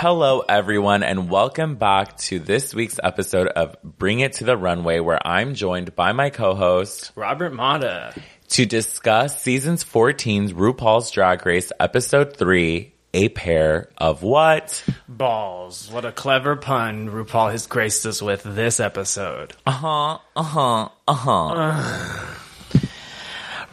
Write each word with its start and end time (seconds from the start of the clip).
Hello, 0.00 0.44
everyone, 0.48 1.02
and 1.02 1.28
welcome 1.28 1.74
back 1.74 2.16
to 2.18 2.38
this 2.38 2.72
week's 2.72 3.00
episode 3.02 3.48
of 3.48 3.74
Bring 3.82 4.20
It 4.20 4.34
to 4.34 4.44
the 4.44 4.56
Runway, 4.56 5.00
where 5.00 5.18
I'm 5.26 5.54
joined 5.54 5.96
by 5.96 6.12
my 6.12 6.30
co-host 6.30 7.10
Robert 7.16 7.52
Mata. 7.52 8.14
to 8.50 8.64
discuss 8.64 9.42
seasons 9.42 9.82
14's 9.82 10.52
RuPaul's 10.52 11.10
Drag 11.10 11.44
Race 11.44 11.72
episode 11.80 12.36
3, 12.36 12.94
A 13.12 13.28
Pair 13.30 13.90
of 13.98 14.22
What? 14.22 14.84
Balls. 15.08 15.90
What 15.90 16.04
a 16.04 16.12
clever 16.12 16.54
pun 16.54 17.08
RuPaul 17.08 17.50
has 17.50 17.66
graced 17.66 18.06
us 18.06 18.22
with 18.22 18.44
this 18.44 18.78
episode. 18.78 19.52
Uh-huh, 19.66 20.18
uh-huh, 20.36 20.90
uh-huh. 21.08 22.36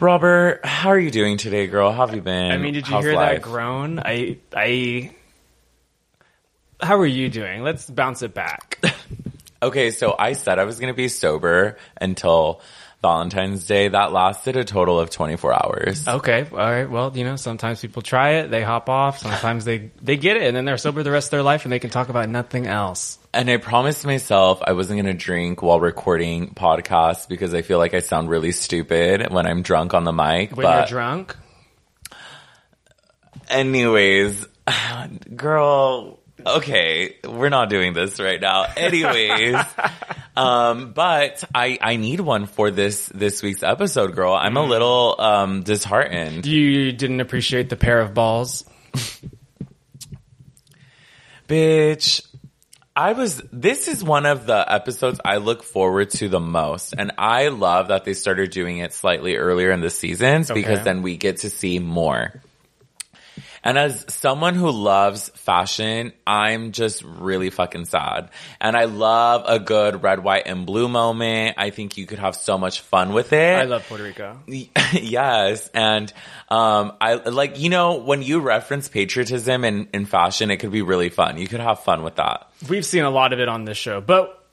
Robert, 0.00 0.66
how 0.66 0.88
are 0.88 0.98
you 0.98 1.12
doing 1.12 1.36
today, 1.36 1.68
girl? 1.68 1.92
How 1.92 2.04
have 2.04 2.16
you 2.16 2.20
been? 2.20 2.50
I 2.50 2.58
mean, 2.58 2.74
did 2.74 2.88
you 2.88 2.94
How's 2.94 3.04
hear 3.04 3.14
life? 3.14 3.42
that 3.42 3.42
groan? 3.42 4.00
I, 4.00 4.38
I, 4.52 5.12
how 6.80 6.98
are 6.98 7.06
you 7.06 7.28
doing? 7.28 7.62
Let's 7.62 7.88
bounce 7.88 8.22
it 8.22 8.34
back. 8.34 8.80
Okay, 9.62 9.90
so 9.90 10.14
I 10.16 10.34
said 10.34 10.58
I 10.58 10.64
was 10.64 10.78
going 10.78 10.92
to 10.92 10.96
be 10.96 11.08
sober 11.08 11.78
until 11.98 12.60
Valentine's 13.00 13.66
Day. 13.66 13.88
That 13.88 14.12
lasted 14.12 14.56
a 14.56 14.64
total 14.64 15.00
of 15.00 15.10
24 15.10 15.52
hours. 15.52 16.06
Okay, 16.06 16.46
all 16.52 16.58
right. 16.58 16.88
Well, 16.88 17.10
you 17.16 17.24
know, 17.24 17.36
sometimes 17.36 17.80
people 17.80 18.02
try 18.02 18.34
it, 18.34 18.50
they 18.50 18.62
hop 18.62 18.88
off. 18.90 19.18
Sometimes 19.18 19.64
they 19.64 19.90
they 20.02 20.18
get 20.18 20.36
it, 20.36 20.42
and 20.42 20.56
then 20.56 20.66
they're 20.66 20.76
sober 20.76 21.02
the 21.02 21.10
rest 21.10 21.28
of 21.28 21.30
their 21.32 21.42
life, 21.42 21.64
and 21.64 21.72
they 21.72 21.78
can 21.78 21.90
talk 21.90 22.10
about 22.10 22.28
nothing 22.28 22.66
else. 22.66 23.18
And 23.32 23.50
I 23.50 23.56
promised 23.56 24.04
myself 24.04 24.62
I 24.62 24.72
wasn't 24.72 25.02
going 25.02 25.16
to 25.16 25.24
drink 25.24 25.62
while 25.62 25.80
recording 25.80 26.50
podcasts 26.54 27.26
because 27.26 27.54
I 27.54 27.62
feel 27.62 27.78
like 27.78 27.94
I 27.94 28.00
sound 28.00 28.28
really 28.28 28.52
stupid 28.52 29.32
when 29.32 29.46
I'm 29.46 29.62
drunk 29.62 29.94
on 29.94 30.04
the 30.04 30.12
mic. 30.12 30.54
When 30.54 30.64
but 30.64 30.90
you're 30.90 30.98
drunk, 30.98 31.34
anyways, 33.48 34.46
girl, 35.36 36.15
okay, 36.46 37.16
we're 37.24 37.48
not 37.48 37.68
doing 37.68 37.92
this 37.92 38.20
right 38.20 38.40
now. 38.40 38.66
Anyways, 38.76 39.56
um, 40.36 40.92
but 40.92 41.44
I, 41.54 41.78
I 41.80 41.96
need 41.96 42.20
one 42.20 42.46
for 42.46 42.70
this, 42.70 43.06
this 43.06 43.42
week's 43.42 43.62
episode, 43.62 44.14
girl. 44.14 44.34
I'm 44.34 44.56
a 44.56 44.64
little, 44.64 45.16
um, 45.18 45.62
disheartened. 45.62 46.46
you 46.46 46.92
didn't 46.92 47.20
appreciate 47.20 47.68
the 47.68 47.76
pair 47.76 48.00
of 48.00 48.14
balls. 48.14 48.64
Bitch, 51.48 52.26
I 52.94 53.12
was, 53.12 53.42
this 53.52 53.88
is 53.88 54.02
one 54.02 54.26
of 54.26 54.46
the 54.46 54.72
episodes 54.72 55.20
I 55.24 55.36
look 55.36 55.62
forward 55.62 56.10
to 56.10 56.28
the 56.28 56.40
most. 56.40 56.94
And 56.96 57.12
I 57.18 57.48
love 57.48 57.88
that 57.88 58.04
they 58.04 58.14
started 58.14 58.50
doing 58.50 58.78
it 58.78 58.92
slightly 58.92 59.36
earlier 59.36 59.70
in 59.70 59.80
the 59.80 59.90
seasons 59.90 60.50
because 60.50 60.82
then 60.82 61.02
we 61.02 61.16
get 61.16 61.38
to 61.38 61.50
see 61.50 61.78
more. 61.78 62.42
And 63.66 63.76
as 63.78 64.04
someone 64.08 64.54
who 64.54 64.70
loves 64.70 65.28
fashion, 65.30 66.12
I'm 66.26 66.72
just 66.72 67.02
really 67.02 67.50
fucking 67.50 67.86
sad. 67.86 68.30
And 68.60 68.76
I 68.76 68.84
love 68.84 69.44
a 69.46 69.58
good 69.58 70.02
red, 70.02 70.22
white, 70.22 70.44
and 70.46 70.64
blue 70.66 70.88
moment. 70.88 71.56
I 71.58 71.70
think 71.70 71.96
you 71.96 72.06
could 72.06 72.18
have 72.20 72.36
so 72.36 72.58
much 72.58 72.80
fun 72.80 73.12
with 73.12 73.32
it. 73.32 73.58
I 73.58 73.64
love 73.64 73.84
Puerto 73.88 74.04
Rico. 74.04 74.38
yes. 74.92 75.68
And, 75.74 76.12
um, 76.48 76.92
I 77.00 77.14
like, 77.14 77.58
you 77.58 77.68
know, 77.68 77.96
when 77.96 78.22
you 78.22 78.40
reference 78.40 78.88
patriotism 78.88 79.64
in, 79.64 79.88
in 79.92 80.06
fashion, 80.06 80.50
it 80.50 80.58
could 80.58 80.72
be 80.72 80.82
really 80.82 81.08
fun. 81.08 81.38
You 81.38 81.48
could 81.48 81.60
have 81.60 81.80
fun 81.80 82.02
with 82.02 82.16
that. 82.16 82.48
We've 82.68 82.84
seen 82.86 83.04
a 83.04 83.10
lot 83.10 83.32
of 83.32 83.40
it 83.40 83.48
on 83.48 83.64
this 83.64 83.76
show, 83.76 84.00
but 84.00 84.46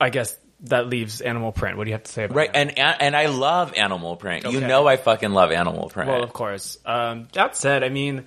I 0.00 0.10
guess 0.10 0.36
that 0.60 0.88
leaves 0.88 1.20
animal 1.20 1.52
print. 1.52 1.76
What 1.76 1.84
do 1.84 1.90
you 1.90 1.94
have 1.94 2.04
to 2.04 2.12
say 2.12 2.24
about 2.24 2.36
Right. 2.36 2.52
that? 2.52 2.78
And, 2.78 2.78
and 3.00 3.16
I 3.16 3.26
love 3.26 3.74
animal 3.76 4.16
print. 4.16 4.44
You 4.50 4.60
know, 4.60 4.86
I 4.86 4.96
fucking 4.96 5.30
love 5.30 5.52
animal 5.52 5.88
print. 5.88 6.10
Well, 6.10 6.22
of 6.22 6.32
course. 6.32 6.78
Um, 6.84 7.28
that 7.34 7.56
said, 7.56 7.84
I 7.84 7.90
mean, 7.90 8.24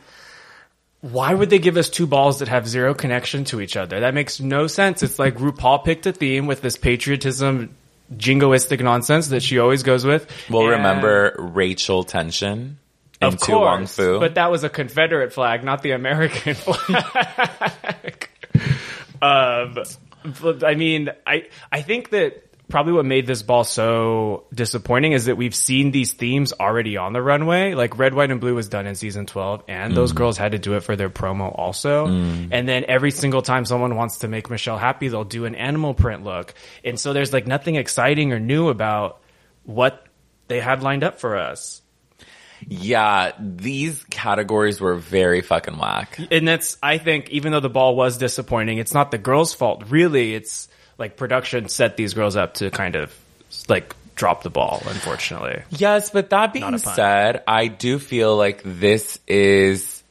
why 1.01 1.33
would 1.33 1.49
they 1.49 1.59
give 1.59 1.77
us 1.77 1.89
two 1.89 2.07
balls 2.07 2.39
that 2.39 2.47
have 2.49 2.67
zero 2.67 2.93
connection 2.93 3.45
to 3.45 3.61
each 3.61 3.77
other? 3.77 4.01
That 4.01 4.13
makes 4.13 4.39
no 4.39 4.67
sense. 4.67 5.01
It's 5.03 5.17
like 5.19 5.35
RuPaul 5.35 5.83
picked 5.85 6.05
a 6.05 6.11
theme 6.11 6.45
with 6.45 6.61
this 6.61 6.77
patriotism, 6.77 7.75
jingoistic 8.15 8.81
nonsense 8.83 9.27
that 9.29 9.41
she 9.41 9.59
always 9.59 9.83
goes 9.83 10.05
with. 10.05 10.29
Well, 10.49 10.63
And- 10.63 10.71
remember 10.71 11.35
Rachel 11.39 12.03
Tension 12.03 12.79
in 13.21 13.27
of 13.27 13.39
Tu 13.41 13.51
Wong 13.53 13.79
course, 13.79 13.95
Fu? 13.95 14.19
but 14.19 14.35
that 14.35 14.51
was 14.51 14.63
a 14.63 14.69
Confederate 14.69 15.31
flag, 15.33 15.63
not 15.63 15.83
the 15.83 15.91
American 15.91 16.53
flag. 16.55 18.29
um, 19.21 19.77
I 20.66 20.75
mean, 20.75 21.09
I 21.25 21.47
I 21.71 21.81
think 21.81 22.09
that 22.09 22.43
probably 22.69 22.94
what 22.94 23.06
made 23.06 23.25
this 23.25 23.41
ball 23.41 23.63
so 23.63 24.46
disappointing 24.53 25.12
is 25.12 25.25
that 25.25 25.35
we've 25.35 25.56
seen 25.56 25.91
these 25.91 26.13
themes 26.13 26.53
already 26.53 26.97
on 26.97 27.13
the 27.13 27.22
runway. 27.22 27.74
Like 27.74 27.97
Red, 27.97 28.13
White, 28.13 28.31
and 28.31 28.40
Blue 28.40 28.56
was 28.56 28.69
done 28.69 28.85
in 28.85 28.96
season 28.96 29.25
twelve, 29.25 29.63
and 29.68 29.96
those 29.96 30.13
mm. 30.13 30.18
girls 30.18 30.38
had 30.38 30.53
to 30.53 30.59
do 30.59 30.75
it 30.75 30.81
for 30.81 30.96
their 30.96 31.09
promo 31.09 31.53
also. 31.53 32.08
Mm. 32.08 32.50
And 32.52 32.68
then 32.68 32.85
every 32.88 33.12
single 33.12 33.41
time 33.41 33.66
someone 33.66 33.96
wants 33.96 34.19
to 34.19 34.28
make 34.28 34.50
Michelle 34.50 34.78
happy, 34.78 35.08
they'll 35.08 35.24
do 35.24 35.46
an 35.46 35.56
animal 35.56 35.94
print 35.94 36.24
look, 36.24 36.53
and 36.84 37.00
so 37.00 37.12
there's 37.12 37.34
like 37.34 37.47
nothing 37.47 37.75
exciting 37.75 38.31
or 38.31 38.40
new 38.40 38.69
about 38.69 39.19
what 39.63 40.06
they 40.47 40.59
had 40.59 40.84
lined 40.84 41.03
up 41.03 41.19
for 41.19 41.38
us. 41.38 41.81
yeah, 42.68 43.31
these 43.40 44.03
categories 44.09 44.79
were 44.79 44.96
very 44.96 45.41
fucking 45.41 45.78
whack. 45.78 46.19
and 46.31 46.47
that's 46.47 46.78
I 46.84 46.97
think 46.97 47.29
even 47.31 47.52
though 47.52 47.59
the 47.59 47.69
ball 47.69 47.96
was 47.96 48.18
disappointing, 48.18 48.78
it's 48.78 48.94
not 48.94 49.12
the 49.12 49.18
girls' 49.18 49.53
fault. 49.53 49.85
Really, 49.90 50.35
it's 50.35 50.68
like 50.99 51.17
production 51.17 51.69
set 51.69 51.97
these 51.97 52.13
girls 52.13 52.35
up 52.35 52.55
to 52.55 52.69
kind 52.69 52.95
of 52.95 53.15
like 53.67 53.95
drop 54.15 54.43
the 54.43 54.49
ball. 54.49 54.83
Unfortunately, 54.85 55.63
Yes, 55.71 56.11
but 56.11 56.29
that 56.29 56.53
being 56.53 56.61
Not 56.61 56.79
a 56.79 56.83
pun. 56.83 56.93
said, 56.95 57.43
I 57.47 57.67
do 57.67 57.97
feel 57.97 58.35
like 58.35 58.61
this 58.63 59.17
is 59.27 60.03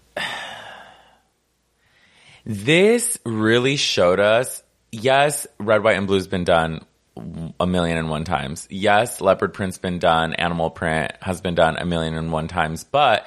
this 2.44 3.18
really 3.24 3.76
showed 3.76 4.18
us. 4.18 4.62
Yes, 4.90 5.46
red, 5.58 5.82
white, 5.84 5.98
and 5.98 6.06
blue's 6.06 6.26
been 6.26 6.44
done 6.44 6.84
a 7.60 7.66
million 7.66 7.98
and 7.98 8.08
one 8.08 8.24
times. 8.24 8.66
Yes, 8.70 9.20
leopard 9.20 9.52
print's 9.52 9.76
been 9.78 9.98
done. 9.98 10.32
Animal 10.34 10.70
print 10.70 11.12
has 11.20 11.40
been 11.40 11.54
done 11.54 11.76
a 11.76 11.84
million 11.84 12.14
and 12.14 12.32
one 12.32 12.48
times. 12.48 12.84
But 12.84 13.26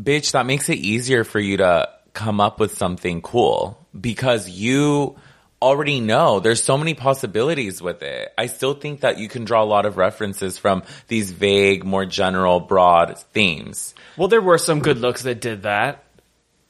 bitch, 0.00 0.32
that 0.32 0.46
makes 0.46 0.68
it 0.68 0.78
easier 0.78 1.24
for 1.24 1.40
you 1.40 1.58
to 1.58 1.88
come 2.12 2.40
up 2.40 2.60
with 2.60 2.76
something 2.76 3.22
cool 3.22 3.78
because 3.98 4.48
you 4.48 5.16
already 5.62 6.00
know 6.00 6.40
there's 6.40 6.62
so 6.62 6.76
many 6.76 6.94
possibilities 6.94 7.80
with 7.80 8.02
it. 8.02 8.32
I 8.36 8.46
still 8.46 8.74
think 8.74 9.00
that 9.00 9.18
you 9.18 9.28
can 9.28 9.44
draw 9.44 9.62
a 9.62 9.64
lot 9.64 9.86
of 9.86 9.96
references 9.96 10.58
from 10.58 10.82
these 11.08 11.30
vague, 11.30 11.84
more 11.84 12.04
general, 12.04 12.60
broad 12.60 13.16
themes. 13.32 13.94
well, 14.16 14.28
there 14.28 14.42
were 14.42 14.58
some 14.58 14.80
good 14.80 14.98
looks 14.98 15.22
that 15.22 15.40
did 15.40 15.62
that. 15.62 16.04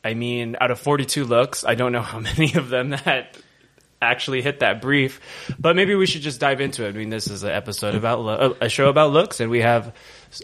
I 0.04 0.14
mean, 0.14 0.56
out 0.60 0.70
of 0.70 0.78
42 0.80 1.24
looks, 1.24 1.64
I 1.64 1.74
don't 1.74 1.92
know 1.92 2.02
how 2.12 2.20
many 2.20 2.54
of 2.54 2.68
them 2.68 2.90
that 2.90 3.36
actually 4.00 4.42
hit 4.42 4.60
that 4.60 4.82
brief, 4.82 5.20
but 5.58 5.76
maybe 5.76 5.94
we 5.94 6.06
should 6.06 6.22
just 6.22 6.40
dive 6.40 6.60
into 6.60 6.84
it. 6.84 6.88
I 6.88 6.98
mean, 6.98 7.08
this 7.08 7.28
is 7.28 7.44
an 7.44 7.50
episode 7.52 7.94
about 7.94 8.20
lo- 8.20 8.56
a 8.60 8.68
show 8.68 8.88
about 8.88 9.12
looks, 9.12 9.40
and 9.40 9.50
we 9.50 9.60
have 9.60 9.94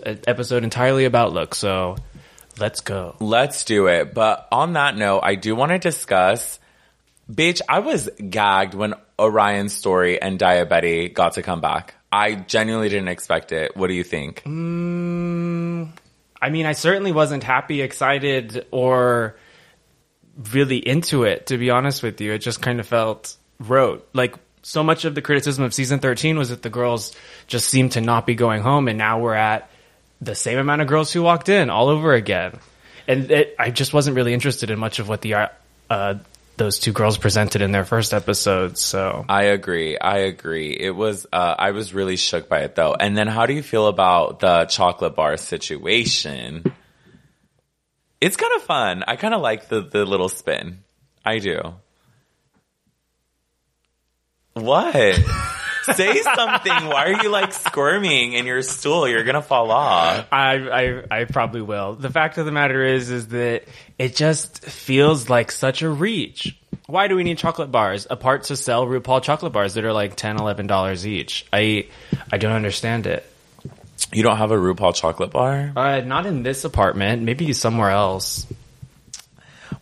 an 0.06 0.20
episode 0.26 0.64
entirely 0.64 1.04
about 1.04 1.32
looks. 1.32 1.58
So 1.58 1.96
let's 2.58 2.80
go. 2.80 3.16
Let's 3.20 3.64
do 3.64 3.88
it. 3.88 4.14
But 4.14 4.46
on 4.52 4.74
that 4.74 4.96
note, 4.96 5.20
I 5.24 5.34
do 5.34 5.56
want 5.56 5.72
to 5.72 5.78
discuss, 5.78 6.60
bitch, 7.30 7.60
I 7.68 7.80
was 7.80 8.08
gagged 8.30 8.74
when 8.74 8.94
Orion's 9.18 9.72
story 9.72 10.20
and 10.20 10.38
Daya 10.38 10.68
Betty 10.68 11.08
got 11.08 11.34
to 11.34 11.42
come 11.42 11.60
back. 11.60 11.94
I 12.10 12.34
genuinely 12.34 12.88
didn't 12.88 13.08
expect 13.08 13.52
it. 13.52 13.76
What 13.76 13.88
do 13.88 13.94
you 13.94 14.04
think? 14.04 14.42
I 14.46 14.50
mean, 16.50 16.66
I 16.66 16.72
certainly 16.72 17.12
wasn't 17.12 17.42
happy, 17.42 17.82
excited, 17.82 18.66
or 18.70 19.36
really 20.52 20.78
into 20.78 21.24
it, 21.24 21.48
to 21.48 21.58
be 21.58 21.70
honest 21.70 22.02
with 22.02 22.20
you. 22.20 22.32
It 22.32 22.38
just 22.38 22.62
kind 22.62 22.80
of 22.80 22.86
felt 22.86 23.36
rote. 23.58 24.08
Like, 24.14 24.36
so 24.62 24.82
much 24.82 25.04
of 25.04 25.14
the 25.14 25.22
criticism 25.22 25.64
of 25.64 25.74
season 25.74 25.98
13 25.98 26.38
was 26.38 26.50
that 26.50 26.62
the 26.62 26.70
girls 26.70 27.14
just 27.46 27.68
seemed 27.68 27.92
to 27.92 28.00
not 28.00 28.26
be 28.26 28.34
going 28.34 28.62
home, 28.62 28.88
and 28.88 28.98
now 28.98 29.20
we're 29.20 29.34
at 29.34 29.70
the 30.20 30.34
same 30.34 30.58
amount 30.58 30.82
of 30.82 30.88
girls 30.88 31.12
who 31.12 31.22
walked 31.22 31.48
in 31.48 31.70
all 31.70 31.88
over 31.88 32.12
again. 32.12 32.58
And 33.06 33.30
it, 33.30 33.54
I 33.58 33.70
just 33.70 33.92
wasn't 33.92 34.16
really 34.16 34.34
interested 34.34 34.70
in 34.70 34.78
much 34.78 34.98
of 34.98 35.08
what 35.08 35.22
the 35.22 35.50
uh, 35.90 36.14
those 36.58 36.78
two 36.78 36.92
girls 36.92 37.16
presented 37.16 37.62
in 37.62 37.72
their 37.72 37.84
first 37.84 38.12
episode. 38.12 38.76
So 38.76 39.24
I 39.28 39.44
agree. 39.44 39.96
I 39.96 40.18
agree. 40.18 40.76
It 40.78 40.90
was, 40.90 41.26
uh, 41.32 41.54
I 41.58 41.70
was 41.70 41.94
really 41.94 42.16
shook 42.16 42.48
by 42.48 42.60
it 42.60 42.74
though. 42.74 42.94
And 42.94 43.16
then 43.16 43.28
how 43.28 43.46
do 43.46 43.54
you 43.54 43.62
feel 43.62 43.86
about 43.86 44.40
the 44.40 44.66
chocolate 44.66 45.14
bar 45.14 45.36
situation? 45.36 46.64
It's 48.20 48.36
kind 48.36 48.52
of 48.56 48.62
fun. 48.62 49.04
I 49.06 49.16
kind 49.16 49.32
of 49.32 49.40
like 49.40 49.68
the, 49.68 49.80
the 49.80 50.04
little 50.04 50.28
spin. 50.28 50.82
I 51.24 51.38
do. 51.38 51.74
What? 54.54 54.94
Say 55.94 56.22
something. 56.22 56.72
Why 56.72 57.12
are 57.12 57.22
you 57.22 57.30
like 57.30 57.52
squirming 57.52 58.32
in 58.32 58.46
your 58.46 58.62
stool? 58.62 59.08
You're 59.08 59.24
gonna 59.24 59.42
fall 59.42 59.70
off. 59.70 60.26
I, 60.32 60.54
I 61.10 61.20
I 61.20 61.24
probably 61.24 61.62
will. 61.62 61.94
The 61.94 62.10
fact 62.10 62.38
of 62.38 62.46
the 62.46 62.52
matter 62.52 62.82
is 62.84 63.10
is 63.10 63.28
that 63.28 63.64
it 63.98 64.16
just 64.16 64.64
feels 64.64 65.28
like 65.28 65.50
such 65.50 65.82
a 65.82 65.88
reach. 65.88 66.56
Why 66.86 67.08
do 67.08 67.16
we 67.16 67.24
need 67.24 67.38
chocolate 67.38 67.70
bars 67.70 68.06
apart 68.08 68.44
to 68.44 68.56
sell 68.56 68.86
RuPaul 68.86 69.22
chocolate 69.22 69.52
bars 69.52 69.74
that 69.74 69.84
are 69.84 69.92
like 69.92 70.16
10 70.16 70.38
11 70.38 70.66
dollars 70.66 71.06
each? 71.06 71.46
I 71.52 71.86
I 72.32 72.38
don't 72.38 72.52
understand 72.52 73.06
it. 73.06 73.24
You 74.12 74.22
don't 74.22 74.36
have 74.38 74.52
a 74.52 74.56
RuPaul 74.56 74.94
chocolate 74.94 75.30
bar? 75.30 75.72
Uh, 75.76 76.00
not 76.00 76.24
in 76.24 76.42
this 76.42 76.64
apartment, 76.64 77.22
maybe 77.22 77.52
somewhere 77.52 77.90
else. 77.90 78.46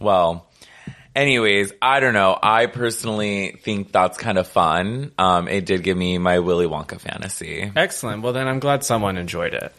Well, 0.00 0.46
Anyways, 1.17 1.73
I 1.81 2.01
don't 2.01 2.13
know. 2.13 2.39
I 2.43 2.67
personally 2.67 3.59
think 3.63 3.91
that's 3.91 4.19
kind 4.19 4.37
of 4.37 4.47
fun. 4.49 5.13
Um, 5.17 5.49
it 5.49 5.65
did 5.65 5.83
give 5.83 5.97
me 5.97 6.19
my 6.19 6.41
Willy 6.41 6.67
Wonka 6.67 7.01
fantasy. 7.01 7.73
Excellent. 7.75 8.23
Well, 8.23 8.35
then 8.35 8.47
I'm 8.47 8.61
glad 8.61 8.85
someone 8.85 9.17
enjoyed 9.17 9.55
it. 9.55 9.73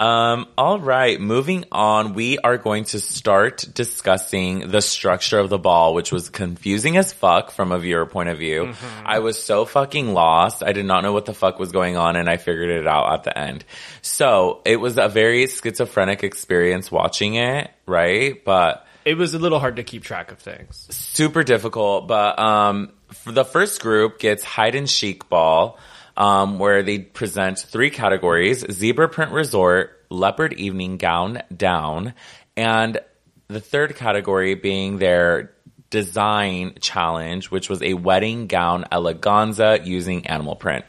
Um, 0.00 0.48
all 0.56 0.80
right, 0.80 1.20
moving 1.20 1.66
on. 1.70 2.14
We 2.14 2.38
are 2.38 2.56
going 2.56 2.84
to 2.84 3.00
start 3.00 3.66
discussing 3.74 4.70
the 4.70 4.80
structure 4.80 5.38
of 5.38 5.50
the 5.50 5.58
ball, 5.58 5.92
which 5.92 6.10
was 6.10 6.30
confusing 6.30 6.96
as 6.96 7.12
fuck 7.12 7.50
from 7.50 7.70
a 7.70 7.78
viewer 7.78 8.06
point 8.06 8.30
of 8.30 8.38
view. 8.38 8.68
Mm-hmm. 8.68 9.06
I 9.06 9.18
was 9.18 9.42
so 9.42 9.66
fucking 9.66 10.14
lost. 10.14 10.62
I 10.62 10.72
did 10.72 10.86
not 10.86 11.02
know 11.02 11.12
what 11.12 11.26
the 11.26 11.34
fuck 11.34 11.58
was 11.58 11.70
going 11.70 11.98
on 11.98 12.16
and 12.16 12.30
I 12.30 12.38
figured 12.38 12.70
it 12.70 12.86
out 12.86 13.12
at 13.12 13.24
the 13.24 13.38
end. 13.38 13.66
So 14.00 14.62
it 14.64 14.76
was 14.76 14.96
a 14.96 15.08
very 15.08 15.46
schizophrenic 15.48 16.24
experience 16.24 16.90
watching 16.90 17.34
it, 17.34 17.70
right? 17.84 18.42
But 18.42 18.81
It 19.04 19.16
was 19.16 19.34
a 19.34 19.38
little 19.38 19.58
hard 19.58 19.76
to 19.76 19.82
keep 19.82 20.04
track 20.04 20.32
of 20.32 20.38
things. 20.38 20.86
super 20.90 21.42
difficult. 21.42 22.08
But 22.08 22.38
um, 22.38 22.92
the 23.24 23.44
first 23.44 23.80
group 23.80 24.18
gets 24.18 24.44
hide 24.44 24.74
and 24.74 24.88
chic 24.88 25.28
ball, 25.28 25.78
um, 26.16 26.58
where 26.58 26.82
they 26.82 26.98
present 26.98 27.58
three 27.58 27.90
categories: 27.90 28.64
zebra 28.70 29.08
print 29.08 29.32
resort, 29.32 30.04
leopard 30.10 30.54
evening 30.54 30.96
gown 30.98 31.42
down, 31.54 32.14
and 32.56 33.00
the 33.48 33.60
third 33.60 33.96
category 33.96 34.54
being 34.54 34.98
their 34.98 35.52
design 35.90 36.74
challenge, 36.80 37.50
which 37.50 37.68
was 37.68 37.82
a 37.82 37.92
wedding 37.94 38.46
gown 38.46 38.84
eleganza 38.90 39.84
using 39.84 40.26
animal 40.26 40.56
print. 40.56 40.86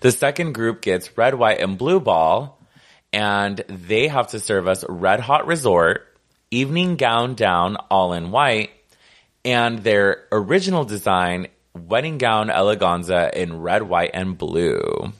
The 0.00 0.10
second 0.10 0.54
group 0.54 0.80
gets 0.80 1.16
red, 1.18 1.34
white, 1.34 1.60
and 1.60 1.76
blue 1.76 2.00
ball, 2.00 2.58
and 3.12 3.62
they 3.68 4.08
have 4.08 4.28
to 4.28 4.40
serve 4.40 4.66
us 4.66 4.84
red 4.88 5.20
hot 5.20 5.46
resort, 5.46 6.06
evening 6.50 6.96
gown 6.96 7.34
down, 7.34 7.76
all 7.90 8.12
in 8.12 8.30
white, 8.30 8.70
and 9.44 9.80
their 9.80 10.26
original 10.32 10.84
design, 10.84 11.48
wedding 11.74 12.18
gown 12.18 12.48
eleganza 12.48 13.32
in 13.32 13.60
red, 13.60 13.82
white, 13.82 14.10
and 14.14 14.36
blue. 14.36 15.12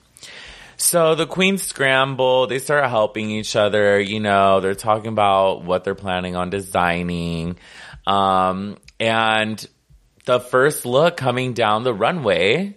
So 0.77 1.17
the 1.17 1.27
queens 1.27 1.63
scramble, 1.63 2.47
they 2.47 2.61
start 2.61 2.89
helping 2.89 3.31
each 3.31 3.57
other, 3.57 3.99
you 4.01 4.21
know, 4.21 4.61
they're 4.61 4.75
talking 4.75 5.09
about 5.09 5.65
what 5.65 5.83
they're 5.83 5.97
planning 5.97 6.37
on 6.37 6.51
designing. 6.51 7.57
Um, 8.07 8.77
and 9.01 9.67
the 10.25 10.39
first 10.39 10.87
look 10.87 11.17
coming 11.17 11.53
down 11.53 11.83
the 11.83 11.93
runway 11.93 12.77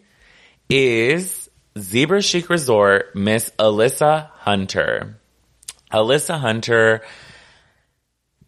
is 0.68 1.50
Zebra 1.78 2.22
Chic 2.22 2.50
Resort, 2.50 3.16
Miss 3.16 3.52
Alyssa 3.60 4.30
Hunter. 4.32 5.20
Alyssa 5.92 6.40
Hunter, 6.40 7.02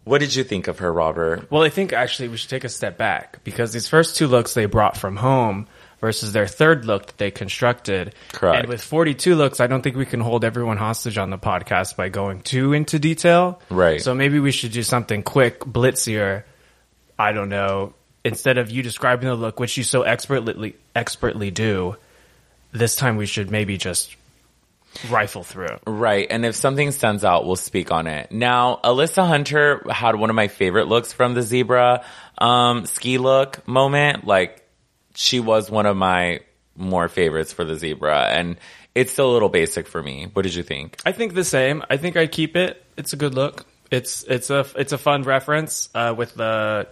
what 0.03 0.19
did 0.19 0.35
you 0.35 0.43
think 0.43 0.67
of 0.67 0.79
her, 0.79 0.91
Robert? 0.91 1.49
Well, 1.49 1.63
I 1.63 1.69
think 1.69 1.93
actually 1.93 2.29
we 2.29 2.37
should 2.37 2.49
take 2.49 2.63
a 2.63 2.69
step 2.69 2.97
back 2.97 3.43
because 3.43 3.71
these 3.71 3.87
first 3.87 4.17
two 4.17 4.27
looks 4.27 4.53
they 4.53 4.65
brought 4.65 4.97
from 4.97 5.15
home 5.15 5.67
versus 6.03 6.33
their 6.33 6.47
third 6.47 6.83
look 6.83 7.05
that 7.05 7.17
they 7.17 7.31
constructed. 7.31 8.13
Correct. 8.33 8.59
And 8.59 8.67
with 8.67 8.81
42 8.81 9.35
looks, 9.35 9.61
I 9.61 9.67
don't 9.67 9.81
think 9.81 9.95
we 9.95 10.05
can 10.05 10.19
hold 10.19 10.43
everyone 10.43 10.75
hostage 10.75 11.17
on 11.17 11.29
the 11.29 11.37
podcast 11.37 11.95
by 11.95 12.09
going 12.09 12.41
too 12.41 12.73
into 12.73 12.99
detail. 12.99 13.61
Right. 13.69 14.01
So 14.01 14.13
maybe 14.13 14.39
we 14.39 14.51
should 14.51 14.73
do 14.73 14.83
something 14.83 15.23
quick, 15.23 15.61
blitzier. 15.61 16.43
I 17.17 17.31
don't 17.31 17.47
know. 17.47 17.93
Instead 18.25 18.57
of 18.57 18.69
you 18.69 18.83
describing 18.83 19.29
the 19.29 19.35
look, 19.35 19.61
which 19.61 19.77
you 19.77 19.83
so 19.83 20.01
expertly 20.01 20.75
expertly 20.93 21.51
do, 21.51 21.95
this 22.73 22.97
time 22.97 23.15
we 23.15 23.25
should 23.25 23.49
maybe 23.49 23.77
just 23.77 24.13
rifle 25.09 25.43
through. 25.43 25.77
Right. 25.85 26.27
And 26.29 26.45
if 26.45 26.55
something 26.55 26.91
stands 26.91 27.23
out, 27.23 27.45
we'll 27.45 27.55
speak 27.55 27.91
on 27.91 28.07
it. 28.07 28.31
Now, 28.31 28.79
Alyssa 28.83 29.27
Hunter 29.27 29.83
had 29.89 30.15
one 30.15 30.29
of 30.29 30.35
my 30.35 30.47
favorite 30.47 30.87
looks 30.87 31.13
from 31.13 31.33
the 31.33 31.41
zebra 31.41 32.03
um, 32.37 32.85
ski 32.85 33.17
look 33.17 33.67
moment. 33.67 34.25
Like, 34.25 34.67
she 35.15 35.39
was 35.39 35.69
one 35.69 35.85
of 35.85 35.95
my 35.95 36.41
more 36.75 37.07
favorites 37.09 37.53
for 37.53 37.63
the 37.63 37.75
zebra. 37.75 38.27
And 38.29 38.57
it's 38.95 39.11
still 39.11 39.31
a 39.31 39.33
little 39.33 39.49
basic 39.49 39.87
for 39.87 40.01
me. 40.01 40.29
What 40.33 40.43
did 40.43 40.55
you 40.55 40.63
think? 40.63 40.97
I 41.05 41.11
think 41.11 41.33
the 41.33 41.43
same. 41.43 41.83
I 41.89 41.97
think 41.97 42.15
I'd 42.17 42.31
keep 42.31 42.55
it. 42.55 42.83
It's 42.97 43.13
a 43.13 43.15
good 43.17 43.33
look. 43.33 43.65
It's 43.91 44.23
it's 44.23 44.49
a 44.49 44.65
it's 44.75 44.91
a 44.91 44.97
fun 44.97 45.23
reference 45.23 45.89
uh, 45.93 46.15
with 46.17 46.33
the 46.33 46.87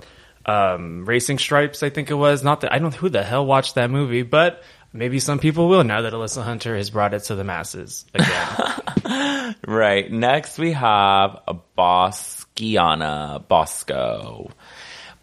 um, 0.46 1.06
racing 1.06 1.40
stripes. 1.40 1.84
I 1.84 1.90
think 1.90 2.12
it 2.12 2.16
was 2.16 2.44
not 2.44 2.62
that 2.62 2.74
I 2.74 2.80
don't 2.80 2.92
know 2.92 2.98
who 2.98 3.10
the 3.10 3.24
hell 3.24 3.46
watched 3.46 3.76
that 3.76 3.90
movie, 3.90 4.24
but 4.24 4.64
maybe 4.94 5.20
some 5.20 5.40
people 5.40 5.68
will 5.70 5.84
now 5.84 6.02
that 6.02 6.14
Alyssa 6.14 6.44
Hunter 6.44 6.76
has 6.76 6.90
brought 6.90 7.14
it 7.14 7.24
to 7.26 7.36
the 7.36 7.44
masses 7.44 8.06
again. 8.14 9.56
Right. 9.68 10.10
Next, 10.10 10.58
we 10.58 10.72
have 10.72 11.38
a 11.48 11.54
Bosquiana 11.78 13.46
Bosco. 13.48 14.52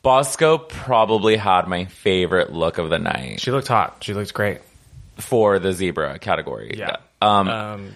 Bosco 0.02 0.58
probably 0.58 1.36
had 1.36 1.66
my 1.66 1.86
favorite 1.86 2.52
look 2.52 2.78
of 2.78 2.88
the 2.90 2.98
night 2.98 3.40
she 3.40 3.50
looked 3.50 3.68
hot. 3.68 3.98
She 4.04 4.14
looked 4.14 4.32
great. 4.34 4.60
for 5.16 5.58
the 5.58 5.72
zebra 5.72 6.18
category. 6.18 6.74
Yeah. 6.76 6.96
Um, 7.20 7.48
Um, 7.48 7.94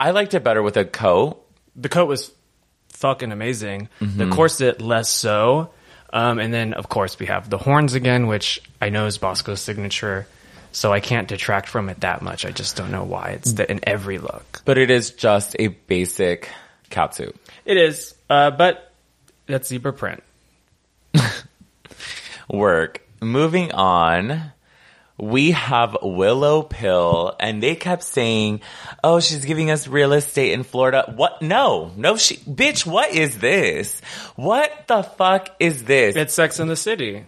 I 0.00 0.10
liked 0.10 0.34
it 0.34 0.42
better 0.42 0.62
with 0.62 0.76
a 0.76 0.84
coat. 0.84 1.44
the 1.76 1.88
coat 1.88 2.08
was 2.08 2.32
fucking 2.88 3.30
amazing. 3.32 3.88
The 4.00 4.28
corset 4.30 4.80
less 4.80 5.08
so. 5.08 5.70
Um, 6.12 6.38
and 6.38 6.52
then 6.52 6.74
of 6.74 6.88
course 6.88 7.18
we 7.18 7.26
have 7.26 7.48
the 7.48 7.58
horns 7.58 7.94
again, 7.94 8.26
which 8.26 8.60
I 8.80 8.88
know 8.90 9.06
is 9.06 9.18
Bosco's 9.18 9.60
signature. 9.60 10.26
So 10.72 10.92
I 10.92 11.00
can't 11.00 11.28
detract 11.28 11.68
from 11.68 11.88
it 11.88 12.00
that 12.00 12.22
much. 12.22 12.44
I 12.44 12.50
just 12.50 12.76
don't 12.76 12.90
know 12.90 13.04
why 13.04 13.30
it's 13.30 13.52
the, 13.52 13.70
in 13.70 13.80
every 13.82 14.18
look. 14.18 14.62
But 14.64 14.78
it 14.78 14.90
is 14.90 15.10
just 15.10 15.54
a 15.58 15.68
basic 15.68 16.48
catsuit. 16.90 17.34
It 17.64 17.76
is, 17.76 18.14
uh, 18.28 18.50
but 18.50 18.92
that's 19.46 19.68
zebra 19.68 19.92
print. 19.92 20.22
Work. 22.50 23.02
Moving 23.20 23.70
on, 23.72 24.52
we 25.18 25.52
have 25.52 25.96
Willow 26.02 26.62
Pill, 26.62 27.36
and 27.38 27.62
they 27.62 27.76
kept 27.76 28.02
saying, 28.02 28.60
"Oh, 29.04 29.20
she's 29.20 29.44
giving 29.44 29.70
us 29.70 29.86
real 29.86 30.12
estate 30.12 30.52
in 30.52 30.64
Florida." 30.64 31.12
What? 31.14 31.42
No, 31.42 31.92
no, 31.96 32.16
she, 32.16 32.36
bitch. 32.38 32.84
What 32.84 33.10
is 33.10 33.38
this? 33.38 34.00
What 34.34 34.88
the 34.88 35.02
fuck 35.02 35.50
is 35.60 35.84
this? 35.84 36.16
It's 36.16 36.34
Sex 36.34 36.58
in 36.58 36.66
the 36.66 36.76
City. 36.76 37.24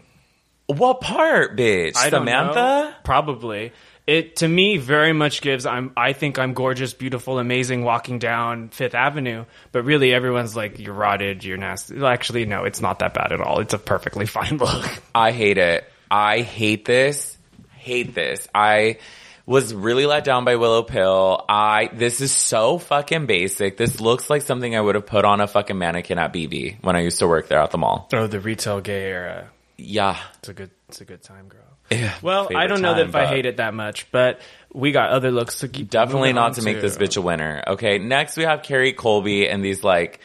What 0.67 1.01
part, 1.01 1.57
bitch? 1.57 1.97
I 1.97 2.11
Samantha. 2.11 2.97
probably. 3.05 3.73
It 4.07 4.37
to 4.37 4.49
me 4.49 4.77
very 4.77 5.13
much 5.15 5.41
gives. 5.41 5.65
I'm. 5.65 5.93
I 5.97 6.13
think 6.13 6.39
I'm 6.39 6.53
gorgeous, 6.53 6.93
beautiful, 6.93 7.39
amazing, 7.39 7.85
walking 7.85 8.19
down 8.19 8.69
Fifth 8.69 8.95
Avenue. 8.95 9.47
But 9.73 9.85
really, 9.85 10.13
everyone's 10.13 10.55
like, 10.55 10.79
"You're 10.79 10.93
rotted. 10.95 11.43
You're 11.43 11.57
nasty." 11.57 11.97
Well, 11.97 12.07
actually, 12.07 12.45
no, 12.45 12.65
it's 12.65 12.83
not 12.83 12.99
that 12.99 13.15
bad 13.15 13.33
at 13.33 13.41
all. 13.41 13.61
It's 13.61 13.73
a 13.73 13.79
perfectly 13.79 14.27
fine 14.39 14.59
look. 14.59 14.87
I 15.15 15.33
hate 15.33 15.57
it. 15.57 15.91
I 16.11 16.41
hate 16.43 16.85
this. 16.85 17.37
Hate 17.77 18.15
this. 18.15 18.47
I 18.55 18.99
was 19.47 19.75
really 19.75 20.05
let 20.07 20.25
down 20.25 20.45
by 20.45 20.57
Willow 20.57 20.83
Pill. 20.83 21.43
I 21.49 21.89
this 21.93 22.21
is 22.21 22.33
so 22.33 22.79
fucking 22.79 23.25
basic. 23.27 23.79
This 23.79 24.01
looks 24.01 24.29
like 24.29 24.43
something 24.43 24.77
I 24.77 24.81
would 24.81 24.97
have 24.97 25.07
put 25.07 25.25
on 25.25 25.41
a 25.41 25.47
fucking 25.47 25.79
mannequin 25.79 26.19
at 26.19 26.33
bebe 26.33 26.79
when 26.83 26.95
I 26.95 27.01
used 27.01 27.21
to 27.21 27.29
work 27.29 27.49
there 27.49 27.59
at 27.59 27.71
the 27.71 27.79
mall. 27.79 28.09
Oh, 28.13 28.27
the 28.27 28.41
retail 28.41 28.81
gay 28.83 29.05
era. 29.05 29.51
Yeah. 29.77 30.19
It's 30.39 30.49
a 30.49 30.55
good. 30.55 30.71
It's 30.89 31.01
a 31.01 31.05
good 31.05 31.23
time, 31.23 31.49
girl. 31.49 31.61
Yeah, 31.91 32.15
Well, 32.23 32.49
I 32.57 32.67
don't 32.67 32.81
know 32.81 32.95
that 32.95 33.09
if 33.09 33.15
I 33.15 33.27
hate 33.27 33.45
it 33.47 33.59
that 33.59 33.75
much, 33.75 34.11
but 34.11 34.41
we 34.73 34.91
got 34.93 35.11
other 35.11 35.31
looks 35.31 35.59
to 35.61 35.69
keep. 35.69 35.91
Definitely 35.91 36.33
not 36.33 36.51
on 36.51 36.55
to 36.55 36.63
make 36.63 36.81
this 36.81 36.97
bitch 36.97 37.17
a 37.17 37.21
winner. 37.21 37.63
Okay. 37.67 37.99
Next 37.99 38.37
we 38.37 38.45
have 38.45 38.63
Kerri 38.63 38.97
Colby 38.97 39.49
and 39.49 39.63
these 39.65 39.85
like 39.85 40.21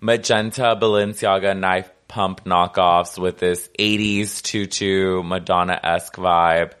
magenta 0.00 0.76
Balenciaga 0.80 1.58
knife 1.58 1.90
pump 2.06 2.44
knockoffs 2.44 3.18
with 3.18 3.38
this 3.38 3.68
80s 3.78 4.42
tutu 4.42 5.22
Madonna-esque 5.22 6.16
vibe 6.16 6.72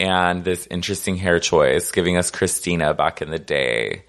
and 0.00 0.44
this 0.44 0.66
interesting 0.70 1.16
hair 1.16 1.38
choice 1.40 1.90
giving 1.90 2.16
us 2.16 2.30
Christina 2.30 2.94
back 2.94 3.20
in 3.22 3.30
the 3.30 3.38
day. 3.38 4.04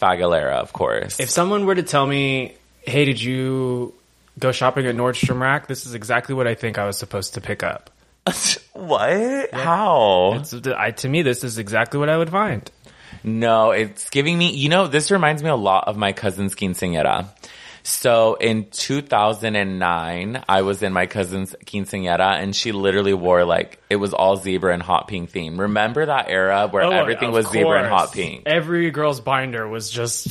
Fagalera, 0.00 0.54
of 0.54 0.72
course. 0.72 1.20
If 1.20 1.30
someone 1.30 1.64
were 1.64 1.74
to 1.74 1.82
tell 1.82 2.06
me, 2.06 2.56
"Hey, 2.82 3.04
did 3.04 3.22
you 3.22 3.94
go 4.38 4.52
shopping 4.52 4.86
at 4.86 4.94
Nordstrom 4.94 5.40
Rack?" 5.40 5.66
This 5.66 5.86
is 5.86 5.94
exactly 5.94 6.34
what 6.34 6.46
I 6.46 6.54
think 6.54 6.78
I 6.78 6.86
was 6.86 6.98
supposed 6.98 7.34
to 7.34 7.40
pick 7.40 7.62
up. 7.62 7.90
what? 8.72 9.52
How? 9.52 10.34
It's, 10.34 10.54
I, 10.66 10.92
to 10.92 11.08
me, 11.08 11.22
this 11.22 11.44
is 11.44 11.58
exactly 11.58 11.98
what 11.98 12.08
I 12.08 12.16
would 12.16 12.30
find. 12.30 12.70
No, 13.24 13.70
it's 13.70 14.10
giving 14.10 14.36
me, 14.36 14.52
you 14.52 14.68
know, 14.68 14.88
this 14.88 15.10
reminds 15.10 15.42
me 15.42 15.48
a 15.48 15.56
lot 15.56 15.88
of 15.88 15.96
my 15.96 16.12
cousin's 16.12 16.54
quinceañera. 16.54 17.28
So 17.84 18.34
in 18.34 18.70
2009, 18.70 20.44
I 20.48 20.62
was 20.62 20.82
in 20.82 20.92
my 20.92 21.06
cousin's 21.06 21.54
quinceañera 21.66 22.40
and 22.40 22.54
she 22.54 22.70
literally 22.72 23.14
wore 23.14 23.44
like, 23.44 23.82
it 23.90 23.96
was 23.96 24.14
all 24.14 24.36
zebra 24.36 24.72
and 24.72 24.82
hot 24.82 25.08
pink 25.08 25.30
theme. 25.30 25.58
Remember 25.58 26.06
that 26.06 26.28
era 26.28 26.68
where 26.68 26.84
oh, 26.84 26.90
everything 26.90 27.28
of 27.28 27.34
was 27.34 27.48
zebra 27.48 27.80
and 27.80 27.88
hot 27.88 28.12
pink? 28.12 28.44
Every 28.46 28.90
girl's 28.90 29.20
binder 29.20 29.66
was 29.66 29.90
just 29.90 30.28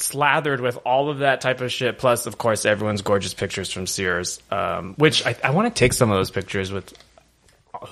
slathered 0.00 0.60
with 0.60 0.78
all 0.84 1.10
of 1.10 1.18
that 1.18 1.40
type 1.40 1.60
of 1.60 1.70
shit. 1.72 1.98
Plus, 1.98 2.26
of 2.26 2.38
course, 2.38 2.64
everyone's 2.64 3.02
gorgeous 3.02 3.34
pictures 3.34 3.70
from 3.72 3.86
Sears. 3.86 4.40
Um, 4.50 4.94
which 4.96 5.24
I, 5.26 5.36
I 5.44 5.50
want 5.50 5.74
to 5.74 5.78
take 5.78 5.92
some 5.92 6.10
of 6.10 6.16
those 6.16 6.30
pictures 6.30 6.72
with. 6.72 6.92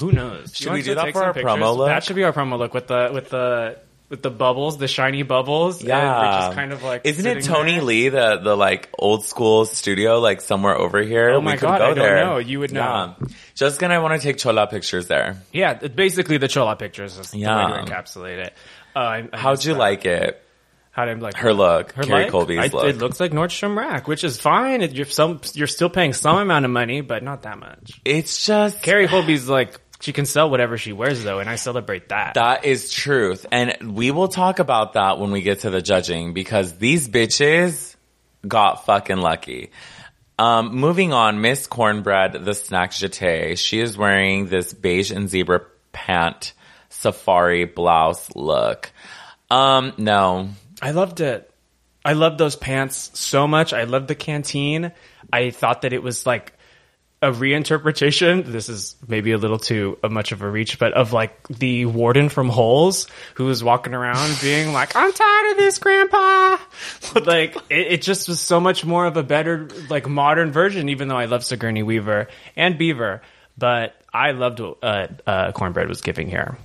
Who 0.01 0.13
knows? 0.13 0.55
Should 0.55 0.73
we 0.73 0.83
do 0.83 0.95
that 0.97 1.13
for 1.13 1.25
our 1.25 1.33
promo 1.35 1.77
look? 1.77 1.89
That 1.89 2.05
should 2.05 2.17
be 2.17 2.25
our 2.25 2.33
promo 2.33 2.59
look 2.59 2.75
with 2.75 2.89
the 2.89 3.11
with 3.13 3.31
the 3.31 3.79
with 4.11 4.23
the 4.23 4.31
bubbles, 4.31 4.77
the 4.79 4.89
shiny 4.89 5.23
bubbles. 5.23 5.81
and 5.81 5.89
Yeah, 5.89 6.41
just 6.47 6.55
kind 6.57 6.73
of 6.73 6.83
like. 6.83 7.03
isn't 7.05 7.27
it 7.27 7.45
Tony 7.45 7.73
there. 7.77 7.83
Lee, 7.83 8.09
the 8.09 8.39
the 8.39 8.57
like 8.57 8.89
old 8.99 9.25
school 9.25 9.65
studio, 9.67 10.19
like 10.19 10.41
somewhere 10.41 10.77
over 10.77 11.01
here? 11.03 11.31
Oh 11.31 11.41
my 11.41 11.53
we 11.53 11.59
could 11.59 11.67
God, 11.67 11.79
go 11.79 11.85
I 11.85 11.89
don't 11.89 11.99
there. 11.99 12.25
know. 12.25 12.39
You 12.39 12.61
would 12.61 12.73
know. 12.73 13.15
Yeah. 13.61 13.71
And 13.81 13.93
I 13.93 13.99
want 14.01 14.21
to 14.21 14.27
take 14.27 14.37
chola 14.39 14.67
pictures 14.67 15.07
there. 15.09 15.43
Yeah, 15.53 15.75
basically 15.75 16.39
the 16.39 16.49
Chola 16.49 16.77
pictures 16.77 17.19
is 17.19 17.35
Yeah. 17.35 17.67
the 17.69 17.73
way 17.75 17.81
to 17.85 17.91
encapsulate 17.91 18.39
it. 18.47 18.55
Uh, 18.95 18.99
I, 18.99 19.29
I 19.33 19.37
How'd 19.39 19.65
you 19.65 19.73
that. 19.75 19.79
like 19.79 20.05
it? 20.05 20.43
How 20.99 21.05
I 21.05 21.13
like 21.15 21.37
Her 21.37 21.55
look, 21.55 21.93
Her 21.93 22.03
Kerri 22.03 22.11
like? 22.11 22.31
Colby's 22.33 22.59
I- 22.59 22.77
look. 22.77 22.87
It 22.87 22.99
looks 22.99 23.21
like 23.21 23.31
Nordstrom 23.31 23.77
Rack, 23.77 24.09
which 24.09 24.25
is 24.25 24.41
fine. 24.41 24.83
It- 24.83 24.97
You're 24.97 25.07
some, 25.07 25.41
you're 25.55 25.69
still 25.69 25.89
paying 25.89 26.13
some 26.13 26.37
amount 26.39 26.65
of 26.65 26.73
money, 26.73 27.03
but 27.03 27.23
not 27.23 27.43
that 27.43 27.57
much. 27.59 28.01
It's 28.05 28.45
just 28.45 28.83
Kerri 28.83 29.07
Colby's 29.07 29.49
like 29.49 29.81
she 30.01 30.13
can 30.13 30.27
sell 30.27 30.51
whatever 30.51 30.77
she 30.77 30.93
wears 30.93 31.23
though, 31.23 31.39
and 31.39 31.49
I 31.49 31.55
celebrate 31.55 32.09
that. 32.09 32.35
That 32.35 32.65
is 32.65 32.91
truth. 32.91 33.47
And 33.53 33.95
we 33.95 34.11
will 34.11 34.27
talk 34.27 34.59
about 34.59 34.95
that 34.95 35.21
when 35.21 35.31
we 35.31 35.43
get 35.43 35.61
to 35.61 35.71
the 35.71 35.81
judging 35.81 36.35
because 36.35 36.77
these 36.79 37.09
bitches 37.09 37.95
got 38.47 38.85
fucking 38.87 39.19
lucky. 39.19 39.71
Um, 40.37 40.75
moving 40.75 41.13
on, 41.13 41.41
Miss 41.41 41.69
Kornbread, 41.69 42.45
the 42.45 42.55
snack 42.55 42.91
Jeté. 42.91 43.57
She 43.57 43.79
is 43.81 43.97
wearing 43.97 44.47
this 44.47 44.73
beige 44.73 45.13
and 45.13 45.29
zebra 45.29 45.63
pant 45.93 46.55
safari 46.89 47.67
blouse 47.67 48.35
look. 48.35 48.91
Um, 49.51 49.93
no. 49.97 50.51
I 50.81 50.93
loved 50.93 51.21
it. 51.21 51.51
I 52.05 52.13
loved 52.13 52.39
those 52.39 52.57
pants 52.57 53.11
so 53.15 53.47
much. 53.47 53.73
I 53.73 53.85
loved 53.85 54.09
the 54.09 54.15
canteen. 54.15 54.93
I 55.33 55.51
thought 55.51 55.83
that 55.83 55.93
it 55.93 56.03
was 56.03 56.27
like 56.27 56.55
a 57.21 57.31
reinterpretation. 57.33 58.47
This 58.59 58.69
is 58.69 58.97
maybe 59.07 59.33
a 59.33 59.39
little 59.39 59.59
too 59.59 59.99
uh, 60.03 60.09
much 60.09 60.33
of 60.33 60.43
a 60.43 60.49
reach, 60.49 60.79
but 60.79 60.93
of 60.93 61.13
like 61.13 61.47
the 61.49 61.87
warden 61.87 62.29
from 62.29 62.49
Holes 62.49 63.09
who 63.35 63.45
was 63.47 63.63
walking 63.63 63.95
around 63.95 64.39
being 64.43 64.73
like, 64.73 64.95
I'm 64.95 65.13
tired 65.13 65.51
of 65.53 65.57
this, 65.59 65.79
grandpa. 65.79 66.59
like 67.25 67.57
it, 67.69 67.93
it 67.93 68.03
just 68.03 68.29
was 68.29 68.41
so 68.41 68.61
much 68.61 68.85
more 68.85 69.07
of 69.07 69.17
a 69.17 69.23
better, 69.23 69.69
like 69.91 70.09
modern 70.09 70.53
version, 70.53 70.89
even 70.89 71.09
though 71.09 71.19
I 71.19 71.27
love 71.27 71.45
Sigourney 71.45 71.83
Weaver 71.83 72.29
and 72.57 72.79
Beaver, 72.79 73.23
but 73.57 73.95
I 74.15 74.31
loved 74.31 74.61
what, 74.61 74.79
uh, 74.83 75.09
uh, 75.27 75.53
Kornbread 75.53 75.89
was 75.89 76.01
giving 76.01 76.29
here. 76.29 76.57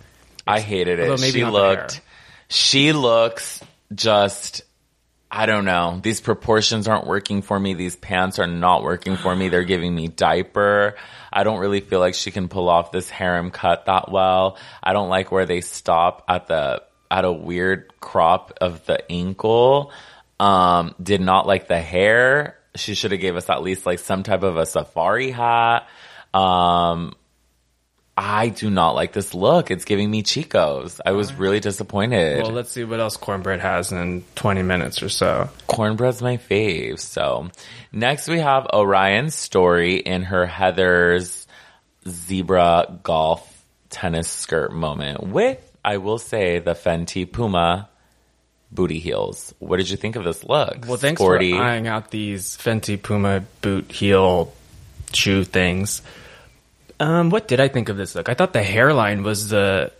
I 0.45 0.59
hated 0.59 0.99
it. 0.99 1.09
Although 1.09 1.21
maybe 1.21 1.39
She 1.39 1.45
looked, 1.45 2.01
she 2.49 2.93
looks 2.93 3.61
just, 3.95 4.63
I 5.31 5.45
don't 5.45 5.65
know. 5.65 5.99
These 6.01 6.21
proportions 6.21 6.87
aren't 6.87 7.07
working 7.07 7.41
for 7.41 7.59
me. 7.59 7.73
These 7.73 7.95
pants 7.95 8.39
are 8.39 8.47
not 8.47 8.83
working 8.83 9.17
for 9.17 9.35
me. 9.35 9.49
They're 9.49 9.63
giving 9.63 9.93
me 9.93 10.07
diaper. 10.07 10.95
I 11.31 11.43
don't 11.43 11.59
really 11.59 11.81
feel 11.81 11.99
like 11.99 12.13
she 12.13 12.31
can 12.31 12.47
pull 12.47 12.69
off 12.69 12.91
this 12.91 13.09
harem 13.09 13.51
cut 13.51 13.85
that 13.85 14.11
well. 14.11 14.57
I 14.81 14.93
don't 14.93 15.09
like 15.09 15.31
where 15.31 15.45
they 15.45 15.61
stop 15.61 16.23
at 16.27 16.47
the, 16.47 16.83
at 17.09 17.25
a 17.25 17.31
weird 17.31 17.93
crop 17.99 18.57
of 18.61 18.85
the 18.85 19.11
ankle. 19.11 19.91
Um, 20.39 20.95
did 21.01 21.21
not 21.21 21.47
like 21.47 21.67
the 21.67 21.79
hair. 21.79 22.57
She 22.75 22.95
should 22.95 23.11
have 23.11 23.21
gave 23.21 23.35
us 23.35 23.49
at 23.49 23.61
least 23.61 23.85
like 23.85 23.99
some 23.99 24.23
type 24.23 24.43
of 24.43 24.57
a 24.57 24.65
safari 24.65 25.31
hat. 25.31 25.87
Um, 26.33 27.13
I 28.15 28.49
do 28.49 28.69
not 28.69 28.91
like 28.91 29.11
this 29.11 29.33
look. 29.33 29.71
It's 29.71 29.85
giving 29.85 30.11
me 30.11 30.21
Chicos. 30.21 30.99
I 31.03 31.11
was 31.11 31.33
really 31.33 31.59
disappointed. 31.59 32.43
Well, 32.43 32.51
let's 32.51 32.71
see 32.71 32.83
what 32.83 32.99
else 32.99 33.17
Kornbread 33.17 33.59
has 33.59 33.91
in 33.91 34.23
20 34.35 34.61
minutes 34.61 35.01
or 35.01 35.09
so. 35.09 35.49
Kornbread's 35.67 36.21
my 36.21 36.37
fave. 36.37 36.99
So 36.99 37.49
next 37.91 38.27
we 38.27 38.39
have 38.39 38.67
Orion's 38.71 39.33
story 39.33 39.95
in 39.95 40.23
her 40.23 40.45
Heather's 40.45 41.47
zebra 42.07 42.99
golf 43.01 43.49
tennis 43.89 44.27
skirt 44.27 44.73
moment 44.73 45.23
with, 45.23 45.59
I 45.83 45.97
will 45.97 46.19
say, 46.19 46.59
the 46.59 46.73
Fenty 46.73 47.31
Puma 47.31 47.89
booty 48.71 48.99
heels. 48.99 49.53
What 49.59 49.77
did 49.77 49.89
you 49.89 49.97
think 49.97 50.15
of 50.15 50.23
this 50.23 50.43
look? 50.43 50.85
Well, 50.87 50.97
thanks 50.97 51.19
Sporty. 51.19 51.53
for 51.53 51.61
eyeing 51.63 51.87
out 51.87 52.11
these 52.11 52.57
Fenty 52.57 53.01
Puma 53.01 53.43
boot 53.61 53.91
heel 53.91 54.53
shoe 55.13 55.43
things. 55.43 56.01
Um, 57.03 57.29
what 57.31 57.49
did 57.49 57.59
I 57.59 57.67
think 57.67 57.89
of 57.89 57.97
this 57.97 58.15
look? 58.15 58.29
I 58.29 58.33
thought 58.33 58.53
the 58.53 58.63
hairline 58.63 59.23
was 59.23 59.49
the 59.49 59.91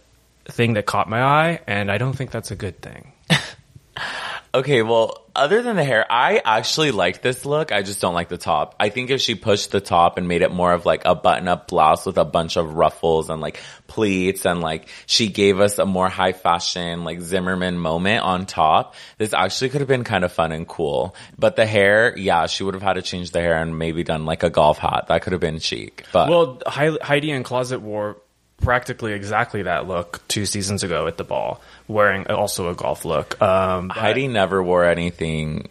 thing 0.46 0.76
that 0.76 0.86
caught 0.86 1.10
my 1.10 1.22
eye, 1.22 1.60
and 1.68 1.92
I 1.92 1.98
don't 1.98 2.14
think 2.14 2.32
that's 2.32 2.50
a 2.50 2.56
good 2.56 2.82
thing. 2.82 3.12
Okay, 4.56 4.84
well, 4.84 5.26
other 5.36 5.64
than 5.64 5.78
the 5.78 5.84
hair, 5.84 6.06
I 6.08 6.40
actually 6.46 6.92
like 6.92 7.24
this 7.24 7.44
look. 7.44 7.72
I 7.72 7.82
just 7.82 8.00
don't 8.00 8.14
like 8.14 8.30
the 8.30 8.38
top. 8.38 8.76
I 8.80 8.90
think 8.90 9.10
if 9.10 9.20
she 9.20 9.34
pushed 9.34 9.72
the 9.72 9.82
top 9.82 10.20
and 10.20 10.28
made 10.28 10.44
it 10.44 10.52
more 10.52 10.74
of 10.74 10.86
like 10.86 11.06
a 11.06 11.16
button 11.16 11.48
up 11.48 11.68
blouse 11.68 12.06
with 12.06 12.20
a 12.20 12.26
bunch 12.26 12.56
of 12.56 12.76
ruffles 12.76 13.32
and 13.32 13.42
like 13.42 13.60
pleats 13.88 14.46
and 14.46 14.62
like 14.62 14.90
she 15.08 15.30
gave 15.30 15.60
us 15.60 15.80
a 15.80 15.88
more 15.88 16.08
high 16.08 16.34
fashion 16.34 17.04
like 17.04 17.20
Zimmermann 17.22 17.80
moment 17.80 18.24
on 18.24 18.46
top, 18.46 18.94
this 19.18 19.34
actually 19.34 19.70
could 19.70 19.82
have 19.82 19.88
been 19.88 20.04
kind 20.04 20.24
of 20.24 20.32
fun 20.32 20.52
and 20.52 20.68
cool. 20.68 21.16
But 21.36 21.56
the 21.56 21.66
hair, 21.66 22.16
yeah, 22.16 22.46
she 22.46 22.64
would 22.64 22.76
have 22.76 22.84
had 22.84 22.94
to 22.94 23.02
change 23.02 23.32
the 23.32 23.42
hair 23.42 23.58
and 23.58 23.80
maybe 23.80 24.04
done 24.04 24.26
like 24.28 24.44
a 24.44 24.52
golf 24.52 24.78
hat. 24.78 25.06
That 25.08 25.24
could 25.24 25.34
have 25.34 25.42
been 25.42 25.58
chic. 25.58 26.06
But 26.14 26.30
Well, 26.30 26.62
Heidi 26.68 27.32
N 27.32 27.42
Closet 27.42 27.80
wore 27.80 28.18
practically 28.58 29.14
exactly 29.14 29.64
that 29.64 29.88
look 29.88 30.26
two 30.28 30.46
seasons 30.46 30.84
ago 30.84 31.08
at 31.08 31.18
the 31.18 31.24
ball, 31.24 31.62
wearing 31.88 32.28
also 32.28 32.70
a 32.70 32.76
golf 32.76 33.06
look. 33.06 33.42
Um, 33.42 33.90
Heidi 33.90 34.28
never 34.28 34.62
wore 34.62 34.86
anything 34.86 35.70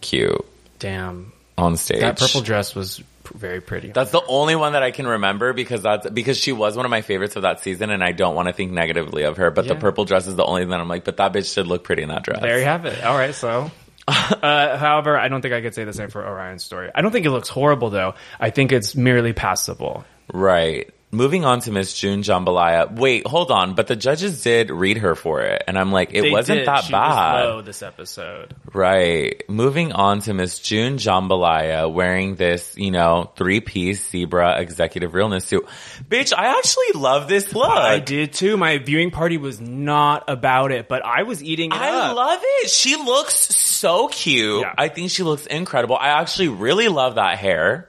cute 0.00 0.44
damn, 0.78 1.32
on 1.58 1.76
stage. 1.76 2.00
that 2.00 2.18
purple 2.18 2.40
dress 2.40 2.74
was 2.74 3.02
very 3.34 3.60
pretty. 3.60 3.92
That's 3.92 4.10
the 4.10 4.22
only 4.26 4.56
one 4.56 4.72
that 4.72 4.82
I 4.82 4.90
can 4.90 5.06
remember 5.06 5.52
because 5.52 5.82
that's 5.82 6.08
because 6.10 6.38
she 6.38 6.52
was 6.52 6.76
one 6.76 6.84
of 6.84 6.90
my 6.90 7.02
favorites 7.02 7.36
of 7.36 7.42
that 7.42 7.60
season, 7.60 7.90
and 7.90 8.02
I 8.02 8.12
don't 8.12 8.34
want 8.34 8.48
to 8.48 8.52
think 8.52 8.72
negatively 8.72 9.24
of 9.24 9.36
her. 9.36 9.50
But 9.50 9.68
the 9.68 9.74
purple 9.74 10.04
dress 10.04 10.26
is 10.26 10.36
the 10.36 10.44
only 10.44 10.62
thing 10.62 10.70
that 10.70 10.80
I'm 10.80 10.88
like, 10.88 11.04
but 11.04 11.18
that 11.18 11.32
bitch 11.32 11.52
should 11.52 11.66
look 11.66 11.84
pretty 11.84 12.02
in 12.02 12.08
that 12.08 12.22
dress. 12.22 12.40
There 12.40 12.58
you 12.58 12.64
have 12.64 12.86
it. 12.86 13.02
All 13.04 13.16
right, 13.16 13.34
so. 13.34 13.70
uh, 14.08 14.76
however, 14.76 15.16
I 15.16 15.28
don't 15.28 15.40
think 15.40 15.54
I 15.54 15.60
could 15.60 15.74
say 15.74 15.84
the 15.84 15.92
same 15.92 16.08
for 16.08 16.26
Orion's 16.26 16.64
story. 16.64 16.90
I 16.92 17.02
don't 17.02 17.12
think 17.12 17.26
it 17.26 17.30
looks 17.30 17.48
horrible, 17.48 17.90
though. 17.90 18.14
I 18.40 18.50
think 18.50 18.72
it's 18.72 18.96
merely 18.96 19.32
passable. 19.32 20.04
Right. 20.32 20.90
Moving 21.12 21.44
on 21.44 21.58
to 21.62 21.72
Miss 21.72 21.92
June 21.92 22.22
Jambalaya. 22.22 22.94
Wait, 22.96 23.26
hold 23.26 23.50
on. 23.50 23.74
But 23.74 23.88
the 23.88 23.96
judges 23.96 24.44
did 24.44 24.70
read 24.70 24.98
her 24.98 25.16
for 25.16 25.40
it, 25.40 25.64
and 25.66 25.76
I'm 25.76 25.90
like, 25.90 26.10
it 26.14 26.22
They 26.22 26.30
wasn't 26.30 26.60
did. 26.60 26.68
that 26.68 26.84
She 26.84 26.92
bad. 26.92 27.32
Was 27.34 27.44
low 27.46 27.62
this 27.62 27.82
episode. 27.82 28.54
Right. 28.72 29.42
Moving 29.48 29.90
on 29.90 30.20
to 30.20 30.34
Miss 30.34 30.60
June 30.60 30.98
Jambalaya 30.98 31.92
wearing 31.92 32.36
this, 32.36 32.76
you 32.78 32.92
know, 32.92 33.32
three 33.36 33.60
piece 33.60 34.08
zebra 34.08 34.60
executive 34.60 35.12
realness 35.14 35.44
suit. 35.46 35.66
Bitch, 36.08 36.32
I 36.32 36.56
actually 36.56 37.00
love 37.00 37.28
this 37.28 37.52
look. 37.56 37.68
I 37.68 37.98
did 37.98 38.32
too. 38.32 38.56
My 38.56 38.78
viewing 38.78 39.10
party 39.10 39.36
was 39.36 39.60
not 39.60 40.24
about 40.28 40.70
it, 40.70 40.86
but 40.88 41.04
I 41.04 41.24
was 41.24 41.42
eating 41.42 41.72
it 41.72 41.76
I 41.76 41.90
up. 42.10 42.16
love 42.16 42.38
it. 42.42 42.70
She 42.70 42.94
looks 42.94 43.34
so 43.34 44.06
cute. 44.06 44.60
Yeah. 44.60 44.74
I 44.78 44.86
think 44.86 45.10
she 45.10 45.24
looks 45.24 45.46
incredible. 45.46 45.96
I 45.96 46.20
actually 46.20 46.48
really 46.48 46.86
love 46.86 47.16
that 47.16 47.36
hair. 47.38 47.88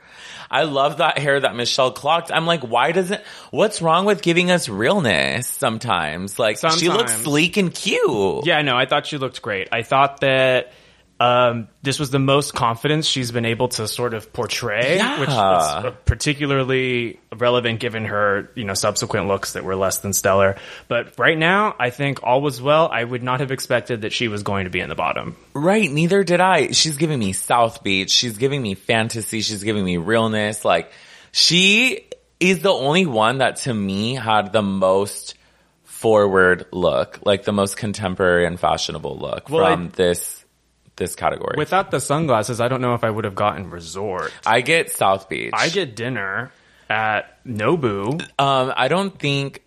I 0.51 0.63
love 0.63 0.97
that 0.97 1.17
hair 1.17 1.39
that 1.39 1.55
Michelle 1.55 1.91
clocked. 1.91 2.29
I'm 2.29 2.45
like, 2.45 2.61
why 2.61 2.91
doesn't, 2.91 3.21
what's 3.51 3.81
wrong 3.81 4.05
with 4.05 4.21
giving 4.21 4.51
us 4.51 4.67
realness 4.67 5.47
sometimes? 5.47 6.37
Like, 6.37 6.57
she 6.77 6.89
looks 6.89 7.15
sleek 7.23 7.55
and 7.55 7.73
cute. 7.73 8.45
Yeah, 8.45 8.61
no, 8.61 8.75
I 8.75 8.85
thought 8.85 9.07
she 9.07 9.17
looked 9.17 9.41
great. 9.41 9.69
I 9.71 9.83
thought 9.83 10.19
that 10.19 10.73
um, 11.21 11.67
this 11.83 11.99
was 11.99 12.09
the 12.09 12.19
most 12.19 12.55
confidence 12.55 13.05
she's 13.05 13.31
been 13.31 13.45
able 13.45 13.67
to 13.67 13.87
sort 13.87 14.13
of 14.15 14.33
portray, 14.33 14.95
Yeah. 14.97 15.19
which 15.19 15.29
is 15.29 15.93
particularly 16.05 17.19
relevant 17.35 17.79
given 17.79 18.05
her, 18.05 18.49
you 18.55 18.63
know, 18.63 18.73
subsequent 18.73 19.27
looks 19.27 19.53
that 19.53 19.63
were 19.63 19.75
less 19.75 19.99
than 19.99 20.13
stellar. 20.13 20.55
But 20.87 21.19
right 21.19 21.37
now, 21.37 21.75
I 21.79 21.91
think 21.91 22.23
all 22.23 22.41
was 22.41 22.61
well. 22.61 22.89
I 22.91 23.03
would 23.03 23.21
not 23.21 23.39
have 23.39 23.51
expected 23.51 24.01
that 24.01 24.13
she 24.13 24.27
was 24.29 24.41
going 24.41 24.63
to 24.63 24.71
be 24.71 24.79
in 24.79 24.89
the 24.89 24.95
bottom. 24.95 25.35
Right, 25.53 25.89
neither 25.91 26.23
did 26.23 26.41
I. 26.41 26.71
She's 26.71 26.97
giving 26.97 27.19
me 27.19 27.33
South 27.33 27.83
Beach. 27.83 28.09
She's 28.09 28.37
giving 28.37 28.61
me 28.61 28.73
fantasy. 28.73 29.41
She's 29.41 29.63
giving 29.63 29.85
me 29.85 29.97
realness. 29.97 30.65
Like, 30.65 30.91
she 31.31 32.07
is 32.39 32.61
the 32.61 32.71
only 32.73 33.05
one 33.05 33.37
that 33.39 33.57
to 33.57 33.73
me 33.73 34.15
had 34.15 34.51
the 34.53 34.63
most 34.63 35.35
forward 35.83 36.65
look, 36.71 37.19
like 37.25 37.43
the 37.43 37.51
most 37.51 37.77
contemporary 37.77 38.47
and 38.47 38.59
fashionable 38.59 39.17
look 39.19 39.49
Well, 39.49 39.63
I- 39.65 39.73
from 39.75 39.89
this 39.89 40.40
this 41.01 41.15
category. 41.15 41.55
Without 41.57 41.91
the 41.91 41.99
sunglasses, 41.99 42.61
I 42.61 42.67
don't 42.69 42.79
know 42.81 42.93
if 42.93 43.03
I 43.03 43.09
would 43.09 43.25
have 43.25 43.35
gotten 43.35 43.69
resort. 43.69 44.31
I 44.45 44.61
get 44.61 44.91
South 44.91 45.27
Beach. 45.27 45.51
I 45.53 45.69
get 45.69 45.95
dinner 45.95 46.51
at 46.89 47.43
Nobu. 47.43 48.21
Um, 48.39 48.73
I 48.77 48.87
don't 48.87 49.17
think. 49.17 49.63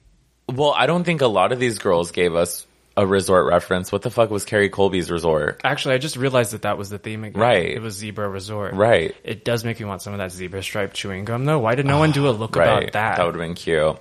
Well, 0.49 0.73
I 0.73 0.87
don't 0.87 1.05
think 1.05 1.21
a 1.23 1.27
lot 1.27 1.53
of 1.53 1.59
these 1.59 1.79
girls 1.79 2.11
gave 2.13 2.35
us 2.35 2.67
a 2.97 3.05
resort 3.05 3.47
reference. 3.47 3.91
What 3.91 4.03
the 4.03 4.11
fuck 4.11 4.31
was 4.31 4.45
Kerri 4.45 4.71
Colby's 4.71 5.11
resort? 5.11 5.61
Actually, 5.65 5.95
I 5.97 5.99
just 5.99 6.17
realized 6.17 6.53
that 6.53 6.63
that 6.63 6.79
was 6.79 6.91
the 6.91 6.99
theme 6.99 7.25
again. 7.25 7.41
Right. 7.41 7.71
It 7.71 7.83
was 7.83 7.95
Zebra 7.95 8.29
Resort. 8.29 8.75
Right. 8.75 9.17
It 9.25 9.45
does 9.45 9.65
make 9.65 9.81
me 9.81 9.87
want 9.87 10.01
some 10.03 10.13
of 10.13 10.19
that 10.19 10.31
zebra 10.31 10.63
stripe 10.63 10.93
chewing 10.93 11.25
gum, 11.25 11.45
though. 11.45 11.59
Why 11.59 11.75
did 11.75 11.87
no 11.87 11.99
one 11.99 12.13
do 12.13 12.29
a 12.29 12.31
look 12.31 12.55
Right. 12.55 12.69
about 12.69 12.93
that? 12.93 13.17
That 13.17 13.25
would 13.27 13.35
have 13.35 13.41
been 13.43 13.55
cute. 13.55 13.97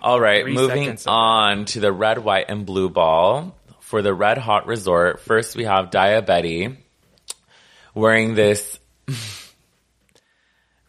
All 0.00 0.20
right, 0.20 0.46
moving 0.46 0.96
on 1.08 1.64
to 1.66 1.80
the 1.80 1.90
red, 1.90 2.18
white, 2.18 2.44
and 2.48 2.64
blue 2.64 2.88
ball 2.88 3.56
for 3.90 4.02
the 4.02 4.14
red 4.14 4.38
hot 4.38 4.68
resort. 4.68 5.18
First, 5.18 5.56
we 5.56 5.64
have 5.64 5.90
Daya 5.90 6.24
Betty 6.24 6.76
wearing 7.92 8.34
this 8.36 8.78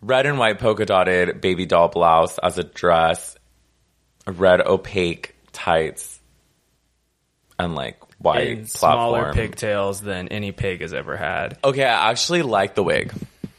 red 0.01 0.27
and 0.27 0.37
white 0.37 0.59
polka 0.59 0.85
dotted 0.85 1.41
baby 1.41 1.65
doll 1.65 1.87
blouse 1.87 2.37
as 2.37 2.59
a 2.59 2.63
dress, 2.63 3.35
red 4.27 4.61
opaque 4.61 5.35
tights. 5.51 6.19
and 7.57 7.73
like 7.73 7.97
white 8.19 8.57
and 8.57 8.69
smaller 8.69 9.33
pigtails 9.33 10.01
than 10.01 10.27
any 10.27 10.51
pig 10.51 10.81
has 10.81 10.93
ever 10.93 11.17
had. 11.17 11.57
Okay, 11.63 11.83
I 11.83 12.11
actually 12.11 12.43
like 12.43 12.75
the 12.75 12.83
wig. 12.83 13.11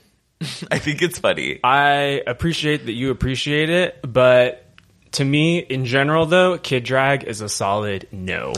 I 0.71 0.79
think 0.79 1.03
it's 1.03 1.19
funny. 1.19 1.59
I 1.65 2.23
appreciate 2.29 2.87
that 2.87 2.93
you 2.93 3.11
appreciate 3.11 3.71
it, 3.71 3.99
but 4.03 4.65
to 5.13 5.25
me, 5.25 5.59
in 5.59 5.85
general, 5.85 6.27
though, 6.27 6.59
kid 6.59 6.85
drag 6.85 7.25
is 7.25 7.41
a 7.41 7.49
solid 7.49 8.07
no. 8.13 8.53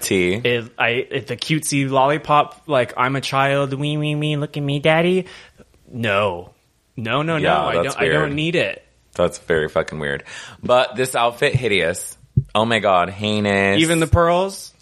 T. 0.00 0.34
If 0.34 0.70
I 0.78 0.90
if 0.90 1.26
the 1.26 1.36
cutesy 1.36 1.88
lollipop, 1.88 2.62
like 2.66 2.94
I'm 2.96 3.16
a 3.16 3.20
child, 3.20 3.72
wee 3.74 3.96
wee 3.96 4.14
wee, 4.14 4.36
look 4.36 4.56
at 4.56 4.62
me, 4.62 4.78
daddy. 4.80 5.26
No, 5.90 6.54
no, 6.96 7.22
no, 7.22 7.36
Yeah, 7.36 7.48
no. 7.48 7.66
I 7.66 7.74
don't. 7.74 7.98
I 7.98 8.08
don't 8.08 8.34
need 8.34 8.54
it. 8.54 8.84
That's 9.14 9.38
very 9.38 9.68
fucking 9.68 9.98
weird. 9.98 10.24
But 10.62 10.96
this 10.96 11.14
outfit 11.14 11.54
hideous. 11.54 12.16
Oh 12.54 12.64
my 12.64 12.78
god, 12.78 13.10
heinous. 13.10 13.80
Even 13.80 14.00
the 14.00 14.06
pearls. 14.06 14.72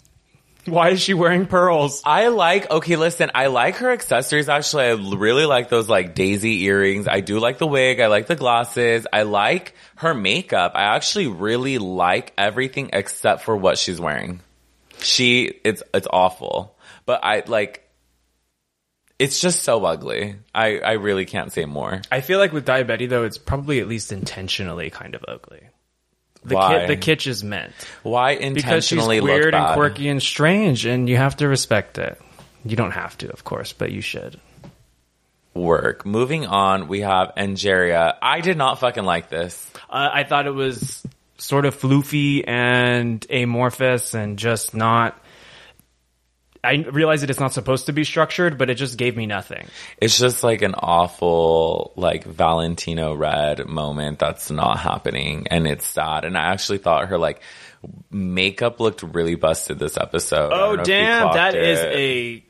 Why 0.67 0.89
is 0.89 1.01
she 1.01 1.13
wearing 1.13 1.45
pearls? 1.45 2.01
I 2.05 2.27
like, 2.27 2.69
okay, 2.69 2.97
listen, 2.97 3.31
I 3.33 3.47
like 3.47 3.77
her 3.77 3.89
accessories 3.89 4.49
actually. 4.49 4.83
I 4.83 4.91
really 4.91 5.45
like 5.45 5.69
those 5.69 5.87
like 5.87 6.13
daisy 6.13 6.63
earrings. 6.63 7.07
I 7.07 7.21
do 7.21 7.39
like 7.39 7.57
the 7.57 7.67
wig. 7.67 8.01
I 8.01 8.07
like 8.07 8.27
the 8.27 8.35
glasses. 8.35 9.07
I 9.11 9.21
like 9.21 9.75
her 9.95 10.13
makeup. 10.13 10.73
I 10.75 10.95
actually 10.95 11.27
really 11.27 11.77
like 11.77 12.33
everything 12.37 12.89
except 12.91 13.43
for 13.43 13.55
what 13.55 13.77
she's 13.77 13.99
wearing. 13.99 14.41
She, 14.99 15.59
it's, 15.63 15.83
it's 15.93 16.07
awful. 16.11 16.77
But 17.05 17.23
I 17.23 17.43
like, 17.47 17.87
it's 19.19 19.39
just 19.39 19.63
so 19.63 19.83
ugly. 19.85 20.35
I, 20.53 20.79
I 20.79 20.91
really 20.93 21.25
can't 21.25 21.51
say 21.51 21.65
more. 21.65 22.01
I 22.11 22.21
feel 22.21 22.39
like 22.39 22.53
with 22.53 22.65
Daya 22.65 22.85
Betty 22.85 23.07
though, 23.07 23.23
it's 23.23 23.37
probably 23.37 23.79
at 23.79 23.87
least 23.87 24.11
intentionally 24.11 24.89
kind 24.89 25.15
of 25.15 25.23
ugly. 25.27 25.61
The 26.43 26.55
Why? 26.55 26.79
Ki- 26.79 26.95
the 26.95 26.97
kitsch 26.97 27.27
is 27.27 27.43
meant 27.43 27.73
Why 28.03 28.31
intentionally? 28.31 28.53
because 28.55 28.85
she's 28.87 29.21
weird 29.21 29.53
and 29.53 29.73
quirky 29.73 30.07
and 30.07 30.21
strange, 30.21 30.85
and 30.85 31.09
you 31.09 31.17
have 31.17 31.37
to 31.37 31.47
respect 31.47 31.97
it. 31.97 32.19
You 32.63 32.75
don't 32.75 32.91
have 32.91 33.17
to, 33.19 33.31
of 33.31 33.43
course, 33.43 33.73
but 33.73 33.91
you 33.91 34.01
should. 34.01 34.39
Work. 35.53 36.05
Moving 36.05 36.45
on, 36.45 36.87
we 36.87 37.01
have 37.01 37.33
Angeria. 37.35 38.15
I 38.21 38.41
did 38.41 38.57
not 38.57 38.79
fucking 38.79 39.03
like 39.03 39.29
this. 39.29 39.71
Uh, 39.89 40.09
I 40.13 40.23
thought 40.23 40.45
it 40.45 40.51
was 40.51 41.03
sort 41.37 41.65
of 41.65 41.79
floofy 41.79 42.43
and 42.47 43.25
amorphous 43.29 44.13
and 44.13 44.37
just 44.37 44.75
not. 44.75 45.21
I 46.63 46.73
realize 46.73 47.21
that 47.21 47.29
it's 47.29 47.39
not 47.39 47.53
supposed 47.53 47.85
to 47.85 47.93
be 47.93 48.03
structured, 48.03 48.57
but 48.57 48.69
it 48.69 48.75
just 48.75 48.97
gave 48.97 49.15
me 49.15 49.25
nothing. 49.25 49.67
It's 50.01 50.17
just 50.17 50.43
like 50.43 50.63
an 50.63 50.75
awful, 50.75 51.93
like 51.95 52.25
Valentino 52.25 53.13
Red 53.13 53.67
moment 53.67 54.19
that's 54.19 54.51
not 54.51 54.79
happening, 54.79 55.47
and 55.49 55.67
it's 55.67 55.85
sad. 55.85 56.25
And 56.25 56.37
I 56.37 56.51
actually 56.51 56.79
thought 56.79 57.09
her 57.09 57.17
like 57.17 57.41
makeup 58.11 58.79
looked 58.79 59.03
really 59.03 59.35
busted 59.35 59.79
this 59.79 59.97
episode. 59.97 60.51
Oh 60.51 60.75
don't 60.75 60.77
know 60.77 60.81
if 60.81 60.87
you 60.87 60.93
damn, 60.93 61.33
that 61.33 61.55
is 61.55 61.79
a 61.79 62.46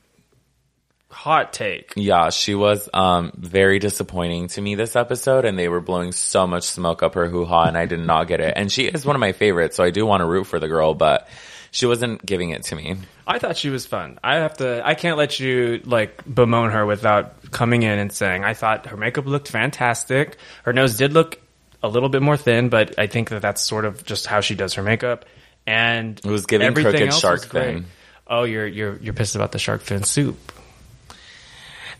hot 1.09 1.53
take. 1.53 1.93
Yeah, 1.95 2.29
she 2.29 2.55
was 2.55 2.89
um 2.93 3.31
very 3.35 3.79
disappointing 3.79 4.47
to 4.49 4.61
me 4.61 4.75
this 4.75 4.95
episode, 4.95 5.45
and 5.45 5.57
they 5.57 5.67
were 5.69 5.81
blowing 5.81 6.11
so 6.11 6.47
much 6.47 6.63
smoke 6.63 7.03
up 7.03 7.15
her 7.15 7.27
hoo 7.27 7.45
ha, 7.45 7.63
and 7.65 7.77
I 7.77 7.85
did 7.85 7.99
not 7.99 8.27
get 8.27 8.41
it. 8.41 8.53
And 8.55 8.71
she 8.71 8.85
is 8.85 9.05
one 9.05 9.15
of 9.15 9.19
my 9.19 9.31
favorites, 9.31 9.75
so 9.75 9.83
I 9.83 9.91
do 9.91 10.05
want 10.05 10.21
to 10.21 10.25
root 10.25 10.45
for 10.45 10.59
the 10.59 10.67
girl, 10.67 10.93
but 10.93 11.27
she 11.71 11.85
wasn't 11.85 12.25
giving 12.25 12.51
it 12.51 12.63
to 12.63 12.75
me. 12.75 12.97
I 13.25 13.39
thought 13.39 13.57
she 13.57 13.69
was 13.69 13.85
fun. 13.85 14.19
I 14.23 14.35
have 14.35 14.57
to. 14.57 14.81
I 14.85 14.95
can't 14.95 15.17
let 15.17 15.39
you 15.39 15.81
like 15.85 16.23
bemoan 16.25 16.71
her 16.71 16.85
without 16.85 17.51
coming 17.51 17.83
in 17.83 17.99
and 17.99 18.11
saying 18.11 18.43
I 18.43 18.53
thought 18.53 18.87
her 18.87 18.97
makeup 18.97 19.25
looked 19.25 19.49
fantastic. 19.49 20.37
Her 20.63 20.73
nose 20.73 20.97
did 20.97 21.13
look 21.13 21.39
a 21.83 21.87
little 21.89 22.09
bit 22.09 22.21
more 22.21 22.37
thin, 22.37 22.69
but 22.69 22.97
I 22.97 23.07
think 23.07 23.29
that 23.29 23.41
that's 23.41 23.61
sort 23.61 23.85
of 23.85 24.03
just 24.05 24.25
how 24.25 24.41
she 24.41 24.55
does 24.55 24.75
her 24.75 24.83
makeup. 24.83 25.25
And 25.65 26.17
It 26.19 26.25
was 26.25 26.45
giving 26.45 26.67
everything 26.67 26.91
crooked 26.91 27.09
else 27.09 27.19
shark 27.19 27.45
fin. 27.45 27.85
Oh, 28.25 28.43
you're 28.43 28.67
you're 28.67 28.97
you're 28.97 29.13
pissed 29.13 29.35
about 29.35 29.51
the 29.51 29.59
shark 29.59 29.81
fin 29.81 30.03
soup. 30.03 30.37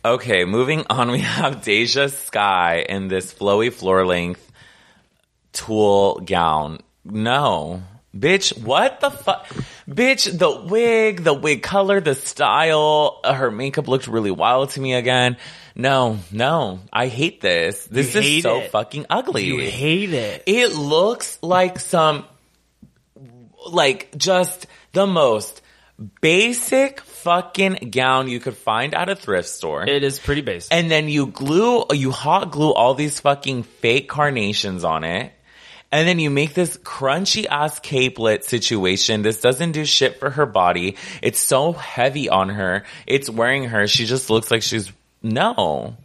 Okay, 0.07 0.45
moving 0.45 0.85
on, 0.89 1.11
we 1.11 1.19
have 1.19 1.57
DeJa 1.57 2.09
Skye 2.11 2.85
in 2.87 3.09
this 3.09 3.33
flowy 3.33 3.71
floor 3.73 4.05
length 4.05 4.49
tulle 5.51 6.19
gown. 6.21 6.79
No. 7.03 7.83
Bitch, 8.15 8.57
what 8.63 9.01
the 9.01 9.11
fuck? 9.11 9.45
Bitch, 9.87 10.35
the 10.35 10.49
wig, 10.65 11.23
the 11.25 11.33
wig 11.33 11.61
color, 11.61 11.99
the 11.99 12.15
style, 12.15 13.19
uh, 13.23 13.33
her 13.33 13.51
makeup 13.51 13.87
looked 13.89 14.07
really 14.07 14.31
wild 14.31 14.69
to 14.71 14.81
me 14.81 14.93
again. 14.93 15.35
No, 15.75 16.17
no, 16.31 16.79
I 16.91 17.07
hate 17.07 17.41
this. 17.41 17.85
This 17.85 18.15
You 18.15 18.21
is 18.21 18.43
so 18.43 18.61
it. 18.61 18.71
fucking 18.71 19.07
ugly. 19.09 19.43
You 19.43 19.59
hate 19.59 20.13
it. 20.13 20.43
It 20.47 20.73
looks 20.73 21.37
like 21.43 21.79
some, 21.79 22.25
like 23.67 24.17
just 24.17 24.67
the 24.93 25.05
most 25.05 25.61
basic 26.21 27.01
fucking 27.27 27.89
gown 27.91 28.29
you 28.29 28.39
could 28.39 28.55
find 28.55 28.95
at 28.95 29.09
a 29.09 29.15
thrift 29.15 29.49
store. 29.49 29.85
It 29.85 30.01
is 30.03 30.17
pretty 30.17 30.41
basic. 30.41 30.73
and 30.73 30.89
then 30.89 31.09
you 31.09 31.27
glue, 31.27 31.83
you 31.91 32.11
hot 32.11 32.51
glue 32.51 32.71
all 32.71 32.93
these 32.93 33.19
fucking 33.19 33.63
fake 33.63 34.07
carnations 34.07 34.85
on 34.85 35.03
it. 35.03 35.33
And 35.91 36.07
then 36.07 36.19
you 36.19 36.29
make 36.29 36.53
this 36.53 36.77
crunchy 36.77 37.45
ass 37.45 37.79
capelet 37.79 38.43
situation. 38.43 39.23
This 39.23 39.41
doesn't 39.41 39.71
do 39.73 39.83
shit 39.85 40.19
for 40.19 40.29
her 40.29 40.45
body. 40.45 40.95
It's 41.21 41.39
so 41.39 41.73
heavy 41.73 42.29
on 42.29 42.49
her. 42.49 42.83
It's 43.05 43.29
wearing 43.29 43.65
her. 43.65 43.87
She 43.87 44.05
just 44.05 44.29
looks 44.29 44.51
like 44.51 44.63
she's, 44.63 44.91
no. 45.21 45.95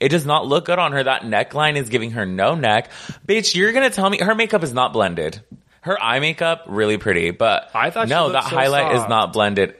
It 0.00 0.08
does 0.10 0.26
not 0.26 0.46
look 0.46 0.64
good 0.64 0.78
on 0.78 0.92
her. 0.92 1.04
That 1.04 1.22
neckline 1.22 1.76
is 1.76 1.88
giving 1.88 2.12
her 2.12 2.26
no 2.26 2.54
neck. 2.54 2.90
Bitch, 3.26 3.54
you're 3.54 3.72
gonna 3.72 3.90
tell 3.90 4.10
me 4.10 4.18
her 4.18 4.34
makeup 4.34 4.62
is 4.62 4.72
not 4.72 4.92
blended. 4.92 5.40
Her 5.80 6.00
eye 6.00 6.18
makeup, 6.18 6.64
really 6.66 6.98
pretty, 6.98 7.30
but 7.30 7.70
I 7.74 7.90
thought 7.90 8.08
no, 8.08 8.30
that 8.30 8.44
so 8.44 8.50
highlight 8.50 8.96
is 8.96 9.08
not 9.08 9.32
blended. 9.32 9.76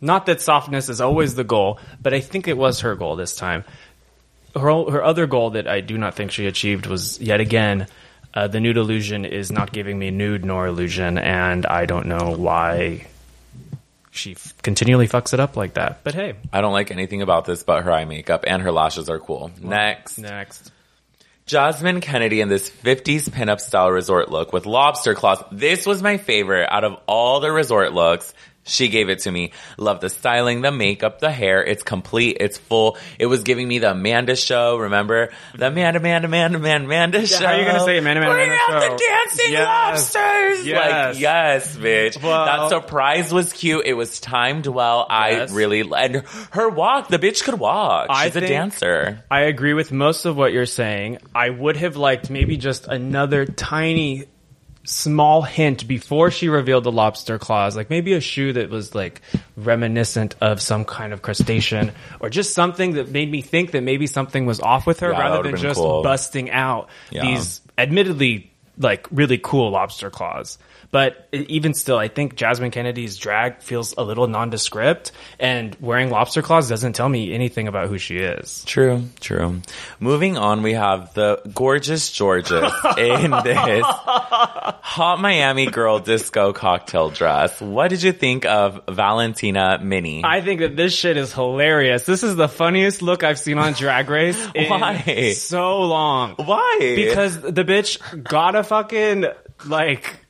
Not 0.00 0.26
that 0.26 0.40
softness 0.40 0.88
is 0.88 1.00
always 1.00 1.34
the 1.34 1.44
goal, 1.44 1.80
but 2.02 2.12
I 2.12 2.20
think 2.20 2.48
it 2.48 2.56
was 2.56 2.80
her 2.80 2.94
goal 2.94 3.16
this 3.16 3.34
time. 3.34 3.64
Her 4.54 4.84
her 4.90 5.02
other 5.04 5.26
goal 5.26 5.50
that 5.50 5.68
I 5.68 5.80
do 5.80 5.98
not 5.98 6.14
think 6.14 6.30
she 6.30 6.46
achieved 6.46 6.86
was 6.86 7.20
yet 7.20 7.40
again 7.40 7.86
uh, 8.36 8.48
the 8.48 8.60
nude 8.60 8.76
illusion 8.76 9.24
is 9.24 9.50
not 9.50 9.72
giving 9.72 9.98
me 9.98 10.10
nude 10.10 10.44
nor 10.44 10.66
illusion, 10.66 11.16
and 11.16 11.64
I 11.64 11.86
don't 11.86 12.06
know 12.06 12.34
why 12.36 13.06
she 14.10 14.32
f- 14.32 14.54
continually 14.62 15.08
fucks 15.08 15.32
it 15.32 15.40
up 15.40 15.56
like 15.56 15.74
that. 15.74 16.04
But 16.04 16.14
hey, 16.14 16.34
I 16.52 16.60
don't 16.60 16.74
like 16.74 16.90
anything 16.90 17.22
about 17.22 17.46
this 17.46 17.62
but 17.62 17.84
her 17.84 17.90
eye 17.90 18.04
makeup 18.04 18.44
and 18.46 18.60
her 18.62 18.72
lashes 18.72 19.08
are 19.08 19.18
cool. 19.18 19.50
Next. 19.60 20.18
next. 20.18 20.70
Jasmine 21.46 22.00
Kennedy 22.00 22.40
in 22.40 22.48
this 22.48 22.68
50s 22.68 23.30
pinup 23.30 23.60
style 23.60 23.90
resort 23.90 24.30
look 24.30 24.52
with 24.52 24.66
lobster 24.66 25.14
claws. 25.14 25.42
This 25.50 25.86
was 25.86 26.02
my 26.02 26.18
favorite 26.18 26.68
out 26.70 26.84
of 26.84 26.98
all 27.06 27.40
the 27.40 27.50
resort 27.50 27.92
looks. 27.92 28.34
She 28.66 28.88
gave 28.88 29.08
it 29.08 29.20
to 29.20 29.30
me. 29.30 29.52
Love 29.78 30.00
the 30.00 30.10
styling, 30.10 30.60
the 30.60 30.72
makeup, 30.72 31.20
the 31.20 31.30
hair. 31.30 31.64
It's 31.64 31.84
complete. 31.84 32.38
It's 32.40 32.58
full. 32.58 32.98
It 33.18 33.26
was 33.26 33.44
giving 33.44 33.68
me 33.68 33.78
the 33.78 33.92
Amanda 33.92 34.34
show. 34.34 34.76
Remember 34.76 35.30
the 35.54 35.66
mm-hmm. 35.66 35.78
Amanda, 35.78 35.98
Amanda, 36.00 36.26
Amanda, 36.26 36.58
Amanda, 36.58 36.84
Amanda 36.86 37.26
show? 37.26 37.46
how 37.46 37.52
are 37.52 37.58
you 37.60 37.64
gonna 37.64 37.80
say 37.80 37.98
Amanda, 37.98 38.22
Amanda, 38.22 38.34
Bring 38.34 38.48
Amanda 38.48 38.74
out 38.74 38.82
show? 38.82 38.90
the 38.90 39.02
dancing 39.08 39.52
Yes. 39.52 40.14
lobsters. 40.14 40.66
Yes. 40.66 41.14
Like 41.14 41.20
yes, 41.20 41.76
bitch. 41.76 42.22
Well- 42.22 42.44
that 42.46 42.68
surprise 42.70 43.32
was 43.32 43.52
cute. 43.52 43.86
It 43.86 43.94
was 43.94 44.18
timed 44.20 44.66
well. 44.66 45.06
Yes. 45.08 45.52
I 45.52 45.54
really 45.54 45.82
and 45.96 46.24
her 46.50 46.68
walk. 46.68 47.08
The 47.08 47.18
bitch 47.18 47.44
could 47.44 47.58
walk. 47.58 48.08
She's 48.22 48.36
a 48.36 48.40
dancer. 48.40 49.24
I 49.30 49.42
agree 49.42 49.74
with 49.74 49.92
most 49.92 50.24
of 50.24 50.36
what 50.36 50.52
you're 50.52 50.66
saying. 50.66 51.18
I 51.34 51.50
would 51.50 51.76
have 51.76 51.96
liked 51.96 52.30
maybe 52.30 52.56
just 52.56 52.88
another 52.88 53.44
tiny 53.46 54.24
small 54.86 55.42
hint 55.42 55.86
before 55.86 56.30
she 56.30 56.48
revealed 56.48 56.84
the 56.84 56.92
lobster 56.92 57.38
claws, 57.38 57.76
like 57.76 57.90
maybe 57.90 58.12
a 58.14 58.20
shoe 58.20 58.52
that 58.54 58.70
was 58.70 58.94
like 58.94 59.20
reminiscent 59.56 60.34
of 60.40 60.60
some 60.62 60.84
kind 60.84 61.12
of 61.12 61.22
crustacean 61.22 61.92
or 62.20 62.30
just 62.30 62.54
something 62.54 62.92
that 62.94 63.10
made 63.10 63.30
me 63.30 63.42
think 63.42 63.72
that 63.72 63.82
maybe 63.82 64.06
something 64.06 64.46
was 64.46 64.60
off 64.60 64.86
with 64.86 65.00
her 65.00 65.10
Yeah, 65.12 65.18
rather 65.18 65.42
than 65.42 65.56
just 65.60 65.78
cool. 65.80 66.02
busting 66.02 66.50
out 66.50 66.88
Yeah. 67.10 67.22
these 67.22 67.60
admittedly 67.76 68.50
like 68.78 69.06
really 69.10 69.38
cool 69.38 69.70
lobster 69.70 70.10
claws. 70.10 70.58
But 70.90 71.28
even 71.32 71.74
still, 71.74 71.98
I 71.98 72.08
think 72.08 72.36
Jasmine 72.36 72.70
Kennedy's 72.70 73.16
drag 73.16 73.62
feels 73.62 73.94
a 73.96 74.02
little 74.02 74.26
nondescript, 74.26 75.12
and 75.38 75.76
wearing 75.80 76.10
lobster 76.10 76.42
claws 76.42 76.68
doesn't 76.68 76.94
tell 76.94 77.08
me 77.08 77.32
anything 77.32 77.68
about 77.68 77.88
who 77.88 77.98
she 77.98 78.18
is. 78.18 78.64
True, 78.64 79.02
true. 79.20 79.60
Moving 80.00 80.36
on, 80.36 80.62
we 80.62 80.72
have 80.74 81.12
the 81.14 81.40
gorgeous 81.54 82.16
Jorgeous 82.16 82.72
in 82.98 83.30
this 83.44 83.84
hot 83.84 85.20
Miami 85.20 85.66
girl 85.66 85.98
disco 85.98 86.52
cocktail 86.52 87.10
dress. 87.10 87.60
What 87.60 87.88
did 87.88 88.02
you 88.02 88.12
think 88.12 88.44
of 88.44 88.80
Valentina 88.88 89.78
Mini? 89.82 90.22
I 90.24 90.40
think 90.40 90.60
that 90.60 90.76
this 90.76 90.94
shit 90.94 91.16
is 91.16 91.32
hilarious. 91.32 92.04
This 92.06 92.22
is 92.22 92.36
the 92.36 92.48
funniest 92.48 93.02
look 93.02 93.24
I've 93.24 93.38
seen 93.38 93.58
on 93.58 93.72
Drag 93.74 94.08
Race 94.08 94.40
in 94.54 94.70
Why? 94.70 95.32
so 95.36 95.82
long. 95.82 96.34
Why? 96.36 96.78
Because 96.80 97.40
the 97.40 97.64
bitch 97.64 98.22
got 98.22 98.54
a 98.54 98.62
fucking 98.62 99.26
like 99.66 100.25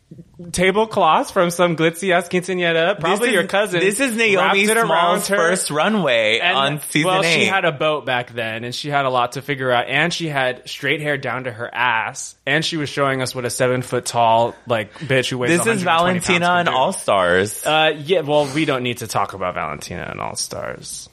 tablecloths 0.52 1.30
from 1.30 1.50
some 1.50 1.76
glitzy 1.76 2.12
ass 2.12 2.28
quinceanera, 2.28 2.98
probably 3.00 3.28
This 3.28 3.34
your 3.34 3.46
cousin. 3.46 3.80
This 3.80 4.00
is 4.00 4.14
Naomi 4.16 4.66
Smalls' 4.66 5.28
her. 5.28 5.36
first 5.36 5.70
runway 5.70 6.40
And- 6.42 6.56
on 6.56 6.80
season 6.90 7.10
well, 7.10 7.24
eight. 7.24 7.34
she 7.34 7.44
had 7.46 7.64
a 7.64 7.72
boat 7.72 8.04
back 8.04 8.32
then, 8.32 8.64
and 8.64 8.74
she 8.74 8.90
had 8.90 9.06
a 9.06 9.08
lot 9.10 9.32
to 9.32 9.42
figure 9.42 9.70
out. 9.72 9.86
And 9.88 10.12
she 10.12 10.28
had 10.28 10.68
straight 10.68 11.00
hair 11.00 11.16
down 11.16 11.44
to 11.44 11.52
her 11.52 11.72
ass, 11.74 12.34
and 12.44 12.62
she 12.64 12.76
was 12.76 12.88
showing 12.90 13.22
us 13.22 13.34
what 13.34 13.44
a 13.46 13.50
seven 13.50 13.80
foot 13.82 14.04
tall 14.04 14.54
like 14.66 14.92
bitch 14.98 15.30
who 15.30 15.38
weighs. 15.38 15.56
this 15.58 15.66
is 15.66 15.82
Valentina 15.82 16.50
and. 16.50 16.68
All 16.68 16.92
Stars. 16.92 17.64
Uh, 17.64 17.92
yeah, 17.96 18.20
well, 18.20 18.46
we 18.54 18.64
don't 18.66 18.82
need 18.82 18.98
to 18.98 19.06
talk 19.06 19.32
about 19.32 19.54
Valentina 19.54 20.06
and 20.10 20.20
All 20.20 20.36
Stars. 20.36 21.08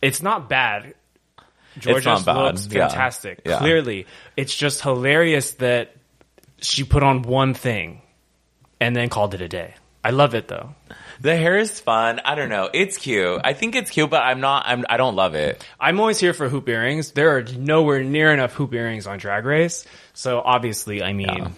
It's 0.00 0.22
not 0.22 0.48
bad. 0.48 0.94
Georgia 1.78 2.14
looks 2.14 2.66
fantastic. 2.66 3.42
Yeah. 3.44 3.58
Clearly, 3.58 4.06
it's 4.36 4.54
just 4.54 4.82
hilarious 4.82 5.52
that 5.52 5.94
she 6.60 6.84
put 6.84 7.02
on 7.02 7.22
one 7.22 7.54
thing 7.54 8.02
and 8.80 8.96
then 8.96 9.08
called 9.08 9.34
it 9.34 9.40
a 9.42 9.48
day. 9.48 9.74
I 10.02 10.10
love 10.10 10.34
it 10.34 10.48
though. 10.48 10.74
the 11.20 11.36
hair 11.36 11.58
is 11.58 11.78
fun. 11.78 12.20
I 12.24 12.34
don't 12.34 12.48
know. 12.48 12.70
It's 12.72 12.96
cute. 12.96 13.42
I 13.44 13.52
think 13.52 13.74
it's 13.74 13.90
cute, 13.90 14.08
but 14.08 14.22
I'm 14.22 14.40
not. 14.40 14.64
I'm. 14.66 14.86
I 14.88 14.96
don't 14.96 15.14
love 15.14 15.34
it. 15.34 15.62
I'm 15.78 16.00
always 16.00 16.18
here 16.18 16.32
for 16.32 16.48
hoop 16.48 16.66
earrings. 16.68 17.12
There 17.12 17.36
are 17.36 17.42
nowhere 17.42 18.02
near 18.02 18.32
enough 18.32 18.54
hoop 18.54 18.72
earrings 18.72 19.06
on 19.06 19.18
Drag 19.18 19.44
Race, 19.44 19.84
so 20.14 20.40
obviously, 20.42 21.02
I 21.02 21.12
mean, 21.12 21.28
Yeah. 21.28 21.48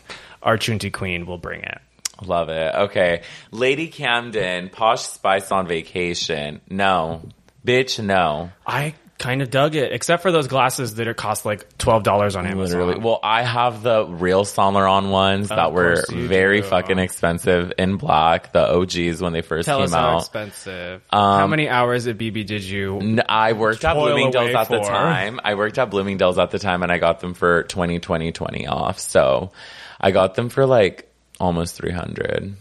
our 0.43 0.59
Chunti 0.59 0.93
Queen 0.93 1.25
will 1.27 1.39
bring 1.39 1.63
it. 1.63 1.79
Love 2.25 2.49
it. 2.49 2.75
Okay, 2.75 3.23
Lady 3.53 3.87
Camden, 3.89 4.69
Posh 4.71 5.03
Spice 5.03 5.53
on 5.53 5.67
vacation. 5.69 6.61
No, 6.69 7.23
bitch. 7.65 8.03
No. 8.05 8.51
I 8.67 8.95
kind 9.23 9.41
of 9.41 9.51
dug 9.51 9.77
it, 9.77 9.93
except 9.93 10.21
for 10.23 10.33
those 10.33 10.49
glasses 10.49 10.97
that 10.97 11.07
are 11.07 11.15
cost 11.15 11.45
like 11.47 11.79
twelve 11.79 12.03
dollars 12.03 12.35
on 12.35 12.45
Amazon. 12.47 12.81
Literally. 12.81 13.01
Well, 13.01 13.21
I 13.23 13.43
have 13.43 13.83
the 13.83 14.05
real 14.05 14.45
Saint 14.45 14.75
Laurent 14.75 15.07
ones 15.09 15.49
that 15.49 15.73
were 15.73 16.03
very 16.11 16.61
do. 16.61 16.67
fucking 16.67 16.99
expensive 16.99 17.73
in 17.79 17.97
black. 17.97 18.53
The 18.53 18.75
OGs 18.75 19.23
when 19.23 19.33
they 19.33 19.43
first 19.43 19.67
Tell 19.67 19.79
came 19.79 19.85
us 19.85 19.93
how 19.95 20.09
out. 20.17 20.19
expensive. 20.23 21.03
Um, 21.11 21.21
how 21.41 21.47
many 21.47 21.69
hours 21.69 22.07
at 22.09 22.19
bebe 22.19 22.43
did 22.45 22.65
you? 22.65 22.99
N- 22.99 23.23
I 23.29 23.53
worked 23.53 23.85
at 23.85 23.95
Bloomingdale's 23.95 24.55
at 24.55 24.69
the 24.69 24.81
time. 24.81 25.41
I 25.45 25.55
worked 25.55 25.79
at 25.79 25.89
Bloomingdale's 25.89 26.39
at 26.39 26.51
the 26.51 26.59
time 26.59 26.83
and 26.83 26.91
I 26.91 26.99
got 26.99 27.21
them 27.21 27.35
for 27.35 27.63
20, 27.63 28.01
20, 28.01 28.33
20 28.33 28.67
off. 28.67 28.99
So 28.99 29.53
I 30.01 30.11
got 30.11 30.35
them 30.35 30.49
for 30.49 30.67
like 30.67 31.09
almost 31.39 31.77
300. 31.77 32.57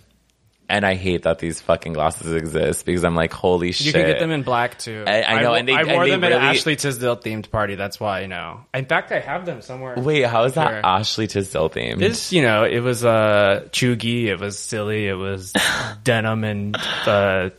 And 0.71 0.85
I 0.85 0.95
hate 0.95 1.23
that 1.23 1.39
these 1.39 1.59
fucking 1.59 1.93
glasses 1.93 2.31
exist 2.31 2.85
because 2.85 3.03
I'm 3.03 3.13
like, 3.15 3.33
holy 3.33 3.73
shit. 3.73 3.87
You 3.87 3.91
can 3.93 4.05
get 4.07 4.19
them 4.19 4.31
in 4.31 4.43
black 4.43 4.79
too. 4.79 5.03
I- 5.05 5.23
I 5.23 5.41
know, 5.41 5.49
wo- 5.49 5.55
and 5.55 5.67
they- 5.67 5.73
I 5.75 5.83
wore 5.83 6.07
them 6.07 6.23
at 6.23 6.31
an 6.31 6.41
Ashley 6.41 6.75
Tisdale 6.77 7.17
themed 7.17 7.51
party. 7.51 7.75
That's 7.75 7.99
why 7.99 8.21
I 8.21 8.25
know. 8.27 8.61
In 8.73 8.85
fact, 8.85 9.11
I 9.11 9.19
have 9.19 9.45
them 9.45 9.61
somewhere. 9.61 9.95
Wait, 9.97 10.23
how 10.25 10.45
is 10.45 10.53
that 10.53 10.85
Ashley 10.85 11.27
Tisdale 11.27 11.69
themed? 11.69 12.01
It's 12.01 12.31
you 12.31 12.41
know, 12.41 12.63
it 12.63 12.79
was 12.79 13.03
uh 13.03 13.67
chuggy, 13.71 14.25
it 14.27 14.39
was 14.39 14.57
silly, 14.57 15.07
it 15.07 15.13
was 15.15 15.51
denim 16.03 16.43
and 16.45 16.75
uh 17.05 17.49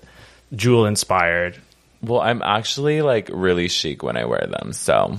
jewel 0.54 0.86
inspired. 0.86 1.58
well, 2.02 2.20
I'm 2.20 2.40
actually 2.42 3.02
like 3.02 3.28
really 3.32 3.68
chic 3.68 4.02
when 4.02 4.16
I 4.16 4.24
wear 4.24 4.46
them. 4.48 4.72
So. 4.72 5.18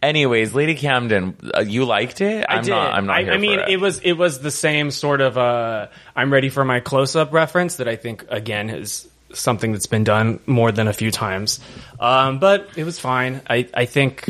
Anyways, 0.00 0.54
Lady 0.54 0.76
Camden, 0.76 1.36
uh, 1.54 1.60
you 1.60 1.84
liked 1.84 2.20
it? 2.20 2.46
I 2.48 2.56
I'm 2.56 2.64
did. 2.64 2.70
not. 2.70 2.94
I'm 2.94 3.06
not. 3.06 3.16
I, 3.16 3.30
I 3.30 3.36
mean, 3.38 3.58
for 3.58 3.68
it. 3.68 3.80
was 3.80 3.98
it 4.00 4.12
was 4.12 4.40
the 4.40 4.50
same 4.50 4.90
sort 4.90 5.20
of 5.20 5.36
uh, 5.36 5.88
I'm 6.14 6.32
ready 6.32 6.50
for 6.50 6.64
my 6.64 6.80
close 6.80 7.16
up 7.16 7.32
reference 7.32 7.76
that 7.76 7.88
I 7.88 7.96
think 7.96 8.24
again 8.28 8.70
is 8.70 9.08
something 9.32 9.72
that's 9.72 9.86
been 9.86 10.04
done 10.04 10.40
more 10.46 10.70
than 10.70 10.86
a 10.86 10.92
few 10.92 11.10
times. 11.10 11.60
Um, 11.98 12.38
but 12.38 12.68
it 12.76 12.84
was 12.84 12.98
fine. 12.98 13.42
I 13.48 13.68
I 13.74 13.86
think 13.86 14.24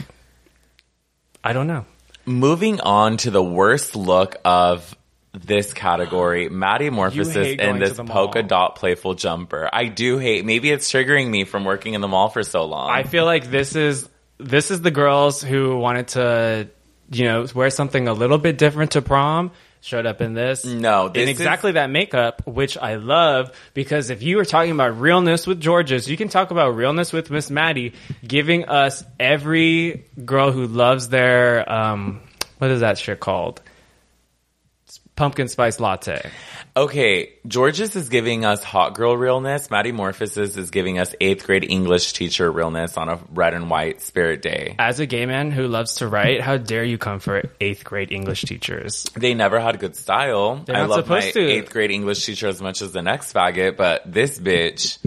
I 1.45 1.53
don't 1.53 1.67
know. 1.67 1.85
Moving 2.25 2.81
on 2.81 3.19
to 3.19 3.31
the 3.31 3.43
worst 3.43 3.95
look 3.95 4.37
of 4.45 4.95
this 5.33 5.73
category, 5.73 6.49
Maddy 6.49 6.87
You 6.87 6.91
Morphosis 6.91 7.59
in 7.59 7.79
this 7.79 7.99
polka 7.99 8.43
dot 8.43 8.77
playful 8.77 9.15
jumper. 9.15 9.69
I 9.73 9.87
do 9.87 10.19
hate. 10.19 10.45
Maybe 10.45 10.71
it's 10.71 10.91
triggering 10.91 11.29
me 11.29 11.45
from 11.45 11.65
working 11.65 11.95
in 11.95 12.01
the 12.01 12.09
mall 12.09 12.29
for 12.29 12.43
so 12.43 12.65
long. 12.65 12.91
I 12.91 13.03
feel 13.03 13.25
like 13.25 13.51
this 13.51 13.77
is 13.77 14.09
this 14.39 14.71
is 14.71 14.81
the 14.81 14.91
girls 14.91 15.43
who 15.43 15.79
wanted 15.79 16.09
to 16.09 16.69
you 17.11 17.25
know 17.25 17.47
wear 17.55 17.71
something 17.71 18.09
a 18.09 18.13
little 18.13 18.39
bit 18.39 18.59
different 18.59 18.93
to 18.93 19.03
prom. 19.03 19.51
Showed 19.81 20.07
up 20.07 20.21
in 20.21 20.35
this. 20.35 20.65
No, 20.65 21.09
this 21.09 21.23
in 21.23 21.29
is- 21.29 21.39
exactly 21.39 21.73
that 21.73 21.89
makeup, 21.89 22.45
which 22.47 22.77
I 22.77 22.97
love 22.97 23.53
because 23.75 24.11
if 24.11 24.23
you 24.25 24.37
were 24.37 24.45
talking 24.45 24.73
about 24.73 24.99
realness 24.99 25.47
with 25.47 25.63
Jorgeous, 25.63 26.09
you 26.09 26.17
can 26.17 26.29
talk 26.29 26.51
about 26.51 26.71
realness 26.71 27.13
with 27.13 27.31
Miss 27.31 27.49
Maddy, 27.49 27.93
giving 28.27 28.65
us 28.65 29.05
every 29.21 30.07
girl 30.25 30.51
who 30.51 30.67
loves 30.67 31.11
their 31.11 31.71
um, 31.73 32.21
what 32.59 32.73
is 32.73 32.81
that 32.81 32.99
shit 32.99 33.21
called? 33.21 33.63
Pumpkin 35.19 35.49
spice 35.49 35.81
latte. 35.81 36.31
okay, 36.77 37.33
Jorgeous 37.53 37.97
is 37.97 38.09
giving 38.09 38.45
us 38.45 38.63
hot 38.63 38.95
girl 38.95 39.17
realness. 39.17 39.69
Maddy 39.69 39.91
Morphosis 39.91 40.57
is 40.57 40.71
giving 40.71 41.01
us 41.01 41.13
eighth 41.21 41.45
grade 41.45 41.65
English 41.69 42.13
teacher 42.13 42.51
realness 42.51 42.97
on 42.97 43.09
a 43.09 43.19
red 43.35 43.53
and 43.53 43.69
white 43.69 44.01
spirit 44.01 44.43
day. 44.43 44.77
As 44.79 45.01
a 45.01 45.07
gay 45.07 45.27
man 45.27 45.51
who 45.51 45.67
loves 45.67 45.97
to 45.97 46.07
write, 46.07 46.41
how 46.41 46.57
dare 46.57 46.85
you 46.85 46.99
come 46.99 47.19
for 47.19 47.43
eighth 47.61 47.83
grade 47.83 48.13
English 48.13 48.43
teachers? 48.43 49.05
They 49.17 49.35
never 49.35 49.59
had 49.59 49.81
good 49.81 49.97
style. 49.97 50.63
They're 50.65 50.77
I 50.77 50.81
not 50.83 50.91
love 50.91 51.09
my 51.09 51.19
supposed 51.19 51.35
to. 51.35 51.49
eighth 51.51 51.73
grade 51.73 51.91
English 51.91 52.25
teacher 52.25 52.47
as 52.47 52.63
much 52.63 52.81
as 52.81 52.93
the 52.93 53.03
next 53.03 53.33
faggot, 53.35 53.77
but 53.77 54.03
this 54.07 54.39
bitch 54.39 54.99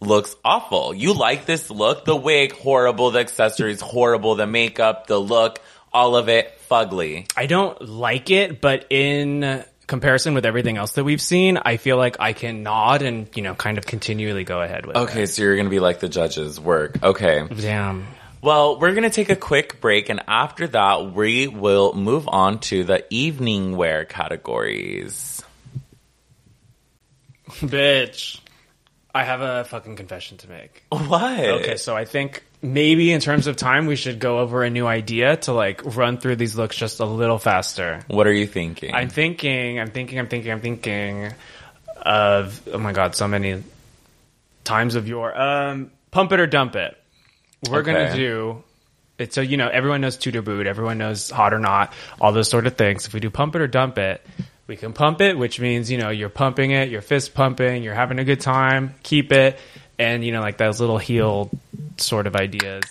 looks 0.00 0.36
awful. 0.44 0.94
You 0.94 1.14
like 1.14 1.46
this 1.46 1.68
look? 1.68 2.04
The 2.04 2.14
wig, 2.14 2.52
horrible. 2.52 3.10
The 3.10 3.18
accessories, 3.18 3.80
horrible. 3.80 4.36
The 4.36 4.46
makeup, 4.46 5.08
the 5.08 5.18
look, 5.18 5.58
all 5.98 6.14
of 6.14 6.28
it, 6.28 6.56
fugly. 6.70 7.28
I 7.36 7.46
don't 7.46 7.88
like 7.88 8.30
it, 8.30 8.60
but 8.60 8.86
in 8.88 9.64
comparison 9.88 10.32
with 10.34 10.46
everything 10.46 10.76
else 10.76 10.92
that 10.92 11.02
we've 11.02 11.20
seen, 11.20 11.58
I 11.60 11.76
feel 11.76 11.96
like 11.96 12.18
I 12.20 12.34
can 12.34 12.62
nod 12.62 13.02
and, 13.02 13.28
you 13.34 13.42
know, 13.42 13.54
kind 13.56 13.78
of 13.78 13.84
continually 13.84 14.44
go 14.44 14.62
ahead 14.62 14.86
with 14.86 14.96
Okay, 14.96 15.26
so 15.26 15.42
you're 15.42 15.56
gonna 15.56 15.70
be 15.70 15.80
like 15.80 15.98
the 15.98 16.08
judges' 16.08 16.60
work. 16.60 17.02
Okay. 17.02 17.44
Damn. 17.48 18.06
Well, 18.40 18.78
we're 18.78 18.94
gonna 18.94 19.10
take 19.10 19.28
a 19.28 19.34
quick 19.36 19.80
break, 19.80 20.08
and 20.08 20.22
after 20.28 20.68
that, 20.68 21.12
we 21.12 21.48
will 21.48 21.94
move 21.94 22.28
on 22.28 22.60
to 22.70 22.84
the 22.84 23.04
evening 23.10 23.76
wear 23.76 24.04
categories. 24.04 25.42
Bitch. 27.48 28.38
I 29.18 29.24
have 29.24 29.40
a 29.40 29.64
fucking 29.64 29.96
confession 29.96 30.36
to 30.38 30.48
make. 30.48 30.84
Why? 30.90 31.46
Okay, 31.48 31.76
so 31.76 31.96
I 31.96 32.04
think 32.04 32.44
maybe 32.62 33.10
in 33.10 33.20
terms 33.20 33.48
of 33.48 33.56
time, 33.56 33.86
we 33.86 33.96
should 33.96 34.20
go 34.20 34.38
over 34.38 34.62
a 34.62 34.70
new 34.70 34.86
idea 34.86 35.36
to 35.38 35.52
like 35.52 35.96
run 35.96 36.18
through 36.18 36.36
these 36.36 36.54
looks 36.54 36.76
just 36.76 37.00
a 37.00 37.04
little 37.04 37.38
faster. 37.38 38.00
What 38.06 38.28
are 38.28 38.32
you 38.32 38.46
thinking? 38.46 38.94
I'm 38.94 39.08
thinking, 39.08 39.80
I'm 39.80 39.90
thinking, 39.90 40.20
I'm 40.20 40.28
thinking, 40.28 40.52
I'm 40.52 40.60
thinking 40.60 41.32
of, 42.00 42.62
oh 42.72 42.78
my 42.78 42.92
god, 42.92 43.16
so 43.16 43.26
many 43.26 43.64
times 44.62 44.94
of 44.94 45.08
your, 45.08 45.36
um, 45.36 45.90
pump 46.12 46.30
it 46.30 46.38
or 46.38 46.46
dump 46.46 46.76
it. 46.76 46.96
We're 47.68 47.80
Okay. 47.80 47.92
gonna 47.92 48.14
do 48.14 48.62
it. 49.18 49.34
So, 49.34 49.40
you 49.40 49.56
know, 49.56 49.66
everyone 49.68 50.00
knows 50.00 50.16
Tudor 50.16 50.42
boot, 50.42 50.68
everyone 50.68 50.98
knows 50.98 51.28
hot 51.28 51.52
or 51.52 51.58
not, 51.58 51.92
all 52.20 52.30
those 52.30 52.48
sort 52.48 52.68
of 52.68 52.76
things. 52.76 53.08
If 53.08 53.14
we 53.14 53.18
do 53.18 53.30
pump 53.30 53.56
it 53.56 53.62
or 53.62 53.66
dump 53.66 53.98
it, 53.98 54.24
we 54.68 54.76
can 54.76 54.92
pump 54.92 55.20
it, 55.20 55.36
which 55.36 55.58
means, 55.58 55.90
you 55.90 55.98
know, 55.98 56.10
you're 56.10 56.28
pumping 56.28 56.70
it, 56.70 56.90
you're 56.90 57.02
fist 57.02 57.34
pumping, 57.34 57.82
you're 57.82 57.94
having 57.94 58.18
a 58.18 58.24
good 58.24 58.40
time, 58.40 58.94
keep 59.02 59.32
it, 59.32 59.58
and, 59.98 60.22
you 60.22 60.30
know, 60.30 60.40
like 60.40 60.58
those 60.58 60.78
little 60.78 60.98
heel 60.98 61.50
sort 61.96 62.26
of 62.26 62.36
ideas. 62.36 62.84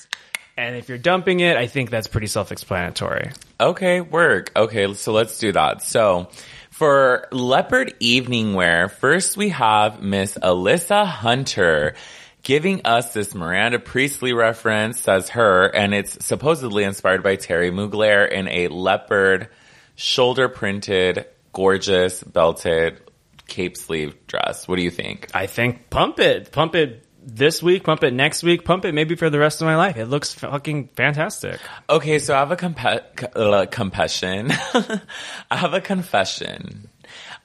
And 0.58 0.76
if 0.76 0.90
you're 0.90 0.98
dumping 0.98 1.40
it, 1.40 1.56
I 1.56 1.68
think 1.68 1.92
that's 1.92 2.08
pretty 2.08 2.28
self 2.28 2.52
explanatory. 2.52 3.32
Okay, 3.62 4.02
work. 4.02 4.52
Okay, 4.56 4.92
so 4.96 5.14
let's 5.14 5.38
do 5.38 5.52
that. 5.52 5.84
So, 5.84 6.30
for 6.72 7.28
leopard 7.32 7.94
evening 8.00 8.56
wear, 8.56 8.90
first 8.90 9.38
we 9.38 9.50
have 9.50 10.02
Miss 10.02 10.36
Alyssa 10.36 11.06
Hunter 11.06 11.94
giving 12.42 12.82
us 12.86 13.14
this 13.14 13.36
Miranda 13.36 13.78
Priestly 13.78 14.34
reference, 14.34 15.00
says 15.00 15.30
her, 15.30 15.68
and 15.68 15.94
it's 15.94 16.26
supposedly 16.26 16.86
inspired 16.86 17.22
by 17.22 17.36
Thierry 17.36 17.70
Mugler 17.72 18.28
in 18.28 18.48
a 18.48 18.68
leopard 18.70 19.50
shoulder 19.96 20.48
printed, 20.48 21.26
gorgeous, 21.58 22.22
belted 22.22 23.02
cape 23.48 23.76
sleeve 23.76 24.16
dress. 24.28 24.68
What 24.68 24.76
do 24.76 24.84
you 24.84 24.92
think? 24.92 25.28
I 25.34 25.48
think 25.48 25.90
pump 25.90 26.20
it, 26.20 26.52
pump 26.52 26.76
it 26.76 27.04
this 27.24 27.64
week, 27.64 27.84
pump 27.84 28.04
it 28.04 28.14
next 28.14 28.44
week, 28.44 28.64
pump 28.64 28.86
it 28.86 28.94
maybe 28.94 29.16
for 29.16 29.32
the 29.32 29.40
rest 29.40 29.60
of 29.60 29.66
my 29.66 29.76
life. 29.76 29.98
It 29.98 30.06
looks 30.06 30.36
fucking 30.36 30.90
fantastic. 30.96 31.60
Okay, 31.90 32.20
so 32.20 32.36
I 32.36 32.40
have 32.40 32.52
a 32.52 32.56
compa- 32.56 33.02
uh, 33.36 33.66
confession. 33.66 34.52
I 35.52 35.56
have 35.56 35.74
a 35.74 35.82
confession. 35.82 36.90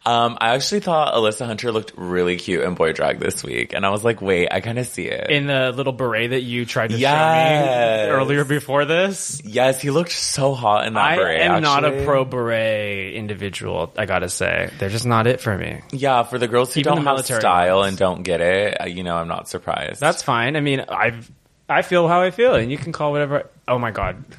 Um, 0.05 0.37
I 0.41 0.55
actually 0.55 0.81
thought 0.81 1.15
Alyssa 1.15 1.47
Hunter 1.47 1.71
looked 1.71 1.93
really 1.97 2.37
cute 2.37 2.63
in 2.65 2.75
boy 2.75 2.93
drag 2.93 3.21
this 3.21 3.45
week, 3.45 3.73
and 3.73 3.87
I 3.87 3.91
was 3.91 4.03
like, 4.03 4.21
wait, 4.21 4.49
I 4.51 4.61
kind 4.61 4.79
of 4.81 4.87
see 4.89 5.07
it. 5.07 5.31
In 5.31 5.47
the 5.47 5.71
little 5.71 5.93
beret 5.93 6.31
that 6.31 6.41
you 6.43 6.67
tried 6.67 6.91
to 6.91 6.97
Yes. 6.97 8.07
show 8.07 8.07
me 8.07 8.11
earlier 8.21 8.45
before 8.45 8.85
this. 8.85 9.41
yes, 9.45 9.81
he 9.81 9.91
looked 9.91 10.11
so 10.13 10.55
hot 10.55 10.87
in 10.89 10.95
that 10.95 11.01
I 11.13 11.17
beret. 11.17 11.41
I 11.43 11.57
am 11.57 11.63
not 11.63 11.85
a 11.85 12.05
pro 12.05 12.25
beret 12.25 13.15
individual, 13.15 13.93
I 13.97 14.07
gotta 14.07 14.29
say. 14.29 14.71
They're 14.79 14.89
just 14.89 15.07
not 15.07 15.27
it 15.29 15.41
for 15.41 15.57
me. 15.57 15.81
Yeah, 15.93 16.25
for 16.25 16.39
the 16.39 16.49
girls 16.49 16.75
who 16.75 16.81
Even 16.81 16.97
don't 16.97 17.07
have 17.07 17.25
style 17.25 17.79
ones. 17.79 17.91
and 17.91 17.99
don't 17.99 18.23
get 18.23 18.41
it, 18.41 18.81
uh, 18.81 18.87
you 18.87 19.05
know, 19.05 19.17
I'm 19.17 19.29
not 19.29 19.49
surprised. 19.49 20.01
That's 20.01 20.23
fine. 20.23 20.57
I 20.57 20.61
mean, 20.61 20.81
I've 20.89 21.31
I 21.69 21.83
feel 21.83 22.09
how 22.09 22.23
I 22.23 22.31
feel, 22.31 22.55
and 22.55 22.71
you 22.71 22.77
can 22.77 22.93
call 22.93 23.13
whatever. 23.13 23.49
Oh 23.67 23.79
my 23.79 23.91
god! 23.91 24.25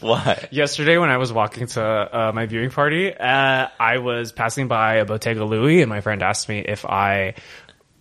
What? 0.00 0.52
Yesterday, 0.52 0.96
when 0.96 1.10
I 1.10 1.16
was 1.16 1.32
walking 1.32 1.66
to 1.66 1.82
uh, 1.82 2.32
my 2.32 2.46
viewing 2.46 2.70
party, 2.70 3.12
uh, 3.12 3.66
I 3.80 3.98
was 3.98 4.30
passing 4.30 4.68
by 4.68 4.96
a 4.96 5.04
Bottega 5.04 5.44
Louie, 5.44 5.80
and 5.82 5.88
my 5.88 6.00
friend 6.02 6.22
asked 6.22 6.48
me 6.48 6.60
if 6.60 6.84
I 6.84 7.34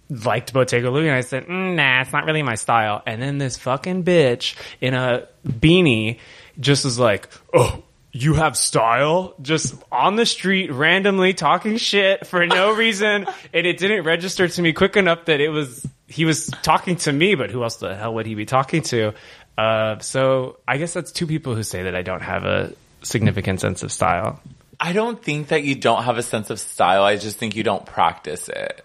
liked 0.10 0.54
Bottega 0.54 0.92
Louie, 0.92 1.08
and 1.08 1.16
I 1.18 1.22
said, 1.22 1.48
mm, 1.48 1.76
"Nah, 1.76 2.02
it's 2.02 2.14
not 2.14 2.26
really 2.26 2.44
my 2.44 2.54
style." 2.54 3.02
And 3.06 3.20
then 3.20 3.40
this 3.40 3.58
fucking 3.58 4.04
bitch 4.04 4.56
in 4.80 4.94
a 4.94 5.28
beanie 5.48 6.20
just 6.60 6.86
was 6.86 7.00
like, 7.00 7.30
"Oh." 7.54 7.84
You 8.20 8.34
have 8.34 8.58
style 8.58 9.36
just 9.42 9.76
on 9.92 10.16
the 10.16 10.26
street, 10.26 10.72
randomly 10.72 11.34
talking 11.34 11.78
shit 11.78 12.26
for 12.26 12.48
no 12.48 12.72
reason, 12.76 13.28
and 13.54 13.68
it 13.68 13.78
didn't 13.78 14.06
register 14.06 14.48
to 14.48 14.62
me 14.62 14.74
quick 14.74 14.98
enough 14.98 15.26
that 15.26 15.40
it 15.40 15.50
was 15.50 15.86
he 16.08 16.26
was 16.26 16.48
talking 16.64 16.96
to 16.96 17.12
me, 17.12 17.36
but 17.36 17.52
who 17.52 17.62
else 17.62 17.78
the 17.78 17.96
hell 17.96 18.16
would 18.16 18.26
he 18.26 18.34
be 18.34 18.46
talking 18.46 18.82
to? 18.82 19.14
Uh, 19.58 20.00
so 20.00 20.58
I 20.68 20.78
guess 20.78 20.94
that's 20.94 21.12
two 21.12 21.28
people 21.28 21.54
who 21.54 21.64
say 21.64 21.84
that 21.84 21.96
I 21.96 22.02
don't 22.02 22.22
have 22.22 22.46
a 22.46 22.74
significant 23.04 23.62
sense 23.62 23.84
of 23.84 23.92
style. 23.92 24.40
I 24.80 24.94
don't 24.94 25.22
think 25.22 25.50
that 25.50 25.64
you 25.64 25.76
don't 25.76 26.04
have 26.04 26.18
a 26.18 26.24
sense 26.24 26.50
of 26.50 26.60
style. 26.60 27.04
I 27.04 27.18
just 27.18 27.38
think 27.38 27.56
you 27.56 27.64
don't 27.64 27.86
practice 27.86 28.50
it. 28.50 28.84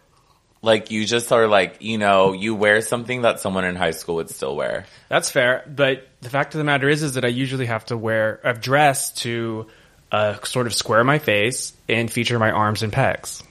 Like 0.62 0.92
you 0.92 1.04
just 1.04 1.32
are 1.32 1.48
like, 1.48 1.78
you 1.80 1.98
know, 1.98 2.32
you 2.32 2.54
wear 2.54 2.80
something 2.82 3.22
that 3.22 3.40
someone 3.40 3.64
in 3.64 3.74
high 3.74 3.90
school 3.90 4.16
would 4.16 4.30
still 4.30 4.54
wear. 4.54 4.86
That's 5.08 5.28
fair, 5.28 5.64
but 5.66 6.06
the 6.20 6.30
fact 6.30 6.54
of 6.54 6.58
the 6.58 6.64
matter 6.64 6.88
is, 6.88 7.02
is 7.02 7.14
that 7.14 7.24
I 7.24 7.28
usually 7.28 7.66
have 7.66 7.84
to 7.86 7.96
wear 7.96 8.40
a 8.44 8.54
dress 8.54 9.12
to 9.22 9.66
uh, 10.12 10.40
sort 10.44 10.66
of 10.68 10.74
square 10.74 11.02
my 11.02 11.18
face 11.18 11.72
and 11.88 12.10
feature 12.10 12.38
my 12.38 12.52
arms 12.52 12.82
and 12.84 12.92
pecs. 12.92 13.42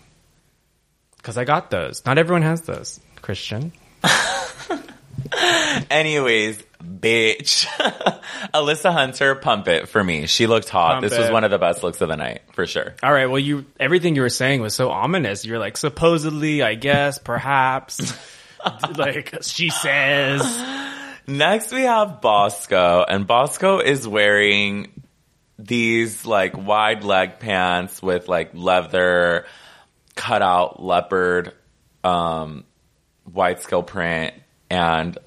Because 1.17 1.38
I 1.38 1.43
got 1.43 1.69
those. 1.69 2.06
Not 2.06 2.17
everyone 2.17 2.43
has 2.43 2.62
those, 2.62 3.00
Christian. 3.21 3.74
Anyways, 5.91 6.63
bitch. 6.82 7.65
Alyssa 8.54 8.91
Hunter, 8.91 9.36
pump 9.36 9.67
it 9.67 9.88
for 9.88 10.04
me. 10.04 10.28
She 10.28 10.48
looked 10.48 10.70
hot. 10.70 10.96
Pump 10.96 11.04
this 11.04 11.17
was 11.17 11.28
it. 11.28 11.34
one 11.34 11.44
of 11.44 11.52
the 11.52 11.58
best 11.58 11.84
looks 11.84 12.02
of 12.02 12.10
the 12.10 12.17
night, 12.17 12.41
for 12.54 12.65
sure. 12.65 12.96
All 13.04 13.13
right. 13.13 13.28
Well, 13.28 13.39
you 13.39 13.65
everything 13.80 14.15
you 14.15 14.22
were 14.22 14.30
saying 14.30 14.62
was 14.62 14.76
so 14.76 14.89
ominous. 14.89 15.46
You're 15.46 15.60
like 15.60 15.78
supposedly, 15.78 16.62
I 16.62 16.76
guess, 16.76 17.17
perhaps. 17.17 18.13
like 18.98 19.38
she 19.44 19.70
says. 19.70 20.41
Next 21.28 21.72
we 21.72 21.84
have 21.84 22.20
Bosco, 22.22 23.06
and 23.08 23.28
Bosco 23.28 23.80
is 23.80 24.08
wearing 24.08 24.91
these 25.58 26.26
like 26.26 26.58
wide 26.58 27.04
leg 27.04 27.39
pants 27.39 28.02
with 28.02 28.28
like 28.28 28.52
leather 28.54 29.46
cutout 30.15 30.84
leopard 30.84 31.54
um 32.04 32.65
white 33.32 33.62
scale 33.62 33.84
print 33.84 34.34
and 34.70 35.17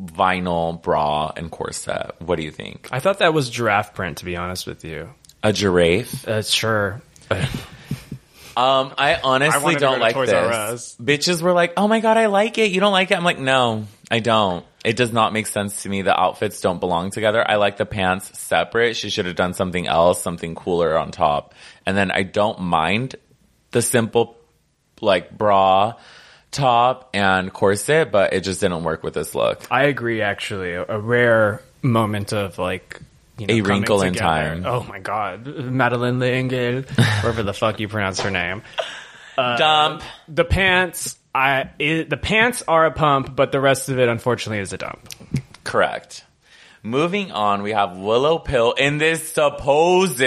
vinyl 0.00 0.80
bra 0.82 1.32
and 1.36 1.50
corset. 1.50 2.16
What 2.20 2.36
do 2.36 2.42
you 2.42 2.50
think? 2.50 2.88
I 2.92 3.00
thought 3.00 3.18
that 3.20 3.32
was 3.34 3.48
giraffe 3.50 3.94
print. 3.94 4.18
To 4.18 4.24
be 4.24 4.36
honest 4.36 4.66
with 4.66 4.84
you, 4.84 5.10
A 5.42 5.52
giraffe? 5.52 6.26
uh, 6.26 6.42
sure. 6.42 7.00
Um, 8.56 8.94
I 8.96 9.14
I 9.14 9.20
honestly 9.24 9.62
wanted 9.64 9.74
to 9.74 9.80
go 9.80 9.86
don't 9.90 9.94
to 9.96 10.00
like 10.00 10.14
Toys 10.14 10.32
R 10.32 10.42
this. 10.46 10.52
Us. 10.56 10.96
Bitches 11.02 11.42
were 11.42 11.52
like, 11.52 11.72
"Oh 11.76 11.88
my 11.88 11.98
god, 11.98 12.16
I 12.16 12.26
like 12.26 12.56
it. 12.58 12.70
You 12.70 12.78
don't 12.78 12.92
like 12.92 13.10
it?" 13.10 13.16
I'm 13.16 13.24
like, 13.24 13.40
"No, 13.40 13.86
I 14.12 14.20
don't. 14.20 14.64
It 14.84 14.96
does 14.96 15.12
not 15.12 15.32
make 15.32 15.48
sense 15.48 15.82
to 15.82 15.88
me. 15.88 16.02
The 16.02 16.16
outfits 16.16 16.60
don't 16.60 16.78
belong 16.78 17.10
together. 17.10 17.44
I 17.44 17.56
like 17.56 17.78
the 17.78 17.86
pants 17.86 18.38
separate. 18.38 18.94
She 18.96 19.10
should 19.10 19.26
have 19.26 19.34
done 19.34 19.54
something 19.54 19.88
else, 19.88 20.22
something 20.22 20.54
cooler 20.54 20.96
on 20.96 21.10
top. 21.10 21.52
And 21.84 21.96
then 21.96 22.12
I 22.12 22.22
don't 22.22 22.60
mind 22.60 23.16
the 23.72 23.82
simple 23.82 24.36
like 25.00 25.36
bra, 25.36 25.94
top, 26.54 27.10
and 27.12 27.52
corset, 27.52 28.10
but 28.10 28.32
it 28.32 28.40
just 28.40 28.60
didn't 28.60 28.84
work 28.84 29.02
with 29.02 29.14
this 29.14 29.34
look. 29.34 29.66
I 29.70 29.84
agree. 29.84 30.22
Actually, 30.22 30.72
a, 30.72 30.84
a 30.88 30.98
rare 30.98 31.62
moment 31.82 32.32
of 32.32 32.58
like 32.58 33.00
you 33.38 33.46
know, 33.46 33.54
A 33.54 33.60
wrinkle 33.62 34.02
in 34.02 34.14
time. 34.14 34.64
Oh 34.64 34.84
my 34.84 35.00
god, 35.00 35.46
Madeleine 35.46 36.20
L'Engle, 36.20 36.82
wherever 37.22 37.42
the 37.42 37.52
fuck 37.54 37.80
you 37.80 37.88
pronounce 37.88 38.20
her 38.20 38.30
name. 38.30 38.62
Uh, 39.36 39.56
dump. 39.56 40.02
The 40.28 40.44
pants, 40.44 41.16
I 41.34 41.70
it, 41.80 42.08
the 42.08 42.16
pants 42.16 42.62
are 42.68 42.86
a 42.86 42.92
pump, 42.92 43.34
but 43.34 43.50
the 43.50 43.60
rest 43.60 43.88
of 43.88 43.98
it, 43.98 44.08
unfortunately, 44.08 44.60
is 44.60 44.72
a 44.72 44.78
dump. 44.78 45.08
Correct. 45.64 46.24
Moving 46.84 47.32
on, 47.32 47.62
we 47.62 47.72
have 47.72 47.96
Willow 47.96 48.38
Pill 48.38 48.74
in 48.74 48.98
this 48.98 49.32
supposed 49.32 50.20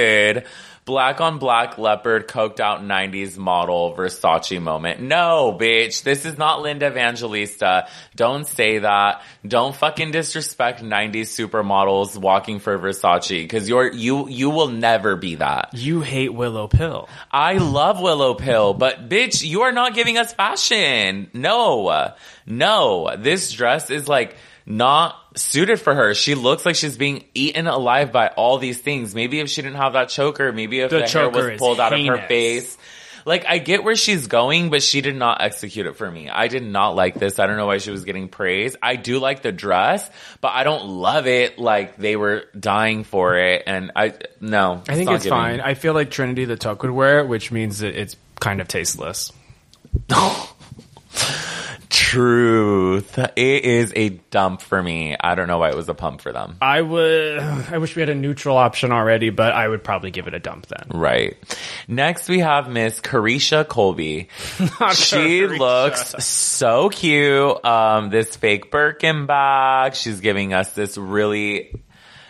black 0.87 1.19
on 1.19 1.37
black 1.37 1.77
leopard 1.77 2.29
coked 2.29 2.61
out 2.61 2.81
90s 2.81 3.37
model 3.37 3.93
Versace 3.93 4.59
moment. 4.59 5.01
No, 5.01 5.55
bitch. 5.59 6.01
This 6.01 6.25
is 6.25 6.37
not 6.37 6.61
Linda 6.61 6.87
Evangelista. 6.87 7.89
Don't 8.15 8.47
say 8.47 8.79
that. 8.79 9.21
Don't 9.45 9.75
fucking 9.75 10.11
disrespect 10.11 10.81
90s 10.81 11.27
supermodels 11.27 12.17
walking 12.17 12.59
for 12.59 12.79
Versace 12.79 13.47
cuz 13.49 13.67
you're 13.67 13.93
you 13.93 14.29
you 14.29 14.49
will 14.49 14.69
never 14.69 15.17
be 15.17 15.35
that. 15.35 15.71
You 15.73 15.99
hate 15.99 16.33
Willow 16.33 16.67
Pill. 16.67 17.09
I 17.29 17.57
love 17.57 17.99
Willow 17.99 18.33
Pill, 18.33 18.73
but 18.73 19.09
bitch, 19.09 19.45
you 19.45 19.63
are 19.63 19.73
not 19.73 19.93
giving 19.93 20.17
us 20.17 20.33
fashion. 20.33 21.29
No. 21.33 22.13
No. 22.45 23.13
This 23.17 23.51
dress 23.51 23.89
is 23.89 24.07
like 24.07 24.37
not 24.65 25.15
suited 25.37 25.79
for 25.79 25.93
her. 25.93 26.13
She 26.13 26.35
looks 26.35 26.65
like 26.65 26.75
she's 26.75 26.97
being 26.97 27.23
eaten 27.33 27.67
alive 27.67 28.11
by 28.11 28.27
all 28.29 28.57
these 28.57 28.79
things. 28.79 29.15
Maybe 29.15 29.39
if 29.39 29.49
she 29.49 29.61
didn't 29.61 29.77
have 29.77 29.93
that 29.93 30.09
choker, 30.09 30.51
maybe 30.51 30.81
if 30.81 30.89
The 30.89 30.99
the, 30.99 31.07
hair 31.07 31.29
was 31.29 31.57
pulled 31.57 31.79
out 31.79 31.93
of 31.93 32.05
her 32.05 32.27
face. 32.27 32.77
Like 33.25 33.45
I 33.45 33.57
get 33.57 33.83
where 33.83 33.97
she's 33.97 34.27
going, 34.27 34.69
but 34.69 34.81
she 34.81 35.01
did 35.01 35.15
not 35.15 35.41
execute 35.41 35.85
it 35.85 35.97
for 35.97 36.09
me. 36.09 36.29
I 36.29 36.47
did 36.47 36.63
not 36.63 36.95
like 36.95 37.15
this. 37.15 37.39
I 37.39 37.45
don't 37.47 37.57
know 37.57 37.65
why 37.65 37.79
she 37.79 37.91
was 37.91 38.05
getting 38.05 38.29
praise. 38.29 38.77
I 38.81 38.95
do 38.95 39.19
like 39.19 39.41
the 39.41 39.51
dress, 39.51 40.09
but 40.39 40.53
I 40.53 40.63
don't 40.63 40.87
love 40.87 41.27
it 41.27 41.59
like 41.59 41.97
they 41.97 42.15
were 42.15 42.45
dying 42.57 43.03
for 43.03 43.37
it. 43.37 43.63
And 43.67 43.91
I 43.97 44.13
no, 44.39 44.81
I 44.87 44.95
think 44.95 45.07
not 45.07 45.15
it's 45.15 45.25
giving. 45.25 45.37
fine. 45.37 45.59
I 45.59 45.73
feel 45.73 45.93
like 45.93 46.09
Trinity 46.09 46.45
the 46.45 46.55
Tuck 46.55 46.81
would 46.83 46.91
wear 46.91 47.19
it, 47.19 47.27
which 47.27 47.51
means 47.51 47.79
that 47.79 47.99
it's 47.99 48.15
kind 48.39 48.61
of 48.61 48.69
tasteless. 48.69 49.33
Truth. 52.07 53.19
It 53.35 53.65
is 53.65 53.91
a 53.93 54.07
dump 54.07 54.61
for 54.61 54.81
me. 54.81 55.17
I 55.19 55.35
don't 55.35 55.49
know 55.49 55.57
why 55.57 55.71
it 55.71 55.75
was 55.75 55.89
a 55.89 55.93
pump 55.93 56.21
for 56.21 56.31
them. 56.31 56.55
I 56.61 56.81
would. 56.81 57.39
I 57.69 57.79
wish 57.79 57.97
we 57.97 58.01
had 58.01 58.07
a 58.07 58.15
neutral 58.15 58.55
option 58.55 58.93
already, 58.93 59.29
but 59.29 59.51
I 59.51 59.67
would 59.67 59.83
probably 59.83 60.09
give 60.09 60.25
it 60.25 60.33
a 60.33 60.39
dump 60.39 60.67
then. 60.67 60.87
Right. 60.97 61.35
Next 61.89 62.29
we 62.29 62.39
have 62.39 62.69
Miss 62.69 63.01
Carisha 63.01 63.67
Colby. 63.67 64.29
she 64.47 64.63
Carisha. 64.71 65.59
looks 65.59 66.25
so 66.25 66.87
cute. 66.87 67.65
Um, 67.65 68.09
this 68.09 68.37
fake 68.37 68.71
Birkin 68.71 69.25
bag. 69.25 69.93
She's 69.93 70.21
giving 70.21 70.53
us 70.53 70.71
this 70.71 70.97
really 70.97 71.73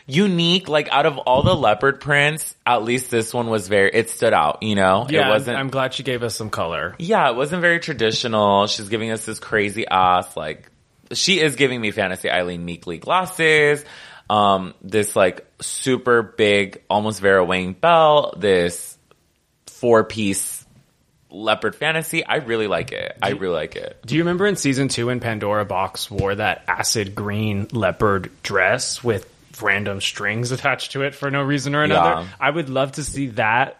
unique, 0.07 0.69
like 0.69 0.89
out 0.89 1.05
of 1.05 1.17
all 1.19 1.43
the 1.43 1.53
leopard 1.53 1.99
prints, 1.99 2.55
at 2.65 2.83
least 2.83 3.11
this 3.11 3.33
one 3.33 3.49
was 3.49 3.67
very, 3.67 3.91
it 3.93 4.09
stood 4.09 4.33
out, 4.33 4.63
you 4.63 4.73
know? 4.73 5.05
Yeah, 5.09 5.27
it 5.27 5.29
wasn't, 5.29 5.57
I'm 5.57 5.69
glad 5.69 5.93
she 5.93 6.03
gave 6.03 6.23
us 6.23 6.35
some 6.35 6.49
color. 6.49 6.95
yeah, 6.97 7.29
it 7.29 7.35
wasn't 7.35 7.61
very 7.61 7.79
traditional. 7.79 8.67
She's 8.67 8.89
giving 8.89 9.11
us 9.11 9.25
this 9.25 9.39
crazy 9.39 9.85
ass, 9.87 10.35
like, 10.35 10.71
she 11.11 11.39
is 11.39 11.55
giving 11.55 11.79
me 11.79 11.91
fantasy 11.91 12.29
Eileen 12.29 12.65
Meekly 12.65 12.97
glasses, 12.97 13.83
um, 14.29 14.73
this 14.81 15.15
like 15.15 15.45
super 15.61 16.21
big, 16.21 16.81
almost 16.89 17.21
Vera 17.21 17.45
Wang 17.45 17.73
belt, 17.73 18.39
this 18.39 18.97
four 19.67 20.03
piece 20.03 20.65
leopard 21.29 21.75
fantasy. 21.75 22.25
I 22.25 22.37
really 22.37 22.67
like 22.67 22.91
it. 22.91 23.17
I 23.21 23.31
really 23.31 23.55
like 23.55 23.75
it. 23.75 23.97
Do 24.05 24.15
you 24.15 24.21
remember 24.21 24.47
in 24.47 24.55
season 24.55 24.87
two 24.87 25.07
when 25.07 25.19
Pandora 25.19 25.65
Boxx 25.65 26.09
wore 26.09 26.35
that 26.35 26.63
acid 26.67 27.15
green 27.15 27.67
leopard 27.71 28.31
dress 28.43 29.03
with 29.03 29.29
random 29.61 30.01
strings 30.01 30.51
attached 30.51 30.93
to 30.93 31.03
it 31.03 31.15
for 31.15 31.29
no 31.31 31.41
reason 31.41 31.75
or 31.75 31.83
another? 31.83 32.21
Yeah. 32.21 32.27
I 32.39 32.49
would 32.49 32.69
love 32.69 32.93
to 32.93 33.03
see 33.03 33.27
that 33.27 33.79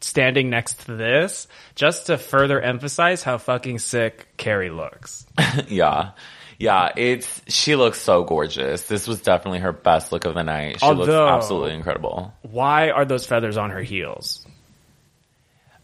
standing 0.00 0.50
next 0.50 0.86
to 0.86 0.94
this 0.94 1.48
just 1.74 2.06
to 2.06 2.18
further 2.18 2.60
emphasize 2.60 3.22
how 3.22 3.38
fucking 3.38 3.78
sick 3.78 4.28
Kerri 4.36 4.74
looks. 4.74 5.26
yeah. 5.68 6.12
Yeah, 6.58 6.90
it's 6.96 7.40
she 7.46 7.76
looks 7.76 8.00
so 8.00 8.24
gorgeous. 8.24 8.82
This 8.82 9.06
was 9.06 9.20
definitely 9.22 9.60
her 9.60 9.72
best 9.72 10.10
look 10.10 10.24
of 10.24 10.34
the 10.34 10.42
night. 10.42 10.80
She 10.80 10.86
looks 10.86 11.08
absolutely 11.08 11.74
incredible. 11.74 12.34
Why 12.42 12.90
are 12.90 13.04
those 13.04 13.26
feathers 13.26 13.56
on 13.56 13.70
her 13.70 13.82
heels? 13.82 14.44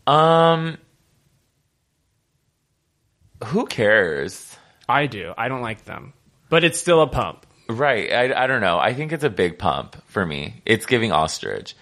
Um 0.06 0.78
who 3.44 3.66
cares? 3.66 4.56
I 4.88 5.06
do. 5.06 5.32
I 5.36 5.48
don't 5.48 5.62
like 5.62 5.84
them. 5.84 6.12
But 6.48 6.64
it's 6.64 6.78
still 6.78 7.02
a 7.02 7.06
pump. 7.06 7.46
Right. 7.68 8.12
I, 8.12 8.44
I 8.44 8.46
don't 8.46 8.60
know. 8.60 8.78
I 8.78 8.94
think 8.94 9.12
it's 9.12 9.24
a 9.24 9.30
big 9.30 9.58
pump 9.58 9.96
for 10.06 10.24
me. 10.24 10.62
It's 10.66 10.86
giving 10.86 11.12
ostrich. 11.12 11.74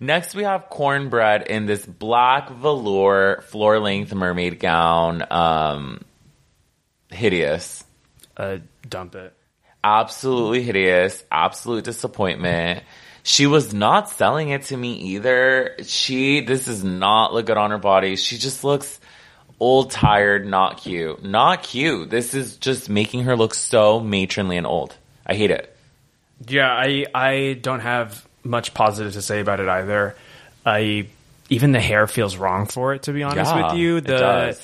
Next, 0.00 0.34
we 0.34 0.44
have 0.44 0.70
Kornbread 0.70 1.46
in 1.46 1.66
this 1.66 1.84
black 1.84 2.50
velour 2.50 3.42
floor 3.48 3.80
length 3.80 4.14
mermaid 4.14 4.60
gown. 4.60 5.24
Um, 5.30 6.04
hideous. 7.10 7.84
Uh, 8.36 8.58
dump 8.88 9.16
it. 9.16 9.34
Absolutely 9.82 10.62
hideous. 10.62 11.22
Absolute 11.30 11.84
disappointment. 11.84 12.84
She 13.24 13.46
was 13.46 13.74
not 13.74 14.08
selling 14.10 14.50
it 14.50 14.62
to 14.64 14.76
me 14.76 14.94
either. 14.94 15.76
She, 15.82 16.40
this 16.40 16.64
does 16.64 16.84
not 16.84 17.34
look 17.34 17.46
good 17.46 17.56
on 17.56 17.70
her 17.70 17.78
body. 17.78 18.16
She 18.16 18.38
just 18.38 18.64
looks 18.64 19.00
old, 19.60 19.90
tired, 19.90 20.46
not 20.46 20.78
cute. 20.78 21.22
Not 21.24 21.64
cute. 21.64 22.08
This 22.10 22.34
is 22.34 22.56
just 22.56 22.88
making 22.88 23.24
her 23.24 23.36
look 23.36 23.54
so 23.54 24.00
matronly 24.00 24.56
and 24.56 24.66
old. 24.66 24.96
I 25.28 25.34
hate 25.34 25.50
it. 25.50 25.74
Yeah, 26.46 26.70
I 26.70 27.06
I 27.14 27.58
don't 27.60 27.80
have 27.80 28.26
much 28.44 28.72
positive 28.74 29.12
to 29.14 29.22
say 29.22 29.40
about 29.40 29.60
it 29.60 29.68
either. 29.68 30.16
I 30.64 31.08
even 31.50 31.72
the 31.72 31.80
hair 31.80 32.06
feels 32.06 32.36
wrong 32.36 32.66
for 32.66 32.94
it 32.94 33.04
to 33.04 33.12
be 33.12 33.22
honest 33.22 33.54
Yeah, 33.54 33.70
with 33.70 33.78
you. 33.78 34.00
The. 34.00 34.58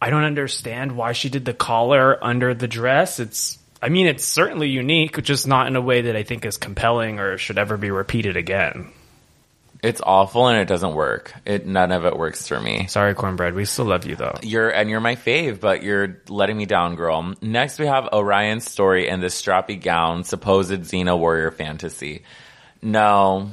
I 0.00 0.10
don't 0.10 0.24
understand 0.24 0.92
why 0.92 1.12
she 1.12 1.28
did 1.28 1.44
the 1.44 1.54
collar 1.54 2.22
under 2.22 2.54
the 2.54 2.68
dress. 2.68 3.18
It's 3.18 3.58
I 3.82 3.88
mean 3.88 4.06
it's 4.06 4.24
certainly 4.24 4.68
unique, 4.68 5.20
just 5.22 5.46
not 5.46 5.66
in 5.66 5.76
a 5.76 5.80
way 5.80 6.02
that 6.02 6.16
I 6.16 6.22
think 6.22 6.44
is 6.44 6.56
compelling 6.56 7.18
or 7.18 7.38
should 7.38 7.58
ever 7.58 7.76
be 7.76 7.90
repeated 7.90 8.36
again. 8.36 8.92
It's 9.82 10.00
awful 10.04 10.48
and 10.48 10.60
it 10.60 10.66
doesn't 10.66 10.94
work. 10.94 11.32
It 11.44 11.66
none 11.66 11.92
of 11.92 12.04
it 12.04 12.16
works 12.16 12.48
for 12.48 12.58
me. 12.58 12.86
Sorry, 12.88 13.14
Kornbread. 13.14 13.54
We 13.54 13.64
still 13.64 13.84
love 13.84 14.06
you 14.06 14.16
though. 14.16 14.36
You're 14.42 14.70
and 14.70 14.90
you're 14.90 15.00
my 15.00 15.14
fave, 15.14 15.60
but 15.60 15.82
you're 15.82 16.20
letting 16.28 16.56
me 16.56 16.66
down, 16.66 16.96
girl. 16.96 17.34
Next, 17.40 17.78
we 17.78 17.86
have 17.86 18.08
Orion's 18.12 18.68
story 18.68 19.08
in 19.08 19.20
the 19.20 19.28
strappy 19.28 19.80
gown, 19.80 20.24
supposed 20.24 20.72
Xena 20.72 21.16
warrior 21.16 21.52
fantasy. 21.52 22.24
No, 22.82 23.52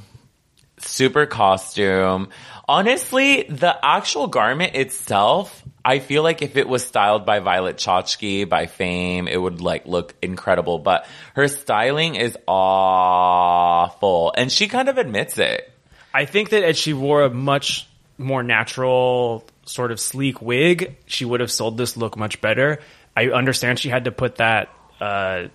super 0.80 1.26
costume. 1.28 2.30
Honestly, 2.68 3.44
the 3.44 3.78
actual 3.84 4.26
garment 4.26 4.76
itself, 4.76 5.64
I 5.84 6.00
feel 6.00 6.24
like 6.24 6.42
if 6.42 6.58
it 6.58 6.68
was 6.68 6.84
styled 6.84 7.26
by 7.26 7.40
Violet 7.40 7.78
Chachki 7.78 8.50
by 8.50 8.66
Fame, 8.66 9.28
it 9.28 9.38
would 9.38 9.62
like 9.62 9.86
look 9.86 10.16
incredible. 10.24 10.80
But 10.80 11.06
her 11.36 11.48
styling 11.48 12.16
is 12.16 12.36
awful, 12.48 14.34
and 14.36 14.52
she 14.52 14.68
kind 14.68 14.90
of 14.90 14.98
admits 14.98 15.38
it. 15.38 15.72
I 16.16 16.24
think 16.24 16.52
that 16.52 16.64
as 16.64 16.78
she 16.78 16.94
wore 16.94 17.24
a 17.24 17.30
much 17.30 17.88
more 18.18 18.42
natural, 18.42 19.44
sort 19.66 19.92
of 19.92 20.00
sleek 20.00 20.42
wig, 20.42 20.96
she 21.06 21.26
would 21.26 21.42
have 21.42 21.52
sold 21.52 21.78
this 21.78 21.98
look 21.98 22.16
much 22.16 22.40
better. 22.40 22.80
I 23.18 23.28
understand 23.28 23.80
she 23.80 23.90
had 23.90 24.06
to 24.06 24.14
put 24.14 24.38
that 24.38 24.70
uh, 25.02 25.48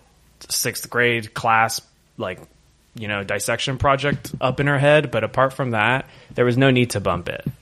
sixth 0.51 0.91
grade 0.91 1.33
class, 1.33 1.81
like, 2.19 2.41
you 2.95 3.09
know, 3.09 3.25
dissection 3.25 3.79
project 3.79 4.35
up 4.39 4.61
in 4.61 4.67
her 4.67 4.79
head, 4.79 5.11
but 5.11 5.25
apart 5.25 5.55
from 5.55 5.71
that, 5.71 6.05
there 6.35 6.45
was 6.45 6.59
no 6.59 6.71
need 6.71 6.91
to 6.91 7.01
bump 7.01 7.31
it. 7.31 7.45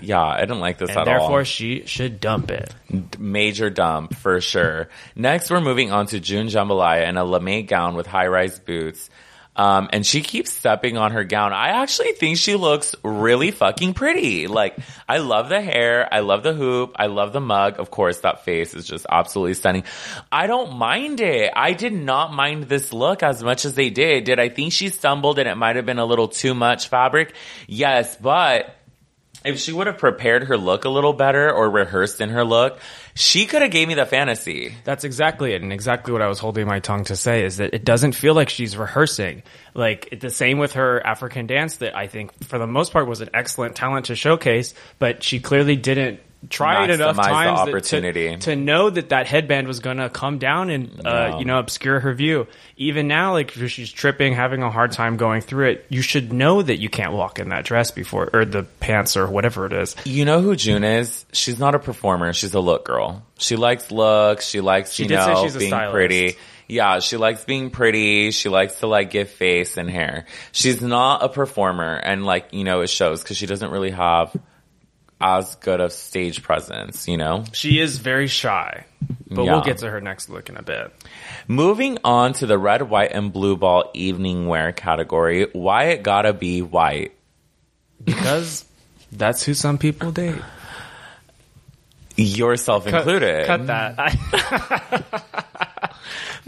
Yeah, 0.00 0.22
I 0.22 0.40
didn't 0.42 0.60
like 0.60 0.78
this 0.78 0.90
And 0.90 0.98
at 1.00 1.04
therefore, 1.06 1.20
all. 1.22 1.28
Therefore, 1.28 1.44
she 1.44 1.86
should 1.86 2.20
dump 2.20 2.52
it. 2.52 2.72
major 3.18 3.68
dump 3.68 4.14
for 4.14 4.40
sure. 4.40 4.88
Next, 5.16 5.50
we're 5.50 5.60
moving 5.60 5.90
on 5.90 6.06
to 6.08 6.20
June 6.20 6.46
Jambalaya 6.46 7.08
in 7.08 7.16
a 7.16 7.24
lame 7.24 7.66
gown 7.66 7.96
with 7.96 8.06
high 8.06 8.28
rise 8.28 8.60
boots. 8.60 9.10
Um, 9.56 9.88
and 9.92 10.04
she 10.04 10.20
keeps 10.20 10.52
stepping 10.52 10.98
on 10.98 11.12
her 11.12 11.24
gown. 11.24 11.52
I 11.52 11.82
actually 11.82 12.12
think 12.12 12.36
she 12.36 12.54
looks 12.54 12.94
really 13.02 13.50
fucking 13.50 13.94
pretty. 13.94 14.46
Like, 14.46 14.76
I 15.08 15.18
love 15.18 15.48
the 15.48 15.60
hair. 15.60 16.06
I 16.12 16.20
love 16.20 16.42
the 16.42 16.52
hoop. 16.52 16.92
I 16.96 17.06
love 17.06 17.32
the 17.32 17.40
mug. 17.40 17.80
Of 17.80 17.90
course, 17.90 18.20
that 18.20 18.44
face 18.44 18.74
is 18.74 18.86
just 18.86 19.06
absolutely 19.10 19.54
stunning. 19.54 19.84
I 20.30 20.46
don't 20.46 20.76
mind 20.76 21.20
it. 21.20 21.52
I 21.56 21.72
did 21.72 21.94
not 21.94 22.34
mind 22.34 22.64
this 22.64 22.92
look 22.92 23.22
as 23.22 23.42
much 23.42 23.64
as 23.64 23.74
they 23.74 23.88
did. 23.88 24.24
Did 24.24 24.38
I 24.38 24.50
think 24.50 24.72
she 24.72 24.90
stumbled 24.90 25.38
and 25.38 25.48
it 25.48 25.56
might 25.56 25.76
have 25.76 25.86
been 25.86 25.98
a 25.98 26.06
little 26.06 26.28
too 26.28 26.54
much 26.54 26.88
fabric? 26.88 27.34
Yes, 27.66 28.14
but 28.16 28.76
if 29.46 29.58
she 29.60 29.72
would 29.72 29.86
have 29.86 29.98
prepared 29.98 30.44
her 30.44 30.58
look 30.58 30.84
a 30.84 30.88
little 30.90 31.12
better 31.12 31.50
or 31.50 31.70
rehearsed 31.70 32.20
in 32.20 32.30
her 32.30 32.44
look, 32.44 32.78
she 33.16 33.46
could 33.46 33.62
have 33.62 33.70
gave 33.70 33.88
me 33.88 33.94
the 33.94 34.04
fantasy. 34.04 34.74
That's 34.84 35.02
exactly 35.02 35.54
it, 35.54 35.62
and 35.62 35.72
exactly 35.72 36.12
what 36.12 36.20
I 36.20 36.28
was 36.28 36.38
holding 36.38 36.66
my 36.66 36.80
tongue 36.80 37.04
to 37.04 37.16
say 37.16 37.44
is 37.44 37.56
that 37.56 37.72
it 37.72 37.82
doesn't 37.82 38.12
feel 38.12 38.34
like 38.34 38.50
she's 38.50 38.76
rehearsing. 38.76 39.42
Like 39.72 40.18
the 40.20 40.28
same 40.28 40.58
with 40.58 40.74
her 40.74 41.04
African 41.04 41.46
dance 41.46 41.78
that 41.78 41.96
I 41.96 42.08
think 42.08 42.44
for 42.44 42.58
the 42.58 42.66
most 42.66 42.92
part 42.92 43.08
was 43.08 43.22
an 43.22 43.30
excellent 43.32 43.74
talent 43.74 44.06
to 44.06 44.16
showcase, 44.16 44.74
but 44.98 45.22
she 45.22 45.40
clearly 45.40 45.76
didn't 45.76 46.20
try 46.48 46.84
it 46.84 46.90
enough 46.90 47.16
times 47.16 47.60
that- 47.60 47.84
to- 47.84 48.36
to, 48.38 48.56
know 48.56 48.90
that 48.90 49.08
that 49.10 49.26
headband 49.26 49.66
was 49.68 49.80
going 49.80 49.96
to 49.98 50.08
come 50.08 50.38
down 50.38 50.70
and 50.70 51.06
uh, 51.06 51.10
Yeah. 51.32 51.38
you 51.38 51.44
know 51.44 51.58
obscure 51.58 52.00
her 52.00 52.14
view. 52.14 52.46
Even 52.76 53.08
now, 53.08 53.32
like 53.32 53.56
if 53.56 53.70
she's 53.70 53.90
tripping, 53.90 54.34
having 54.34 54.62
a 54.62 54.70
hard 54.70 54.92
time 54.92 55.16
going 55.16 55.40
through 55.40 55.70
it, 55.70 55.86
you 55.88 56.02
should 56.02 56.32
know 56.32 56.60
that 56.62 56.76
you 56.78 56.88
can't 56.88 57.12
walk 57.12 57.38
in 57.38 57.48
that 57.48 57.64
dress 57.64 57.90
before 57.90 58.28
or 58.32 58.44
the 58.44 58.64
pants 58.80 59.16
or 59.16 59.26
whatever 59.26 59.66
it 59.66 59.72
is. 59.72 59.96
You 60.04 60.24
know 60.24 60.40
who 60.40 60.56
June 60.56 60.84
is? 60.84 61.24
She's 61.32 61.58
not 61.58 61.74
a 61.74 61.78
performer. 61.78 62.32
She's 62.32 62.54
a 62.54 62.60
look 62.60 62.84
girl. 62.84 63.22
She 63.38 63.56
likes 63.56 63.90
looks. 63.90 64.46
She 64.46 64.60
likes, 64.60 64.98
you 64.98 65.08
know, 65.08 65.42
she's 65.44 65.56
being 65.56 65.70
stylist. 65.70 65.92
pretty. 65.92 66.36
Yeah, 66.68 66.98
she 66.98 67.16
likes 67.16 67.44
being 67.44 67.70
pretty. 67.70 68.32
She 68.32 68.48
likes 68.48 68.80
to 68.80 68.88
like 68.88 69.10
give 69.10 69.30
face 69.30 69.76
and 69.76 69.88
hair. 69.88 70.26
She's 70.52 70.82
not 70.82 71.22
a 71.22 71.28
performer 71.28 71.94
and 71.94 72.26
like, 72.26 72.48
you 72.52 72.64
know, 72.64 72.80
it 72.80 72.88
shows 72.90 73.22
because 73.22 73.36
she 73.36 73.46
doesn't 73.46 73.70
really 73.70 73.92
have 73.92 74.34
as 75.20 75.54
good 75.56 75.80
of 75.80 75.92
stage 75.92 76.42
presence, 76.42 77.08
you 77.08 77.16
know? 77.16 77.44
She 77.52 77.80
is 77.80 77.98
very 77.98 78.26
shy, 78.26 78.84
but 79.30 79.44
Yeah. 79.44 79.52
we'll 79.52 79.62
get 79.62 79.78
to 79.78 79.90
her 79.90 80.00
next 80.00 80.28
look 80.28 80.48
in 80.48 80.56
a 80.56 80.62
bit. 80.62 80.92
Moving 81.48 81.98
on 82.04 82.34
to 82.34 82.46
the 82.46 82.58
red, 82.58 82.82
white, 82.82 83.12
and 83.12 83.32
blue 83.32 83.56
ball 83.56 83.90
evening 83.94 84.46
wear 84.46 84.72
category. 84.72 85.46
Why 85.52 85.84
it 85.84 86.02
gotta 86.02 86.32
be 86.32 86.60
white? 86.62 87.12
Because 88.04 88.64
that's 89.10 89.42
who 89.42 89.54
some 89.54 89.78
people 89.78 90.12
date. 90.12 90.34
Yourself 92.16 92.86
included. 92.86 93.46
Cut 93.46 93.66
that. 93.66 95.42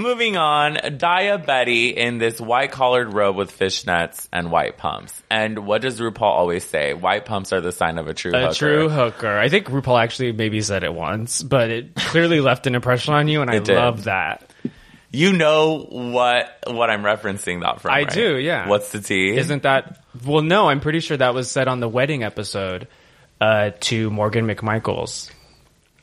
Moving 0.00 0.36
on, 0.36 0.76
Daya 0.76 1.44
Betty 1.44 1.88
in 1.88 2.18
this 2.18 2.40
white 2.40 2.70
collared 2.70 3.12
robe 3.12 3.34
with 3.34 3.56
fishnets 3.58 4.28
and 4.32 4.52
white 4.52 4.76
pumps. 4.78 5.20
And 5.28 5.66
what 5.66 5.82
does 5.82 5.98
RuPaul 5.98 6.22
always 6.22 6.64
say? 6.64 6.94
White 6.94 7.24
pumps 7.24 7.52
are 7.52 7.60
the 7.60 7.72
sign 7.72 7.98
of 7.98 8.06
a 8.06 8.14
true 8.14 8.30
a 8.32 8.42
hooker. 8.42 8.54
true 8.54 8.88
hooker. 8.88 9.36
I 9.36 9.48
think 9.48 9.66
RuPaul 9.66 10.00
actually 10.00 10.30
maybe 10.30 10.60
said 10.62 10.84
it 10.84 10.94
once, 10.94 11.42
but 11.42 11.70
it 11.70 11.96
clearly 11.96 12.40
left 12.48 12.68
an 12.68 12.76
impression 12.76 13.12
on 13.12 13.26
you, 13.26 13.42
and 13.42 13.50
I 13.50 13.58
did. 13.58 13.74
love 13.74 14.04
that. 14.04 14.48
You 15.10 15.32
know 15.32 15.78
what 15.90 16.58
what 16.68 16.90
I'm 16.90 17.02
referencing 17.02 17.62
that 17.62 17.80
from? 17.80 17.90
I 17.90 18.02
right? 18.02 18.10
do, 18.12 18.38
yeah. 18.38 18.68
What's 18.68 18.92
the 18.92 19.00
tea? 19.00 19.36
Isn't 19.36 19.64
that? 19.64 20.00
Well, 20.24 20.42
no, 20.42 20.68
I'm 20.68 20.80
pretty 20.80 21.00
sure 21.00 21.16
that 21.16 21.34
was 21.34 21.50
said 21.50 21.66
on 21.66 21.80
the 21.80 21.88
wedding 21.88 22.22
episode 22.22 22.86
uh, 23.40 23.70
to 23.80 24.10
Morgan 24.10 24.46
McMichaels, 24.46 25.30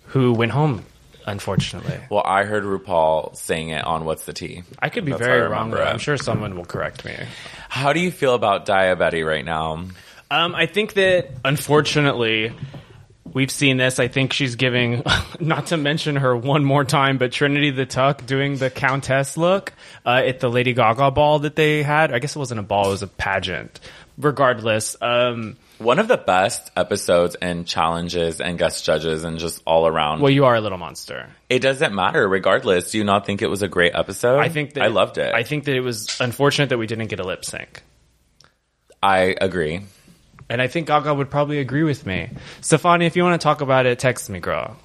who 0.08 0.34
went 0.34 0.52
home, 0.52 0.84
unfortunately. 1.26 2.00
well, 2.10 2.24
I 2.26 2.44
heard 2.44 2.64
RuPaul 2.64 3.36
saying 3.36 3.70
it 3.70 3.84
on 3.84 4.06
What's 4.06 4.26
the 4.26 4.34
Tea. 4.34 4.64
I 4.80 4.90
could 4.90 5.06
be 5.06 5.12
That's 5.12 5.24
very 5.24 5.48
wrong. 5.48 5.74
it. 5.74 5.80
I'm 5.80 6.00
sure 6.00 6.18
someone 6.18 6.56
will 6.56 6.66
correct 6.66 7.06
me. 7.06 7.16
How 7.70 7.94
do 7.94 8.00
you 8.00 8.12
feel 8.12 8.36
about 8.36 8.66
Daya 8.66 8.98
Betty 8.98 9.24
right 9.24 9.44
now? 9.46 9.86
Um, 10.32 10.56
I 10.56 10.66
think 10.66 10.94
that 10.94 11.30
unfortunately, 11.44 12.54
we've 13.26 13.52
seen 13.52 13.78
this. 13.78 14.00
I 14.00 14.08
think 14.08 14.34
she's 14.34 14.56
giving, 14.56 15.04
not 15.40 15.68
to 15.68 15.78
mention 15.78 16.16
her 16.16 16.36
one 16.36 16.64
more 16.64 16.84
time, 16.84 17.18
but 17.18 17.32
Trinity 17.32 17.70
the 17.72 17.86
Tuck 17.86 18.26
doing 18.26 18.58
the 18.58 18.70
Countess 18.70 19.38
look 19.38 19.74
uh, 20.06 20.22
at 20.26 20.40
the 20.40 20.50
Lady 20.50 20.74
Gaga 20.74 21.12
ball 21.12 21.40
that 21.40 21.56
they 21.56 21.84
had. 21.84 22.12
I 22.14 22.20
guess 22.20 22.36
it 22.36 22.40
wasn't 22.40 22.60
a 22.60 22.64
ball; 22.64 22.88
it 22.88 22.92
was 22.92 23.04
a 23.04 23.08
pageant. 23.08 23.80
Regardless, 24.18 24.96
um, 25.02 25.58
One 25.78 26.00
of 26.00 26.08
the 26.08 26.18
best 26.18 26.72
episodes 26.78 27.36
and 27.36 27.68
challenges 27.68 28.40
and 28.40 28.58
guest 28.58 28.86
judges 28.86 29.24
and 29.24 29.38
just 29.40 29.62
all 29.66 29.86
around. 29.88 30.22
well, 30.22 30.32
you 30.32 30.46
are 30.46 30.56
a 30.56 30.62
little 30.62 30.78
monster. 30.78 31.28
it 31.50 31.60
doesn't 31.60 31.94
matter 31.94 32.28
regardless. 32.28 32.92
Do 32.92 32.98
you 32.98 33.04
not 33.04 33.26
think 33.26 33.42
it 33.42 33.50
was 33.50 33.62
a 33.62 33.68
great 33.68 33.94
episode? 33.94 34.40
I 34.40 34.50
think 34.50 34.74
that 34.76 34.84
I 34.84 34.88
loved 34.88 35.18
it. 35.18 35.34
I 35.34 35.44
think 35.44 35.66
that 35.66 35.76
it 35.76 35.82
was 35.82 36.18
unfortunate 36.22 36.70
that 36.70 36.78
we 36.78 36.88
didn't 36.88 37.08
get 37.08 37.20
a 37.20 37.24
lip 37.26 37.44
sync. 37.44 37.84
I 39.04 39.36
agree. 39.40 39.82
And 40.50 40.62
I 40.62 40.68
think 40.68 40.88
Gaga 40.88 41.14
would 41.14 41.30
probably 41.30 41.60
agree 41.60 41.84
with 41.84 42.06
me. 42.06 42.30
Stefani, 42.62 43.06
if 43.06 43.16
you 43.16 43.24
want 43.24 43.40
to 43.40 43.44
talk 43.44 43.62
about 43.62 43.86
it, 43.86 44.00
text 44.00 44.30
me, 44.30 44.40
girl. 44.40 44.78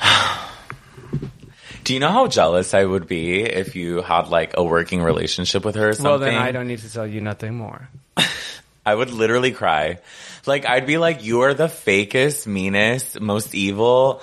Do 1.84 1.92
you 1.92 2.00
know 2.00 2.10
how 2.10 2.26
jealous 2.28 2.72
I 2.72 2.84
would 2.84 3.06
be 3.06 3.42
if 3.42 3.76
you 3.76 4.00
had 4.00 4.28
like 4.28 4.54
a 4.56 4.64
working 4.64 5.02
relationship 5.02 5.64
with 5.64 5.74
her 5.74 5.90
or 5.90 5.92
something? 5.92 6.10
Well, 6.10 6.18
then 6.18 6.34
I 6.34 6.50
don't 6.50 6.66
need 6.66 6.78
to 6.80 6.90
tell 6.92 7.06
you 7.06 7.20
nothing 7.20 7.54
more. 7.54 7.88
I 8.86 8.94
would 8.94 9.10
literally 9.10 9.52
cry. 9.52 9.98
Like 10.46 10.66
I'd 10.66 10.86
be 10.86 10.98
like, 10.98 11.24
you 11.24 11.42
are 11.42 11.54
the 11.54 11.66
fakest, 11.68 12.46
meanest, 12.46 13.20
most 13.20 13.54
evil 13.54 14.22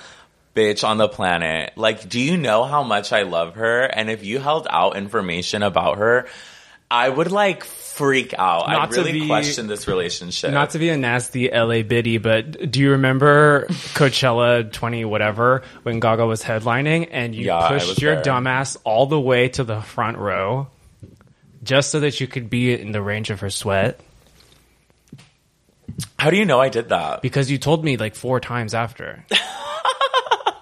bitch 0.56 0.88
on 0.88 0.98
the 0.98 1.08
planet. 1.08 1.74
Like, 1.78 2.08
do 2.10 2.20
you 2.20 2.38
know 2.38 2.64
how 2.64 2.84
much 2.84 3.14
I 3.14 3.24
love 3.24 3.56
her? 3.56 3.84
And 3.84 4.10
if 4.10 4.24
you 4.24 4.40
held 4.40 4.68
out 4.70 4.98
information 4.98 5.64
about 5.64 5.98
her, 5.98 6.28
I 6.90 7.08
would 7.08 7.32
like 7.32 7.64
freak 7.64 8.34
out. 8.38 8.92
To 8.92 8.98
really 9.00 9.14
be- 9.14 9.28
question 9.28 9.68
this 9.68 9.88
relationship. 9.88 10.52
Not 10.52 10.72
to 10.72 10.80
be 10.80 10.90
a 10.90 10.98
nasty 10.98 11.50
LA 11.50 11.84
biddy, 11.84 12.18
but 12.18 12.70
do 12.70 12.82
you 12.82 12.92
remember 12.92 13.66
Coachella 13.96 14.70
20 14.72 15.06
whatever 15.06 15.64
when 15.84 16.00
Gaga 16.02 16.26
was 16.26 16.44
headlining 16.44 17.08
and 17.12 17.34
you 17.34 17.46
Yeah, 17.46 17.70
pushed 17.70 18.02
your 18.02 18.16
there. 18.16 18.24
dumbass 18.24 18.76
all 18.84 19.06
the 19.06 19.20
way 19.20 19.48
to 19.50 19.64
the 19.64 19.82
front 19.82 20.18
row 20.18 20.68
just 21.64 21.92
so 21.92 22.02
that 22.02 22.20
you 22.20 22.28
could 22.28 22.50
be 22.50 22.74
in 22.74 22.92
the 22.92 23.02
range 23.02 23.30
of 23.30 23.40
her 23.40 23.50
sweat? 23.50 24.00
How 26.20 26.30
do 26.30 26.38
you 26.38 26.46
know 26.46 26.60
I 26.60 26.70
did 26.70 26.90
that? 26.90 27.22
Because 27.22 27.50
you 27.50 27.58
told 27.58 27.84
me 27.84 27.98
like 27.98 28.16
four 28.16 28.40
times 28.40 28.74
after. 28.74 29.26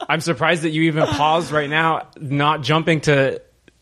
I'm 0.09 0.21
surprised 0.21 0.63
that 0.63 0.71
you 0.71 0.83
even 0.83 1.05
paused 1.05 1.51
right 1.51 1.69
now, 1.69 2.07
not 2.19 2.61
jumping 2.63 3.01
to 3.01 3.41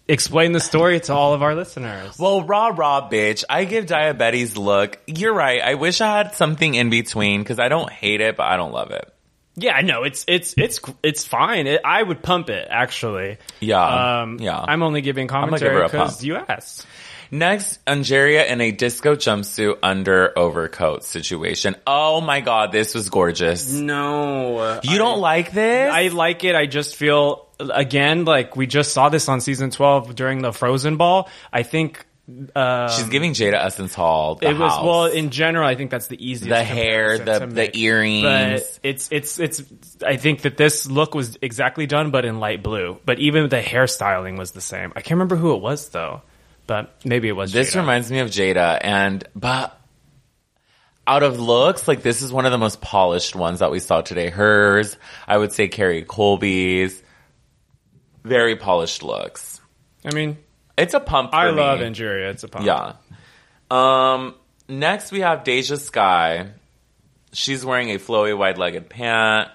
explain 0.10 0.52
the 0.52 0.60
story 0.60 1.00
to 1.02 1.14
all 1.14 1.34
of 1.34 1.42
our 1.42 1.56
listeners. 1.56 2.18
Well, 2.20 2.44
raw, 2.44 2.68
raw, 2.68 3.10
bitch. 3.10 3.46
I 3.50 3.64
give 3.64 3.86
Daya 3.86 4.18
Betty's 4.18 4.58
look. 4.58 5.00
You're 5.08 5.34
right. 5.34 5.62
I 5.62 5.76
wish 5.76 6.02
I 6.02 6.18
had 6.18 6.36
something 6.36 6.76
in 6.76 6.90
between 6.90 7.42
because 7.44 7.60
I 7.60 7.70
don't 7.70 7.90
hate 7.90 8.20
it, 8.22 8.36
but 8.36 8.44
I 8.46 8.58
don't 8.58 8.74
love 8.74 8.92
it. 8.92 9.14
Yeah, 9.60 9.72
I 9.74 9.82
know 9.82 10.04
it's 10.04 10.24
it's 10.28 10.54
it's 10.56 10.80
it's 11.02 11.26
fine. 11.26 11.66
It, 11.66 11.82
I 11.84 12.04
would 12.04 12.22
pump 12.22 12.50
it 12.52 12.68
actually. 12.70 13.38
Yeah, 13.60 14.22
Um, 14.22 14.38
yeah. 14.40 14.60
I'm 14.60 14.84
only 14.84 15.02
giving 15.02 15.28
commentary 15.28 15.74
her 15.76 15.82
a 15.84 15.86
because 15.88 16.18
pump. 16.18 16.24
you 16.26 16.36
asked. 16.36 16.86
Next, 17.32 17.84
Angeria 17.86 18.48
in 18.48 18.62
a 18.62 18.72
disco 18.72 19.16
jumpsuit 19.16 19.78
under 19.84 20.38
overcoat 20.38 21.04
situation. 21.04 21.76
Oh 21.86 22.22
my 22.22 22.42
god, 22.42 22.72
this 22.72 22.94
was 22.96 23.10
gorgeous. 23.10 23.72
No, 23.72 24.80
You 24.84 24.98
don't 24.98 25.20
like 25.20 25.52
this? 25.52 25.92
I 25.94 26.08
like 26.10 26.44
it. 26.44 26.56
I 26.56 26.66
just 26.66 26.96
feel 26.96 27.48
again 27.60 28.26
like 28.26 28.56
we 28.56 28.68
just 28.68 28.94
saw 28.94 29.10
this 29.10 29.28
on 29.30 29.42
season 29.42 29.72
twelve 29.72 30.16
during 30.16 30.42
the 30.42 30.54
Frozen 30.54 30.98
Ball. 30.98 31.30
I 31.52 31.64
think 31.64 32.06
uh, 32.56 32.90
She's 32.90 33.08
giving 33.08 33.32
Jada 33.34 33.54
Essence 33.54 33.94
Hall 33.94 34.36
the 34.36 34.50
it 34.50 34.58
was 34.58 34.72
house. 34.74 34.84
well 34.86 35.06
in 35.06 35.30
general. 35.30 35.66
I 35.66 35.76
think 35.76 35.92
that's 35.92 36.08
the 36.08 36.22
easiest. 36.24 36.50
the 36.50 36.64
hair, 36.64 37.18
the 37.20 37.46
the 37.48 37.78
earrings. 37.78 38.24
But 38.24 38.80
it's 38.84 39.10
it's 39.12 39.40
it's. 39.40 39.64
I 40.06 40.18
think 40.18 40.42
that 40.42 40.58
this 40.58 40.86
look 40.88 41.16
was 41.16 41.38
exactly 41.42 41.88
done, 41.88 42.12
but 42.12 42.26
in 42.26 42.40
light 42.42 42.62
blue. 42.64 43.00
But 43.06 43.20
even 43.20 43.48
the 43.48 43.62
hairstyling 43.62 44.38
was 44.38 44.52
the 44.52 44.60
same. 44.62 44.92
I 44.96 45.02
can't 45.02 45.12
remember 45.12 45.38
who 45.38 45.54
it 45.56 45.62
was 45.62 45.88
though, 45.90 46.22
but 46.68 46.94
maybe 47.06 47.28
it 47.30 47.34
was. 47.36 47.52
This 47.52 47.74
Jada. 47.74 47.80
reminds 47.80 48.12
me 48.12 48.20
of 48.20 48.30
Jada, 48.30 48.78
and 48.82 49.24
but 49.36 49.80
out 51.08 51.24
of 51.24 51.40
looks, 51.40 51.88
like 51.88 52.02
this 52.04 52.22
is 52.22 52.32
one 52.32 52.46
of 52.46 52.52
the 52.52 52.58
most 52.58 52.82
polished 52.82 53.36
ones 53.36 53.60
that 53.60 53.72
we 53.72 53.80
saw 53.80 54.02
today. 54.02 54.30
Hers, 54.30 54.98
I 55.28 55.38
would 55.38 55.54
say 55.54 55.70
Kerri 55.70 56.06
Colby's, 56.06 57.02
very 58.24 58.56
polished 58.58 59.04
looks. 59.04 59.62
I 60.06 60.14
mean, 60.14 60.38
It's 60.78 60.94
a 60.94 61.00
pump. 61.00 61.32
For 61.32 61.38
I 61.38 61.52
me. 61.52 61.58
love 61.58 61.80
Angeria. 61.80 62.30
It's 62.32 62.44
a 62.44 62.48
pump. 62.48 62.66
Yeah. 62.66 62.94
Um. 63.72 64.36
Next, 64.70 65.12
we 65.14 65.22
have 65.22 65.46
DeJa 65.46 65.80
Skye. 65.80 66.50
She's 67.32 67.64
wearing 67.66 67.90
a 67.92 67.96
flowy, 68.00 68.38
wide-legged 68.38 68.90
pant, 68.90 69.50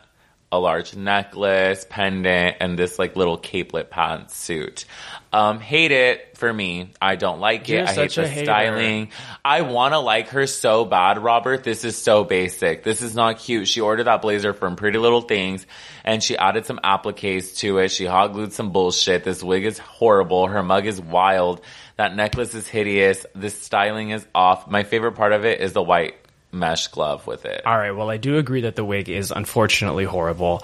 a 0.51 0.59
large 0.59 0.95
necklace, 0.97 1.87
pendant, 1.89 2.57
and 2.61 2.79
this 2.79 2.99
like 2.99 3.15
little 3.17 3.37
capelet 3.39 3.91
pantsuit. 3.91 4.85
Um, 5.33 5.61
hate 5.61 5.93
it 5.93 6.37
for 6.37 6.53
me. 6.53 6.93
I 7.01 7.17
don't 7.17 7.41
like 7.41 7.69
it. 7.71 7.75
You're 7.75 7.89
I 7.89 7.93
hate 7.93 8.15
the 8.15 8.27
styling. 8.27 9.09
I 9.43 9.63
want 9.63 9.95
to 9.95 9.99
like 9.99 10.29
her 10.29 10.47
so 10.47 10.85
bad, 10.85 11.19
Robert. 11.19 11.65
This 11.65 11.85
is 11.85 11.97
so 11.97 12.23
basic. 12.23 12.83
This 12.83 13.01
is 13.01 13.15
not 13.15 13.39
cute. 13.39 13.67
She 13.67 13.81
ordered 13.81 14.05
that 14.05 14.21
blazer 14.21 14.53
from 14.53 14.77
Pretty 14.77 14.99
Little 14.99 15.23
Things, 15.23 15.67
and 16.05 16.23
she 16.23 16.37
added 16.37 16.67
some 16.67 16.81
appliques 16.85 17.57
to 17.59 17.79
it. 17.79 17.89
She 17.89 18.05
hot 18.05 18.35
glued 18.35 18.53
some 18.53 18.73
bullshit. 18.73 19.25
This 19.25 19.43
wig 19.43 19.65
is 19.65 19.79
horrible. 19.79 20.49
Her 20.49 20.63
mug 20.63 20.87
is 20.87 21.01
wild. 21.01 21.63
That 21.97 22.15
necklace 22.15 22.55
is 22.55 22.69
hideous. 22.69 23.25
This 23.35 23.59
styling 23.59 24.11
is 24.11 24.27
off. 24.35 24.69
My 24.69 24.83
favorite 24.83 25.13
part 25.13 25.33
of 25.33 25.47
it 25.47 25.61
is 25.61 25.73
the 25.73 25.83
white 25.83 26.17
mesh 26.53 26.89
glove 26.89 27.27
with 27.27 27.47
it. 27.47 27.65
All 27.65 27.77
right. 27.77 27.93
Well, 27.93 28.11
I 28.11 28.19
do 28.19 28.37
agree 28.37 28.63
that 28.63 28.77
the 28.77 28.85
wig 28.85 29.09
is 29.09 29.31
unfortunately 29.31 30.05
horrible. 30.05 30.63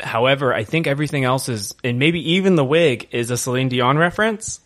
However, 0.00 0.52
I 0.52 0.64
think 0.64 0.86
everything 0.86 1.24
else 1.24 1.48
is, 1.48 1.74
and 1.84 1.98
maybe 1.98 2.32
even 2.32 2.56
the 2.56 2.64
wig 2.64 3.08
is 3.12 3.30
a 3.30 3.36
Celine 3.36 3.68
Dion 3.68 3.98
reference. 3.98 4.60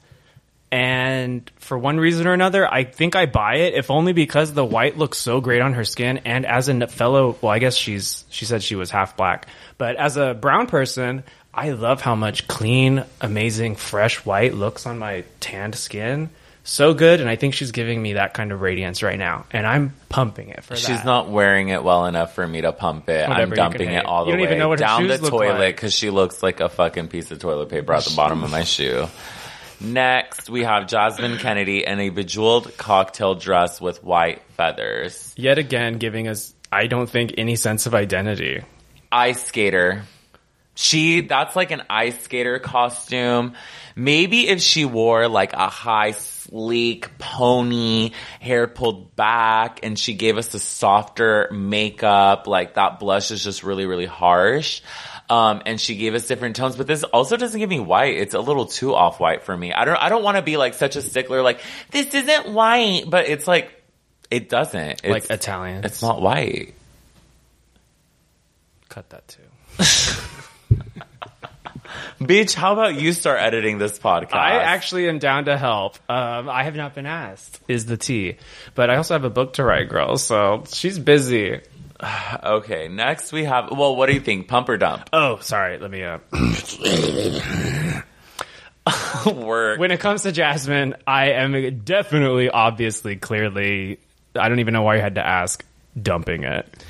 And 0.70 1.50
for 1.56 1.78
one 1.78 1.98
reason 1.98 2.26
or 2.26 2.34
another, 2.34 2.70
I 2.70 2.84
think 2.84 3.16
I 3.16 3.24
buy 3.26 3.56
it, 3.56 3.74
if 3.74 3.90
only 3.90 4.12
because 4.12 4.52
the 4.52 4.64
white 4.64 4.98
looks 4.98 5.16
so 5.16 5.40
great 5.40 5.62
on 5.62 5.74
her 5.74 5.84
skin. 5.84 6.18
And 6.18 6.44
as 6.44 6.68
a 6.68 6.86
fellow, 6.86 7.36
well, 7.40 7.52
I 7.52 7.58
guess 7.58 7.74
she's, 7.74 8.24
she 8.28 8.44
said 8.44 8.62
she 8.62 8.76
was 8.76 8.90
half 8.90 9.16
black, 9.16 9.46
but 9.78 9.96
as 9.96 10.16
a 10.16 10.34
brown 10.34 10.66
person, 10.66 11.24
I 11.54 11.70
love 11.70 12.02
how 12.02 12.14
much 12.14 12.46
clean, 12.46 13.04
amazing, 13.20 13.76
fresh 13.76 14.24
white 14.24 14.54
looks 14.54 14.86
on 14.86 14.98
my 14.98 15.24
tanned 15.40 15.74
skin. 15.74 16.30
So 16.68 16.92
good. 16.92 17.22
And 17.22 17.30
I 17.30 17.36
think 17.36 17.54
she's 17.54 17.72
giving 17.72 18.00
me 18.00 18.12
that 18.12 18.34
kind 18.34 18.52
of 18.52 18.60
radiance 18.60 19.02
right 19.02 19.18
now. 19.18 19.46
And 19.50 19.66
I'm 19.66 19.94
pumping 20.10 20.50
it 20.50 20.62
for 20.62 20.74
that. 20.74 20.80
She's 20.80 21.02
not 21.02 21.30
wearing 21.30 21.70
it 21.70 21.82
well 21.82 22.04
enough 22.04 22.34
for 22.34 22.46
me 22.46 22.60
to 22.60 22.72
pump 22.72 23.08
it. 23.08 23.26
Whatever, 23.26 23.54
I'm 23.54 23.56
dumping 23.56 23.90
it 23.90 24.04
all 24.04 24.26
the 24.26 24.32
way 24.32 24.42
even 24.42 24.58
know 24.58 24.68
what 24.68 24.78
her 24.78 24.84
down 24.84 25.08
the 25.08 25.16
toilet 25.16 25.58
like. 25.58 25.76
because 25.76 25.94
she 25.94 26.10
looks 26.10 26.42
like 26.42 26.60
a 26.60 26.68
fucking 26.68 27.08
piece 27.08 27.30
of 27.30 27.38
toilet 27.38 27.70
paper 27.70 27.94
at 27.94 28.04
the 28.04 28.14
bottom 28.14 28.44
of 28.44 28.50
my 28.50 28.64
shoe. 28.64 29.06
Next, 29.80 30.50
we 30.50 30.62
have 30.64 30.88
Jasmine 30.88 31.38
Kennedie 31.38 31.84
in 31.86 32.00
a 32.00 32.10
bejeweled 32.10 32.76
cocktail 32.76 33.34
dress 33.34 33.80
with 33.80 34.04
white 34.04 34.42
feathers. 34.50 35.32
yet 35.38 35.56
again 35.56 35.94
giving 35.94 36.28
us 36.28 36.54
I 36.70 36.86
don't 36.86 37.08
think 37.08 37.32
any 37.38 37.56
sense 37.56 37.86
of 37.86 37.94
identity. 37.94 38.62
Ice 39.10 39.42
skater. 39.46 40.02
She, 40.74 41.22
that's 41.22 41.56
like 41.56 41.70
an 41.70 41.82
ice 41.88 42.20
skater 42.20 42.58
costume. 42.58 43.54
Maybe 43.96 44.48
if 44.48 44.60
she 44.60 44.84
wore 44.84 45.28
like 45.28 45.54
a 45.54 45.68
high 45.68 46.12
sleek 46.48 47.18
pony, 47.18 48.12
hair 48.40 48.66
pulled 48.66 49.14
back, 49.14 49.80
and 49.82 49.98
she 49.98 50.14
gave 50.14 50.38
us 50.38 50.54
a 50.54 50.58
softer 50.58 51.48
makeup, 51.52 52.46
like 52.46 52.74
that 52.74 52.98
blush 52.98 53.30
is 53.30 53.42
just 53.44 53.62
really, 53.62 53.86
really 53.86 54.06
harsh. 54.06 54.80
Um, 55.30 55.62
and 55.66 55.78
she 55.78 55.96
gave 55.96 56.14
us 56.14 56.26
different 56.26 56.56
tones, 56.56 56.76
but 56.76 56.86
this 56.86 57.04
also 57.04 57.36
doesn't 57.36 57.58
give 57.58 57.68
me 57.68 57.80
white. 57.80 58.16
It's 58.16 58.34
a 58.34 58.40
little 58.40 58.64
too 58.64 58.94
off 58.94 59.20
white 59.20 59.42
for 59.42 59.54
me. 59.54 59.72
I 59.74 59.84
don't, 59.84 59.96
I 59.96 60.08
don't 60.08 60.22
want 60.22 60.36
to 60.36 60.42
be 60.42 60.56
like 60.56 60.74
such 60.74 60.96
a 60.96 61.02
stickler, 61.02 61.42
like, 61.42 61.60
this 61.90 62.14
isn't 62.14 62.48
white, 62.52 63.04
but 63.06 63.28
it's 63.28 63.46
like, 63.46 63.70
it 64.30 64.48
doesn't. 64.48 65.04
It's, 65.04 65.04
like 65.04 65.30
Italian. 65.30 65.84
it's 65.84 66.02
not 66.02 66.20
white. 66.22 66.74
cut 68.88 69.10
that 69.10 69.28
too. 69.28 69.42
Bitch, 72.20 72.54
how 72.54 72.72
about 72.72 72.96
you 72.96 73.12
start 73.12 73.40
editing 73.40 73.78
this 73.78 73.98
podcast? 73.98 74.34
I 74.34 74.56
actually 74.56 75.08
am 75.08 75.18
down 75.20 75.44
to 75.44 75.56
help. 75.56 75.98
Um, 76.10 76.48
I 76.48 76.64
have 76.64 76.74
not 76.74 76.94
been 76.94 77.06
asked. 77.06 77.60
Is 77.68 77.86
the 77.86 77.96
tea, 77.96 78.38
but 78.74 78.90
I 78.90 78.96
also 78.96 79.14
have 79.14 79.24
a 79.24 79.30
book 79.30 79.54
to 79.54 79.64
write, 79.64 79.88
girl. 79.88 80.16
So 80.18 80.64
she's 80.72 80.98
busy. 80.98 81.60
Okay, 82.44 82.86
next 82.86 83.32
we 83.32 83.42
have. 83.42 83.70
Well, 83.72 83.96
what 83.96 84.06
do 84.06 84.12
you 84.12 84.20
think? 84.20 84.46
Pump 84.46 84.68
or 84.68 84.76
dump? 84.76 85.10
Oh, 85.12 85.38
sorry. 85.40 85.78
Let 85.78 85.90
me. 85.90 86.04
Uh, 86.04 86.18
Work. 89.34 89.80
when 89.80 89.90
it 89.90 89.98
comes 89.98 90.22
to 90.22 90.30
Jasmine, 90.30 90.94
I 91.08 91.32
am 91.32 91.80
definitely, 91.80 92.50
obviously, 92.50 93.16
clearly. 93.16 93.98
I 94.36 94.48
don't 94.48 94.60
even 94.60 94.74
know 94.74 94.82
why 94.82 94.94
you 94.94 95.00
had 95.00 95.16
to 95.16 95.26
ask. 95.26 95.64
Dumping 96.00 96.44
it. 96.44 96.84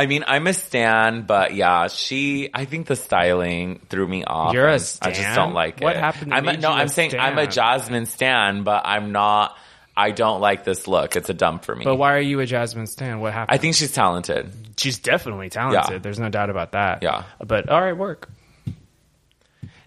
I 0.00 0.06
mean, 0.06 0.24
I'm 0.26 0.46
a 0.46 0.54
stan, 0.54 1.22
but 1.22 1.54
yeah, 1.54 1.88
she. 1.88 2.48
I 2.54 2.64
think 2.64 2.86
the 2.86 2.96
styling 2.96 3.80
threw 3.90 4.08
me 4.08 4.24
off. 4.24 4.54
You're 4.54 4.66
a 4.66 4.72
I 4.72 4.76
just 5.10 5.34
don't 5.34 5.52
like 5.52 5.82
it. 5.82 5.84
What 5.84 5.94
happened 5.94 6.32
I'm 6.32 6.48
a, 6.48 6.56
no, 6.56 6.70
I'm 6.70 6.88
saying 6.88 7.20
I'm 7.20 7.36
a? 7.36 7.46
Jasmine 7.46 8.06
stan, 8.06 8.62
but 8.62 8.82
I'm 8.86 9.12
not. 9.12 9.58
I 9.94 10.12
don't 10.12 10.40
like 10.40 10.64
this 10.64 10.88
look. 10.88 11.16
It's 11.16 11.28
a 11.28 11.34
dump 11.34 11.66
for 11.66 11.76
me. 11.76 11.84
But 11.84 11.96
why 11.96 12.14
are 12.14 12.20
you 12.20 12.40
a 12.40 12.46
Jasmine 12.46 12.86
Stan? 12.86 13.20
What 13.20 13.34
happened? 13.34 13.54
I 13.54 13.58
think 13.58 13.74
she's 13.74 13.92
talented. 13.92 14.50
she's 14.78 14.98
definitely 14.98 15.50
talented. 15.50 15.92
Yeah. 15.92 15.98
There's 15.98 16.18
no 16.18 16.30
doubt 16.30 16.48
about 16.48 16.72
that. 16.72 17.02
Yeah. 17.02 17.24
But 17.44 17.68
all 17.68 17.82
right, 17.82 17.92
work. 17.92 18.30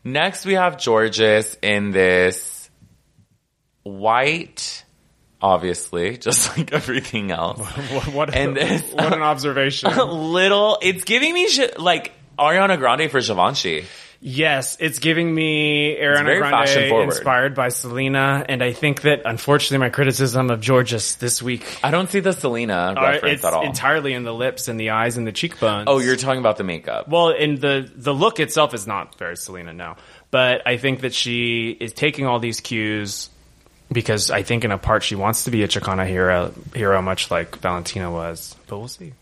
Next, 0.04 0.46
we 0.46 0.54
have 0.54 0.80
Jorgeous 0.80 1.58
in 1.64 1.90
this 1.90 2.70
white, 3.82 4.84
obviously, 5.44 6.18
just 6.28 6.58
like 6.58 6.74
everything 6.74 7.30
else. 7.32 7.60
What, 7.94 8.08
what, 8.08 8.36
And 8.36 8.56
this- 8.58 8.82
what 8.94 9.14
an 9.14 9.22
observation. 9.34 9.92
Little, 9.96 10.78
it's 10.82 11.04
giving 11.04 11.34
me 11.34 11.48
sh- 11.50 11.78
like 11.78 12.14
Ariana 12.40 12.78
Grande 12.80 13.12
for 13.12 13.20
Givenchy. 13.22 13.86
Yes, 14.26 14.78
it's 14.80 15.00
giving 15.00 15.36
me 15.36 15.98
Ariana 16.00 16.38
Grande 16.38 17.04
inspired 17.04 17.56
by 17.56 17.68
Selena, 17.68 18.46
and 18.48 18.64
I 18.64 18.72
think 18.72 19.02
that 19.02 19.24
unfortunately 19.26 19.80
my 19.80 19.90
criticism 19.90 20.50
of 20.50 20.66
Jorgeous 20.66 21.16
this 21.16 21.42
week 21.44 21.66
I 21.84 21.92
don't 21.92 22.10
see 22.10 22.22
the 22.22 22.32
Selena 22.32 22.94
reference 22.96 23.44
at 23.44 23.54
all. 23.54 23.66
entirely 23.66 24.14
in 24.14 24.24
the 24.24 24.34
lips 24.34 24.70
and 24.70 24.80
the 24.80 24.92
eyes 24.92 25.18
and 25.18 25.28
the 25.28 25.34
cheekbones. 25.34 25.86
oh, 25.90 26.00
you're 26.00 26.16
talking 26.16 26.40
about 26.40 26.56
the 26.56 26.64
makeup. 26.64 27.10
well, 27.10 27.32
in 27.32 27.60
the 27.60 27.92
the 27.94 28.14
look 28.14 28.40
itself 28.40 28.74
is 28.74 28.88
not 28.88 29.20
very 29.20 29.36
Selena, 29.36 29.74
no, 29.74 29.98
but 30.32 30.66
I 30.66 30.78
think 30.78 31.02
that 31.02 31.14
she 31.14 31.72
is 31.78 31.92
taking 31.92 32.26
all 32.26 32.40
these 32.40 32.62
cues 32.62 33.30
because 33.92 34.32
I 34.32 34.44
think 34.44 34.64
in 34.64 34.72
a 34.72 34.78
part 34.78 35.04
she 35.04 35.16
wants 35.16 35.46
to 35.46 35.52
be 35.52 35.64
a 35.64 35.68
Chicana 35.68 36.08
hero, 36.08 36.54
hero 36.76 37.02
much 37.02 37.30
like 37.32 37.58
Valentina 37.58 38.12
was, 38.12 38.56
but 38.68 38.80
we'll 38.80 38.88
see. 38.88 39.14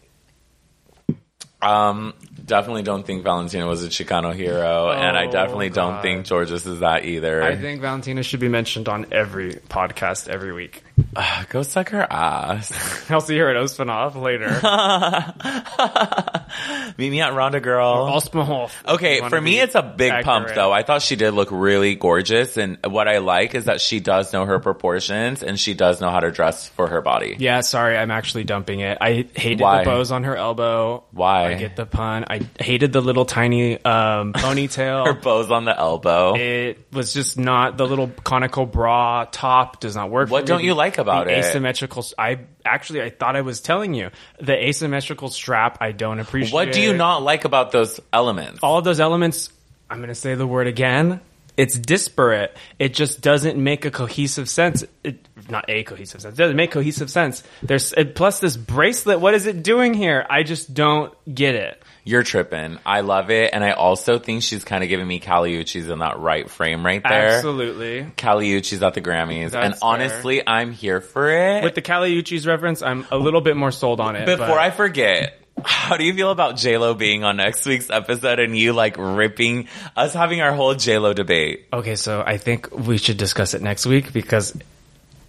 Um, 1.61 2.15
definitely 2.43 2.81
don't 2.81 3.05
think 3.05 3.23
Valentina 3.23 3.67
was 3.67 3.83
a 3.83 3.87
Chicano 3.89 4.33
hero, 4.33 4.89
and 4.91 5.15
I 5.15 5.27
Oh, 5.27 5.31
definitely 5.31 5.69
don't 5.69 6.01
think 6.01 6.27
Jorgeous 6.27 6.65
is 6.65 6.79
that 6.79 7.05
either. 7.05 7.43
I 7.43 7.55
think 7.55 7.81
Valentina 7.81 8.23
should 8.23 8.39
be 8.39 8.47
mentioned 8.47 8.89
on 8.89 9.05
every 9.11 9.53
podcast 9.69 10.27
every 10.27 10.53
week. 10.53 10.83
Go 11.49 11.63
suck 11.63 11.89
her 11.89 12.07
ass. 12.09 12.71
I'll 13.11 13.21
see 13.21 13.37
her 13.37 13.49
at 13.49 13.57
Ospinoff 13.57 14.15
later. 14.15 14.49
Meet 16.97 17.09
me 17.09 17.21
at 17.21 17.33
Ronda 17.33 17.59
Girl. 17.59 18.07
Ospenhof. 18.07 18.71
Okay, 18.87 19.27
for 19.27 19.39
me, 19.39 19.59
it's 19.59 19.75
a 19.75 19.81
big 19.81 20.23
pump 20.23 20.49
though. 20.53 20.71
I 20.71 20.83
thought 20.83 21.01
she 21.01 21.15
did 21.15 21.33
look 21.33 21.49
really 21.51 21.95
gorgeous, 21.95 22.57
and 22.57 22.77
what 22.85 23.07
I 23.07 23.19
like 23.19 23.55
is 23.55 23.65
that 23.65 23.81
she 23.81 23.99
does 23.99 24.33
know 24.33 24.45
her 24.45 24.59
proportions 24.59 25.43
and 25.43 25.59
she 25.59 25.73
does 25.73 26.01
know 26.01 26.09
how 26.09 26.19
to 26.19 26.31
dress 26.31 26.67
for 26.69 26.87
her 26.87 27.01
body. 27.01 27.35
Yeah, 27.39 27.61
sorry, 27.61 27.97
I'm 27.97 28.11
actually 28.11 28.43
dumping 28.43 28.81
it. 28.81 28.97
I 29.01 29.27
hated 29.33 29.61
Why? 29.61 29.83
the 29.83 29.89
bows 29.89 30.11
on 30.11 30.23
her 30.23 30.35
elbow. 30.35 31.03
Why? 31.11 31.51
I 31.51 31.53
get 31.55 31.75
the 31.75 31.85
pun. 31.85 32.25
I 32.29 32.41
hated 32.59 32.93
the 32.93 33.01
little 33.01 33.25
tiny 33.25 33.83
um, 33.83 34.33
ponytail. 34.41 35.07
Her 35.07 35.13
bows 35.13 35.51
on 35.51 35.65
the 35.65 35.77
elbow. 35.77 36.35
it 36.35 36.85
was 36.91 37.13
just 37.13 37.37
not 37.37 37.77
the 37.77 37.85
little 37.85 38.07
conical 38.07 38.65
bra 38.65 39.25
top 39.31 39.79
does 39.79 39.95
not 39.95 40.09
work. 40.09 40.29
What 40.29 40.41
for 40.41 40.43
me. 40.43 40.47
don't 40.47 40.63
you 40.63 40.73
like 40.73 40.97
about 41.01 41.25
the 41.25 41.33
it? 41.33 41.39
Asymmetrical. 41.39 42.05
I 42.17 42.39
actually 42.63 43.01
I 43.01 43.09
thought 43.09 43.35
I 43.35 43.41
was 43.41 43.59
telling 43.59 43.93
you 43.93 44.11
the 44.39 44.53
asymmetrical 44.53 45.29
strap. 45.29 45.77
I 45.81 45.91
don't 45.91 46.19
appreciate. 46.19 46.53
What 46.53 46.71
do 46.71 46.81
you 46.81 46.93
not 46.93 47.21
like 47.21 47.43
about 47.45 47.71
those 47.71 47.99
elements? 48.13 48.59
All 48.63 48.77
of 48.77 48.85
those 48.85 48.99
elements. 48.99 49.49
I'm 49.89 49.97
going 49.97 50.07
to 50.09 50.15
say 50.15 50.35
the 50.35 50.47
word 50.47 50.67
again. 50.67 51.19
It's 51.57 51.77
disparate. 51.77 52.55
It 52.79 52.93
just 52.93 53.19
doesn't 53.19 53.61
make 53.61 53.83
a 53.83 53.91
cohesive 53.91 54.47
sense. 54.47 54.85
It, 55.03 55.27
not 55.49 55.65
a 55.67 55.83
cohesive 55.83 56.21
sense. 56.21 56.33
It 56.33 56.37
doesn't 56.37 56.55
make 56.55 56.71
cohesive 56.71 57.11
sense. 57.11 57.43
There's 57.61 57.93
plus 58.15 58.39
this 58.39 58.55
bracelet. 58.55 59.19
What 59.19 59.33
is 59.33 59.45
it 59.45 59.61
doing 59.61 59.93
here? 59.93 60.25
I 60.29 60.43
just 60.43 60.73
don't 60.73 61.13
get 61.33 61.55
it. 61.55 61.80
You're 62.03 62.23
tripping. 62.23 62.79
I 62.85 63.01
love 63.01 63.29
it, 63.29 63.51
and 63.53 63.63
I 63.63 63.71
also 63.71 64.17
think 64.17 64.41
she's 64.41 64.63
kind 64.63 64.83
of 64.83 64.89
giving 64.89 65.07
me 65.07 65.19
Kali 65.19 65.53
Uchis 65.53 65.89
in 65.89 65.99
that 65.99 66.19
right 66.19 66.49
frame 66.49 66.83
right 66.85 67.03
there. 67.03 67.37
Absolutely. 67.37 68.11
Kali 68.17 68.49
Uchis 68.49 68.81
at 68.85 68.95
the 68.95 69.01
Grammys, 69.01 69.53
and 69.53 69.73
That's 69.73 69.81
honestly, 69.81 70.45
I'm 70.45 70.71
here 70.71 70.99
for 70.99 71.29
it. 71.29 71.63
With 71.63 71.75
the 71.75 71.81
Kali 71.81 72.19
Uchis 72.21 72.47
reference, 72.47 72.81
I'm 72.81 73.05
a 73.11 73.17
little 73.17 73.41
bit 73.41 73.55
more 73.55 73.71
sold 73.71 73.99
on 73.99 74.15
it. 74.15 74.25
Before 74.25 74.47
but- 74.47 74.57
I 74.57 74.71
forget, 74.71 75.41
how 75.63 75.97
do 75.97 76.03
you 76.03 76.13
feel 76.13 76.31
about 76.31 76.57
J 76.57 76.77
Lo 76.77 76.93
being 76.93 77.23
on 77.23 77.37
next 77.37 77.65
week's 77.65 77.89
episode 77.89 78.39
and 78.39 78.57
you 78.57 78.73
like 78.73 78.95
ripping 78.97 79.67
us 79.95 80.13
having 80.13 80.41
our 80.41 80.53
whole 80.53 80.73
J 80.73 80.97
Lo 80.97 81.13
debate? 81.13 81.67
Okay, 81.71 81.95
so 81.95 82.23
I 82.25 82.37
think 82.37 82.71
we 82.71 82.97
should 82.97 83.17
discuss 83.17 83.53
it 83.53 83.61
next 83.61 83.85
week 83.85 84.11
because 84.11 84.57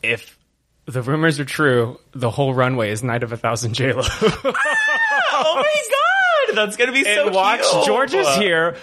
if 0.02 0.38
the 0.86 1.02
rumors 1.02 1.38
are 1.38 1.44
true, 1.44 1.98
the 2.12 2.30
whole 2.30 2.54
runway 2.54 2.90
is 2.90 3.02
Night 3.02 3.22
of 3.22 3.32
a 3.32 3.36
Thousand 3.36 3.74
J 3.74 3.92
Lo. 3.92 4.02
oh 4.04 4.42
my 4.44 5.76
god, 5.90 5.98
that's 6.54 6.76
gonna 6.76 6.92
be 6.92 7.04
so 7.04 7.26
and 7.26 7.34
watch 7.34 7.60
cute. 7.60 7.84
Jorgeous 7.86 8.36
here, 8.36 8.76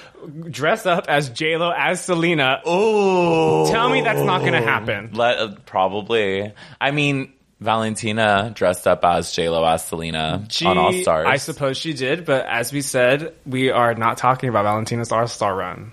dress 0.50 0.86
up 0.86 1.06
as 1.08 1.30
J 1.30 1.58
Lo 1.58 1.72
as 1.76 2.02
Selena. 2.02 2.62
Oh, 2.66 3.70
Tell 3.72 3.90
me 3.90 4.02
that's 4.02 4.22
not 4.22 4.44
gonna 4.44 4.62
happen. 4.62 5.12
Let 5.14 5.38
uh, 5.38 5.56
probably. 5.66 6.54
I 6.80 6.92
mean, 6.92 7.34
Valentina 7.60 8.52
dressed 8.54 8.88
up 8.88 9.04
as 9.04 9.32
J 9.32 9.50
Lo 9.50 9.64
as 9.66 9.86
Selena 9.86 10.48
on 10.66 10.78
All 10.78 10.94
Stars. 10.94 11.28
I 11.30 11.38
suppose 11.38 11.78
she 11.78 11.94
did, 11.94 12.26
but 12.26 12.46
as 12.46 12.72
we 12.72 12.82
said, 12.82 13.34
we 13.46 13.70
are 13.70 13.94
not 13.96 14.18
talking 14.18 14.50
about 14.50 14.64
Valentina's 14.64 15.12
All 15.12 15.28
Star 15.28 15.56
run. 15.56 15.92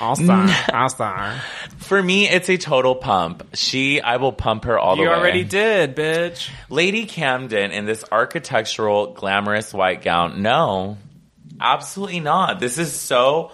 All 0.00 0.16
Star, 0.16 0.48
All 0.72 0.88
Star. 0.88 1.40
For 1.78 2.02
me, 2.02 2.28
it's 2.28 2.48
a 2.48 2.56
total 2.56 2.94
pump. 2.94 3.46
She, 3.54 4.00
I 4.00 4.16
will 4.16 4.32
pump 4.32 4.64
her 4.64 4.78
all 4.78 4.96
You 4.96 5.04
the 5.04 5.10
way. 5.10 5.14
You 5.16 5.20
already 5.20 5.44
did, 5.44 5.96
bitch. 5.96 6.50
Lady 6.70 7.06
Camden 7.06 7.70
in 7.72 7.84
this 7.86 8.04
architectural, 8.10 9.12
glamorous 9.12 9.72
white 9.72 10.02
gown. 10.02 10.42
No, 10.42 10.98
absolutely 11.60 12.20
not. 12.20 12.60
This 12.60 12.78
is 12.78 12.92
so 12.92 13.52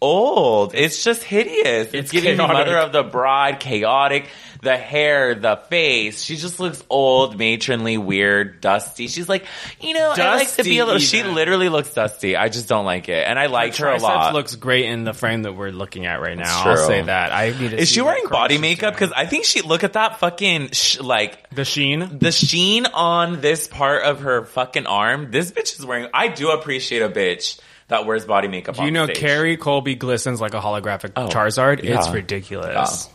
old. 0.00 0.74
It's 0.74 1.02
just 1.04 1.22
hideous. 1.22 1.86
It's, 1.88 1.94
It's 1.94 2.12
giving 2.12 2.36
chaotic. 2.36 2.56
mother 2.56 2.76
of 2.78 2.92
the 2.92 3.02
bride, 3.04 3.60
chaotic. 3.60 4.28
The 4.62 4.76
hair, 4.76 5.34
the 5.34 5.56
face. 5.56 6.22
She 6.22 6.36
just 6.36 6.60
looks 6.60 6.84
old, 6.88 7.36
matronly, 7.36 7.98
weird, 7.98 8.60
dusty. 8.60 9.08
She's 9.08 9.28
like, 9.28 9.44
you 9.80 9.92
know, 9.92 10.12
I 10.16 10.36
like 10.36 10.52
to 10.52 10.62
be 10.62 10.78
a 10.78 10.84
little. 10.84 11.00
Dusty 11.00 11.18
She 11.18 11.24
literally 11.24 11.68
looks 11.68 11.92
dusty. 11.92 12.36
I 12.36 12.48
just 12.48 12.68
don't 12.68 12.84
like 12.84 13.08
it, 13.08 13.26
and 13.26 13.40
I 13.40 13.46
liked 13.46 13.78
her 13.78 13.88
a 13.88 13.98
lot. 13.98 14.32
looks 14.34 14.54
great 14.54 14.84
in 14.84 15.02
the 15.02 15.14
frame 15.14 15.42
that 15.42 15.54
we're 15.54 15.70
looking 15.72 16.06
at 16.06 16.20
right 16.20 16.38
now. 16.38 16.62
I'll 16.64 16.76
say 16.76 17.02
that. 17.02 17.32
I 17.32 17.50
need 17.50 17.72
to 17.72 17.76
is 17.76 17.88
she 17.90 18.02
wearing 18.02 18.28
body 18.28 18.58
makeup? 18.58 18.94
Because 18.94 19.10
I 19.10 19.26
think 19.26 19.46
she 19.46 19.62
look 19.62 19.82
at 19.82 19.94
that 19.94 20.20
fucking 20.20 20.70
sh- 20.70 21.00
like 21.00 21.50
the 21.50 21.64
sheen. 21.64 22.18
the 22.20 22.30
sheen 22.30 22.86
on 22.86 23.40
this 23.40 23.66
part 23.66 24.04
of 24.04 24.20
her 24.20 24.44
fucking 24.44 24.86
arm. 24.86 25.32
This 25.32 25.50
bitch 25.50 25.76
is 25.76 25.84
wearing. 25.84 26.08
I 26.14 26.28
do 26.28 26.50
appreciate 26.52 27.02
a 27.02 27.08
bitch 27.08 27.58
that 27.88 28.06
wears 28.06 28.24
body 28.24 28.46
makeup. 28.46 28.76
Do 28.76 28.84
you 28.84 28.92
know 28.92 29.06
stage. 29.06 29.18
Kerri 29.18 29.58
Colby 29.58 29.96
glistens 29.96 30.40
like 30.40 30.54
a 30.54 30.60
holographic 30.60 31.14
Oh, 31.16 31.26
Charizard? 31.26 31.82
yeah. 31.82 31.98
It's 31.98 32.08
ridiculous. 32.10 33.08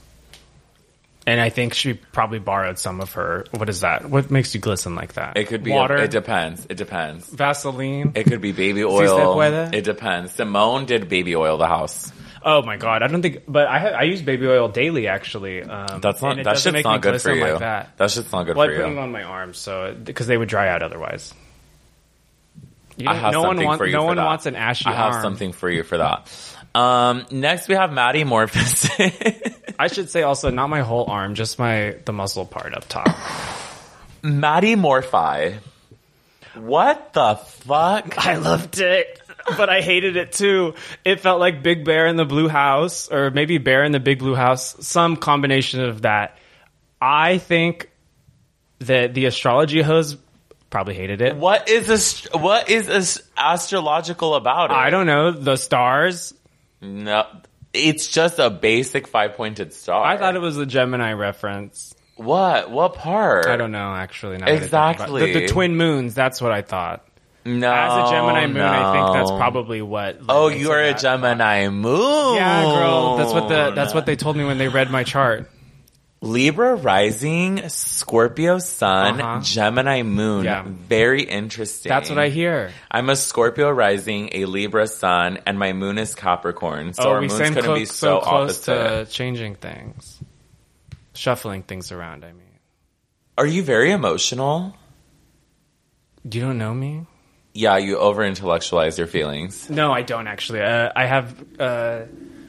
And 1.28 1.42
I 1.42 1.50
think 1.50 1.74
she 1.74 1.94
probably 1.94 2.40
borrowed 2.40 2.80
some 2.80 3.02
of 3.02 3.12
her. 3.14 3.46
What 3.52 3.68
is 3.68 3.82
that? 3.82 4.10
What 4.10 4.32
makes 4.32 4.56
you 4.56 4.62
glisten 4.62 4.96
like 4.96 5.14
that? 5.16 5.36
It 5.38 5.48
could 5.50 5.62
be. 5.62 5.72
water, 5.72 5.98
it 5.98 6.10
depends. 6.10 6.66
It 6.70 6.78
depends. 6.78 7.28
Vaseline. 7.30 8.14
It 8.16 8.24
could 8.28 8.40
be 8.40 8.54
baby 8.54 8.84
oil. 8.86 9.42
It 9.42 9.84
depends. 9.84 10.32
Symone 10.38 10.86
did 10.86 11.10
baby 11.10 11.36
oil 11.36 11.58
the 11.58 11.68
house. 11.68 12.14
oh 12.46 12.62
my 12.62 12.78
god, 12.78 13.04
I 13.04 13.08
don't 13.08 13.22
think. 13.22 13.44
But 13.46 13.68
I 13.68 13.90
I 13.90 14.02
use 14.04 14.22
baby 14.22 14.48
oil 14.48 14.70
daily 14.70 15.10
actually. 15.10 15.62
Um, 15.64 16.00
That's 16.00 16.22
not. 16.22 16.42
That 16.44 16.60
shit's 16.60 16.84
not 16.86 17.02
good 17.02 17.22
for 17.22 17.34
you. 17.34 17.42
Like 17.42 17.60
that. 17.60 17.98
That 17.98 18.10
shit's 18.10 18.32
not 18.32 18.46
good 18.46 18.56
Well, 18.56 18.70
I 18.70 18.72
for 18.74 18.82
put 18.84 18.90
it 18.90 18.94
you. 18.94 19.00
on 19.00 19.12
my 19.12 19.24
arms 19.24 19.58
so 19.58 19.94
because 20.02 20.28
they 20.28 20.38
would 20.38 20.48
dry 20.48 20.70
out 20.70 20.82
otherwise. 20.82 21.34
You 22.96 23.10
I 23.10 23.14
have 23.16 23.32
no 23.34 23.42
one 23.42 23.50
something 23.50 23.68
wants. 23.68 23.78
for 23.80 23.86
you 23.86 23.92
No 23.94 24.00
for 24.02 24.06
one 24.08 24.16
that. 24.18 24.26
wants 24.26 24.46
an 24.48 24.56
ashy 24.56 24.86
I 24.88 24.94
have 24.94 25.14
arm. 25.14 25.22
something 25.22 25.52
for 25.52 25.70
you 25.70 25.84
for 25.84 25.98
that. 25.98 26.32
Um, 26.78 27.26
next 27.32 27.68
we 27.68 27.74
have 27.74 27.92
Maddy 27.92 28.24
Morphosis. 28.24 29.56
I 29.80 29.88
should 29.88 30.12
say 30.12 30.22
also 30.22 30.52
not 30.52 30.70
my 30.70 30.82
whole 30.82 31.06
arm, 31.06 31.34
just 31.34 31.58
my 31.58 31.96
the 32.06 32.14
muscle 32.14 32.46
part 32.46 32.76
up 32.76 32.88
top. 32.88 33.08
Maddie 34.22 34.76
Morphi. 34.76 35.58
What 36.54 37.14
the 37.14 37.36
fuck? 37.36 38.24
I 38.24 38.36
loved 38.36 38.80
it, 38.80 39.22
but 39.58 39.70
I 39.70 39.82
hated 39.82 40.18
it 40.18 40.34
too. 40.34 40.76
It 41.04 41.20
felt 41.20 41.40
like 41.40 41.64
Big 41.64 41.84
Bear 41.84 42.06
in 42.06 42.16
the 42.16 42.26
Blue 42.26 42.48
House, 42.48 43.10
or 43.12 43.32
maybe 43.32 43.58
Bear 43.58 43.84
in 43.84 43.92
the 43.92 44.00
Big 44.00 44.20
Blue 44.20 44.36
House, 44.36 44.76
some 44.86 45.16
combination 45.18 45.82
of 45.82 46.04
that. 46.04 46.38
I 47.02 47.40
think 47.40 47.90
that 48.80 49.16
the 49.16 49.26
astrology 49.26 49.82
host 49.82 50.18
probably 50.70 50.94
hated 50.94 51.22
it. 51.22 51.36
What 51.38 51.70
is 51.70 51.88
this? 51.88 52.28
What 52.34 52.70
is 52.70 52.86
this 52.86 53.22
astrological 53.36 54.36
about 54.36 54.70
it? 54.70 54.76
I 54.76 54.92
don't 54.92 55.08
know 55.08 55.32
the 55.32 55.56
stars. 55.56 56.36
No, 56.82 57.26
it's 57.74 58.08
just 58.08 58.40
a 58.40 58.50
basic 58.50 59.08
five 59.08 59.36
pointed 59.36 59.74
star. 59.74 60.04
I 60.04 60.18
thought 60.18 60.36
it 60.36 60.42
was 60.42 60.58
a 60.58 60.66
Gemini 60.66 61.14
reference. 61.14 61.94
What? 62.16 62.72
What 62.72 62.96
part? 62.96 63.46
I 63.48 63.58
don't 63.58 63.72
know 63.72 63.94
actually. 63.94 64.38
now 64.38 64.46
that 64.46 64.56
I 64.56 64.60
think 64.60 64.70
about 64.70 64.90
it. 64.90 64.94
Exactly. 64.94 65.34
The, 65.34 65.40
the 65.42 65.48
twin 65.48 65.76
moons. 65.76 66.16
That's 66.16 66.42
what 66.42 66.52
I 66.52 66.62
thought. 66.62 67.08
No. 67.46 67.72
As 67.72 68.10
a 68.10 68.12
Gemini 68.12 68.48
moon, 68.48 68.62
I 68.62 68.94
think 68.94 69.14
that's 69.14 69.32
probably 69.32 69.82
what. 69.82 70.20
Oh, 70.28 70.50
you 70.50 70.72
are 70.72 70.82
a. 70.82 70.94
Gemini 70.94 71.70
moon. 71.70 72.36
Yeah, 72.36 72.64
girl. 72.64 73.18
That's 73.18 73.32
what 73.32 73.48
the 73.48 73.72
that's 73.74 73.94
what 73.94 74.06
they 74.06 74.16
told 74.16 74.36
me 74.36 74.44
when 74.44 74.58
they 74.58 74.68
read 74.68 74.90
my 74.90 75.04
chart. 75.04 75.50
Libra 76.22 76.76
rising, 76.76 77.70
Scorpio 77.70 78.58
sun, 78.58 79.22
Uh-huh. 79.22 79.42
Gemini 79.42 80.02
moon. 80.02 80.46
Yeah. 80.46 80.64
Very 80.66 81.22
interesting. 81.24 81.90
That's 81.90 82.10
what 82.10 82.18
I 82.18 82.30
hear. 82.30 82.72
I'm 82.90 83.10
a 83.10 83.16
Scorpio 83.16 83.70
rising, 83.70 84.30
a 84.34 84.46
Libra 84.46 84.88
sun, 84.88 85.38
and 85.46 85.60
my 85.60 85.74
moon 85.74 85.98
is 86.00 86.16
Capricorn. 86.16 86.94
So 86.94 87.04
oh, 87.04 87.12
our 87.12 87.22
moon's 87.22 87.38
going 87.38 87.54
to 87.56 87.74
be 87.76 87.86
so 87.86 88.20
so, 88.20 88.22
close 88.22 88.68
opposite. 88.68 89.06
to 89.06 89.12
changing 89.12 89.56
things, 89.56 90.20
shuffling 91.14 91.62
things 91.62 91.92
around. 91.92 92.26
I 92.26 92.32
mean, 92.34 92.60
Are 93.38 93.46
you 93.46 93.62
very 93.62 93.92
emotional? 93.92 94.76
you 96.24 96.42
don't 96.42 96.58
know 96.58 96.74
me. 96.74 97.06
Yeah, 97.54 97.78
you 97.78 97.98
over 97.98 98.24
intellectualize 98.24 98.98
your 98.98 99.08
feelings. 99.08 99.70
No, 99.70 99.92
I 99.94 100.02
don't 100.02 100.28
actually. 100.28 100.62
Uh, 100.62 100.92
I 100.96 101.06
have 101.06 101.36
uh, 101.60 102.02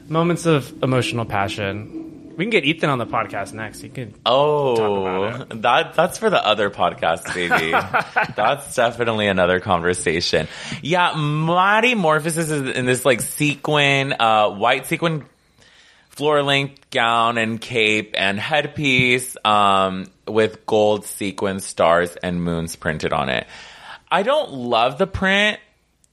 moments 0.07 0.45
of 0.45 0.83
emotional 0.83 1.25
passion. 1.25 2.08
We 2.39 2.45
can 2.45 2.51
get 2.51 2.63
Ethan 2.63 2.89
on 2.89 2.99
the 2.99 3.05
podcast 3.05 3.51
next. 3.51 3.81
He 3.81 3.89
could. 3.89 4.13
Oh, 4.25 5.33
about 5.35 5.61
that 5.61 5.93
that's 5.93 6.17
for 6.17 6.29
the 6.29 6.41
other 6.41 6.69
podcast, 6.69 7.33
baby. 7.33 7.71
that's 8.37 8.75
definitely 8.75 9.27
another 9.27 9.59
conversation. 9.59 10.47
Yeah, 10.81 11.11
Morphosis 11.15 12.37
is 12.37 12.51
in 12.77 12.85
this 12.85 13.03
like 13.03 13.19
sequin, 13.19 14.15
uh, 14.17 14.51
white 14.51 14.85
sequin 14.85 15.25
floor 16.11 16.41
length 16.41 16.89
gown 16.91 17.37
and 17.37 17.59
cape 17.59 18.15
and 18.17 18.39
headpiece, 18.39 19.35
um, 19.43 20.05
with 20.25 20.65
gold 20.65 21.03
sequin 21.03 21.59
stars 21.59 22.15
and 22.23 22.41
moons 22.41 22.77
printed 22.77 23.11
on 23.11 23.27
it. 23.27 23.47
I 24.09 24.23
don't 24.23 24.53
love 24.53 24.97
the 24.97 25.07
print. 25.07 25.59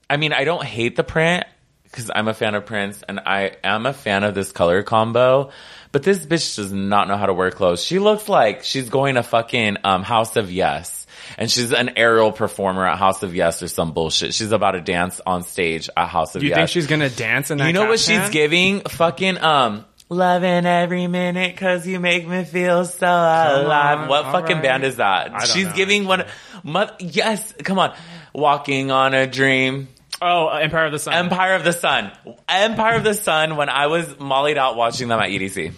I 0.09 0.17
mean, 0.17 0.33
I 0.33 0.43
don't 0.43 0.65
hate 0.65 0.97
the 0.97 1.05
print 1.05 1.45
because 1.83 2.11
I'm 2.13 2.27
a 2.27 2.33
fan 2.33 2.53
of 2.53 2.65
prints 2.65 3.01
and 3.07 3.21
I 3.21 3.53
am 3.63 3.85
a 3.85 3.93
fan 3.93 4.25
of 4.25 4.35
this 4.35 4.51
color 4.51 4.83
combo. 4.83 5.51
But 5.91 6.03
this 6.03 6.25
bitch 6.25 6.55
does 6.57 6.71
not 6.71 7.07
know 7.07 7.17
how 7.17 7.25
to 7.27 7.33
wear 7.33 7.49
clothes. 7.51 7.83
She 7.83 7.99
looks 7.99 8.27
like 8.29 8.63
she's 8.63 8.89
going 8.89 9.15
to 9.15 9.23
fucking 9.23 9.77
um, 9.83 10.03
House 10.03 10.35
of 10.35 10.51
Yes. 10.51 11.05
And 11.37 11.49
she's 11.51 11.71
an 11.73 11.91
aerial 11.97 12.31
performer 12.31 12.85
at 12.87 12.97
House 12.97 13.23
of 13.23 13.35
Yes 13.35 13.61
or 13.63 13.67
some 13.67 13.91
bullshit. 13.93 14.33
She's 14.33 14.51
about 14.51 14.71
to 14.71 14.81
dance 14.81 15.19
on 15.25 15.43
stage 15.43 15.89
at 15.97 16.07
House 16.07 16.35
of 16.35 16.43
you 16.43 16.49
Yes. 16.49 16.57
think 16.57 16.69
she's 16.69 16.87
gonna 16.87 17.09
dance 17.09 17.51
in 17.51 17.57
that? 17.57 17.67
You 17.67 17.73
know 17.73 17.87
what 17.87 17.99
she's 17.99 18.29
giving? 18.29 18.81
Fucking 18.81 19.37
um 19.39 19.85
loving 20.09 20.65
every 20.65 21.07
minute 21.07 21.57
cause 21.57 21.85
you 21.85 21.99
make 21.99 22.25
me 22.25 22.43
feel 22.45 22.85
so 22.85 23.07
alive. 23.07 23.99
on, 24.01 24.07
what 24.07 24.23
fucking 24.25 24.57
right. 24.57 24.63
band 24.63 24.83
is 24.85 24.97
that? 24.97 25.41
She's 25.47 25.65
know, 25.65 25.73
giving 25.73 26.05
one 26.05 26.25
mo- 26.63 26.89
yes, 26.99 27.53
come 27.63 27.77
on. 27.79 27.93
Walking 28.33 28.91
on 28.91 29.13
a 29.13 29.27
dream. 29.27 29.87
Oh, 30.21 30.47
Empire 30.47 30.85
of 30.85 30.91
the 30.91 30.99
Sun. 30.99 31.13
Empire 31.13 31.53
of 31.53 31.63
the 31.63 31.73
Sun. 31.73 32.11
Empire 32.49 32.95
of 32.95 33.03
the 33.03 33.13
Sun 33.13 33.55
when 33.55 33.69
I 33.69 33.87
was 33.87 34.19
mollied 34.19 34.57
out 34.57 34.75
watching 34.75 35.07
them 35.09 35.19
at 35.19 35.29
EDC. 35.29 35.73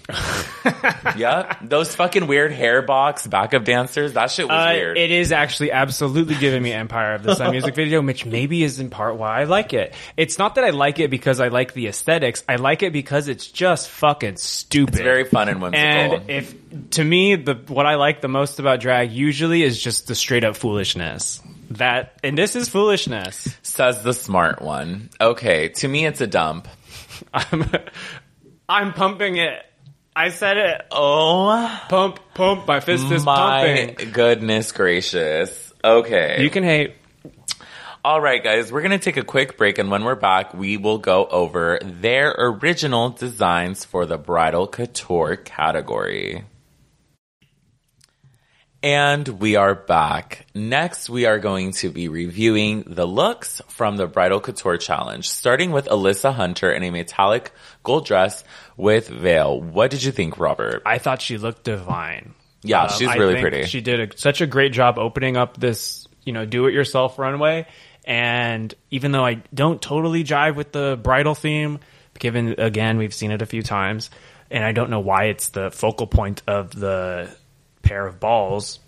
yeah. 1.18 1.58
Those 1.62 1.94
fucking 1.96 2.28
weird 2.28 2.52
hair 2.52 2.82
box 2.82 3.28
backup 3.28 3.66
dancers. 3.66 4.14
That 4.14 4.32
shit 4.32 4.48
was 4.48 4.54
Uh, 4.56 4.72
weird. 4.74 4.98
it 4.98 5.12
is 5.12 5.32
actually 5.32 5.72
absolutely 5.72 6.36
giving 6.36 6.62
me 6.64 6.72
Empire 6.72 7.16
of 7.16 7.24
the 7.24 7.36
Sun 7.36 7.52
music 7.52 7.76
video, 7.76 8.02
which 8.02 8.26
maybe 8.26 8.64
is 8.64 8.80
in 8.80 8.90
part 8.90 9.18
why 9.18 9.42
I 9.42 9.44
like 9.44 9.74
it. 9.74 9.94
It's 10.16 10.38
not 10.40 10.56
that 10.56 10.64
I 10.64 10.70
like 10.70 11.00
it 11.00 11.10
because 11.10 11.40
I 11.40 11.50
like 11.50 11.74
the 11.74 11.88
aesthetics. 11.88 12.44
I 12.48 12.56
like 12.56 12.82
it 12.84 12.94
because 12.94 13.28
it's 13.28 13.48
just 13.48 13.90
fucking 13.90 14.38
stupid. 14.38 14.96
it's 14.96 15.04
very 15.04 15.26
fun 15.26 15.50
and 15.50 15.62
whimsical. 15.62 15.86
and 15.86 16.30
if 16.30 16.56
to 16.92 17.04
me 17.04 17.36
the 17.36 17.56
what 17.68 17.86
I 17.86 17.96
like 17.96 18.22
the 18.22 18.28
most 18.30 18.60
about 18.60 18.80
drag 18.80 19.12
usually 19.12 19.64
is 19.64 19.82
just 19.82 20.08
the 20.08 20.16
straight 20.16 20.44
up 20.44 20.56
foolishness. 20.56 21.42
That 21.72 22.14
and 22.24 22.38
this 22.38 22.56
is 22.56 22.68
foolishness. 22.70 23.56
Says 23.62 24.02
the 24.02 24.14
smart 24.14 24.62
one. 24.62 25.10
Okay. 25.22 25.70
To 25.70 25.88
me, 25.88 26.06
it's 26.06 26.22
a 26.22 26.28
dump. 26.28 26.68
I'm 27.34 27.70
I'm 28.68 28.94
pumping 28.94 29.38
it. 29.38 29.64
I 30.16 30.30
said 30.30 30.58
it. 30.58 30.82
Oh 30.92 31.82
Pump, 31.90 32.20
pump. 32.34 32.68
My 32.68 32.80
fist 32.80 33.12
is 33.12 33.24
pumping. 33.24 33.26
my 33.26 33.86
pumping. 33.88 34.12
goodness 34.12 34.72
gracious. 34.72 35.74
Okay. 35.84 36.42
You 36.42 36.50
can 36.50 36.64
hate. 36.64 36.96
All 38.04 38.22
right, 38.22 38.42
guys, 38.42 38.72
we're 38.72 38.82
going 38.82 38.92
to 38.92 38.98
take 38.98 39.18
a 39.18 39.26
quick 39.26 39.58
break, 39.58 39.78
and 39.78 39.92
when 39.92 40.06
we're 40.06 40.16
back, 40.16 40.54
we 40.54 40.78
will 40.78 41.00
go 41.00 41.26
over 41.26 41.80
their 41.84 42.32
original 42.32 43.10
designs 43.10 43.84
for 43.84 44.06
the 44.06 44.18
bridal 44.18 44.68
couture 44.68 45.36
category. 45.36 46.46
And 48.82 49.28
we 49.28 49.58
are 49.58 49.76
back. 49.76 50.46
Next, 50.56 51.10
we 51.10 51.26
are 51.26 51.38
going 51.38 51.74
to 51.74 51.90
be 51.90 52.08
reviewing 52.08 52.84
the 52.88 53.06
looks 53.06 53.62
from 53.68 53.98
the 53.98 54.08
Bridal 54.08 54.40
Couture 54.40 54.78
Challenge, 54.78 55.28
starting 55.28 55.72
with 55.72 55.88
Alyssa 55.88 56.34
Hunter 56.34 56.72
in 56.72 56.84
a 56.84 56.90
metallic 56.90 57.52
gold 57.84 58.06
dress 58.06 58.46
with 58.78 59.10
veil. 59.10 59.60
What 59.60 59.92
did 59.92 60.02
you 60.02 60.14
think, 60.14 60.40
Robert? 60.40 60.82
I 60.86 60.98
thought 60.98 61.22
she 61.22 61.38
looked 61.38 61.66
divine. 61.66 62.34
Yeah, 62.62 62.84
Um, 62.84 62.90
she's 62.98 63.10
I 63.10 63.16
really 63.16 63.34
think 63.34 63.42
pretty. 63.42 63.66
She 63.66 63.82
did 63.82 64.14
a, 64.14 64.18
such 64.18 64.40
a 64.40 64.48
great 64.48 64.72
job 64.72 64.98
opening 64.98 65.36
up 65.36 65.58
this, 65.58 66.08
you 66.24 66.32
know, 66.32 66.46
do-it-yourself 66.46 67.20
runway. 67.20 67.68
And 68.06 68.74
even 68.92 69.12
though 69.12 69.26
I 69.26 69.44
don't 69.54 69.82
totally 69.82 70.24
jive 70.24 70.56
with 70.56 70.72
the 70.72 70.98
bridal 71.02 71.36
theme, 71.36 71.80
given 72.18 72.56
again 72.58 72.98
we've 72.98 73.14
seen 73.14 73.32
it 73.32 73.42
a 73.42 73.46
few 73.46 73.62
times, 73.62 74.10
and 74.50 74.64
I 74.64 74.72
don't 74.72 74.90
know 74.90 75.02
why 75.02 75.26
it's 75.26 75.50
the 75.50 75.70
focal 75.70 76.08
point 76.08 76.42
of 76.48 76.72
the 76.72 77.30
pair 77.82 78.06
of 78.06 78.20
balls. 78.20 78.80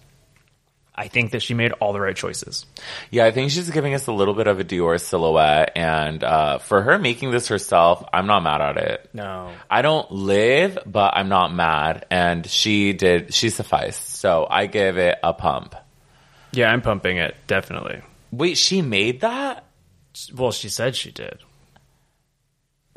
I 0.94 1.08
think 1.08 1.32
that 1.32 1.42
she 1.42 1.54
made 1.54 1.72
all 1.74 1.94
the 1.94 2.02
right 2.02 2.16
choices. 2.16 2.66
Yeah, 3.10 3.26
I 3.26 3.32
think 3.32 3.50
she's 3.50 3.70
giving 3.70 3.94
us 3.96 4.08
a 4.08 4.12
little 4.12 4.34
bit 4.34 4.48
of 4.48 4.60
a 4.60 4.64
Dior 4.64 5.00
silhouette, 5.00 5.72
and 5.76 6.24
uh, 6.24 6.58
for 6.60 6.82
her 6.82 7.00
making 7.00 7.32
this 7.32 7.48
herself, 7.48 8.04
I'm 8.14 8.28
not 8.28 8.44
mad 8.44 8.62
at 8.62 8.78
it. 8.78 9.10
No, 9.14 9.52
I 9.70 9.82
don't 9.82 10.12
live, 10.12 10.78
but 10.86 11.14
I'm 11.16 11.30
not 11.30 11.54
mad, 11.56 12.06
and 12.12 12.46
she 12.46 12.94
did. 12.94 13.34
She 13.34 13.50
sufficed, 13.50 14.18
so 14.18 14.46
I 14.48 14.66
give 14.68 14.98
it 14.98 15.18
a 15.24 15.34
pump. 15.34 15.76
yeah, 16.52 16.70
I'm 16.70 16.82
pumping 16.82 17.18
it 17.18 17.36
definitely. 17.48 18.02
Wait, 18.32 18.58
she 18.58 18.82
made 18.82 19.22
that, 19.22 19.66
Well, 20.36 20.52
she 20.52 20.70
said 20.70 20.96
she 20.96 21.12
did. 21.12 21.40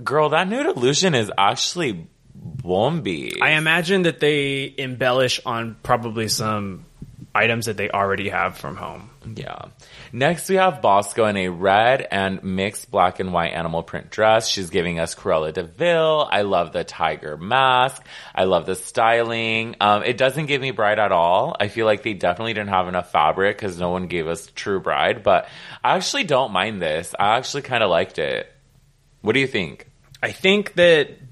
girl. 0.03 0.29
That 0.31 0.49
nude 0.49 0.67
illusion 0.67 1.15
is 1.15 1.31
actually 1.39 2.07
bomby. 2.37 3.41
I 3.41 3.53
imagine 3.53 4.03
that 4.03 4.21
they 4.21 4.75
embellish 4.77 5.41
on 5.45 5.77
probably 5.83 6.29
some 6.29 6.87
items 7.35 7.67
that 7.67 7.77
they 7.77 7.91
already 7.91 8.29
have 8.29 8.57
from 8.57 8.77
home. 8.77 9.11
Yeah. 9.37 9.67
Next, 10.13 10.49
we 10.49 10.57
have 10.57 10.81
Bosco 10.81 11.25
in 11.25 11.37
a 11.37 11.49
red 11.49 12.07
and 12.09 12.45
mixed 12.45 12.91
black 12.91 13.19
and 13.19 13.33
white 13.33 13.53
animal 13.53 13.83
print 13.83 14.11
dress. 14.11 14.49
She's 14.49 14.71
giving 14.71 15.01
us 15.01 15.15
Cruella 15.15 15.53
de 15.53 15.65
Vil. 15.65 16.29
I 16.31 16.43
love 16.43 16.73
the 16.73 16.85
tiger 16.85 17.37
mask. 17.37 18.05
I 18.35 18.45
love 18.45 18.67
the 18.67 18.77
styling. 18.77 19.77
Um, 19.81 20.05
it 20.05 20.17
doesn't 20.17 20.47
give 20.47 20.61
me 20.61 20.71
bride 20.71 21.01
at 21.01 21.11
all. 21.11 21.57
I 21.59 21.69
feel 21.69 21.87
like 21.87 22.03
they 22.03 22.13
definitely 22.15 22.55
didn't 22.55 22.69
have 22.69 22.87
enough 22.87 23.11
fabric 23.11 23.57
because 23.57 23.79
no 23.79 23.91
one 23.91 24.07
gave 24.07 24.29
us 24.29 24.51
true 24.55 24.81
bride, 24.81 25.23
but 25.23 25.49
I 25.83 25.97
actually 25.97 26.25
don't 26.25 26.53
mind 26.53 26.81
this. 26.81 27.15
I 27.19 27.37
actually 27.37 27.63
kind 27.63 27.83
of 27.83 27.91
liked 27.91 28.19
it. 28.19 28.53
What 29.23 29.33
do 29.33 29.41
you 29.41 29.49
think? 29.49 29.91
I 30.23 30.31
think 30.33 30.75
that 30.75 31.24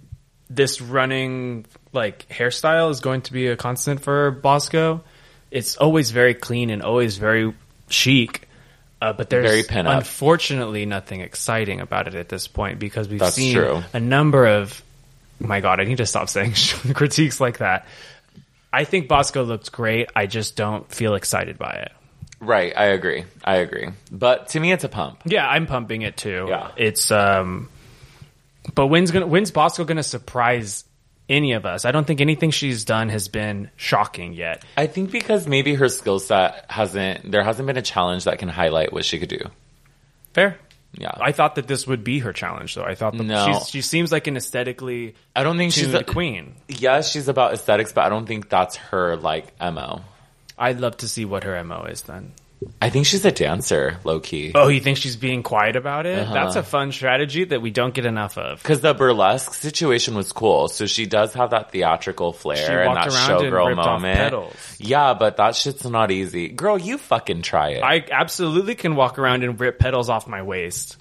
this 0.55 0.81
running 0.81 1.67
like 1.93 2.29
hairstyle 2.29 2.91
is 2.91 3.01
going 3.01 3.23
to 3.23 3.33
be 3.33 3.49
a 3.49 3.57
constant 3.57 4.03
for 4.03 4.31
Bosco. 4.31 5.03
It's 5.51 5.77
always 5.77 6.11
very 6.11 6.35
clean 6.35 6.71
and 6.71 6.83
always 6.83 7.19
very 7.19 7.55
chic. 7.89 8.49
Uh, 9.01 9.13
but 9.13 9.29
there's 9.29 9.45
Very 9.51 9.63
pin-up. 9.65 9.99
unfortunately 9.99 10.87
nothing 10.87 11.23
exciting 11.23 11.81
about 11.81 12.07
it 12.07 12.15
at 12.15 12.29
this 12.29 12.47
point 12.47 12.79
because 12.79 13.09
we've 13.09 13.19
That's 13.19 13.35
seen 13.35 13.55
true. 13.57 13.83
a 13.93 13.99
number 13.99 14.47
of 14.47 14.81
my 15.41 15.61
god, 15.61 15.81
I 15.81 15.85
need 15.85 15.97
to 15.97 16.07
stop 16.07 16.29
saying 16.29 16.55
critiques 16.95 17.41
like 17.41 17.59
that. 17.59 17.87
I 18.73 18.85
think 18.85 19.09
Bosco 19.09 19.43
looks 19.43 19.69
great. 19.71 20.09
I 20.15 20.27
just 20.27 20.57
don't 20.57 20.89
feel 20.91 21.15
excited 21.15 21.59
by 21.59 21.73
it. 21.73 21.93
Right. 22.41 22.73
I 22.77 22.87
agree. 22.87 23.25
I 23.45 23.57
agree. 23.57 23.89
But 24.11 24.49
to 24.51 24.61
me, 24.61 24.73
it's 24.73 24.85
a 24.85 24.89
pump. 24.89 25.23
Yeah, 25.25 25.47
I'm 25.47 25.67
pumping 25.67 26.03
it 26.03 26.17
too. 26.17 26.47
Yeah. 26.49 26.71
It's 26.77 27.11
um 27.11 27.69
but 28.75 28.87
when's 28.87 29.11
gonna 29.11 29.27
when's 29.27 29.51
Bosco 29.51 29.85
gonna 29.85 30.03
surprise 30.03 30.85
any 31.29 31.53
of 31.53 31.65
us? 31.67 31.85
I 31.85 31.93
don't 31.93 32.07
think 32.07 32.21
anything 32.21 32.51
she's 32.51 32.85
done 32.85 33.09
has 33.09 33.29
been 33.29 33.71
shocking 33.77 34.33
yet. 34.33 34.65
I 34.77 34.87
think 34.87 35.11
because 35.11 35.47
maybe 35.47 35.75
her 35.75 35.89
skill 35.89 36.19
set 36.19 36.67
hasn't, 36.69 37.31
there 37.31 37.43
hasn't 37.43 37.67
been 37.67 37.77
a 37.77 37.83
challenge 37.83 38.25
that 38.25 38.39
can 38.39 38.49
highlight 38.49 38.93
what 38.93 39.05
she 39.05 39.19
could 39.19 39.29
do. 39.29 39.41
Fair. 40.35 40.59
Yeah. 40.95 41.13
I 41.19 41.33
thought 41.33 41.55
that 41.55 41.67
this 41.67 41.87
would 41.87 42.05
be 42.05 42.19
her 42.19 42.33
challenge 42.33 42.75
though. 42.75 42.85
I 42.85 42.95
thought 42.95 43.17
that 43.17 43.23
No. 43.25 43.47
she's, 43.47 43.69
she 43.71 43.81
seems 43.83 44.13
like 44.13 44.27
an 44.27 44.37
aesthetically 44.37 45.15
I 45.35 45.43
don't 45.43 45.57
think 45.57 45.73
she's 45.73 45.95
a, 45.95 46.05
queen. 46.05 46.55
Yes, 46.69 47.11
she's 47.11 47.29
about 47.29 47.55
aesthetics, 47.55 47.93
but 47.93 48.05
I 48.05 48.09
don't 48.11 48.27
think 48.27 48.49
that's 48.51 48.77
her 48.77 49.17
like 49.17 49.59
mo. 49.61 50.03
I'd 50.59 50.81
love 50.81 50.99
to 50.99 51.09
see 51.09 51.25
what 51.25 51.45
her 51.45 51.63
MO 51.65 51.85
is 51.85 52.03
then. 52.03 52.33
I 52.81 52.91
think 52.91 53.07
she's 53.07 53.25
a 53.25 53.33
dancer, 53.33 53.99
low 54.05 54.21
key. 54.21 54.53
Oh, 54.55 54.69
you 54.69 54.81
think 54.81 54.99
she's 54.99 55.17
being 55.17 55.43
quiet 55.43 55.77
about 55.77 56.07
it? 56.07 56.19
Uh-huh. 56.19 56.35
That's 56.35 56.57
a 56.57 56.63
fun 56.63 56.93
strategy 56.93 57.45
that 57.45 57.63
we 57.63 57.71
don't 57.71 57.95
get 57.95 58.05
enough 58.05 58.37
of. 58.39 58.63
Because 58.63 58.81
the 58.81 58.95
burlesque 58.95 59.55
situation 59.55 60.15
was 60.15 60.33
cool, 60.33 60.69
so 60.69 60.87
she 60.87 61.07
does 61.07 61.35
have 61.35 61.51
that 61.51 61.73
theatrical 61.73 62.33
flair 62.33 62.83
and 62.83 62.97
that 62.97 63.07
and 63.07 63.15
showgirl 63.15 63.79
off 63.79 64.03
moment. 64.03 64.55
Yeah, 64.79 65.15
but 65.15 65.37
that 65.37 65.57
shit's 65.57 65.85
not 65.85 66.11
easy. 66.11 66.49
Girl, 66.49 66.79
you 66.79 66.99
fucking 66.99 67.43
try 67.43 67.71
it. 67.71 67.83
I 67.83 68.05
absolutely 68.11 68.75
can 68.75 68.97
walk 68.97 69.19
around 69.19 69.45
and 69.45 69.59
rip 69.59 69.79
petals 69.79 70.09
off 70.09 70.27
my 70.27 70.43
waist. 70.43 70.97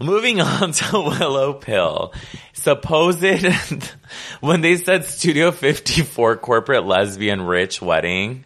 Moving 0.00 0.40
on 0.40 0.72
to 0.72 1.00
Willow 1.00 1.54
Pill. 1.54 2.12
Supposed 2.52 3.24
when 4.40 4.60
they 4.60 4.76
said 4.76 5.04
Studio 5.04 5.50
54 5.50 6.36
corporate 6.36 6.86
lesbian 6.86 7.42
rich 7.42 7.82
wedding, 7.82 8.44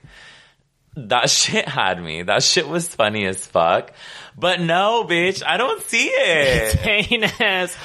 that 1.07 1.31
shit 1.31 1.69
had 1.69 2.03
me. 2.03 2.23
That 2.23 2.43
shit 2.43 2.69
was 2.69 2.89
funny 2.89 3.27
as 3.27 3.45
fuck. 3.47 3.93
But 4.37 4.61
no, 4.61 5.05
bitch, 5.09 5.43
I 5.45 5.57
don't 5.57 5.83
see 5.83 6.07
it. 6.07 6.75
heinous. 7.07 7.77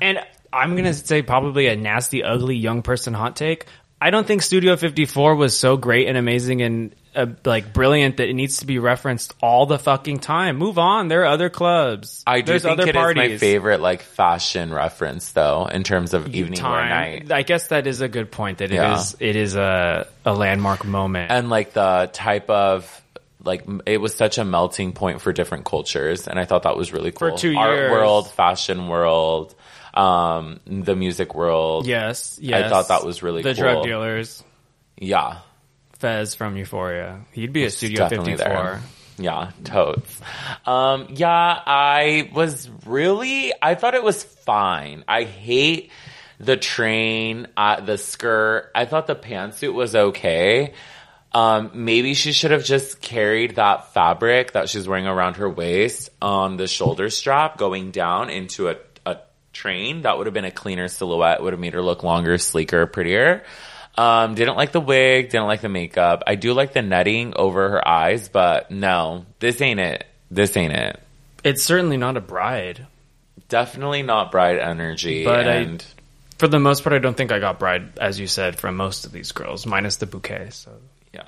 and 0.00 0.18
I'm 0.52 0.76
gonna 0.76 0.94
say 0.94 1.22
probably 1.22 1.66
a 1.68 1.76
nasty, 1.76 2.22
ugly 2.22 2.56
young 2.56 2.82
person 2.82 3.14
hot 3.14 3.36
take. 3.36 3.66
I 4.00 4.10
don't 4.10 4.26
think 4.26 4.42
Studio 4.42 4.76
54 4.76 5.36
was 5.36 5.56
so 5.56 5.76
great 5.76 6.08
and 6.08 6.18
amazing 6.18 6.62
and 6.62 6.94
uh, 7.14 7.26
like 7.44 7.72
brilliant 7.72 8.16
that 8.16 8.28
it 8.28 8.34
needs 8.34 8.58
to 8.58 8.66
be 8.66 8.78
referenced 8.78 9.34
all 9.42 9.66
the 9.66 9.78
fucking 9.78 10.18
time. 10.20 10.56
Move 10.56 10.78
on. 10.78 11.08
There 11.08 11.22
are 11.22 11.26
other 11.26 11.50
clubs. 11.50 12.22
I 12.26 12.40
do 12.40 12.46
There's 12.52 12.62
think 12.62 12.72
other 12.80 12.82
it 12.88 12.88
is 12.90 12.94
parties. 12.94 13.30
my 13.32 13.36
favorite 13.38 13.80
like 13.80 14.02
fashion 14.02 14.72
reference 14.72 15.32
though, 15.32 15.66
in 15.66 15.82
terms 15.84 16.14
of 16.14 16.28
evening 16.34 16.58
or 16.60 16.62
Time. 16.62 16.88
night. 16.88 17.32
I 17.32 17.42
guess 17.42 17.68
that 17.68 17.86
is 17.86 18.00
a 18.00 18.08
good 18.08 18.30
point. 18.30 18.58
That 18.58 18.70
Yeah. 18.70 18.92
it 18.92 18.96
is. 19.00 19.16
It 19.20 19.36
is 19.36 19.56
a 19.56 20.06
a 20.24 20.34
landmark 20.34 20.84
moment. 20.84 21.30
and 21.30 21.50
like 21.50 21.72
the 21.72 22.08
type 22.12 22.48
of 22.50 22.98
like 23.44 23.62
m- 23.66 23.82
it 23.86 23.98
was 24.00 24.14
such 24.14 24.38
a 24.38 24.44
melting 24.44 24.92
point 24.92 25.20
for 25.20 25.32
different 25.32 25.64
cultures 25.64 26.28
and 26.28 26.38
i 26.38 26.44
thought 26.44 26.62
that 26.62 26.76
was 26.76 26.92
really 26.92 27.10
cool 27.10 27.32
For 27.32 27.36
two 27.38 27.56
art 27.56 27.74
years. 27.76 27.90
world 27.90 28.30
fashion 28.30 28.86
world 28.86 29.52
um 29.94 30.60
the 30.66 30.94
music 30.94 31.34
world 31.34 31.84
yes. 31.86 32.38
Yes. 32.40 32.64
I 32.64 32.68
thought 32.68 32.86
that 32.88 33.04
was 33.04 33.20
really 33.22 33.42
cool. 33.42 33.52
the 33.52 33.60
cool. 33.60 33.72
drug 33.72 33.84
dealers. 33.84 34.44
yeah 34.96 35.38
Fez 36.02 36.34
from 36.34 36.56
Euphoria. 36.56 37.20
He'd 37.32 37.52
be 37.52 37.64
a 37.64 37.70
Studio 37.70 38.00
definitely 38.00 38.36
54. 38.36 38.54
there 38.54 38.82
yeah 39.18 39.50
totes 39.62 40.20
um 40.64 41.06
yeah 41.10 41.60
i 41.66 42.30
was 42.32 42.70
really 42.86 43.52
i 43.60 43.74
thought 43.74 43.94
it 43.94 44.02
was 44.02 44.22
fine 44.22 45.04
i 45.06 45.24
hate 45.24 45.90
the 46.40 46.56
train 46.56 47.46
uh, 47.54 47.82
the 47.82 47.98
skirt 47.98 48.70
i 48.74 48.86
thought 48.86 49.06
the 49.06 49.14
pantsuit 49.14 49.74
was 49.74 49.94
okay 49.94 50.72
um, 51.34 51.70
maybe 51.74 52.14
she 52.14 52.32
should 52.32 52.50
have 52.50 52.64
just 52.64 53.00
carried 53.00 53.56
that 53.56 53.94
fabric 53.94 54.52
that 54.52 54.68
she's 54.68 54.86
wearing 54.86 55.06
around 55.06 55.36
her 55.36 55.48
waist 55.48 56.10
on 56.20 56.56
the 56.56 56.66
shoulder 56.66 57.08
strap 57.08 57.56
going 57.56 57.90
down 57.90 58.28
into 58.28 58.68
a, 58.68 58.76
a 59.06 59.16
train. 59.54 60.02
That 60.02 60.18
would 60.18 60.26
have 60.26 60.34
been 60.34 60.44
a 60.44 60.50
cleaner 60.50 60.88
silhouette, 60.88 61.42
would 61.42 61.54
have 61.54 61.60
made 61.60 61.72
her 61.72 61.80
look 61.82 62.02
longer, 62.02 62.36
sleeker, 62.36 62.86
prettier. 62.86 63.44
Um, 63.96 64.34
didn't 64.34 64.56
like 64.56 64.72
the 64.72 64.80
wig, 64.80 65.30
didn't 65.30 65.46
like 65.46 65.60
the 65.60 65.68
makeup. 65.68 66.22
I 66.26 66.34
do 66.34 66.54
like 66.54 66.72
the 66.72 66.80
netting 66.82 67.34
over 67.36 67.68
her 67.70 67.86
eyes, 67.86 68.28
but 68.28 68.70
no, 68.70 69.26
this 69.38 69.60
ain't 69.60 69.80
it. 69.80 70.04
This 70.30 70.56
ain't 70.56 70.72
it. 70.72 70.98
It's 71.44 71.62
certainly 71.62 71.96
not 71.98 72.16
a 72.16 72.20
bride. 72.20 72.86
Definitely 73.48 74.02
not 74.02 74.30
bride 74.30 74.58
energy. 74.58 75.24
But 75.24 75.46
I- 75.46 75.52
and 75.56 75.84
For 76.38 76.48
the 76.48 76.58
most 76.58 76.82
part, 76.82 76.94
I 76.94 76.98
don't 76.98 77.16
think 77.16 77.32
I 77.32 77.38
got 77.38 77.58
bride, 77.58 77.98
as 77.98 78.18
you 78.18 78.26
said, 78.26 78.56
from 78.58 78.76
most 78.76 79.04
of 79.04 79.12
these 79.12 79.32
girls, 79.32 79.66
minus 79.66 79.96
the 79.96 80.06
bouquet. 80.06 80.48
So, 80.50 80.70
yeah. 81.12 81.22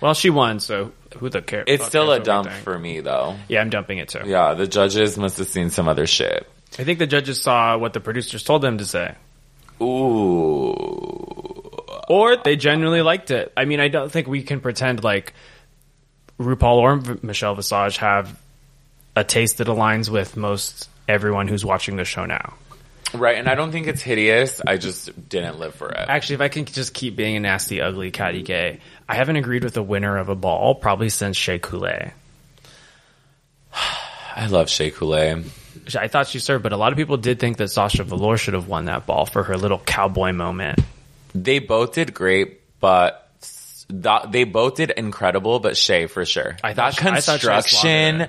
well, 0.00 0.14
she 0.14 0.30
won, 0.30 0.60
so 0.60 0.92
who 1.18 1.28
the 1.30 1.40
care? 1.42 1.64
It's 1.66 1.86
still 1.86 2.12
a 2.12 2.20
dump 2.20 2.50
for 2.50 2.78
me 2.78 3.00
though. 3.00 3.36
Yeah, 3.48 3.60
I'm 3.62 3.70
dumping 3.70 3.98
it 3.98 4.08
too. 4.10 4.20
Yeah, 4.26 4.54
the 4.54 4.66
judges 4.66 5.16
must 5.16 5.38
have 5.38 5.48
seen 5.48 5.70
some 5.70 5.88
other 5.88 6.06
shit. 6.06 6.46
I 6.78 6.84
think 6.84 6.98
the 6.98 7.06
judges 7.06 7.40
saw 7.42 7.76
what 7.78 7.92
the 7.94 8.00
producers 8.00 8.44
told 8.44 8.62
them 8.62 8.78
to 8.78 8.84
say, 8.84 9.14
Ooh. 9.82 10.72
or 12.08 12.36
they 12.36 12.56
genuinely 12.56 13.02
liked 13.02 13.30
it. 13.30 13.52
I 13.56 13.64
mean, 13.64 13.80
I 13.80 13.88
don't 13.88 14.10
think 14.10 14.26
we 14.26 14.42
can 14.42 14.60
pretend 14.60 15.02
like 15.02 15.32
RuPaul 16.38 16.76
or 16.76 17.18
Michelle 17.22 17.54
Visage 17.54 17.98
have 17.98 18.38
a 19.16 19.24
taste 19.24 19.58
that 19.58 19.66
aligns 19.66 20.08
with 20.08 20.36
most 20.36 20.88
everyone 21.08 21.48
who's 21.48 21.64
watching 21.64 21.96
the 21.96 22.04
show 22.04 22.24
now. 22.24 22.54
Right, 23.12 23.36
and 23.38 23.48
I 23.48 23.56
don't 23.56 23.72
think 23.72 23.88
it's 23.88 24.02
hideous. 24.02 24.60
I 24.64 24.76
just 24.76 25.28
didn't 25.28 25.58
live 25.58 25.74
for 25.74 25.90
it. 25.90 26.06
Actually, 26.08 26.36
if 26.36 26.40
I 26.42 26.48
can 26.48 26.64
just 26.64 26.94
keep 26.94 27.16
being 27.16 27.36
a 27.36 27.40
nasty, 27.40 27.80
ugly, 27.80 28.12
catty 28.12 28.42
gay, 28.42 28.78
I 29.08 29.16
haven't 29.16 29.36
agreed 29.36 29.64
with 29.64 29.74
the 29.74 29.82
winner 29.82 30.16
of 30.16 30.28
a 30.28 30.36
ball 30.36 30.76
probably 30.76 31.08
since 31.08 31.36
Shea 31.36 31.58
Coulee. 31.58 32.12
I 34.36 34.46
love 34.46 34.70
Shea 34.70 34.92
Coulee. 34.92 35.44
I 35.96 36.08
thought 36.08 36.28
she 36.28 36.38
served, 36.38 36.62
but 36.62 36.72
a 36.72 36.76
lot 36.76 36.92
of 36.92 36.96
people 36.98 37.16
did 37.16 37.38
think 37.38 37.56
that 37.58 37.68
Sasha 37.68 38.04
Velour 38.04 38.36
should 38.36 38.54
have 38.54 38.68
won 38.68 38.86
that 38.86 39.06
ball 39.06 39.26
for 39.26 39.42
her 39.44 39.56
little 39.56 39.78
cowboy 39.78 40.32
moment. 40.32 40.78
They 41.34 41.58
both 41.58 41.92
did 41.94 42.12
great, 42.14 42.60
but 42.80 43.28
that, 43.88 44.32
they 44.32 44.44
both 44.44 44.76
did 44.76 44.90
incredible, 44.90 45.58
but 45.60 45.76
Shea 45.76 46.06
for 46.06 46.24
sure. 46.24 46.56
I 46.62 46.72
that 46.72 46.94
thought- 46.94 47.06
I 47.12 47.20
thought 47.20 47.40
construction, 47.40 48.28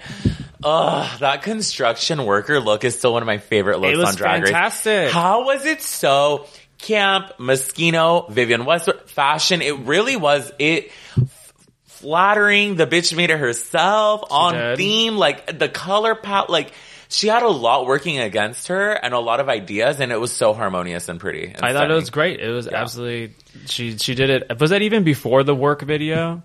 ugh, 0.63 1.19
that 1.19 1.43
construction 1.43 2.25
worker 2.25 2.59
look 2.59 2.83
is 2.83 2.97
still 2.97 3.13
one 3.13 3.21
of 3.23 3.27
my 3.27 3.37
favorite 3.37 3.79
looks 3.79 4.09
on 4.09 4.15
Drag 4.15 4.41
Race. 4.43 4.51
fantastic. 4.51 5.11
How 5.11 5.45
was 5.45 5.65
it 5.65 5.81
so 5.81 6.47
camp, 6.79 7.33
Moschino, 7.37 8.29
Vivienne 8.29 8.65
Westwood, 8.65 9.09
fashion? 9.09 9.61
It 9.61 9.79
really 9.79 10.15
was 10.15 10.51
it. 10.59 10.91
f- 11.17 11.37
Flattering, 11.85 12.77
the 12.77 12.87
bitch 12.87 13.15
made 13.15 13.29
it 13.29 13.37
herself 13.37 14.23
on 14.31 14.55
did. 14.55 14.77
theme, 14.77 15.17
like 15.17 15.59
the 15.59 15.69
color 15.69 16.15
palette, 16.15 16.49
like 16.49 16.71
she 17.11 17.27
had 17.27 17.43
a 17.43 17.49
lot 17.49 17.85
working 17.85 18.19
against 18.19 18.67
her 18.69 18.91
and 18.91 19.13
a 19.13 19.19
lot 19.19 19.39
of 19.39 19.49
ideas, 19.49 19.99
and 19.99 20.11
it 20.11 20.19
was 20.19 20.31
so 20.31 20.53
harmonious 20.53 21.09
and 21.09 21.19
pretty. 21.19 21.45
and 21.45 21.63
I 21.63 21.73
thought 21.73 21.91
it 21.91 21.93
was 21.93 22.09
great. 22.09 22.39
It 22.39 22.49
was 22.49 22.67
absolutely 22.67 23.35
she 23.65 23.97
she 23.97 24.15
did 24.15 24.29
it. 24.29 24.59
Was 24.59 24.69
that 24.71 24.81
even 24.81 25.03
before 25.03 25.43
the 25.43 25.55
work 25.55 25.81
video? 25.81 26.43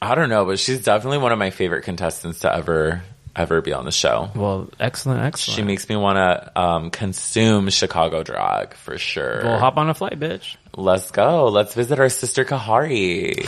I 0.00 0.14
don't 0.14 0.28
know, 0.28 0.44
but 0.44 0.58
she's 0.58 0.82
definitely 0.82 1.18
one 1.18 1.32
of 1.32 1.38
my 1.38 1.50
favorite 1.50 1.82
contestants 1.82 2.40
to 2.40 2.54
ever 2.54 3.02
ever 3.34 3.60
be 3.60 3.72
on 3.72 3.84
the 3.84 3.92
show. 3.92 4.30
Well, 4.34 4.68
excellent, 4.80 5.22
excellent. 5.22 5.56
She 5.56 5.62
makes 5.62 5.88
me 5.88 5.96
want 5.96 6.16
to 6.16 6.60
um, 6.60 6.90
consume 6.90 7.70
Chicago 7.70 8.22
drag 8.22 8.74
for 8.74 8.98
sure. 8.98 9.42
well, 9.44 9.58
hop 9.58 9.76
on 9.76 9.88
a 9.88 9.94
flight, 9.94 10.18
bitch. 10.18 10.56
Let's 10.78 11.10
go. 11.10 11.46
Let's 11.48 11.74
visit 11.74 11.98
our 11.98 12.08
sister 12.08 12.44
Kahari. 12.44 13.34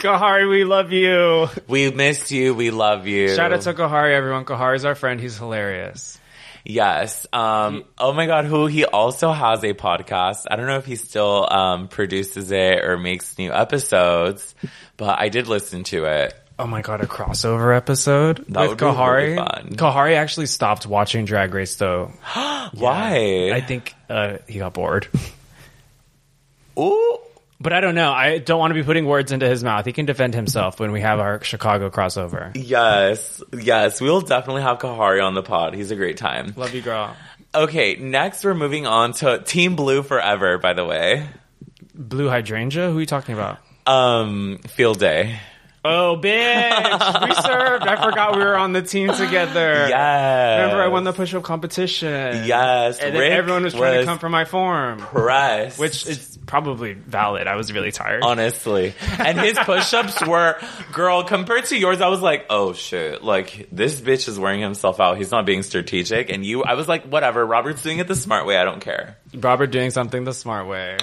Kahari, 0.00 0.48
we 0.48 0.64
love 0.64 0.92
you. 0.92 1.48
we 1.68 1.90
miss 1.90 2.32
you. 2.32 2.54
We 2.54 2.70
love 2.70 3.06
you. 3.06 3.34
Shout 3.36 3.52
out 3.52 3.60
to 3.62 3.74
Kahari, 3.74 4.12
everyone. 4.14 4.46
Kahari's 4.46 4.86
our 4.86 4.94
friend. 4.94 5.20
He's 5.20 5.36
hilarious. 5.36 6.18
yes. 6.64 7.26
Um, 7.34 7.84
oh 7.98 8.14
my 8.14 8.24
God. 8.24 8.46
Who 8.46 8.66
he 8.66 8.86
also 8.86 9.30
has 9.30 9.62
a 9.62 9.74
podcast. 9.74 10.46
I 10.50 10.56
don't 10.56 10.66
know 10.68 10.78
if 10.78 10.86
he 10.86 10.96
still 10.96 11.46
um, 11.52 11.88
produces 11.88 12.50
it 12.50 12.82
or 12.82 12.96
makes 12.96 13.36
new 13.36 13.52
episodes, 13.52 14.54
but 14.96 15.18
I 15.20 15.28
did 15.28 15.48
listen 15.48 15.84
to 15.84 16.06
it. 16.06 16.34
Oh 16.58 16.66
my 16.66 16.80
god, 16.80 17.02
a 17.02 17.06
crossover 17.06 17.76
episode 17.76 18.44
That 18.48 18.60
with 18.62 18.70
would 18.70 18.78
be 18.78 18.84
really 18.86 18.96
Kahari. 18.96 19.36
fun. 19.36 19.70
Kahari 19.76 20.14
actually 20.16 20.46
stopped 20.46 20.86
watching 20.86 21.26
Drag 21.26 21.52
Race 21.52 21.76
though. 21.76 22.12
Why? 22.72 23.50
I 23.52 23.60
think 23.60 23.94
uh, 24.08 24.38
he 24.48 24.58
got 24.60 24.72
bored. 24.72 25.08
Ooh. 26.78 27.18
But 27.62 27.74
I 27.74 27.82
don't 27.82 27.94
know. 27.94 28.10
I 28.10 28.38
don't 28.38 28.58
want 28.58 28.70
to 28.70 28.74
be 28.74 28.82
putting 28.82 29.04
words 29.04 29.32
into 29.32 29.46
his 29.46 29.62
mouth. 29.62 29.84
He 29.84 29.92
can 29.92 30.06
defend 30.06 30.34
himself 30.34 30.80
when 30.80 30.92
we 30.92 31.02
have 31.02 31.20
our 31.20 31.44
Chicago 31.44 31.90
crossover. 31.90 32.52
Yes, 32.54 33.42
yes, 33.52 34.00
we 34.00 34.08
will 34.08 34.22
definitely 34.22 34.62
have 34.62 34.78
Kahari 34.78 35.22
on 35.22 35.34
the 35.34 35.42
pod. 35.42 35.74
He's 35.74 35.90
a 35.90 35.96
great 35.96 36.16
time. 36.16 36.54
Love 36.56 36.74
you, 36.74 36.80
girl. 36.80 37.14
Okay, 37.54 37.96
next 37.96 38.44
we're 38.44 38.54
moving 38.54 38.86
on 38.86 39.12
to 39.14 39.42
Team 39.42 39.76
Blue 39.76 40.02
Forever, 40.02 40.56
by 40.56 40.72
the 40.72 40.86
way. 40.86 41.26
Blue 41.94 42.28
hydrangea? 42.28 42.90
Who 42.90 42.96
are 42.96 43.00
you 43.00 43.06
talking 43.06 43.34
about? 43.34 43.58
Um, 43.86 44.60
Field 44.68 44.98
Day. 44.98 45.38
Oh, 45.82 46.18
bitch! 46.20 47.26
we 47.28 47.34
served. 47.34 47.84
I 47.86 48.02
forgot 48.04 48.36
we 48.36 48.44
were 48.44 48.56
on 48.56 48.72
the 48.72 48.82
team 48.82 49.08
together. 49.08 49.86
Yes. 49.88 50.60
Remember, 50.60 50.82
I 50.82 50.88
won 50.88 51.04
the 51.04 51.12
push-up 51.12 51.42
competition. 51.42 52.44
Yes, 52.44 52.98
and 52.98 53.16
everyone 53.16 53.62
was 53.62 53.72
trying 53.72 53.96
was 53.96 54.04
to 54.04 54.10
come 54.10 54.18
for 54.18 54.28
my 54.28 54.44
form, 54.44 54.98
Press. 54.98 55.78
which 55.78 56.06
is 56.06 56.38
probably 56.46 56.92
valid. 56.92 57.46
I 57.46 57.56
was 57.56 57.72
really 57.72 57.92
tired. 57.92 58.22
honestly. 58.22 58.92
And 59.18 59.40
his 59.40 59.58
push-ups 59.62 60.26
were, 60.26 60.60
girl, 60.92 61.24
compared 61.24 61.64
to 61.66 61.78
yours, 61.78 62.02
I 62.02 62.08
was 62.08 62.20
like, 62.20 62.46
oh 62.50 62.74
shit, 62.74 63.22
like 63.24 63.68
this 63.72 64.00
bitch 64.00 64.28
is 64.28 64.38
wearing 64.38 64.60
himself 64.60 65.00
out. 65.00 65.16
He's 65.16 65.30
not 65.30 65.46
being 65.46 65.62
strategic. 65.62 66.28
And 66.30 66.44
you, 66.44 66.62
I 66.62 66.74
was 66.74 66.88
like, 66.88 67.04
whatever, 67.04 67.44
Robert's 67.46 67.82
doing 67.82 68.00
it 68.00 68.06
the 68.08 68.14
smart 68.16 68.44
way. 68.46 68.58
I 68.58 68.64
don't 68.64 68.80
care. 68.80 69.16
Robert 69.34 69.68
doing 69.68 69.90
something 69.90 70.24
the 70.24 70.34
smart 70.34 70.66
way. 70.66 70.98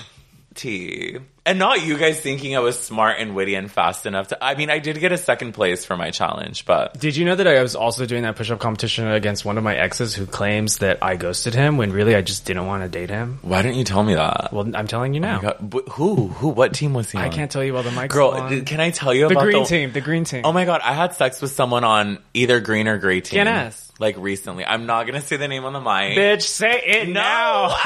T. 0.53 1.17
And 1.47 1.59
not 1.59 1.81
you 1.81 1.97
guys 1.97 2.19
thinking 2.19 2.57
I 2.57 2.59
was 2.59 2.77
smart 2.77 3.19
and 3.19 3.33
witty 3.33 3.55
and 3.55 3.71
fast 3.71 4.05
enough 4.05 4.27
to, 4.27 4.43
I 4.43 4.55
mean, 4.55 4.69
I 4.69 4.79
did 4.79 4.99
get 4.99 5.13
a 5.13 5.17
second 5.17 5.53
place 5.53 5.85
for 5.85 5.95
my 5.95 6.11
challenge, 6.11 6.65
but 6.65 6.99
Did 6.99 7.15
you 7.15 7.23
know 7.23 7.35
that 7.35 7.47
I 7.47 7.61
was 7.61 7.73
also 7.73 8.05
doing 8.05 8.23
that 8.23 8.35
push-up 8.35 8.59
competition 8.59 9.07
against 9.07 9.45
one 9.45 9.57
of 9.57 9.63
my 9.63 9.73
exes 9.73 10.13
who 10.13 10.25
claims 10.25 10.79
that 10.79 10.97
I 11.01 11.15
ghosted 11.15 11.53
him 11.53 11.77
when 11.77 11.93
really 11.93 12.15
I 12.15 12.21
just 12.21 12.43
didn't 12.43 12.65
want 12.65 12.83
to 12.83 12.89
date 12.89 13.09
him? 13.09 13.39
why 13.43 13.61
didn't 13.61 13.77
you 13.77 13.85
tell 13.85 14.03
me 14.03 14.15
that? 14.15 14.51
Well, 14.51 14.69
I'm 14.75 14.87
telling 14.87 15.13
you 15.13 15.21
oh 15.21 15.25
now. 15.25 15.39
God, 15.39 15.57
but 15.61 15.87
who? 15.87 16.27
Who? 16.27 16.49
What 16.49 16.73
team 16.73 16.93
was 16.93 17.11
he 17.11 17.17
on? 17.17 17.23
I 17.23 17.29
can't 17.29 17.49
tell 17.49 17.63
you 17.63 17.73
while 17.73 17.83
the 17.83 17.91
mic's 17.91 18.13
Girl, 18.13 18.31
on. 18.31 18.65
can 18.65 18.81
I 18.81 18.91
tell 18.91 19.13
you 19.13 19.29
the 19.29 19.33
about 19.33 19.43
green 19.43 19.53
the 19.53 19.59
green 19.59 19.65
team. 19.67 19.91
The 19.93 20.01
green 20.01 20.23
team. 20.25 20.41
Oh 20.43 20.51
my 20.51 20.65
god, 20.65 20.81
I 20.83 20.93
had 20.93 21.15
sex 21.15 21.41
with 21.41 21.51
someone 21.51 21.85
on 21.85 22.19
either 22.33 22.59
green 22.59 22.89
or 22.89 22.97
gray 22.97 23.21
team. 23.21 23.45
GNS. 23.45 23.86
Like 23.99 24.15
recently. 24.17 24.63
I'm 24.65 24.85
not 24.85 25.05
gonna 25.07 25.21
say 25.21 25.37
the 25.37 25.47
name 25.47 25.65
on 25.65 25.73
the 25.73 25.79
mic. 25.81 26.17
Bitch, 26.17 26.43
say 26.43 26.81
it 26.85 27.07
No. 27.07 27.13
now. 27.13 27.67
oh 27.75 27.77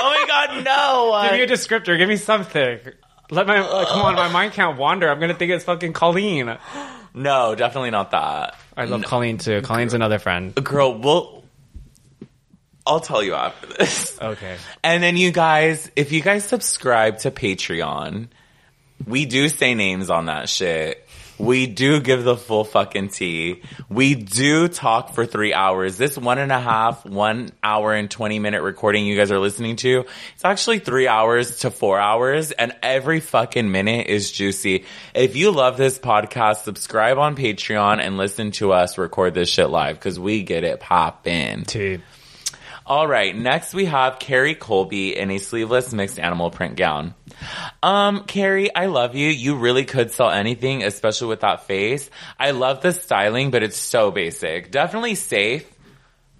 my 0.00 0.24
god, 0.26 0.64
no. 0.64 1.22
Give 1.30 1.32
me 1.48 1.54
a 1.54 1.56
descriptor. 1.58 1.98
Give 1.98 2.08
me 2.08 2.16
something. 2.16 2.78
Let 3.30 3.46
my 3.46 3.60
like, 3.60 3.88
come 3.88 4.02
on. 4.02 4.14
My 4.14 4.28
mind 4.28 4.52
can't 4.52 4.78
wander. 4.78 5.08
I'm 5.10 5.20
gonna 5.20 5.34
think 5.34 5.52
it's 5.52 5.64
fucking 5.64 5.92
Colleen. 5.92 6.56
no, 7.12 7.54
definitely 7.54 7.90
not 7.90 8.12
that. 8.12 8.56
I 8.76 8.84
love 8.84 9.02
Colleen 9.04 9.38
too. 9.38 9.62
Colleen's 9.62 9.94
another 9.94 10.18
friend. 10.18 10.54
Girl, 10.54 10.98
we'll 10.98 11.44
I'll 12.86 13.00
tell 13.00 13.22
you 13.22 13.34
after 13.34 13.66
this. 13.66 14.16
Okay. 14.22 14.56
And 14.84 15.02
then 15.02 15.16
you 15.16 15.32
guys, 15.32 15.90
if 15.96 16.12
you 16.12 16.22
guys 16.22 16.44
subscribe 16.44 17.18
to 17.18 17.30
Patreon, 17.32 18.28
we 19.06 19.26
do 19.26 19.48
say 19.48 19.74
names 19.74 20.08
on 20.08 20.26
that 20.26 20.48
shit. 20.48 21.05
We 21.38 21.66
do 21.66 22.00
give 22.00 22.24
the 22.24 22.36
full 22.36 22.64
fucking 22.64 23.08
tea. 23.08 23.62
We 23.88 24.14
do 24.14 24.68
talk 24.68 25.14
for 25.14 25.26
three 25.26 25.52
hours. 25.52 25.96
This 25.96 26.16
one 26.16 26.38
and 26.38 26.50
a 26.50 26.60
half, 26.60 27.04
one 27.04 27.50
hour 27.62 27.92
and 27.92 28.10
20 28.10 28.38
minute 28.38 28.62
recording 28.62 29.06
you 29.06 29.16
guys 29.16 29.30
are 29.30 29.38
listening 29.38 29.76
to, 29.76 30.06
it's 30.34 30.44
actually 30.44 30.78
three 30.78 31.08
hours 31.08 31.60
to 31.60 31.70
four 31.70 31.98
hours 32.00 32.52
and 32.52 32.74
every 32.82 33.20
fucking 33.20 33.70
minute 33.70 34.06
is 34.06 34.32
juicy. 34.32 34.84
If 35.14 35.36
you 35.36 35.50
love 35.50 35.76
this 35.76 35.98
podcast, 35.98 36.64
subscribe 36.64 37.18
on 37.18 37.36
Patreon 37.36 38.00
and 38.00 38.16
listen 38.16 38.50
to 38.52 38.72
us 38.72 38.98
record 38.98 39.34
this 39.34 39.48
shit 39.48 39.70
live 39.70 39.96
because 39.96 40.18
we 40.18 40.42
get 40.42 40.64
it 40.64 40.80
poppin'. 40.80 41.64
T. 41.64 42.00
All 42.86 43.08
right, 43.08 43.34
next 43.36 43.74
we 43.74 43.86
have 43.86 44.20
Kerri 44.20 44.56
Colby 44.56 45.16
in 45.16 45.32
a 45.32 45.38
sleeveless 45.38 45.92
mixed 45.92 46.20
animal 46.20 46.50
print 46.50 46.76
gown. 46.76 47.14
Um, 47.82 48.20
Kerri, 48.20 48.68
I 48.76 48.86
love 48.86 49.16
you. 49.16 49.28
You 49.28 49.56
really 49.56 49.84
could 49.84 50.12
sell 50.12 50.30
anything, 50.30 50.84
especially 50.84 51.26
with 51.26 51.40
that 51.40 51.66
face. 51.66 52.08
I 52.38 52.52
love 52.52 52.82
the 52.82 52.92
styling, 52.92 53.50
but 53.50 53.64
it's 53.64 53.76
so 53.76 54.12
basic. 54.12 54.70
Definitely 54.70 55.16
safe, 55.16 55.68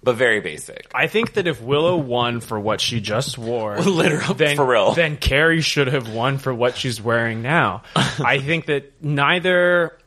but 0.01 0.15
very 0.15 0.39
basic. 0.39 0.89
I 0.95 1.07
think 1.07 1.33
that 1.33 1.47
if 1.47 1.61
Willow 1.61 1.97
won 1.97 2.39
for 2.39 2.57
what 2.57 2.79
she 2.79 3.01
just 3.01 3.37
wore, 3.37 3.77
Literal, 3.81 4.33
then, 4.33 4.55
for 4.55 4.65
real. 4.65 4.93
then 4.93 5.17
Kerri 5.17 5.61
should 5.61 5.87
have 5.87 6.13
won 6.13 6.37
for 6.37 6.53
what 6.53 6.77
she's 6.77 7.01
wearing 7.01 7.41
now. 7.41 7.83
I 7.95 8.39
think 8.39 8.67
that 8.67 9.03
neither. 9.03 9.97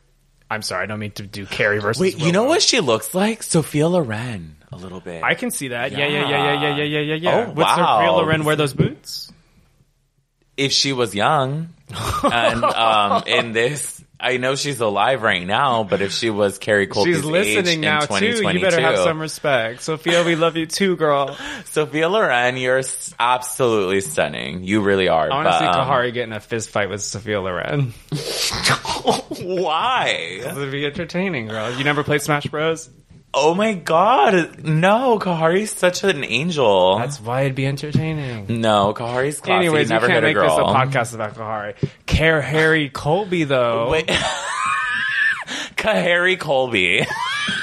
I'm 0.51 0.61
sorry, 0.61 0.83
I 0.83 0.85
don't 0.85 0.99
mean 0.99 1.11
to 1.11 1.23
do 1.23 1.45
Kerri 1.45 1.81
versus. 1.81 2.01
Wait, 2.01 2.19
you 2.19 2.33
know 2.33 2.43
what 2.43 2.61
she 2.61 2.81
looks 2.81 3.15
like? 3.15 3.41
Sophia 3.41 3.87
Loren, 3.87 4.57
a 4.71 4.75
little 4.75 4.99
bit. 4.99 5.23
I 5.23 5.33
can 5.33 5.49
see 5.49 5.69
that. 5.69 5.93
Yeah, 5.93 6.07
yeah, 6.07 6.29
yeah, 6.29 6.29
yeah, 6.29 6.53
yeah, 6.53 6.75
yeah, 6.75 6.83
yeah, 6.83 6.99
yeah. 6.99 7.15
yeah. 7.15 7.45
Oh, 7.45 7.47
Would 7.49 7.57
wow. 7.57 7.75
Sophia 7.75 8.11
Loren 8.11 8.43
wear 8.43 8.57
those 8.57 8.73
boots? 8.73 9.31
if 10.57 10.71
she 10.71 10.93
was 10.93 11.15
young, 11.15 11.69
and 12.23 12.63
um, 12.63 13.23
in 13.25 13.51
this, 13.53 14.00
I 14.21 14.37
know 14.37 14.55
she's 14.55 14.79
alive 14.79 15.23
right 15.23 15.45
now, 15.45 15.83
but 15.83 16.01
if 16.01 16.11
she 16.11 16.29
was 16.29 16.59
Kerri 16.59 16.87
Colby's 16.87 17.17
She's 17.17 17.25
listening 17.25 17.75
in 17.75 17.81
now 17.81 18.01
too. 18.01 18.41
You 18.41 18.61
better 18.61 18.79
have 18.79 18.99
some 18.99 19.19
respect, 19.19 19.81
Sophia. 19.81 20.23
We 20.23 20.35
love 20.35 20.55
you 20.55 20.67
too, 20.67 20.95
girl. 20.95 21.35
Sophia 21.65 22.07
Loren, 22.07 22.57
you're 22.57 22.83
absolutely 23.19 24.01
stunning. 24.01 24.63
You 24.63 24.81
really 24.81 25.07
are. 25.07 25.31
I 25.31 25.33
want 25.33 25.47
to 25.47 25.49
but, 25.49 25.59
see 25.59 25.65
um, 25.65 25.87
Kahari 25.87 26.13
get 26.13 26.23
in 26.23 26.33
a 26.33 26.39
fist 26.39 26.69
fight 26.69 26.89
with 26.89 27.01
Sophia 27.01 27.41
Loren. 27.41 27.93
Why? 29.41 30.39
It 30.43 30.55
would 30.55 30.71
be 30.71 30.85
entertaining, 30.85 31.47
girl. 31.47 31.75
You 31.75 31.83
never 31.83 32.03
played 32.03 32.21
Smash 32.21 32.45
Bros? 32.45 32.89
Oh 33.33 33.53
my 33.53 33.73
god, 33.73 34.63
no, 34.65 35.17
Kahari's 35.17 35.71
such 35.71 36.03
an 36.03 36.23
angel. 36.25 36.97
That's 36.97 37.19
why 37.21 37.41
it'd 37.43 37.55
be 37.55 37.65
entertaining. 37.65 38.59
no, 38.61 38.93
Kahari's 38.93 39.39
classy. 39.39 39.53
Anyways, 39.67 39.89
never 39.89 40.07
we 40.07 40.13
can't 40.13 40.25
hit 40.25 40.35
a 40.35 40.39
make 40.41 40.49
this 40.49 40.57
a 40.57 40.63
podcast 40.63 41.15
about 41.15 41.35
Kahari. 41.35 41.75
Care 42.05 42.41
Harry 42.41 42.89
Colby 42.89 43.45
though. 43.45 43.89
Wait. 43.89 44.09
Kahari 45.77 46.39
Colby. 46.39 47.05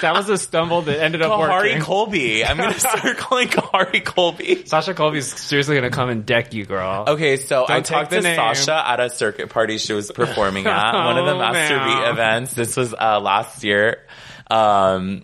That 0.03 0.13
was 0.15 0.29
a 0.29 0.37
stumble 0.37 0.83
that 0.83 1.01
ended 1.01 1.23
up 1.23 1.31
working. 1.39 1.49
Kahari 1.55 1.63
working. 1.63 1.81
Colby. 1.83 2.45
I'm 2.45 2.57
gonna 2.57 2.75
start 2.79 3.17
calling 3.17 3.47
Kahari 3.49 4.05
Colby. 4.05 4.65
Sasha 4.67 4.93
Colby's 4.93 5.27
seriously 5.33 5.77
gonna 5.77 5.91
come 5.91 6.09
and 6.09 6.27
deck 6.27 6.53
you, 6.53 6.65
girl. 6.67 7.05
Okay, 7.09 7.37
so 7.37 7.65
I 7.65 7.67
Don't 7.75 7.87
take 7.87 7.97
talked 7.97 8.11
to 8.11 8.21
name. 8.21 8.35
Sasha 8.37 8.75
at 8.89 8.99
a 9.01 9.09
circuit 9.09 9.51
party 9.51 9.79
she 9.79 9.93
was 9.93 10.11
performing 10.11 10.67
at 10.67 10.93
one 11.07 11.17
of 11.19 11.27
the 11.27 11.33
Oh, 11.33 11.39
Master. 11.39 11.79
Beat 11.79 12.11
events. 12.11 12.55
This 12.55 12.77
was 12.77 12.93
uh, 12.93 13.21
last 13.21 13.63
year, 13.65 14.05
um, 14.51 15.23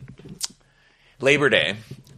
Labor 1.25 1.49
Day. 1.51 1.75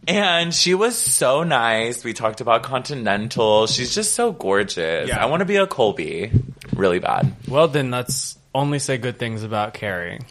And 0.07 0.53
she 0.53 0.73
was 0.73 0.97
so 0.97 1.43
nice. 1.43 2.03
We 2.03 2.13
talked 2.13 2.39
about 2.39 2.63
Continental. 2.63 3.67
She's 3.67 3.93
just 3.93 4.13
so 4.13 4.31
gorgeous. 4.31 5.09
Yeah. 5.09 5.21
I 5.21 5.25
want 5.25 5.41
to 5.41 5.45
be 5.45 5.55
a 5.57 5.67
Colby 5.67 6.31
really 6.75 6.99
bad. 6.99 7.33
Well, 7.47 7.67
then 7.67 7.91
let's 7.91 8.37
only 8.55 8.79
say 8.79 8.97
good 8.97 9.17
things 9.17 9.43
about 9.43 9.73
Kerri. 9.73 10.21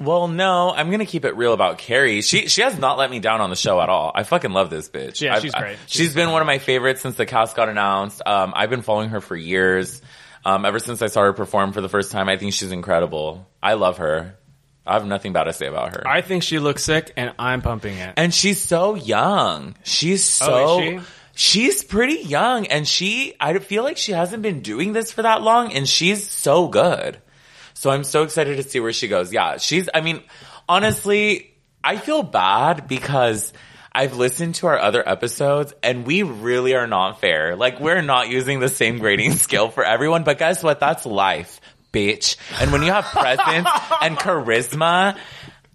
Well, 0.00 0.28
no, 0.28 0.72
I'm 0.72 0.92
gonna 0.92 1.06
keep 1.06 1.24
it 1.24 1.36
real 1.36 1.52
about 1.52 1.78
Kerri. 1.78 2.22
She 2.22 2.46
she 2.46 2.62
has 2.62 2.78
not 2.78 2.98
let 2.98 3.10
me 3.10 3.18
down 3.18 3.40
on 3.40 3.50
the 3.50 3.56
show 3.56 3.80
at 3.80 3.88
all. 3.88 4.12
I 4.14 4.22
fucking 4.22 4.52
love 4.52 4.70
this 4.70 4.88
bitch. 4.88 5.20
Yeah, 5.20 5.34
I've- 5.34 5.42
she's 5.42 5.54
I- 5.54 5.60
great. 5.60 5.78
she's 5.86 6.06
She's 6.06 6.14
been 6.14 6.30
one 6.30 6.40
of 6.40 6.46
my 6.46 6.58
favorites 6.58 7.00
since 7.00 7.16
the 7.16 7.26
cast 7.26 7.56
got 7.56 7.68
announced. 7.68 8.22
Um, 8.24 8.52
I've 8.54 8.70
been 8.70 8.82
following 8.82 9.08
her 9.10 9.20
for 9.20 9.34
years. 9.34 10.00
Um, 10.44 10.64
ever 10.64 10.78
since 10.78 11.02
I 11.02 11.08
saw 11.08 11.22
her 11.22 11.32
perform 11.32 11.72
for 11.72 11.80
the 11.80 11.88
first 11.88 12.12
time, 12.12 12.28
I 12.28 12.36
think 12.36 12.52
she's 12.52 12.70
incredible. 12.70 13.44
I 13.60 13.72
love 13.74 13.98
her. 13.98 14.37
I 14.88 14.94
have 14.94 15.06
nothing 15.06 15.32
bad 15.32 15.44
to 15.44 15.52
say 15.52 15.66
about 15.66 15.94
her. 15.94 16.06
I 16.06 16.22
think 16.22 16.42
she 16.42 16.58
looks 16.58 16.82
sick, 16.82 17.12
and 17.16 17.34
I'm 17.38 17.62
pumping 17.62 17.96
it. 17.98 18.14
and 18.16 18.32
she's 18.32 18.60
so 18.60 18.94
young. 18.94 19.76
She's 19.84 20.40
oh, 20.42 20.46
so. 20.46 20.54
Oh, 20.54 20.80
she? 20.80 21.00
She's 21.34 21.84
pretty 21.84 22.20
young, 22.22 22.66
and 22.66 22.88
she. 22.88 23.34
I 23.38 23.58
feel 23.58 23.84
like 23.84 23.96
she 23.96 24.12
hasn't 24.12 24.42
been 24.42 24.60
doing 24.60 24.92
this 24.92 25.12
for 25.12 25.22
that 25.22 25.42
long, 25.42 25.72
and 25.72 25.88
she's 25.88 26.28
so 26.28 26.68
good. 26.68 27.18
So 27.74 27.90
I'm 27.90 28.02
so 28.02 28.24
excited 28.24 28.56
to 28.56 28.62
see 28.62 28.80
where 28.80 28.92
she 28.92 29.08
goes. 29.08 29.32
Yeah, 29.32 29.58
she's. 29.58 29.88
I 29.92 30.00
mean, 30.00 30.22
honestly, 30.68 31.54
I 31.84 31.96
feel 31.96 32.22
bad 32.22 32.88
because. 32.88 33.52
I've 33.90 34.16
listened 34.16 34.54
to 34.56 34.68
our 34.68 34.78
other 34.78 35.06
episodes 35.08 35.72
and 35.82 36.06
we 36.06 36.22
really 36.22 36.76
are 36.76 36.86
not 36.86 37.20
fair. 37.20 37.56
Like 37.56 37.80
we're 37.80 38.02
not 38.02 38.28
using 38.28 38.60
the 38.60 38.68
same 38.68 38.98
grading 38.98 39.32
scale 39.44 39.70
for 39.70 39.82
everyone, 39.82 40.22
but 40.22 40.38
guess 40.38 40.62
what? 40.62 40.78
That's 40.78 41.04
life, 41.04 41.60
bitch. 41.92 42.36
And 42.60 42.72
when 42.72 42.82
you 42.82 42.92
have 42.92 43.04
presence 43.04 43.68
and 44.02 44.16
charisma, 44.16 45.16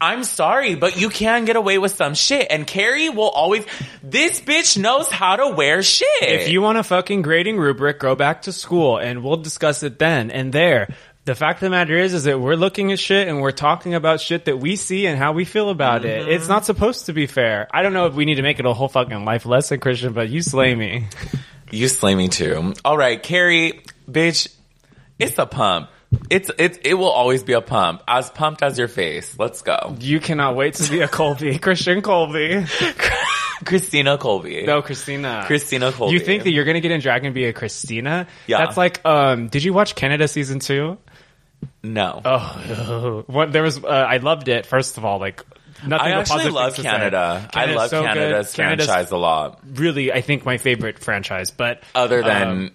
I'm 0.03 0.25
sorry, 0.25 0.75
but 0.75 0.99
you 0.99 1.07
can 1.07 1.45
get 1.45 1.55
away 1.55 1.77
with 1.77 1.93
some 1.93 2.13
shit. 2.13 2.47
And 2.49 2.67
Kerri 2.67 3.15
will 3.15 3.29
always, 3.29 3.65
this 4.03 4.41
bitch 4.41 4.77
knows 4.77 5.07
how 5.07 5.37
to 5.37 5.55
wear 5.55 5.81
shit. 5.81 6.07
If 6.21 6.49
you 6.49 6.61
want 6.61 6.77
a 6.77 6.83
fucking 6.83 7.21
grading 7.21 7.57
rubric, 7.57 7.99
go 7.99 8.13
back 8.13 8.41
to 8.43 8.51
school, 8.51 8.97
and 8.97 9.23
we'll 9.23 9.37
discuss 9.37 9.81
it 9.81 9.99
then 9.99 10.29
and 10.29 10.51
there. 10.51 10.93
The 11.23 11.35
fact 11.35 11.59
of 11.59 11.67
the 11.67 11.69
matter 11.69 11.97
is, 11.97 12.13
is 12.13 12.25
that 12.25 12.37
we're 12.37 12.55
looking 12.57 12.91
at 12.91 12.99
shit 12.99 13.29
and 13.29 13.39
we're 13.39 13.51
talking 13.51 13.93
about 13.93 14.19
shit 14.19 14.43
that 14.45 14.57
we 14.57 14.75
see 14.75 15.07
and 15.07 15.17
how 15.17 15.31
we 15.31 15.45
feel 15.45 15.69
about 15.69 16.03
it. 16.03 16.23
Mm-hmm. 16.23 16.31
It's 16.31 16.49
not 16.49 16.65
supposed 16.65 17.05
to 17.05 17.13
be 17.13 17.27
fair. 17.27 17.69
I 17.71 17.81
don't 17.81 17.93
know 17.93 18.07
if 18.07 18.13
we 18.13 18.25
need 18.25 18.35
to 18.35 18.41
make 18.41 18.59
it 18.59 18.65
a 18.65 18.73
whole 18.73 18.89
fucking 18.89 19.23
life 19.23 19.45
lesson, 19.45 19.79
Christian, 19.79 20.11
but 20.11 20.27
you 20.27 20.41
slay 20.41 20.75
me. 20.75 21.07
You 21.71 21.87
slay 21.87 22.13
me 22.13 22.27
too. 22.27 22.73
All 22.83 22.97
right, 22.97 23.23
Kerri, 23.23 23.89
bitch, 24.11 24.53
it's 25.17 25.39
a 25.39 25.45
pump. 25.45 25.89
It's 26.29 26.49
it 26.57 26.85
it 26.85 26.93
will 26.95 27.09
always 27.09 27.43
be 27.43 27.53
a 27.53 27.61
pump. 27.61 28.03
As 28.07 28.29
pumped 28.29 28.63
as 28.63 28.77
your 28.77 28.87
face. 28.87 29.37
Let's 29.37 29.61
go. 29.61 29.95
You 29.99 30.19
cannot 30.19 30.55
wait 30.55 30.75
to 30.75 30.89
be 30.89 31.01
a 31.01 31.07
Colby, 31.07 31.57
Christian 31.59 32.01
Colby. 32.01 32.65
Christina 33.65 34.17
Colby. 34.17 34.65
No, 34.65 34.81
Christina. 34.81 35.43
Christina 35.47 35.91
Colby. 35.91 36.13
You 36.13 36.19
think 36.19 36.43
that 36.43 36.51
you're 36.51 36.65
gonna 36.65 36.81
get 36.81 36.91
in 36.91 36.99
drag 36.99 37.23
and 37.25 37.33
be 37.33 37.45
a 37.45 37.53
Christina? 37.53 38.27
Yeah. 38.47 38.57
That's 38.57 38.77
like, 38.77 39.05
um, 39.05 39.47
did 39.47 39.63
you 39.63 39.73
watch 39.73 39.95
Canada 39.95 40.27
season 40.27 40.59
two? 40.59 40.97
No. 41.81 42.21
Oh, 42.23 43.23
what 43.27 43.51
there 43.51 43.63
was. 43.63 43.83
Uh, 43.83 43.87
I 43.87 44.17
loved 44.17 44.47
it. 44.47 44.65
First 44.65 44.97
of 44.97 45.05
all, 45.05 45.19
like 45.19 45.43
nothing. 45.85 46.07
I 46.07 46.19
actually 46.19 46.49
love 46.49 46.75
things. 46.75 46.85
Canada. 46.87 47.49
I 47.53 47.65
love 47.65 47.89
so 47.89 48.01
good. 48.01 48.07
Canada's 48.07 48.53
Canada's 48.53 48.85
franchise 48.85 49.11
a 49.11 49.17
lot. 49.17 49.59
Really, 49.65 50.11
I 50.11 50.21
think 50.21 50.45
my 50.45 50.57
favorite 50.57 50.99
franchise, 50.99 51.51
but 51.51 51.83
Other 51.95 52.21
than, 52.21 52.47
um, 52.47 52.71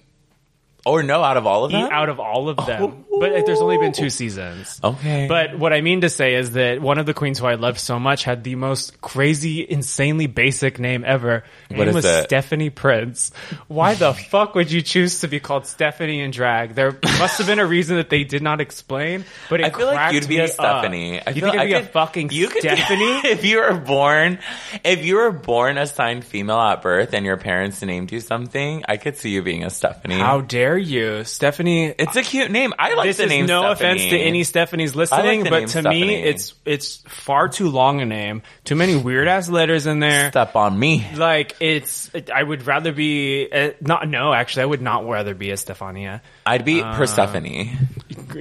or 0.86 1.02
no, 1.02 1.22
out 1.22 1.36
of 1.36 1.46
all 1.46 1.64
of 1.64 1.72
them. 1.72 1.88
out 1.90 2.08
of 2.08 2.18
all 2.20 2.48
of 2.48 2.56
them, 2.64 3.04
oh. 3.12 3.20
but 3.20 3.44
there's 3.46 3.60
only 3.60 3.78
been 3.78 3.92
two 3.92 4.10
seasons. 4.10 4.80
okay. 4.82 5.26
But 5.28 5.58
what 5.58 5.72
I 5.72 5.80
mean 5.80 6.00
to 6.02 6.08
say 6.10 6.34
is 6.34 6.52
that 6.52 6.80
one 6.80 6.98
of 6.98 7.06
the 7.06 7.14
queens 7.14 7.38
who 7.38 7.46
I 7.46 7.54
loved 7.54 7.78
so 7.78 7.98
much 7.98 8.24
had 8.24 8.44
the 8.44 8.54
most 8.54 9.00
crazy, 9.00 9.66
insanely 9.68 10.26
basic 10.26 10.78
name 10.78 11.04
ever. 11.04 11.40
Her 11.40 11.44
What 11.68 11.78
name 11.78 11.88
is 11.88 11.94
was 11.96 12.04
it? 12.04 12.24
Stephanie 12.24 12.70
Prince. 12.70 13.32
Why 13.66 13.94
the 13.94 14.14
fuck 14.30 14.54
would 14.54 14.70
you 14.70 14.80
choose 14.82 15.20
to 15.20 15.28
be 15.28 15.40
called 15.40 15.66
Stephanie 15.66 16.20
in 16.20 16.30
drag? 16.30 16.74
There 16.74 16.98
must 17.18 17.38
have 17.38 17.46
been 17.46 17.58
a 17.58 17.66
reason 17.66 17.96
that 17.96 18.08
they 18.08 18.24
did 18.24 18.42
not 18.42 18.60
explain. 18.60 19.24
But 19.50 19.60
it 19.60 19.66
I 19.66 19.70
feel 19.70 19.86
like 19.86 20.14
you'd 20.14 20.28
be 20.28 20.38
a 20.38 20.48
Stephanie. 20.48 21.20
Up. 21.20 21.28
I 21.28 21.30
you 21.30 21.40
feel 21.42 21.50
think 21.50 21.60
I'd 21.60 21.66
be 21.66 21.74
I 21.74 21.78
a 21.78 21.82
could- 21.82 21.90
fucking 21.90 22.30
you 22.30 22.48
could 22.48 22.62
Stephanie? 22.62 23.20
if 23.24 23.44
you 23.44 23.58
were 23.58 23.74
born, 23.74 24.38
if 24.84 25.04
you 25.04 25.16
were 25.16 25.32
born 25.32 25.76
assigned 25.76 26.24
female 26.24 26.60
at 26.60 26.82
birth 26.82 27.12
and 27.14 27.26
your 27.26 27.36
parents 27.36 27.82
named 27.82 28.12
you 28.12 28.20
something, 28.20 28.84
I 28.88 28.96
could 28.96 29.16
see 29.16 29.30
you 29.30 29.42
being 29.42 29.64
a 29.64 29.70
Stephanie. 29.70 30.18
How 30.18 30.40
dare 30.40 30.67
you, 30.76 31.24
Stephanie? 31.24 31.86
it's 31.98 32.16
a 32.16 32.22
cute 32.22 32.50
name. 32.50 32.74
I 32.78 32.94
like 32.94 33.06
this 33.06 33.16
the 33.18 33.24
is 33.24 33.30
name. 33.30 33.46
no 33.46 33.74
Stephanie. 33.74 33.90
offense 34.00 34.10
to 34.10 34.18
any 34.18 34.42
Stephanies 34.42 34.94
listening, 34.94 35.44
the 35.44 35.50
but 35.50 35.60
to 35.60 35.68
Stephanie. 35.68 36.00
me, 36.04 36.14
it's 36.22 36.54
it's 36.64 36.96
far 37.08 37.48
too 37.48 37.68
long 37.68 38.00
a 38.00 38.04
name. 38.04 38.42
Too 38.64 38.74
many 38.74 38.96
weird 38.96 39.28
ass 39.28 39.48
letters 39.48 39.86
in 39.86 40.00
there. 40.00 40.30
Step 40.30 40.56
on 40.56 40.78
me. 40.78 41.06
Like 41.16 41.56
it's, 41.60 42.12
it, 42.14 42.30
I 42.30 42.42
would 42.42 42.66
rather 42.66 42.92
be 42.92 43.48
uh, 43.52 43.70
not. 43.80 44.08
No, 44.08 44.32
actually, 44.32 44.64
I 44.64 44.66
would 44.66 44.82
not 44.82 45.08
rather 45.08 45.34
be 45.34 45.50
a 45.50 45.54
Stefania. 45.54 46.20
I'd 46.44 46.64
be 46.64 46.82
Uh, 46.82 46.94
Persephone. 46.96 47.70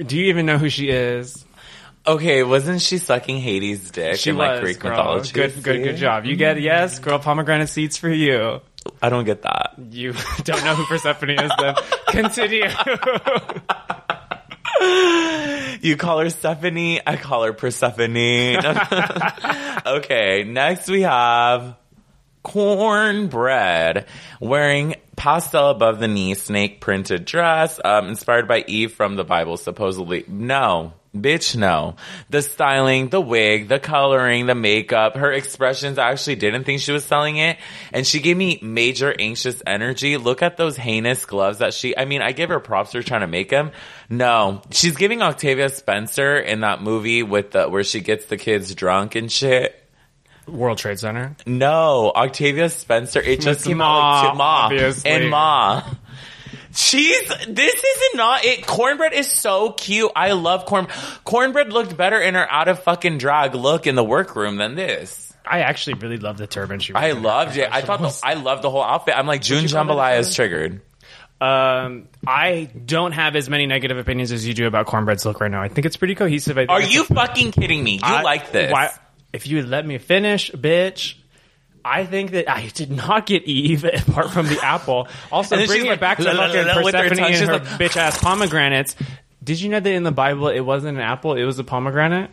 Do 0.06 0.16
you 0.16 0.26
even 0.26 0.44
know 0.46 0.58
who 0.58 0.68
she 0.68 0.90
is? 0.90 1.44
Okay, 2.06 2.42
wasn't 2.42 2.80
she 2.80 2.96
sucking 2.98 3.38
Hades' 3.38 3.90
dick 3.90 4.16
She 4.16 4.30
in 4.30 4.36
was 4.38 4.46
like 4.48 4.60
Greek 4.62 4.78
girl. 4.78 4.92
mythology? 4.92 5.32
Good, 5.32 5.62
good, 5.62 5.82
good 5.82 5.96
job. 5.96 6.24
You 6.24 6.36
get 6.36 6.58
yes, 6.60 6.98
girl. 7.00 7.18
Pomegranate 7.18 7.68
seeds 7.68 7.98
for 7.98 8.08
you. 8.08 8.60
I 9.00 9.08
don't 9.08 9.24
get 9.24 9.42
that. 9.42 9.74
You 9.90 10.12
don't 10.44 10.64
know 10.64 10.74
who 10.74 10.84
Persephone 10.84 11.30
is. 11.30 11.50
Then 11.58 11.74
continue. 12.08 12.68
You 15.80 15.96
call 15.96 16.20
her 16.20 16.30
Stephanie, 16.30 17.00
I 17.06 17.16
call 17.16 17.44
her 17.44 17.52
Persephone. 17.52 18.16
okay, 19.86 20.44
next 20.44 20.88
we 20.88 21.02
have 21.02 21.76
Kornbread 22.44 24.06
wearing 24.40 24.96
pastel 25.16 25.70
above 25.70 26.00
the 26.00 26.08
knee 26.08 26.34
snake 26.34 26.80
printed 26.80 27.24
dress, 27.24 27.80
um, 27.84 28.08
inspired 28.08 28.48
by 28.48 28.64
Eve 28.66 28.92
from 28.92 29.16
the 29.16 29.24
Bible, 29.24 29.56
supposedly. 29.56 30.24
No. 30.26 30.94
Bitch, 31.22 31.56
no. 31.56 31.96
The 32.30 32.42
styling, 32.42 33.08
the 33.08 33.20
wig, 33.20 33.68
the 33.68 33.78
coloring, 33.78 34.46
the 34.46 34.54
makeup, 34.54 35.16
her 35.16 35.32
expressions, 35.32 35.98
I 35.98 36.10
actually 36.10 36.36
didn't 36.36 36.64
think 36.64 36.80
she 36.80 36.92
was 36.92 37.04
selling 37.04 37.36
it. 37.36 37.58
And 37.92 38.06
she 38.06 38.20
gave 38.20 38.36
me 38.36 38.58
major 38.62 39.14
anxious 39.18 39.62
energy. 39.66 40.16
Look 40.16 40.42
at 40.42 40.56
those 40.56 40.76
heinous 40.76 41.24
gloves 41.26 41.58
that 41.58 41.74
she, 41.74 41.96
I 41.96 42.04
mean, 42.04 42.22
I 42.22 42.32
give 42.32 42.50
her 42.50 42.60
props 42.60 42.92
for 42.92 43.02
trying 43.02 43.22
to 43.22 43.26
make 43.26 43.48
them. 43.50 43.72
No. 44.08 44.62
She's 44.70 44.96
giving 44.96 45.22
Octavia 45.22 45.68
Spencer 45.68 46.38
in 46.38 46.60
that 46.60 46.82
movie 46.82 47.22
with 47.22 47.52
the, 47.52 47.68
where 47.68 47.84
she 47.84 48.00
gets 48.00 48.26
the 48.26 48.36
kids 48.36 48.74
drunk 48.74 49.14
and 49.14 49.30
shit. 49.30 49.74
World 50.46 50.78
Trade 50.78 50.98
Center. 50.98 51.36
No, 51.44 52.10
Octavia 52.16 52.70
Spencer. 52.70 53.20
It 53.20 53.40
just 53.42 53.60
It's 53.60 53.66
came 53.66 53.78
Ma, 53.78 53.84
out 54.20 54.24
like, 54.28 54.36
Ma 54.38 54.44
obviously. 54.44 55.10
and 55.10 55.28
Ma. 55.30 55.82
She's. 56.78 57.28
This 57.48 57.74
is 57.74 58.14
not 58.14 58.44
it. 58.44 58.62
Kornbread 58.62 59.12
is 59.12 59.28
so 59.28 59.72
cute. 59.72 60.12
I 60.14 60.32
love 60.32 60.64
corn. 60.64 60.86
Kornbread 61.26 61.70
looked 61.72 61.96
better 61.96 62.20
in 62.20 62.34
her 62.34 62.50
out 62.50 62.68
of 62.68 62.82
fucking 62.84 63.18
drag 63.18 63.56
look 63.56 63.88
in 63.88 63.96
the 63.96 64.04
workroom 64.04 64.56
than 64.56 64.76
this. 64.76 65.32
I 65.44 65.60
actually 65.60 65.94
really 65.94 66.18
love 66.18 66.38
the 66.38 66.46
turban 66.46 66.78
she. 66.78 66.94
I 66.94 67.12
loved 67.12 67.56
it. 67.56 67.68
I 67.72 67.80
thought 67.80 68.00
the, 68.00 68.16
I 68.22 68.34
loved 68.34 68.62
the 68.62 68.70
whole 68.70 68.82
outfit. 68.84 69.14
I'm 69.18 69.26
like 69.26 69.42
June 69.42 69.64
Jambalaya 69.64 70.20
is 70.20 70.32
triggered. 70.34 70.82
Um, 71.40 72.08
I 72.26 72.68
don't 72.84 73.12
have 73.12 73.34
as 73.34 73.48
many 73.48 73.66
negative 73.66 73.96
opinions 73.98 74.30
as 74.30 74.46
you 74.46 74.54
do 74.54 74.66
about 74.66 74.86
Kornbread's 74.86 75.24
look 75.24 75.40
right 75.40 75.50
now. 75.50 75.62
I 75.62 75.68
think 75.68 75.84
it's 75.86 75.96
pretty 75.96 76.14
cohesive. 76.14 76.58
I 76.58 76.62
think 76.62 76.70
Are 76.70 76.82
you 76.82 77.04
fucking 77.04 77.52
kidding 77.52 77.82
me? 77.82 77.94
You 77.94 78.00
I- 78.02 78.22
like 78.22 78.52
this? 78.52 78.70
Why, 78.70 78.90
if 79.32 79.46
you 79.46 79.56
would 79.56 79.68
let 79.68 79.84
me 79.84 79.98
finish, 79.98 80.50
bitch. 80.50 81.16
I 81.84 82.04
think 82.04 82.32
that 82.32 82.50
I 82.50 82.66
did 82.68 82.90
not 82.90 83.26
get 83.26 83.44
Eve 83.44 83.84
apart 83.84 84.30
from 84.30 84.46
the 84.46 84.60
apple. 84.62 85.08
Also, 85.32 85.56
bringing 85.56 85.86
it 85.86 85.90
like, 85.90 86.00
back 86.00 86.18
to 86.18 86.24
la, 86.24 86.48
fucking 86.48 86.66
la, 86.66 86.74
la, 86.74 86.82
with 86.84 86.94
her 86.94 87.08
Persephone 87.08 87.32
and 87.32 87.46
her 87.46 87.52
like- 87.54 87.62
bitch 87.62 87.96
ass 87.96 88.18
pomegranates. 88.22 88.96
Did 89.42 89.60
you 89.60 89.68
know 89.70 89.80
that 89.80 89.92
in 89.92 90.02
the 90.02 90.12
Bible 90.12 90.48
it 90.48 90.60
wasn't 90.60 90.96
an 90.98 91.02
apple; 91.02 91.34
it 91.34 91.44
was 91.44 91.58
a 91.58 91.64
pomegranate? 91.64 92.30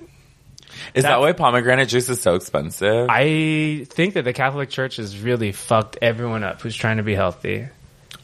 Is 0.93 1.03
that 1.03 1.09
that- 1.09 1.19
why 1.19 1.31
pomegranate 1.31 1.87
juice 1.87 2.09
is 2.09 2.21
so 2.21 2.35
expensive? 2.35 3.07
I 3.09 3.85
think 3.89 4.15
that 4.15 4.23
the 4.23 4.33
Catholic 4.33 4.69
Church 4.69 4.97
has 4.97 5.17
really 5.19 5.51
fucked 5.51 5.97
everyone 6.01 6.43
up 6.43 6.61
who's 6.61 6.75
trying 6.75 6.97
to 6.97 7.03
be 7.03 7.15
healthy. 7.15 7.67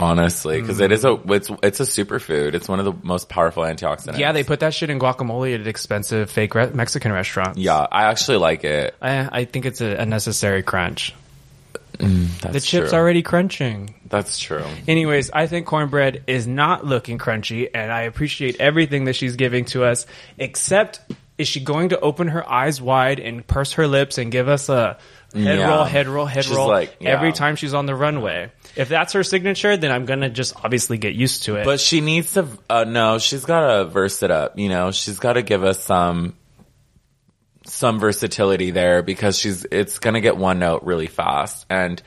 Honestly, 0.02 0.60
because 0.60 0.80
it 0.80 0.92
is 0.92 1.06
a 1.06 1.10
mm-hmm. 1.10 1.34
it's 1.34 1.50
it's 1.62 1.80
a 1.80 1.84
superfood. 1.84 2.54
It's 2.54 2.68
one 2.68 2.80
of 2.80 2.86
the 2.86 2.94
most 3.04 3.30
powerful 3.30 3.64
antioxidants. 3.64 4.18
Yeah, 4.18 4.32
they 4.32 4.44
put 4.44 4.62
that 4.62 4.74
shit 4.74 4.90
in 4.90 5.00
guacamole 5.00 5.60
at 5.60 5.68
expensive 5.68 6.30
fake 6.32 6.56
re- 6.56 6.72
Mexican 6.74 7.12
restaurants. 7.12 7.58
Yeah, 7.60 7.88
I 7.92 8.04
actually 8.06 8.38
like 8.38 8.64
it. 8.64 8.96
I, 9.02 9.42
I 9.42 9.46
think 9.46 9.66
it's 9.66 9.82
a, 9.82 9.96
a 9.98 10.06
necessary 10.06 10.64
crunch. 10.64 11.14
Mm, 11.98 12.40
that's 12.40 12.54
The 12.54 12.60
chips 12.62 12.90
true. 12.90 13.00
already 13.00 13.22
crunching. 13.22 13.94
That's 14.08 14.40
true. 14.40 14.66
Anyways, 14.88 15.32
I 15.32 15.48
think 15.48 15.68
Kornbread 15.68 16.24
is 16.28 16.48
not 16.48 16.86
looking 16.86 17.18
crunchy, 17.18 17.70
and 17.74 17.92
I 17.92 18.02
appreciate 18.04 18.60
everything 18.60 19.06
that 19.06 19.16
she's 19.16 19.36
giving 19.36 19.66
to 19.66 19.84
us. 19.84 20.08
Except, 20.38 21.00
is 21.38 21.48
she 21.48 21.60
going 21.60 21.90
to 21.90 22.00
open 22.00 22.30
her 22.30 22.50
eyes 22.50 22.82
wide 22.82 23.20
and 23.20 23.46
purse 23.46 23.74
her 23.74 23.88
lips 23.88 24.18
and 24.18 24.32
give 24.32 24.48
us 24.48 24.70
a 24.70 24.98
head 25.34 25.58
Yeah. 25.60 25.68
roll, 25.70 25.84
head 25.84 26.08
roll, 26.08 26.26
head 26.26 26.46
She's 26.46 26.56
roll 26.56 26.68
like, 26.68 26.96
yeah. 27.00 27.10
every 27.10 27.32
time 27.32 27.56
she's 27.56 27.74
on 27.74 27.86
the 27.86 27.96
runway? 27.96 28.52
If 28.76 28.90
that's 28.90 29.14
her 29.14 29.24
signature, 29.24 29.78
then 29.78 29.92
I'm 29.92 30.06
gonna 30.06 30.30
just 30.30 30.56
obviously 30.64 30.98
get 30.98 31.14
used 31.14 31.44
to 31.44 31.56
it. 31.56 31.66
But 31.66 31.80
she 31.80 32.02
needs 32.02 32.34
to. 32.34 32.48
Uh, 32.70 32.84
no, 32.86 33.20
she's 33.20 33.46
got 33.46 33.68
to 33.76 33.86
verse 33.86 34.24
it 34.24 34.32
up. 34.32 34.58
You 34.58 34.70
know, 34.70 34.92
she's 34.92 35.20
got 35.20 35.34
to 35.34 35.42
give 35.42 35.64
us 35.64 35.84
some 35.84 36.36
some 37.66 38.00
versatility 38.00 38.72
there 38.72 39.02
because 39.04 39.38
she's. 39.38 39.66
It's 39.72 40.00
gonna 40.00 40.22
get 40.22 40.38
one 40.38 40.60
note 40.60 40.84
really 40.84 41.08
fast 41.08 41.66
and. 41.70 42.02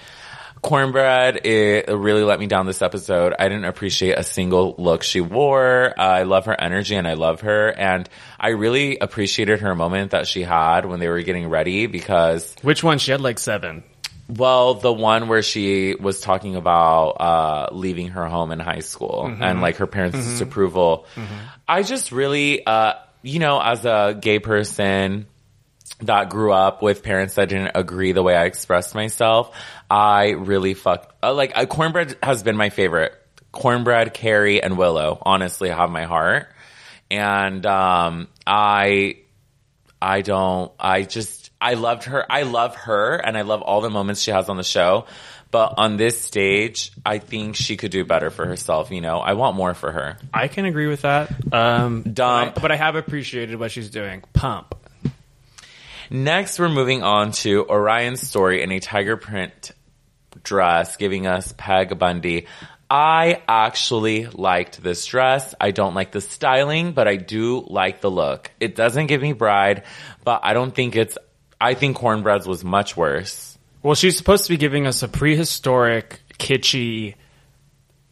Kornbread, 0.65 1.45
it 1.45 1.89
really 1.95 2.25
let 2.25 2.41
me 2.41 2.47
down 2.47 2.65
this 2.65 2.81
episode. 2.81 3.35
I 3.39 3.49
didn't 3.49 3.67
appreciate 3.67 4.19
a 4.19 4.25
single 4.25 4.75
look 4.79 5.03
she 5.03 5.21
wore. 5.21 5.93
Uh, 5.97 6.03
I 6.03 6.23
love 6.23 6.47
her 6.47 6.59
energy 6.59 6.97
and 6.97 7.07
I 7.07 7.15
love 7.15 7.43
her. 7.43 7.69
And 7.69 8.09
I 8.41 8.49
really 8.51 8.97
appreciated 8.99 9.61
her 9.61 9.75
moment 9.75 10.13
that 10.13 10.27
she 10.27 10.43
had 10.43 10.87
when 10.87 11.01
they 11.01 11.09
were 11.09 11.21
getting 11.21 11.49
ready 11.51 11.87
because 11.87 12.57
Which 12.63 12.83
one? 12.83 12.99
She 12.99 13.11
had 13.11 13.21
like 13.21 13.39
seven. 13.39 13.85
well, 14.27 14.73
the 14.73 14.93
one 14.93 15.29
where 15.29 15.43
she 15.43 15.95
was 15.97 16.21
talking 16.21 16.57
about 16.57 17.09
uh, 17.21 17.69
leaving 17.73 18.09
her 18.09 18.25
home 18.27 18.51
in 18.51 18.59
high 18.59 18.81
school 18.81 19.27
and 19.39 19.61
like 19.61 19.77
her 19.77 19.87
parents' 19.87 20.17
disapproval. 20.17 21.07
I 21.69 21.83
just 21.83 22.11
really, 22.11 22.65
uh, 22.65 22.95
you 23.23 23.39
know, 23.39 23.61
as 23.61 23.85
a 23.85 24.17
gay 24.19 24.39
person 24.39 25.27
that 26.01 26.29
grew 26.31 26.53
up 26.53 26.83
with 26.83 27.03
parents 27.03 27.35
that 27.35 27.49
didn't 27.49 27.73
agree 27.75 28.13
the 28.13 28.23
way 28.23 28.35
I 28.37 28.45
expressed 28.45 28.95
myself, 28.95 29.57
I 29.91 30.31
really 30.31 30.75
fuck 30.75 31.15
uh, 31.23 31.35
like 31.35 31.53
uh, 31.57 31.67
Kornbread 31.67 32.17
has 32.23 32.43
been 32.43 32.57
my 32.57 32.71
favorite. 32.71 33.13
Kornbread, 33.53 34.15
Kerri, 34.15 34.61
and 34.61 34.77
Willow 34.77 35.19
honestly 35.23 35.69
have 35.69 35.89
my 35.89 36.05
heart, 36.05 36.49
and 37.11 37.65
um, 37.65 38.27
I 38.45 39.19
I 40.05 40.21
don't. 40.21 40.71
I 40.79 41.03
just. 41.03 41.51
I 41.61 41.75
loved 41.75 42.05
her. 42.05 42.31
I 42.31 42.43
love 42.43 42.77
her, 42.77 43.17
and 43.17 43.39
I 43.39 43.43
love 43.43 43.63
all 43.63 43.81
the 43.81 43.89
moments 43.89 44.21
she 44.21 44.33
has 44.33 44.51
on 44.51 44.59
the 44.59 44.65
show. 44.65 45.07
But 45.51 45.75
on 45.79 45.97
this 45.97 46.21
stage, 46.21 46.93
I 47.07 47.19
think 47.19 47.57
she 47.57 47.77
could 47.77 47.91
do 47.91 48.05
better 48.05 48.29
for 48.29 48.45
herself. 48.45 48.91
You 48.91 49.01
know, 49.01 49.21
I 49.21 49.33
want 49.33 49.57
more 49.57 49.73
for 49.73 49.91
her. 49.91 50.19
I 50.35 50.49
can 50.49 50.67
agree 50.67 50.89
with 50.89 51.03
that. 51.03 51.31
Um, 51.53 52.03
Dump. 52.03 52.55
But 52.55 52.59
I, 52.59 52.63
but 52.63 52.73
I 52.73 52.77
have 52.77 52.97
appreciated 52.97 53.59
what 53.59 53.71
she's 53.71 53.89
doing. 53.89 54.23
Pump. 54.35 54.75
Next, 56.11 56.59
we're 56.59 56.69
moving 56.69 57.03
on 57.03 57.33
to 57.33 57.67
Orion 57.69 58.17
Story 58.17 58.63
in 58.63 58.71
a 58.73 58.81
tiger 58.81 59.17
print 59.17 59.73
dress, 60.43 60.97
giving 60.97 61.27
us 61.27 61.55
Peg 61.57 61.99
Bundy. 61.99 62.47
I 62.91 63.43
actually 63.49 64.27
liked 64.27 64.83
this 64.83 65.07
dress. 65.07 65.55
I 65.61 65.71
don't 65.71 65.95
like 65.95 66.13
the 66.13 66.21
styling, 66.21 66.93
but 66.93 67.09
I 67.09 67.17
do 67.17 67.65
like 67.67 68.01
the 68.01 68.11
look. 68.11 68.51
It 68.61 68.77
doesn't 68.77 69.07
give 69.07 69.23
me 69.23 69.33
bride, 69.33 69.85
but 70.23 70.41
I 70.45 70.53
don't 70.53 70.75
think 70.75 70.95
it's. 70.97 71.17
I 71.61 71.75
think 71.75 71.97
Kornbread's 71.97 72.47
was 72.47 72.63
much 72.63 72.97
worse. 72.97 73.57
Well, 73.83 73.95
she's 73.95 74.17
supposed 74.17 74.45
to 74.45 74.51
be 74.51 74.57
giving 74.59 74.87
us 74.87 75.03
a 75.03 75.09
prehistoric, 75.09 76.21
kitschy, 76.39 77.15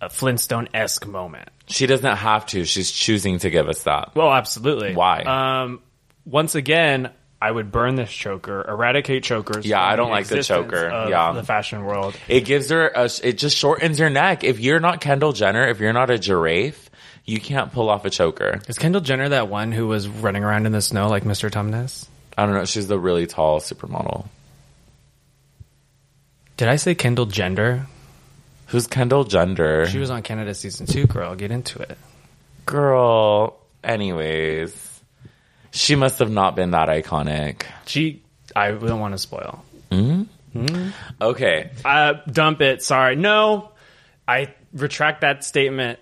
uh, 0.00 0.08
Flintstone 0.08 0.68
esque 0.72 1.06
moment. 1.06 1.48
She 1.66 1.86
doesn't 1.86 2.16
have 2.16 2.46
to. 2.46 2.64
She's 2.64 2.90
choosing 2.90 3.38
to 3.40 3.50
give 3.50 3.68
us 3.68 3.82
that. 3.84 4.14
Well, 4.14 4.32
absolutely. 4.32 4.94
Why? 4.94 5.22
Um, 5.22 5.80
once 6.24 6.54
again, 6.54 7.10
I 7.42 7.50
would 7.50 7.72
burn 7.72 7.96
this 7.96 8.10
choker, 8.12 8.64
eradicate 8.68 9.24
chokers. 9.24 9.66
Yeah, 9.66 9.82
I 9.82 9.96
don't 9.96 10.10
like 10.10 10.26
the 10.26 10.42
choker. 10.44 10.88
of 10.88 11.10
Yeah. 11.10 11.32
the 11.32 11.42
fashion 11.42 11.84
world. 11.84 12.14
It 12.28 12.44
gives 12.44 12.70
her 12.70 12.88
a, 12.88 13.10
it 13.24 13.36
just 13.38 13.56
shortens 13.56 13.98
your 13.98 14.10
neck. 14.10 14.44
If 14.44 14.60
you're 14.60 14.78
not 14.80 15.00
Kendall 15.00 15.32
Jenner, 15.32 15.66
if 15.66 15.80
you're 15.80 15.92
not 15.92 16.08
a 16.10 16.18
giraffe, 16.18 16.88
you 17.24 17.40
can't 17.40 17.72
pull 17.72 17.88
off 17.90 18.04
a 18.04 18.10
choker. 18.10 18.60
Is 18.68 18.78
Kendall 18.78 19.00
Jenner 19.00 19.28
that 19.30 19.48
one 19.48 19.72
who 19.72 19.88
was 19.88 20.06
running 20.08 20.44
around 20.44 20.66
in 20.66 20.72
the 20.72 20.80
snow 20.80 21.08
like 21.08 21.24
Mr. 21.24 21.50
Tumnus? 21.50 22.06
I 22.38 22.46
don't 22.46 22.54
know. 22.54 22.64
She's 22.64 22.86
the 22.86 22.98
really 22.98 23.26
tall 23.26 23.60
supermodel. 23.60 24.26
Did 26.56 26.68
I 26.68 26.76
say 26.76 26.94
Kendall 26.94 27.26
Gender? 27.26 27.86
Who's 28.68 28.86
Kendall 28.86 29.24
Jenner? 29.24 29.86
She 29.86 29.98
was 29.98 30.10
on 30.10 30.22
Canada 30.22 30.54
season 30.54 30.86
two. 30.86 31.06
Girl, 31.06 31.34
get 31.34 31.50
into 31.50 31.80
it. 31.80 31.98
Girl. 32.66 33.58
Anyways, 33.84 34.91
she 35.72 35.96
must 35.96 36.20
have 36.20 36.30
not 36.30 36.54
been 36.54 36.70
that 36.72 36.88
iconic. 36.88 37.64
She, 37.86 38.22
I 38.54 38.70
don't 38.70 39.00
want 39.00 39.14
to 39.14 39.18
spoil. 39.18 39.64
Okay. 41.20 41.70
Uh, 41.84 42.14
dump 42.30 42.60
it. 42.60 42.82
Sorry. 42.82 43.16
No, 43.16 43.72
I 44.28 44.54
retract 44.72 45.22
that 45.22 45.44
statement. 45.44 45.98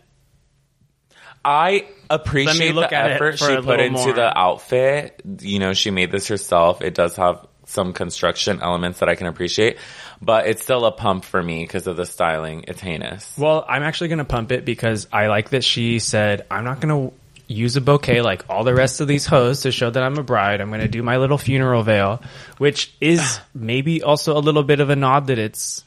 I 1.44 1.86
appreciate 2.10 2.74
look 2.74 2.90
the 2.90 2.96
effort 2.96 3.38
she 3.38 3.56
put 3.62 3.80
into 3.80 3.98
more. 3.98 4.12
the 4.12 4.38
outfit. 4.38 5.22
You 5.40 5.58
know, 5.58 5.72
she 5.72 5.90
made 5.90 6.10
this 6.10 6.28
herself. 6.28 6.82
It 6.82 6.94
does 6.94 7.16
have 7.16 7.46
some 7.64 7.92
construction 7.92 8.60
elements 8.60 8.98
that 8.98 9.08
I 9.08 9.14
can 9.14 9.26
appreciate, 9.28 9.78
but 10.20 10.46
it's 10.46 10.62
still 10.62 10.84
a 10.84 10.92
pump 10.92 11.24
for 11.24 11.40
me 11.42 11.62
because 11.62 11.86
of 11.86 11.96
the 11.96 12.04
styling. 12.04 12.64
It's 12.68 12.80
heinous. 12.80 13.38
Well, 13.38 13.64
I'm 13.66 13.82
actually 13.82 14.08
going 14.08 14.18
to 14.18 14.24
pump 14.24 14.52
it 14.52 14.64
because 14.64 15.06
I 15.12 15.28
like 15.28 15.50
that 15.50 15.64
she 15.64 16.00
said, 16.00 16.46
I'm 16.50 16.64
not 16.64 16.80
going 16.80 17.10
to 17.10 17.16
use 17.50 17.74
a 17.76 17.80
bouquet 17.80 18.22
like 18.22 18.44
all 18.48 18.62
the 18.62 18.72
rest 18.74 19.00
of 19.00 19.08
these 19.08 19.26
hoes 19.26 19.62
to 19.62 19.72
show 19.72 19.90
that 19.90 20.02
I'm 20.02 20.16
a 20.18 20.22
bride. 20.22 20.60
I'm 20.60 20.68
going 20.68 20.80
to 20.82 20.88
do 20.88 21.02
my 21.02 21.16
little 21.16 21.36
funeral 21.38 21.82
veil, 21.82 22.22
which 22.58 22.94
is 23.00 23.40
maybe 23.54 24.02
also 24.02 24.36
a 24.36 24.40
little 24.40 24.62
bit 24.62 24.78
of 24.80 24.88
a 24.90 24.96
nod 24.96 25.26
that 25.26 25.38
it's 25.38 25.82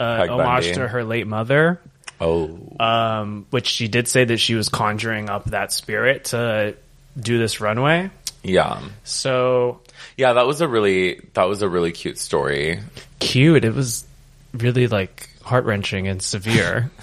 uh, 0.00 0.26
homage 0.28 0.64
Bundy. 0.64 0.72
to 0.74 0.88
her 0.88 1.04
late 1.04 1.26
mother, 1.28 1.80
Oh. 2.20 2.58
um, 2.80 3.46
which 3.50 3.68
she 3.68 3.86
did 3.88 4.08
say 4.08 4.24
that 4.24 4.38
she 4.38 4.54
was 4.56 4.68
conjuring 4.68 5.30
up 5.30 5.44
that 5.46 5.72
spirit 5.72 6.24
to 6.26 6.74
do 7.18 7.38
this 7.38 7.60
runway. 7.60 8.10
Yeah. 8.42 8.80
So 9.04 9.80
Yeah, 10.16 10.32
that 10.34 10.46
was 10.46 10.60
a 10.60 10.68
really 10.68 11.20
that 11.34 11.44
was 11.44 11.62
a 11.62 11.68
really 11.68 11.92
cute 11.92 12.18
story. 12.18 12.80
cute. 13.20 13.64
It 13.64 13.72
was 13.74 14.04
really 14.52 14.88
like 14.88 15.28
heart 15.42 15.64
wrenching 15.64 16.08
and 16.08 16.20
severe. 16.20 16.90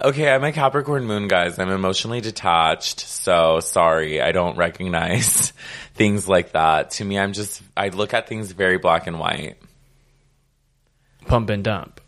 Okay, 0.00 0.30
I'm 0.30 0.44
a 0.44 0.52
Capricorn 0.52 1.06
moon, 1.06 1.26
guys. 1.26 1.58
I'm 1.58 1.70
emotionally 1.70 2.20
detached, 2.20 3.00
so 3.00 3.58
sorry. 3.58 4.22
I 4.22 4.30
don't 4.30 4.56
recognize 4.56 5.52
things 5.94 6.28
like 6.28 6.52
that. 6.52 6.92
To 6.92 7.04
me, 7.04 7.18
I'm 7.18 7.32
just 7.32 7.60
I 7.76 7.88
look 7.88 8.14
at 8.14 8.28
things 8.28 8.52
very 8.52 8.78
black 8.78 9.08
and 9.08 9.18
white. 9.18 9.56
Pump 11.26 11.50
and 11.50 11.64
dump. 11.64 12.00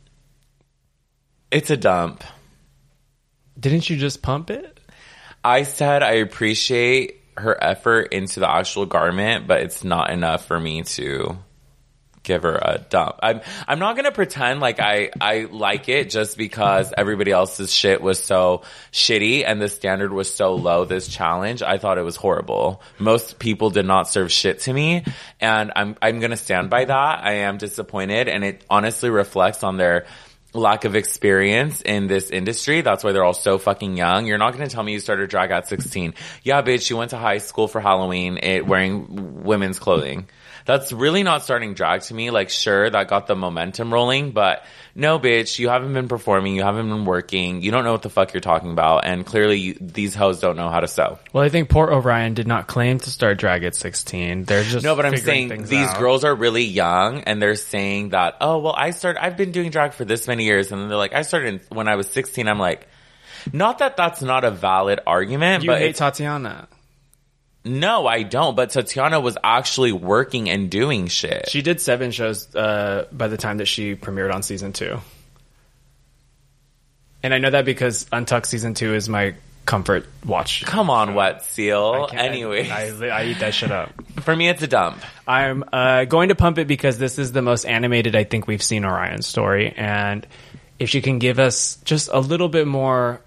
It's 1.51 1.71
a 1.71 1.77
dump. 1.77 2.23
Didn't 3.59 3.91
you 3.91 3.97
just 3.97 4.23
pump 4.23 4.51
it? 4.51 4.79
I 5.43 5.65
said 5.65 6.05
I 6.05 6.13
appreciate 6.13 7.21
her 7.37 7.57
effort 7.63 8.13
into 8.13 8.39
the 8.39 8.49
actual 8.49 8.87
garment, 8.87 9.49
but 9.49 9.63
it's 9.63 9.83
not 9.83 10.11
enough 10.11 10.47
for 10.47 10.61
me 10.61 10.83
to 10.83 11.39
give 12.23 12.43
her 12.43 12.57
a 12.57 12.79
dump. 12.79 13.17
I'm 13.23 13.41
I'm 13.67 13.79
not 13.79 13.97
gonna 13.97 14.13
pretend 14.13 14.61
like 14.61 14.81
I 14.81 15.11
I 15.21 15.49
like 15.51 15.89
it 15.89 16.11
just 16.11 16.37
because 16.37 16.93
everybody 16.97 17.31
else's 17.31 17.73
shit 17.73 18.01
was 18.01 18.23
so 18.23 18.63
shitty 18.93 19.45
and 19.47 19.61
the 19.61 19.69
standard 19.69 20.13
was 20.13 20.33
so 20.33 20.55
low. 20.55 20.85
This 20.85 21.09
challenge, 21.09 21.63
I 21.63 21.79
thought 21.79 21.99
it 21.99 22.03
was 22.03 22.17
horrible. 22.17 22.83
Most 22.99 23.39
people 23.39 23.71
did 23.71 23.87
not 23.87 24.09
serve 24.09 24.31
shit 24.31 24.61
to 24.61 24.73
me, 24.73 25.05
and 25.41 25.73
I'm 25.75 25.97
I'm 26.03 26.21
gonna 26.21 26.37
stand 26.37 26.71
by 26.71 26.85
that. 26.85 27.25
I 27.25 27.33
am 27.33 27.59
disappointed, 27.59 28.29
and 28.29 28.45
it 28.45 28.65
honestly 28.69 29.11
reflects 29.11 29.63
on 29.63 29.77
their 29.77 30.07
lack 30.53 30.85
of 30.85 30.97
experience 30.97 31.81
in 31.81 32.07
this 32.07 32.31
industry. 32.31 32.81
That's 32.81 33.05
why 33.05 33.13
they're 33.13 33.25
all 33.25 33.35
so 33.35 33.59
fucking 33.59 33.97
young. 33.97 34.27
You're 34.27 34.39
not 34.39 34.53
going 34.53 34.69
to 34.69 34.75
tell 34.75 34.83
me 34.83 34.93
you 34.93 35.01
started 35.01 35.31
drag 35.31 35.51
at 35.51 35.69
16. 35.69 36.15
Yeah, 36.43 36.63
bitch, 36.63 36.91
you 36.91 36.97
went 36.97 37.11
to 37.11 37.19
high 37.19 37.39
school 37.39 37.69
for 37.69 37.81
Halloween 37.81 38.39
it, 38.43 38.67
wearing 38.67 39.45
women's 39.45 39.79
clothing. 39.79 40.29
That's 40.71 40.93
really 40.93 41.25
not 41.25 41.43
starting 41.43 41.75
drag 41.75 42.03
to 42.03 42.15
me. 42.15 42.31
Like, 42.31 42.49
sure, 42.49 42.89
that 42.89 43.09
got 43.09 43.27
the 43.27 43.35
momentum 43.35 43.93
rolling, 43.93 44.31
but 44.31 44.65
no, 44.95 45.19
bitch, 45.19 45.59
you 45.59 45.69
haven't 45.69 45.93
been 45.95 46.07
performing. 46.07 46.55
You 46.55 46.63
haven't 46.63 46.89
been 46.89 47.05
working. 47.05 47.61
You 47.61 47.73
don't 47.73 47.83
know 47.83 47.91
what 47.91 48.03
the 48.03 48.09
fuck 48.09 48.33
you're 48.33 48.41
talking 48.41 48.71
about. 48.71 49.05
And 49.05 49.27
clearly 49.27 49.59
you, 49.59 49.77
these 49.81 50.15
hoes 50.15 50.39
don't 50.39 50.55
know 50.55 50.69
how 50.69 50.79
to 50.79 50.87
sew. 50.87 51.19
Well, 51.33 51.43
I 51.43 51.49
think 51.49 51.71
poor 51.71 51.93
Orion 51.93 52.35
did 52.35 52.47
not 52.47 52.69
claim 52.69 53.01
to 53.01 53.11
start 53.11 53.39
drag 53.39 53.65
at 53.65 53.75
16. 53.75 54.45
They're 54.45 54.63
just 54.63 54.85
No, 54.85 54.95
but 54.95 55.07
I'm 55.07 55.17
saying 55.17 55.65
these 55.65 55.89
out. 55.89 55.99
girls 55.99 56.23
are 56.23 56.37
really 56.37 56.63
young 56.63 57.23
and 57.25 57.43
they're 57.43 57.57
saying 57.57 58.11
that, 58.11 58.37
oh, 58.41 58.59
well, 58.59 58.75
I 58.77 58.91
started, 58.93 59.25
I've 59.25 59.37
been 59.37 59.51
doing 59.51 59.71
drag 59.71 59.95
for 59.95 60.05
this 60.05 60.29
many 60.29 60.45
years. 60.45 60.71
And 60.71 60.81
then 60.81 60.89
they're 60.89 60.97
like, 60.97 61.15
I 61.15 61.23
started 61.23 61.63
when 61.71 61.89
I 61.89 61.97
was 61.97 62.09
16. 62.11 62.47
I'm 62.47 62.61
like, 62.61 62.87
not 63.53 63.79
that 63.79 63.97
that's 63.97 64.23
not 64.23 64.45
a 64.45 64.53
valid 64.53 65.01
argument, 65.05 65.65
You 65.65 65.71
but 65.71 65.81
hate 65.81 65.97
Tatiana. 65.97 66.69
No, 67.65 68.07
I 68.07 68.23
don't. 68.23 68.57
But 68.57 68.71
Tatiana 68.71 69.21
was 69.21 69.37
actually 69.45 69.93
working 69.93 70.49
and 70.49 70.71
doing 70.71 71.09
shit. 71.09 71.49
She 71.51 71.63
did 71.63 71.81
seven 71.81 72.11
shows 72.11 72.55
uh, 72.55 73.07
by 73.13 73.29
the 73.29 73.37
time 73.37 73.59
that 73.59 73.67
she 73.67 73.95
premiered 73.95 74.33
on 74.33 74.43
season 74.43 74.73
two. 74.73 74.99
And 77.23 77.35
I 77.35 77.39
know 77.39 77.51
that 77.51 77.67
because 77.67 78.07
Untucked 78.13 78.47
season 78.47 78.73
two 78.75 78.95
is 78.95 79.09
my 79.09 79.35
comfort 79.67 80.07
watch. 80.25 80.65
Come 80.65 80.89
on, 80.89 81.15
wet 81.15 81.45
seal. 81.45 82.09
I 82.11 82.17
Anyways, 82.17 82.71
I, 82.71 83.07
I 83.09 83.25
eat 83.27 83.41
that 83.41 83.55
shit 83.55 83.71
up. 83.71 83.93
for 84.21 84.35
me, 84.35 84.49
it's 84.49 84.63
a 84.63 84.67
dump. 84.67 85.03
I'm 85.29 85.63
uh, 85.73 86.05
going 86.05 86.31
to 86.31 86.35
pump 86.35 86.59
it 86.59 86.67
because 86.67 86.99
this 86.99 87.19
is 87.19 87.33
the 87.33 87.43
most 87.43 87.67
animated 87.67 88.17
I 88.17 88.25
think 88.25 88.47
we've 88.47 88.63
seen 88.63 88.85
Orion 88.85 89.23
Story, 89.23 89.73
and 89.77 90.27
if 90.79 90.89
she 90.89 91.03
can 91.03 91.19
give 91.19 91.39
us 91.39 91.77
just 91.85 92.09
a 92.13 92.21
little 92.21 92.49
bit 92.49 92.67
more 92.67 93.21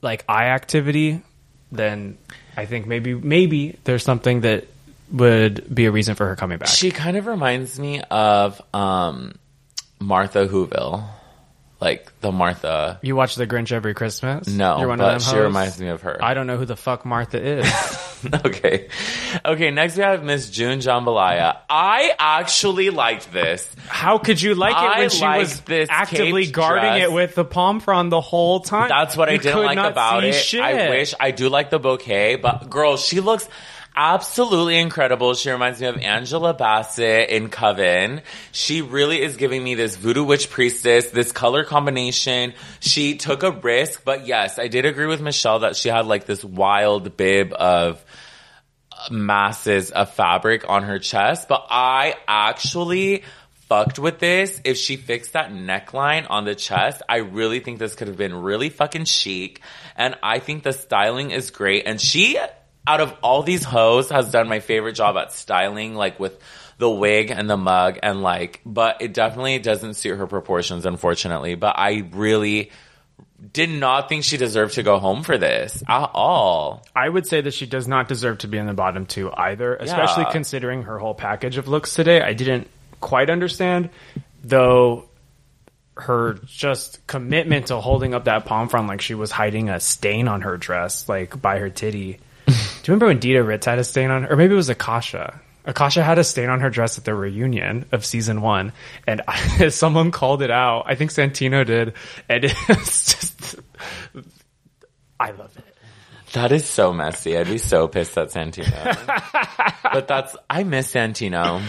like 0.00 0.24
eye 0.28 0.46
activity, 0.46 1.22
then 1.70 2.16
I 2.56 2.66
think 2.66 2.86
maybe 2.86 3.14
maybe 3.14 3.78
there's 3.84 4.02
something 4.04 4.40
that 4.42 4.66
would 5.12 5.72
be 5.72 5.86
a 5.86 5.90
reason 5.92 6.14
for 6.14 6.26
her 6.26 6.36
coming 6.36 6.58
back. 6.58 6.68
She 6.68 6.90
kind 6.90 7.16
of 7.16 7.26
reminds 7.26 7.78
me 7.78 8.00
of 8.02 8.60
um, 8.74 9.38
Martha 10.00 10.46
Whoville, 10.46 11.04
like 11.80 12.10
the 12.20 12.32
Martha. 12.32 12.98
you 13.02 13.14
watch 13.16 13.34
The 13.34 13.46
Grinch 13.46 13.70
every 13.72 13.92
Christmas? 13.94 14.48
No, 14.48 14.78
You're 14.78 14.88
one 14.88 14.98
but 14.98 15.14
of 15.16 15.24
them 15.24 15.34
she 15.34 15.38
reminds 15.38 15.78
me 15.80 15.88
of 15.88 16.02
her. 16.02 16.22
I 16.22 16.34
don't 16.34 16.46
know 16.46 16.56
who 16.56 16.64
the 16.64 16.76
fuck 16.76 17.04
Martha 17.04 17.40
is. 17.42 17.66
okay. 18.46 18.88
Okay, 19.44 19.70
next 19.70 19.96
we 19.96 20.02
have 20.02 20.24
Miss 20.24 20.48
June 20.50 20.78
Jambalaya. 20.78 21.58
I 21.68 22.12
actually 22.18 22.90
liked 22.90 23.30
this. 23.32 23.68
How 23.88 24.18
could 24.18 24.40
you 24.40 24.54
like 24.54 24.72
it 24.74 24.78
I 24.78 24.98
when 25.00 25.10
she 25.10 25.20
liked 25.20 25.40
was 25.40 25.60
this 25.62 25.88
actively 25.90 26.44
caped 26.44 26.54
guarding 26.56 26.92
dress. 26.92 27.02
it 27.02 27.12
with 27.12 27.34
the 27.34 27.44
palm 27.44 27.80
frond 27.80 28.10
the 28.10 28.22
whole 28.22 28.60
time? 28.60 28.88
That's 28.88 29.16
what 29.16 29.28
I 29.28 29.32
You 29.32 29.38
didn't 29.38 29.54
could 29.54 29.66
like 29.66 29.76
not 29.76 29.92
about 29.92 30.22
see 30.22 30.28
it. 30.28 30.32
Shit. 30.32 30.60
I 30.62 30.88
wish 30.88 31.14
I 31.20 31.30
do 31.30 31.48
like 31.50 31.70
the 31.70 31.78
bouquet, 31.78 32.36
but 32.36 32.70
girl, 32.70 32.96
she 32.96 33.20
looks 33.20 33.48
absolutely 33.96 34.78
incredible. 34.78 35.34
She 35.34 35.50
reminds 35.50 35.80
me 35.80 35.86
of 35.86 35.96
Angela 35.98 36.54
Bassett 36.54 37.30
in 37.30 37.48
Coven. 37.48 38.22
She 38.52 38.82
really 38.82 39.22
is 39.22 39.36
giving 39.36 39.64
me 39.64 39.74
this 39.74 39.96
voodoo 39.96 40.24
witch 40.24 40.50
priestess, 40.50 41.08
this 41.10 41.32
color 41.32 41.64
combination. 41.64 42.52
She 42.80 43.16
took 43.16 43.42
a 43.42 43.50
risk, 43.50 44.04
but 44.04 44.26
yes, 44.26 44.58
I 44.58 44.68
did 44.68 44.84
agree 44.84 45.06
with 45.06 45.20
Michelle 45.20 45.60
that 45.60 45.76
she 45.76 45.88
had 45.88 46.06
like 46.06 46.26
this 46.26 46.44
wild 46.44 47.16
bib 47.16 47.52
of 47.52 48.04
masses 49.10 49.90
of 49.90 50.12
fabric 50.12 50.68
on 50.68 50.82
her 50.82 50.98
chest, 50.98 51.48
but 51.48 51.66
I 51.70 52.14
actually 52.26 53.24
fucked 53.68 53.98
with 53.98 54.18
this. 54.18 54.60
If 54.64 54.76
she 54.76 54.96
fixed 54.96 55.32
that 55.32 55.50
neckline 55.50 56.26
on 56.28 56.44
the 56.44 56.54
chest, 56.54 57.02
I 57.08 57.16
really 57.16 57.60
think 57.60 57.78
this 57.78 57.94
could 57.94 58.08
have 58.08 58.16
been 58.16 58.34
really 58.34 58.68
fucking 58.68 59.04
chic. 59.04 59.60
And 59.96 60.16
I 60.22 60.38
think 60.38 60.62
the 60.62 60.72
styling 60.72 61.30
is 61.30 61.50
great. 61.50 61.84
And 61.86 62.00
she, 62.00 62.38
out 62.86 63.00
of 63.00 63.14
all 63.22 63.42
these 63.42 63.64
hoes, 63.64 64.10
has 64.10 64.30
done 64.30 64.48
my 64.48 64.60
favorite 64.60 64.92
job 64.94 65.16
at 65.16 65.32
styling, 65.32 65.94
like 65.94 66.20
with 66.20 66.38
the 66.78 66.90
wig 66.90 67.30
and 67.30 67.48
the 67.48 67.56
mug 67.56 67.98
and 68.02 68.22
like, 68.22 68.60
but 68.66 69.00
it 69.00 69.14
definitely 69.14 69.58
doesn't 69.58 69.94
suit 69.94 70.18
her 70.18 70.26
proportions, 70.26 70.84
unfortunately. 70.86 71.54
But 71.54 71.76
I 71.78 72.04
really 72.12 72.70
did 73.52 73.70
not 73.70 74.08
think 74.08 74.24
she 74.24 74.36
deserved 74.36 74.74
to 74.74 74.82
go 74.82 74.98
home 74.98 75.22
for 75.22 75.36
this 75.38 75.82
at 75.88 76.10
all. 76.14 76.84
I 76.94 77.08
would 77.08 77.26
say 77.26 77.40
that 77.40 77.54
she 77.54 77.66
does 77.66 77.86
not 77.88 78.08
deserve 78.08 78.38
to 78.38 78.48
be 78.48 78.58
in 78.58 78.66
the 78.66 78.72
bottom 78.74 79.06
two 79.06 79.30
either, 79.34 79.74
especially 79.76 80.24
Yeah. 80.24 80.32
considering 80.32 80.82
her 80.84 80.98
whole 80.98 81.14
package 81.14 81.56
of 81.58 81.66
looks 81.68 81.94
today. 81.94 82.20
I 82.20 82.32
didn't 82.34 82.68
quite 83.00 83.30
understand, 83.30 83.90
though 84.44 85.04
her 85.98 86.38
just 86.46 87.06
commitment 87.06 87.68
to 87.68 87.80
holding 87.80 88.14
up 88.14 88.24
that 88.24 88.44
palm 88.44 88.68
front 88.68 88.86
like 88.86 89.00
she 89.00 89.14
was 89.14 89.30
hiding 89.30 89.70
a 89.70 89.80
stain 89.80 90.28
on 90.28 90.42
her 90.42 90.56
dress, 90.58 91.08
like 91.08 91.40
by 91.40 91.58
her 91.58 91.70
titty. 91.70 92.18
Do 92.86 92.92
you 92.92 92.94
remember 92.94 93.06
when 93.06 93.18
Dita 93.18 93.42
Ritz 93.42 93.66
had 93.66 93.80
a 93.80 93.84
stain 93.84 94.12
on 94.12 94.22
her? 94.22 94.32
Or 94.32 94.36
maybe 94.36 94.52
it 94.52 94.56
was 94.56 94.70
Akashia. 94.70 95.40
Akashia 95.66 96.04
had 96.04 96.20
a 96.20 96.22
stain 96.22 96.48
on 96.48 96.60
her 96.60 96.70
dress 96.70 96.98
at 96.98 97.04
the 97.04 97.16
reunion 97.16 97.84
of 97.90 98.06
season 98.06 98.42
one, 98.42 98.72
and 99.08 99.22
I, 99.28 99.70
someone 99.70 100.12
called 100.12 100.40
it 100.40 100.52
out. 100.52 100.84
I 100.86 100.94
think 100.94 101.10
Santino 101.10 101.66
did, 101.66 101.94
and 102.28 102.44
it's 102.68 103.12
just, 103.12 103.56
I 105.18 105.32
love 105.32 105.50
it. 105.58 105.64
That 106.34 106.52
is 106.52 106.64
so 106.64 106.92
messy. 106.92 107.36
I'd 107.36 107.48
be 107.48 107.58
so 107.58 107.88
pissed 107.88 108.16
at 108.16 108.28
Santino. 108.28 108.70
but 109.82 110.06
that's 110.06 110.36
I 110.48 110.62
miss 110.62 110.94
Santino. 110.94 111.62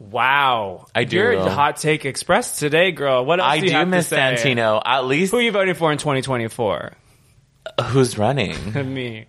Wow, 0.00 0.86
I 0.96 1.04
do. 1.04 1.16
You're 1.16 1.48
hot 1.48 1.76
take 1.76 2.04
express 2.04 2.58
today, 2.58 2.90
girl. 2.90 3.24
What 3.24 3.38
else 3.38 3.52
I 3.52 3.58
do 3.60 3.66
you 3.66 3.70
do 3.70 3.76
have 3.76 3.86
miss 3.86 4.08
to 4.08 4.16
say? 4.16 4.34
Santino. 4.56 4.82
At 4.84 5.04
least 5.06 5.30
Who 5.30 5.38
are 5.38 5.42
you 5.42 5.52
voting 5.52 5.74
for 5.76 5.92
in 5.92 5.98
2024? 5.98 6.92
who's 7.84 8.18
running? 8.18 8.94
Me. 8.94 9.26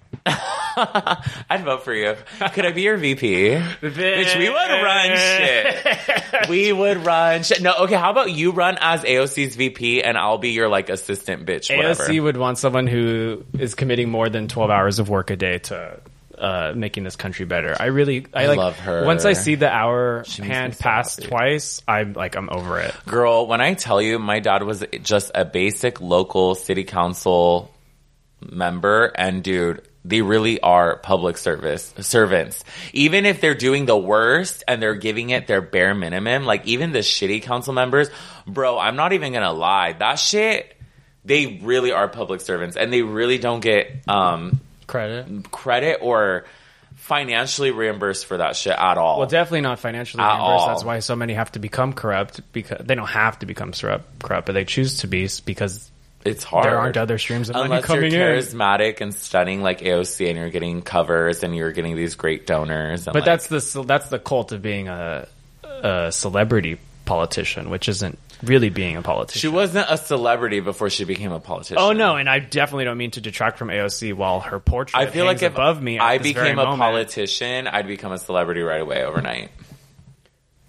I'd 1.50 1.64
vote 1.64 1.84
for 1.84 1.94
you. 1.94 2.16
Could 2.54 2.66
I 2.66 2.72
be 2.72 2.84
your 2.84 2.98
VP? 2.98 3.50
Bitch, 3.82 4.38
we 4.38 4.50
would 4.50 4.56
run 4.56 5.18
shit. 5.18 6.04
We 6.50 6.72
would 6.72 7.06
run 7.06 7.44
shit. 7.44 7.62
No, 7.62 7.74
okay, 7.82 7.96
how 7.96 8.12
about 8.12 8.32
you 8.32 8.52
run 8.52 8.78
as 8.80 9.04
AOC's 9.04 9.56
VP 9.56 10.04
and 10.04 10.18
I'll 10.18 10.38
be 10.38 10.52
your 10.52 10.70
like 10.70 10.90
assistant 10.90 11.46
bitch, 11.46 11.76
whatever. 11.76 12.04
AOC 12.04 12.22
would 12.22 12.38
want 12.38 12.58
someone 12.58 12.86
who 12.86 13.44
is 13.58 13.76
committing 13.76 14.10
more 14.10 14.30
than 14.30 14.48
12 14.48 14.70
hours 14.70 15.00
of 15.00 15.10
work 15.10 15.32
a 15.32 15.36
day 15.36 15.58
to 15.60 16.00
uh, 16.38 16.74
making 16.76 17.04
this 17.04 17.16
country 17.16 17.46
better. 17.46 17.76
I 17.80 17.86
really, 17.86 18.28
I, 18.34 18.44
I 18.44 18.48
like, 18.48 18.58
love 18.58 18.80
her. 18.80 19.06
Once 19.06 19.26
I 19.26 19.34
see 19.34 19.56
the 19.56 19.72
hour 19.72 20.24
me 20.40 20.48
hand 20.48 20.78
pass 20.78 21.16
happy. 21.16 21.28
twice, 21.28 21.82
I'm 21.88 22.14
like, 22.14 22.36
I'm 22.36 22.50
over 22.52 22.80
it. 22.80 22.94
Girl, 23.08 23.48
when 23.48 23.62
I 23.62 23.74
tell 23.74 24.02
you 24.02 24.20
my 24.20 24.40
dad 24.40 24.64
was 24.64 24.84
just 25.02 25.32
a 25.34 25.46
basic 25.46 26.00
local 26.02 26.56
city 26.56 26.84
council 26.84 27.74
member 28.42 29.06
and 29.06 29.44
dude, 29.44 29.87
they 30.08 30.22
really 30.22 30.60
are 30.62 30.96
public 30.98 31.38
service 31.38 31.94
servants. 32.00 32.64
Even 32.94 33.26
if 33.26 33.42
they're 33.42 33.56
doing 33.56 33.86
the 33.86 33.98
worst 33.98 34.64
and 34.68 34.82
they're 34.82 34.96
giving 34.96 35.30
it 35.32 35.48
their 35.48 35.62
bare 35.62 35.94
minimum, 35.94 36.46
like 36.46 36.66
even 36.66 36.92
the 36.94 37.00
shitty 37.00 37.42
council 37.44 37.74
members, 37.74 38.10
bro, 38.48 38.80
I'm 38.80 38.96
not 38.96 39.14
even 39.14 39.34
gonna 39.34 39.52
lie. 39.54 39.94
That 39.94 40.16
shit, 40.16 40.76
they 41.26 41.60
really 41.62 41.92
are 41.92 42.08
public 42.08 42.40
servants 42.42 42.78
and 42.78 42.92
they 42.94 43.02
really 43.02 43.38
don't 43.38 43.60
get 43.60 43.92
um 44.08 44.62
Credit. 44.88 45.52
credit 45.52 46.00
or 46.02 46.46
financially 46.96 47.72
reimbursed 47.72 48.26
for 48.26 48.38
that 48.38 48.56
shit 48.56 48.74
at 48.78 48.98
all. 48.98 49.20
Well, 49.20 49.28
definitely 49.28 49.62
not 49.62 49.80
financially 49.80 50.24
At 50.24 50.28
reimbursed. 50.38 50.50
all. 50.62 50.68
That's 50.70 50.84
why 50.84 51.00
so 51.00 51.16
many 51.16 51.34
have 51.34 51.52
to 51.54 51.60
become 51.60 51.94
corrupt 51.94 52.42
because 52.54 52.86
they 52.86 52.96
don't 52.96 53.08
have 53.08 53.40
to 53.40 53.46
become 53.46 53.72
corrupt, 53.72 54.24
corrupt, 54.24 54.46
but 54.46 54.54
they 54.54 54.66
choose 54.66 55.00
to 55.00 55.08
be 55.08 55.28
because 55.46 55.90
it's 56.28 56.44
hard. 56.44 56.66
there 56.66 56.78
aren't 56.78 56.98
other 56.98 57.18
streams 57.18 57.50
of 57.50 57.56
money 57.56 57.66
Unless 57.66 57.86
coming 57.86 58.12
you're 58.12 58.36
in. 58.36 58.42
charismatic 58.44 59.02
and 59.02 59.14
stunning 59.14 59.62
like 59.62 59.80
AOC 59.82 60.28
and 60.30 60.38
you're 60.38 60.50
getting 60.50 60.82
covers 60.82 61.44
and 61.44 61.56
you're 61.56 61.72
getting 61.72 61.96
these 61.96 62.16
great 62.16 62.46
donors. 62.48 63.08
And 63.08 63.14
But 63.14 63.26
like, 63.26 63.26
that's 63.26 63.48
the 63.74 63.84
that's 63.84 64.10
the 64.10 64.20
cult 64.20 64.52
of 64.52 64.62
being 64.62 64.88
a, 64.88 65.28
a 65.64 66.12
celebrity 66.12 66.78
politician, 67.06 67.70
which 67.70 67.88
isn't 67.90 68.18
really 68.44 68.70
being 68.70 68.98
a 68.98 69.02
politician. 69.02 69.40
she 69.40 69.48
wasn't 69.48 69.88
a 69.90 69.98
celebrity 69.98 70.60
before 70.60 70.90
she 70.92 71.06
became 71.06 71.32
a 71.32 71.40
politician. 71.40 71.78
oh 71.80 71.92
no, 71.92 72.18
and 72.18 72.30
I 72.30 72.38
definitely 72.40 72.84
don't 72.86 72.98
mean 72.98 73.12
to 73.12 73.22
detract 73.22 73.58
from 73.58 73.70
AOC 73.70 74.14
while 74.14 74.42
her 74.42 74.60
portrait 74.60 75.00
I 75.00 75.08
feel 75.08 75.26
like 75.26 75.42
if 75.42 75.54
above 75.54 75.82
me. 75.82 75.98
I 75.98 76.20
became 76.20 76.60
a 76.60 76.64
moment. 76.64 76.78
politician, 76.80 77.66
I'd 77.68 77.88
become 77.88 78.12
a 78.12 78.18
celebrity 78.20 78.62
right 78.62 78.82
away 78.82 79.04
overnight. 79.04 79.50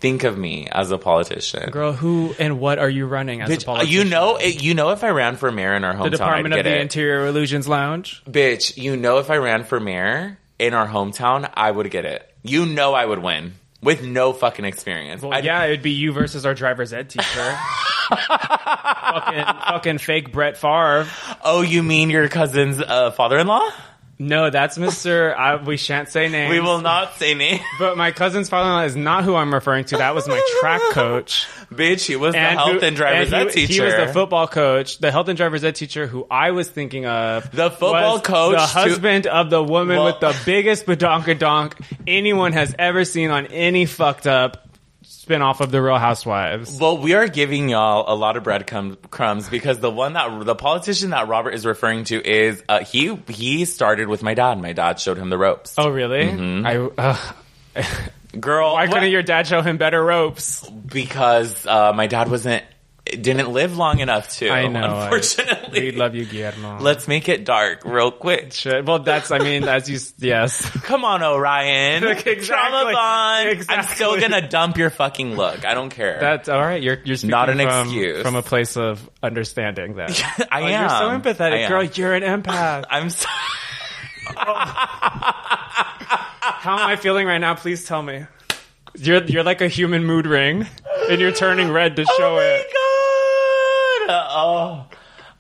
Think 0.01 0.23
of 0.23 0.39
me 0.39 0.69
as 0.71 0.91
a 0.93 0.99
politician. 0.99 1.71
Girl, 1.71 1.93
who 1.93 2.33
and 2.39 2.61
what 2.61 2.79
are 2.79 2.89
you 2.89 3.07
running 3.07 3.41
as 3.41 3.51
a 3.51 3.67
politician? 3.67 3.93
you 3.93 4.05
know, 4.05 4.37
it, 4.37 4.63
you 4.63 4.75
know, 4.75 4.91
if 4.91 5.03
I 5.03 5.09
ran 5.09 5.37
for 5.37 5.51
mayor 5.51 5.75
in 5.75 5.83
our 5.85 5.93
hometown, 5.95 6.05
the 6.05 6.11
Department 6.11 6.55
I'd 6.55 6.61
of 6.61 6.65
the 6.67 6.77
it. 6.77 6.81
Interior 6.83 7.27
Illusions 7.27 7.67
Lounge. 7.67 8.23
Bitch, 8.25 8.77
you 8.77 8.97
know, 8.97 9.19
if 9.19 9.29
I 9.31 9.39
ran 9.39 9.65
for 9.65 9.81
mayor 9.81 10.39
in 10.59 10.73
our 10.73 10.87
hometown, 10.87 11.51
I 11.55 11.71
would 11.71 11.91
get 11.91 12.05
it. 12.05 12.33
You 12.45 12.65
know, 12.65 12.95
I 12.95 13.05
would 13.05 13.19
win 13.19 13.55
with 13.83 14.05
no 14.05 14.33
fucking 14.33 14.65
experience. 14.65 15.21
Well, 15.23 15.33
I'd- 15.35 15.45
yeah, 15.47 15.65
it'd 15.65 15.83
be 15.83 15.91
you 15.91 16.13
versus 16.13 16.47
our 16.47 16.55
driver's 16.55 16.93
ed 16.93 17.11
teacher. 17.11 17.59
fucking, 18.09 19.45
fucking 19.45 19.99
fake 19.99 20.33
Brett 20.33 20.57
Favre. 20.57 21.07
Oh, 21.45 21.63
you 21.63 21.83
mean 21.83 22.11
your 22.11 22.29
cousin's 22.29 22.81
uh, 22.81 23.11
father-in-law? 23.11 23.69
No, 24.21 24.51
that's 24.51 24.77
Mister. 24.77 25.33
I, 25.37 25.57
we 25.63 25.77
shan't 25.77 26.09
say 26.09 26.29
names. 26.29 26.51
We 26.51 26.59
will 26.61 26.81
not 26.81 27.15
say 27.19 27.35
name. 27.35 27.61
But 27.79 27.97
my 27.97 28.11
cousin's 28.11 28.49
father-in-law 28.49 28.83
is 28.85 28.97
not 28.97 29.23
who 29.23 29.37
I'm 29.37 29.55
referring 29.55 29.85
to. 29.87 29.99
That 29.99 30.15
was 30.15 30.27
my 30.27 30.41
track 30.61 30.81
coach. 30.91 31.47
Bitch, 31.71 32.05
he 32.07 32.17
was 32.17 32.33
the 32.35 32.41
health 32.41 32.81
who- 32.81 32.87
and 32.87 32.97
driver's 32.97 33.33
and 33.33 33.49
ed 33.49 33.55
he, 33.55 33.67
teacher. 33.67 33.73
He 33.75 33.81
was 33.81 33.95
the 34.09 34.13
football 34.13 34.49
coach, 34.49 34.99
the 34.99 35.13
health 35.13 35.29
and 35.29 35.37
driver's 35.37 35.63
ed 35.63 35.77
teacher 35.77 36.07
who 36.09 36.27
I 36.31 36.51
was 36.51 36.69
thinking 36.69 37.07
of. 37.07 37.49
The 37.53 37.71
football 37.71 38.21
coach 38.21 38.55
the 38.55 38.59
to- 38.59 38.67
husband 38.67 39.27
of 39.29 39.51
the 39.51 39.63
woman 39.63 39.97
Well- 39.97 40.07
with 40.07 40.21
the 40.21 40.37
biggest 40.45 40.87
badonkadonk 40.87 41.75
anyone 42.07 42.53
has 42.55 42.75
ever 42.79 43.05
seen 43.05 43.31
on 43.31 43.47
any 43.47 43.87
fucked 43.87 44.27
up 44.27 44.68
spin-off 45.29 45.61
of 45.61 45.71
the 45.71 45.83
Real 45.83 45.99
Housewives. 45.99 46.81
Well, 46.81 46.97
we 46.97 47.13
are 47.13 47.29
giving 47.29 47.69
y'all 47.69 48.11
a 48.11 48.17
lot 48.17 48.39
of 48.39 48.45
breadcrumbs 48.45 49.51
because 49.51 49.79
the 49.79 49.91
one 49.91 50.15
that 50.15 50.45
the 50.47 50.55
politician 50.55 51.11
that 51.11 51.29
Robert 51.29 51.51
is 51.51 51.67
referring 51.67 52.05
to 52.05 52.27
is 52.27 52.63
uh, 52.67 52.81
he 52.83 53.15
he 53.29 53.67
started 53.67 54.09
with 54.09 54.23
my 54.23 54.33
dad. 54.33 54.59
My 54.61 54.73
dad 54.73 54.99
showed 54.99 55.19
him 55.19 55.29
the 55.29 55.37
ropes. 55.37 55.75
Oh, 55.77 55.91
really? 55.91 56.25
Mm-hmm. 56.25 56.67
I. 56.67 57.13
Uh, 57.77 57.93
Girl, 58.41 58.73
why 58.73 58.87
what- 58.87 58.95
couldn't 58.95 59.11
your 59.11 59.23
dad 59.23 59.47
show 59.47 59.61
him 59.63 59.77
better 59.77 60.03
ropes? 60.03 60.67
because 60.69 61.67
uh, 61.67 61.93
my 61.95 62.07
dad 62.07 62.31
wasn't 62.31 62.65
didn't 63.11 63.53
live 63.53 63.77
long 63.77 64.01
enough 64.01 64.29
to. 64.39 64.51
I 64.51 64.67
know. 64.67 64.81
I- 64.81 65.05
Unfortunately. 65.05 65.81
we 65.81 65.93
love 65.93 66.15
you, 66.15 66.25
Guillermo. 66.25 66.79
Let's 66.81 67.07
make 67.09 67.29
it 67.29 67.45
dark 67.45 67.85
real 67.85 68.11
quick. 68.11 68.53
Shit. 68.53 68.85
Well, 68.87 68.99
that's. 69.01 69.31
I 69.31 69.39
mean, 69.39 69.65
as 69.65 69.89
you. 69.89 69.99
Yes. 70.19 70.69
Come 70.85 71.05
on, 71.05 71.23
Orion. 71.23 72.05
Exactly. 72.09 72.37
Trauma 72.47 72.93
bond. 72.93 73.65
I'm 73.69 73.85
still 73.85 74.19
gonna 74.21 74.49
dump 74.49 74.77
your 74.77 74.91
fucking 74.91 75.37
look. 75.37 75.65
I 75.65 75.75
don't 75.75 75.91
care. 75.91 76.19
That's 76.21 76.49
all 76.49 76.61
right. 76.61 76.83
You're 76.83 76.99
you're 77.05 77.17
Not 77.25 77.49
an 77.51 77.59
from, 77.59 77.87
excuse. 77.89 78.23
from 78.23 78.35
a 78.37 78.43
place 78.43 78.77
of 78.77 79.09
understanding. 79.23 79.95
Then 79.95 80.11
I 80.51 80.63
Oh, 80.63 80.67
am. 80.67 80.81
You're 80.81 80.89
so 80.91 81.33
empathetic, 81.35 81.69
girl. 81.69 81.83
You're 81.85 82.15
an 82.15 82.23
empath. 82.43 82.85
I'm 82.91 83.11
so- 83.11 83.27
How 86.61 86.79
am 86.79 86.89
I 86.89 86.97
feeling 86.97 87.27
right 87.27 87.39
now? 87.39 87.55
Please 87.55 87.85
tell 87.87 88.03
me. 88.03 88.25
You're 88.97 89.23
you're 89.25 89.45
like 89.45 89.61
a 89.61 89.69
human 89.69 90.05
mood 90.05 90.27
ring, 90.27 90.67
and 91.09 91.21
you're 91.21 91.33
turning 91.33 91.71
red 91.71 91.97
to 91.97 92.03
oh 92.09 92.15
show 92.19 92.39
it. 92.39 92.67
Oh 92.67 92.69
my 92.69 92.73
god! 92.73 92.78
Oh, 94.11 94.87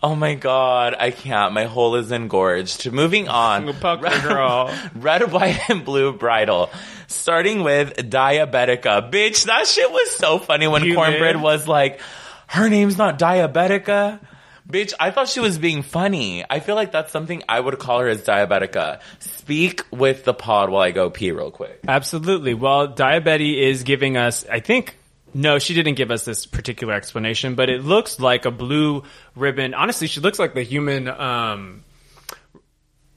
oh 0.02 0.14
my 0.14 0.34
god! 0.34 0.94
I 0.98 1.10
can't. 1.10 1.52
My 1.54 1.64
hole 1.64 1.94
is 1.96 2.12
engorged. 2.12 2.90
Moving 2.92 3.28
on. 3.28 3.72
Pucker 3.74 4.28
girl. 4.28 4.74
Red, 4.94 5.32
white, 5.32 5.58
and 5.70 5.84
blue 5.84 6.12
bridal. 6.12 6.70
Starting 7.06 7.62
with 7.62 7.96
Diabetica. 7.96 9.10
Bitch, 9.10 9.46
that 9.46 9.66
shit 9.66 9.90
was 9.90 10.10
so 10.16 10.38
funny 10.38 10.68
when 10.68 10.84
You 10.84 10.94
Kornbread 10.96 11.32
did? 11.34 11.40
was 11.42 11.66
like, 11.66 12.00
her 12.48 12.68
name's 12.68 12.98
not 12.98 13.18
Diabetica. 13.18 14.20
Bitch, 14.68 14.92
I 15.00 15.10
thought 15.12 15.28
she 15.28 15.40
was 15.40 15.56
being 15.56 15.80
funny. 15.82 16.44
I 16.48 16.60
feel 16.60 16.74
like 16.74 16.92
that's 16.92 17.10
something 17.10 17.42
I 17.48 17.58
would 17.58 17.78
call 17.78 18.00
her 18.00 18.08
as 18.08 18.22
Diabetica. 18.22 19.00
Speak 19.20 19.82
with 19.90 20.24
the 20.24 20.34
pod 20.34 20.68
while 20.68 20.82
I 20.82 20.90
go 20.90 21.08
pee 21.08 21.30
real 21.32 21.50
quick. 21.50 21.80
Absolutely. 21.88 22.52
Well, 22.52 22.88
Diabetes 22.88 23.78
is 23.78 23.82
giving 23.84 24.18
us, 24.18 24.44
I 24.46 24.60
think, 24.60 24.97
no, 25.34 25.58
she 25.58 25.74
didn't 25.74 25.94
give 25.94 26.10
us 26.10 26.24
this 26.24 26.46
particular 26.46 26.94
explanation, 26.94 27.54
but 27.54 27.68
it 27.68 27.84
looks 27.84 28.18
like 28.18 28.44
a 28.44 28.50
blue 28.50 29.02
ribbon. 29.36 29.74
Honestly, 29.74 30.06
she 30.06 30.20
looks 30.20 30.38
like 30.38 30.54
the 30.54 30.62
human, 30.62 31.08
um, 31.08 31.84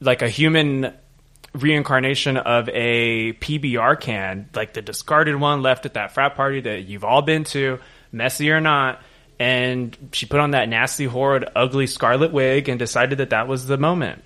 like 0.00 0.22
a 0.22 0.28
human 0.28 0.92
reincarnation 1.54 2.36
of 2.36 2.68
a 2.70 3.32
PBR 3.34 4.00
can, 4.00 4.48
like 4.54 4.72
the 4.72 4.82
discarded 4.82 5.36
one 5.36 5.62
left 5.62 5.86
at 5.86 5.94
that 5.94 6.12
frat 6.12 6.34
party 6.34 6.60
that 6.60 6.84
you've 6.84 7.04
all 7.04 7.22
been 7.22 7.44
to, 7.44 7.78
messy 8.10 8.50
or 8.50 8.60
not. 8.60 9.00
And 9.38 9.96
she 10.12 10.26
put 10.26 10.40
on 10.40 10.52
that 10.52 10.68
nasty, 10.68 11.04
horrid, 11.04 11.48
ugly 11.56 11.86
scarlet 11.86 12.32
wig 12.32 12.68
and 12.68 12.78
decided 12.78 13.18
that 13.18 13.30
that 13.30 13.48
was 13.48 13.66
the 13.66 13.78
moment. 13.78 14.22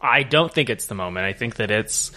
I 0.00 0.22
don't 0.22 0.52
think 0.52 0.70
it's 0.70 0.86
the 0.86 0.94
moment. 0.94 1.26
I 1.26 1.32
think 1.32 1.56
that 1.56 1.70
it's. 1.70 2.10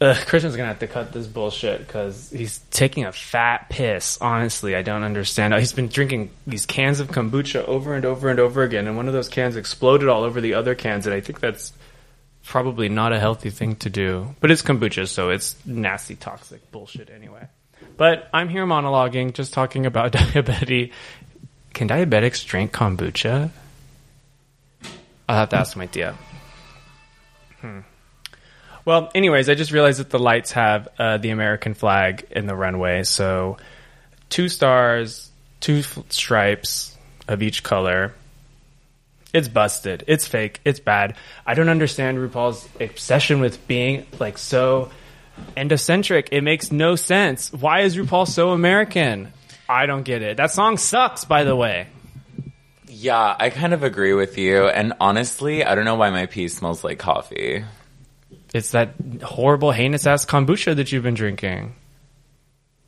Ugh, 0.00 0.16
Christian's 0.26 0.56
gonna 0.56 0.68
have 0.68 0.80
to 0.80 0.88
cut 0.88 1.12
this 1.12 1.26
bullshit 1.26 1.86
because 1.86 2.30
he's 2.30 2.58
taking 2.70 3.04
a 3.04 3.12
fat 3.12 3.68
piss. 3.70 4.18
Honestly, 4.20 4.74
I 4.74 4.82
don't 4.82 5.04
understand. 5.04 5.54
He's 5.54 5.72
been 5.72 5.88
drinking 5.88 6.30
these 6.46 6.66
cans 6.66 7.00
of 7.00 7.08
kombucha 7.08 7.64
over 7.66 7.94
and 7.94 8.04
over 8.04 8.28
and 8.28 8.40
over 8.40 8.62
again, 8.64 8.88
and 8.88 8.96
one 8.96 9.06
of 9.06 9.14
those 9.14 9.28
cans 9.28 9.56
exploded 9.56 10.08
all 10.08 10.24
over 10.24 10.40
the 10.40 10.54
other 10.54 10.74
cans, 10.74 11.06
and 11.06 11.14
I 11.14 11.20
think 11.20 11.40
that's 11.40 11.72
probably 12.44 12.88
not 12.88 13.12
a 13.12 13.20
healthy 13.20 13.50
thing 13.50 13.76
to 13.76 13.90
do. 13.90 14.34
But 14.40 14.50
it's 14.50 14.62
kombucha, 14.62 15.08
so 15.08 15.30
it's 15.30 15.54
nasty, 15.64 16.16
toxic 16.16 16.70
bullshit 16.72 17.08
anyway. 17.08 17.46
But 17.96 18.28
I'm 18.32 18.48
here 18.48 18.66
monologuing, 18.66 19.32
just 19.32 19.52
talking 19.52 19.86
about 19.86 20.12
diabetes. 20.34 20.92
Can 21.72 21.88
diabetics 21.88 22.44
drink 22.44 22.72
kombucha? 22.72 23.50
I'll 25.28 25.36
have 25.36 25.48
to 25.50 25.56
ask 25.56 25.76
my 25.76 25.86
tia. 25.86 26.16
Hmm. 27.60 27.80
Well, 28.84 29.10
anyways, 29.14 29.48
I 29.48 29.54
just 29.54 29.72
realized 29.72 30.00
that 30.00 30.10
the 30.10 30.18
lights 30.18 30.52
have 30.52 30.88
uh, 30.98 31.16
the 31.16 31.30
American 31.30 31.74
flag 31.74 32.26
in 32.30 32.46
the 32.46 32.54
runway. 32.54 33.04
So, 33.04 33.56
two 34.28 34.48
stars, 34.48 35.30
two 35.60 35.82
stripes 36.10 36.96
of 37.26 37.42
each 37.42 37.62
color. 37.62 38.12
It's 39.32 39.48
busted. 39.48 40.04
It's 40.06 40.28
fake. 40.28 40.60
It's 40.64 40.80
bad. 40.80 41.16
I 41.46 41.54
don't 41.54 41.68
understand 41.68 42.18
RuPaul's 42.18 42.68
obsession 42.78 43.40
with 43.40 43.66
being 43.66 44.06
like 44.20 44.38
so 44.38 44.90
endocentric. 45.56 46.28
It 46.30 46.42
makes 46.42 46.70
no 46.70 46.94
sense. 46.94 47.52
Why 47.52 47.80
is 47.80 47.96
RuPaul 47.96 48.28
so 48.28 48.50
American? 48.50 49.32
I 49.68 49.86
don't 49.86 50.02
get 50.02 50.22
it. 50.22 50.36
That 50.36 50.52
song 50.52 50.76
sucks, 50.76 51.24
by 51.24 51.44
the 51.44 51.56
way. 51.56 51.88
Yeah, 52.86 53.34
I 53.38 53.50
kind 53.50 53.72
of 53.74 53.82
agree 53.82 54.12
with 54.12 54.38
you. 54.38 54.68
And 54.68 54.92
honestly, 55.00 55.64
I 55.64 55.74
don't 55.74 55.84
know 55.84 55.96
why 55.96 56.10
my 56.10 56.26
pee 56.26 56.48
smells 56.48 56.84
like 56.84 56.98
coffee. 56.98 57.64
It's 58.54 58.70
that 58.70 58.94
horrible, 59.20 59.72
heinous 59.72 60.06
ass 60.06 60.24
kombucha 60.24 60.76
that 60.76 60.92
you've 60.92 61.02
been 61.02 61.14
drinking. 61.14 61.74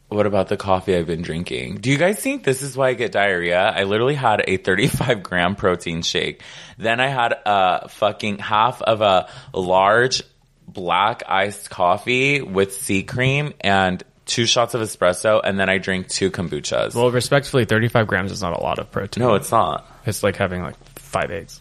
What 0.09 0.25
about 0.25 0.47
the 0.47 0.57
coffee 0.57 0.95
I've 0.95 1.09
been 1.09 1.23
drinking? 1.23 1.79
Do 1.79 1.91
you 1.91 1.99
guys 1.99 2.21
think 2.21 2.45
this 2.45 2.63
is 2.63 2.77
why 2.77 2.91
I 2.91 2.95
get 2.95 3.11
diarrhea? 3.11 3.61
I 3.61 3.83
literally 3.83 4.15
had 4.15 4.45
a 4.47 4.57
35 4.59 5.25
gram 5.25 5.57
protein 5.57 6.03
shake. 6.03 6.43
Then 6.79 7.01
I 7.01 7.09
had 7.09 7.35
a 7.45 7.89
fucking 7.89 8.39
half 8.39 8.81
of 8.81 9.01
a 9.01 9.29
large 9.53 10.23
black 10.69 11.25
iced 11.27 11.69
coffee 11.69 12.41
with 12.41 12.73
sea 12.73 13.03
cream 13.03 13.53
and 13.61 14.05
two 14.27 14.47
shots 14.47 14.75
of 14.75 14.81
espresso. 14.81 15.41
And 15.43 15.59
then 15.59 15.69
I 15.69 15.79
drank 15.79 16.07
two 16.07 16.31
kombuchas. 16.31 16.95
Well, 16.95 17.11
respectfully, 17.11 17.65
35 17.65 18.07
grams 18.07 18.31
is 18.31 18.41
not 18.41 18.57
a 18.57 18.61
lot 18.63 18.79
of 18.79 18.93
protein. 18.93 19.25
no, 19.25 19.35
it's 19.35 19.51
not. 19.51 19.85
It's 20.07 20.23
like 20.23 20.37
having 20.37 20.63
like 20.63 20.77
five 21.01 21.33
eggs. 21.33 21.61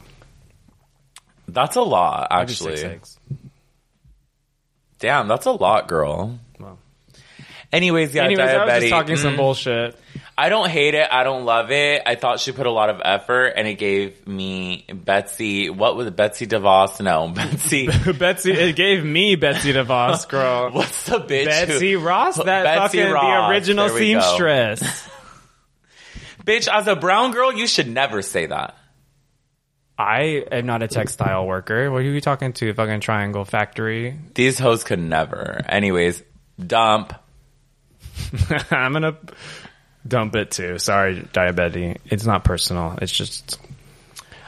That's 1.48 1.76
a 1.76 1.82
lot, 1.82 2.27
Maybe 2.30 2.41
actually. 2.41 2.77
Six 2.77 2.94
eggs. 2.94 3.19
Damn, 5.06 5.27
that's 5.27 5.45
a 5.45 5.52
lot, 5.52 5.88
girl. 5.88 6.40
Well. 6.60 6.80
Anyways, 7.72 8.15
yeah, 8.15 8.23
Anyways, 8.23 8.49
I 8.49 8.65
was 8.65 8.80
just 8.82 8.90
talking 8.90 9.18
some 9.18 9.34
Mm. 9.34 9.38
bullshit. 9.38 9.99
I 10.36 10.49
don't 10.49 10.68
hate 10.68 10.95
it. 10.95 11.07
I 11.11 11.23
don't 11.23 11.45
love 11.45 11.69
it. 11.69 12.02
I 12.07 12.15
thought 12.15 12.40
she 12.40 12.52
put 12.52 12.65
a 12.65 12.72
lot 12.72 12.90
of 12.90 13.02
effort, 13.06 13.53
and 13.56 13.68
it 13.68 13.76
gave 13.76 14.26
me 14.27 14.84
Betsy. 14.91 15.69
What 15.69 15.95
was 15.95 16.07
it? 16.07 16.15
Betsy 16.15 16.48
DeVos? 16.48 16.99
No, 17.02 17.27
Betsy. 17.36 17.88
Betsy, 18.18 18.52
it 18.53 18.76
gave 18.76 19.06
me 19.06 19.36
Betsy 19.36 19.73
DeVos, 19.73 20.27
girl. 20.30 20.72
What's 20.72 21.06
the 21.06 21.19
bitch? 21.19 21.45
Betsy 21.45 21.91
who, 21.94 21.99
Ross, 21.99 22.38
that 22.38 22.64
Betsy 22.64 22.98
fucking 22.98 23.14
Ross. 23.14 23.23
the 23.23 23.53
original 23.53 23.86
There 23.90 23.94
we 23.94 24.14
go. 24.14 24.19
seamstress. 24.22 25.10
Bitch, 26.44 26.68
as 26.68 26.88
a 26.88 26.95
brown 26.95 27.32
girl, 27.32 27.53
you 27.53 27.68
should 27.68 27.88
never 27.88 28.22
say 28.23 28.48
that. 28.48 28.76
I 29.98 30.44
am 30.52 30.66
not 30.66 30.84
a 30.84 30.88
textile 30.88 31.46
worker. 31.46 31.90
What 31.90 32.00
are 32.00 32.04
you 32.04 32.20
talking 32.20 32.52
to? 32.54 32.74
Fucking 32.74 33.00
Triangle 33.00 33.46
Factory. 33.46 34.18
These 34.34 34.60
hoes 34.60 34.84
could 34.84 35.00
never. 35.00 35.62
Anyways, 35.68 36.22
dump. 36.64 37.14
I'm 38.72 38.94
gonna 38.94 39.18
dump 40.06 40.36
it 40.36 40.52
too. 40.52 40.80
Sorry, 40.80 41.26
diabetes. 41.32 41.98
It's 42.06 42.26
not 42.26 42.44
personal. 42.44 42.98
It's 43.02 43.12
just. 43.12 43.60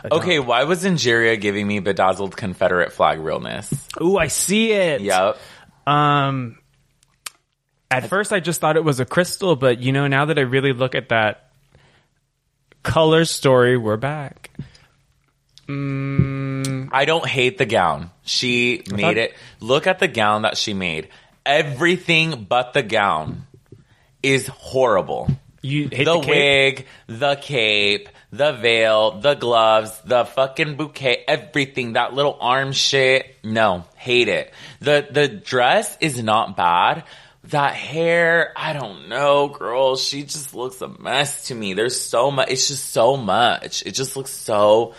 Okay, 0.09 0.39
why 0.39 0.63
was 0.65 0.85
Angeria 0.85 1.39
giving 1.39 1.67
me 1.67 1.79
bedazzled 1.79 2.37
Confederate 2.37 2.93
flag 2.93 3.19
realness? 3.19 3.73
Ooh, 4.01 4.17
I 4.17 4.27
see 4.27 4.71
it. 4.71 5.01
Yep. 5.01 5.37
Um, 5.85 6.59
at 7.89 8.07
first 8.07 8.31
I 8.31 8.39
just 8.39 8.61
thought 8.61 8.77
it 8.77 8.83
was 8.83 8.99
a 8.99 9.05
crystal, 9.05 9.55
but 9.55 9.79
you 9.79 9.91
know, 9.91 10.07
now 10.07 10.25
that 10.25 10.37
I 10.37 10.41
really 10.41 10.73
look 10.73 10.95
at 10.95 11.09
that 11.09 11.51
color 12.83 13.25
story, 13.25 13.77
we're 13.77 13.97
back. 13.97 14.51
Mm, 15.67 16.89
I 16.91 17.05
don't 17.05 17.25
hate 17.25 17.57
the 17.57 17.65
gown. 17.65 18.11
She 18.23 18.83
made 18.89 19.01
thought- 19.01 19.17
it. 19.17 19.35
Look 19.59 19.87
at 19.87 19.99
the 19.99 20.07
gown 20.07 20.43
that 20.43 20.57
she 20.57 20.73
made. 20.73 21.09
Everything 21.45 22.45
but 22.49 22.73
the 22.73 22.83
gown 22.83 23.47
is 24.21 24.47
horrible. 24.47 25.29
You 25.61 25.89
hate 25.91 26.05
the, 26.05 26.19
the, 26.19 26.27
wig, 26.27 26.85
the 27.07 27.35
cape, 27.35 28.09
the 28.31 28.53
veil, 28.53 29.19
the 29.19 29.33
gloves, 29.33 29.99
the 30.05 30.25
fucking 30.25 30.75
bouquet, 30.75 31.23
everything, 31.27 31.93
that 31.93 32.13
little 32.13 32.37
arm 32.39 32.71
shit. 32.71 33.35
No, 33.43 33.85
hate 33.95 34.27
it. 34.27 34.53
The, 34.79 35.07
the 35.09 35.27
dress 35.27 35.97
is 35.99 36.21
not 36.21 36.55
bad. 36.55 37.03
That 37.45 37.73
hair, 37.75 38.51
I 38.57 38.73
don't 38.73 39.07
know, 39.07 39.47
girl. 39.47 39.95
She 39.95 40.23
just 40.23 40.53
looks 40.53 40.81
a 40.81 40.89
mess 40.89 41.47
to 41.47 41.55
me. 41.55 41.73
There's 41.73 41.99
so 41.99 42.29
much, 42.29 42.49
it's 42.49 42.67
just 42.67 42.89
so 42.91 43.15
much. 43.15 43.83
It 43.85 43.91
just 43.91 44.17
looks 44.17 44.31
so, 44.31 44.93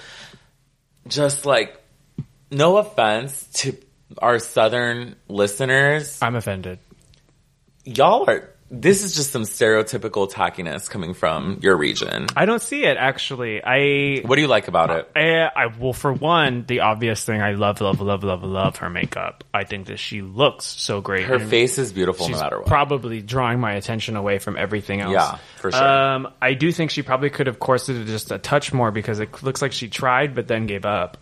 just 1.08 1.46
like, 1.46 1.80
no 2.50 2.78
offense 2.78 3.46
to 3.54 3.76
our 4.18 4.38
southern 4.38 5.16
listeners. 5.28 6.18
I'm 6.22 6.36
offended. 6.36 6.78
Y'all 7.84 8.28
are, 8.28 8.50
this 8.70 9.02
is 9.02 9.14
just 9.14 9.32
some 9.32 9.42
stereotypical 9.42 10.30
tackiness 10.30 10.90
coming 10.90 11.14
from 11.14 11.58
your 11.62 11.76
region. 11.76 12.26
I 12.36 12.44
don't 12.44 12.60
see 12.60 12.84
it 12.84 12.96
actually. 12.96 13.62
I, 13.64 14.20
What 14.26 14.36
do 14.36 14.42
you 14.42 14.48
like 14.48 14.68
about 14.68 14.90
it? 14.90 15.10
I, 15.16 15.48
I 15.64 15.66
well, 15.78 15.92
for 15.92 16.12
one, 16.12 16.64
the 16.66 16.80
obvious 16.80 17.24
thing 17.24 17.40
I 17.40 17.52
love, 17.52 17.80
love, 17.80 18.00
love, 18.00 18.24
love, 18.24 18.42
love 18.42 18.76
her 18.76 18.90
makeup. 18.90 19.44
I 19.54 19.64
think 19.64 19.86
that 19.86 19.98
she 19.98 20.20
looks 20.22 20.66
so 20.66 21.00
great. 21.00 21.24
Her 21.24 21.36
And 21.36 21.48
face 21.48 21.78
is 21.78 21.92
beautiful 21.92 22.26
she's 22.26 22.36
no 22.36 22.42
matter 22.42 22.58
what. 22.58 22.66
probably 22.66 23.22
drawing 23.22 23.58
my 23.58 23.72
attention 23.72 24.16
away 24.16 24.38
from 24.38 24.56
everything 24.56 25.00
else. 25.00 25.12
Yeah, 25.12 25.38
for 25.56 25.72
sure. 25.72 25.82
Um, 25.82 26.28
I 26.42 26.54
do 26.54 26.70
think 26.70 26.90
she 26.90 27.02
probably 27.02 27.30
could 27.30 27.46
have 27.46 27.58
corseted 27.58 28.02
it 28.02 28.06
just 28.06 28.30
a 28.30 28.38
touch 28.38 28.72
more 28.72 28.90
because 28.90 29.18
it 29.20 29.42
looks 29.42 29.62
like 29.62 29.72
she 29.72 29.88
tried 29.88 30.34
but 30.34 30.46
then 30.46 30.66
gave 30.66 30.84
up. 30.84 31.16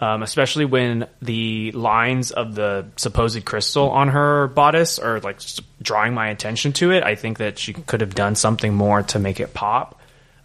Um, 0.00 0.24
especially 0.24 0.64
when 0.64 1.06
the 1.22 1.70
lines 1.70 2.32
of 2.32 2.56
the 2.56 2.86
supposed 2.96 3.44
crystal 3.44 3.90
on 3.90 4.08
her 4.08 4.48
bodice 4.48 4.98
are 4.98 5.20
like 5.20 5.38
drawing 5.80 6.14
my 6.14 6.30
attention 6.30 6.72
to 6.74 6.90
it. 6.90 7.04
I 7.04 7.14
think 7.14 7.38
that 7.38 7.60
she 7.60 7.74
could 7.74 8.00
have 8.00 8.12
done 8.12 8.34
something 8.34 8.74
more 8.74 9.04
to 9.04 9.20
make 9.20 9.38
it 9.38 9.54
pop. 9.54 10.00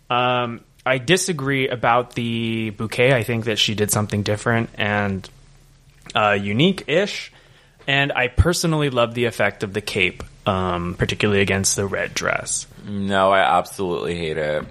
Um, 0.07 0.63
I 0.85 0.99
disagree 0.99 1.67
about 1.67 2.13
the 2.13 2.69
bouquet. 2.69 3.11
I 3.11 3.23
think 3.23 3.45
that 3.45 3.57
she 3.57 3.73
did 3.73 3.89
something 3.89 4.21
different 4.21 4.69
and 4.75 5.27
uh, 6.13 6.37
unique-ish. 6.39 7.31
And 7.87 8.11
I 8.11 8.27
personally 8.27 8.91
love 8.91 9.15
the 9.15 9.25
effect 9.25 9.63
of 9.63 9.73
the 9.73 9.81
cape, 9.81 10.23
um, 10.45 10.93
particularly 10.93 11.41
against 11.41 11.75
the 11.75 11.87
red 11.87 12.13
dress. 12.13 12.67
No, 12.87 13.31
I 13.31 13.39
absolutely 13.39 14.15
hate 14.15 14.37
it. 14.37 14.63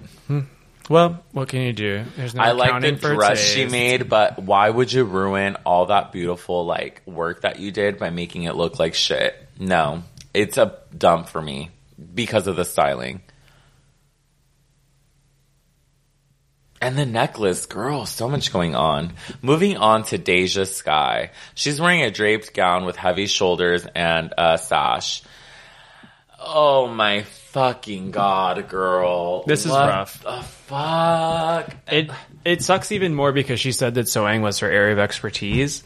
Well, 0.89 1.23
what 1.33 1.49
can 1.49 1.61
you 1.63 1.73
do? 1.73 2.05
There's 2.17 2.35
no 2.35 2.43
I 2.43 2.53
like 2.53 2.69
the 2.69 2.71
accounting 2.71 2.97
for 2.97 3.15
dress 3.15 3.39
she 3.39 3.63
taste. 3.63 3.73
made, 3.73 4.09
but 4.09 4.39
why 4.39 4.71
would 4.71 4.91
you 4.91 5.05
ruin 5.05 5.57
all 5.67 5.87
that 5.87 6.13
beautiful 6.13 6.65
like 6.65 7.03
work 7.07 7.43
that 7.43 7.59
you 7.61 7.71
did 7.71 7.99
by 7.99 8.11
making 8.11 8.45
it 8.45 8.55
look 8.55 8.79
like 8.79 8.95
shit? 8.95 9.35
No, 9.59 10.03
it's 10.33 10.57
a 10.57 10.79
dump 10.97 11.29
for 11.29 11.43
me 11.43 11.71
because 12.15 12.47
of 12.47 12.57
the 12.57 12.65
styling. 12.65 13.21
And 16.81 16.97
the 16.97 17.07
necklace, 17.07 17.67
girl, 17.67 18.07
so 18.07 18.29
much 18.29 18.53
going 18.53 18.77
on. 18.77 19.15
Moving 19.43 19.77
on 19.77 20.05
to 20.05 20.19
DeJa 20.19 20.67
Skye. 20.67 21.33
She's 21.55 21.81
wearing 21.81 22.03
a 22.03 22.11
draped 22.11 22.55
gown 22.55 22.85
with 22.85 22.95
heavy 22.95 23.27
shoulders 23.27 23.85
and 23.95 24.33
a 24.39 24.59
sash. 24.59 25.23
Oh 26.39 26.87
my 26.87 27.25
fucking 27.51 28.11
god, 28.11 28.69
girl. 28.69 29.45
This 29.45 29.65
is 29.65 29.73
What 29.73 29.89
rough. 29.89 30.23
The 30.23 30.43
fuck. 30.43 31.75
It 31.91 32.11
it 32.45 32.63
sucks 32.63 32.93
even 32.93 33.15
more 33.15 33.33
because 33.33 33.61
she 33.61 33.73
said 33.73 33.95
that 33.95 34.09
sewing 34.09 34.43
was 34.43 34.61
her 34.61 34.71
area 34.71 34.93
of 34.93 34.99
expertise. 34.99 35.83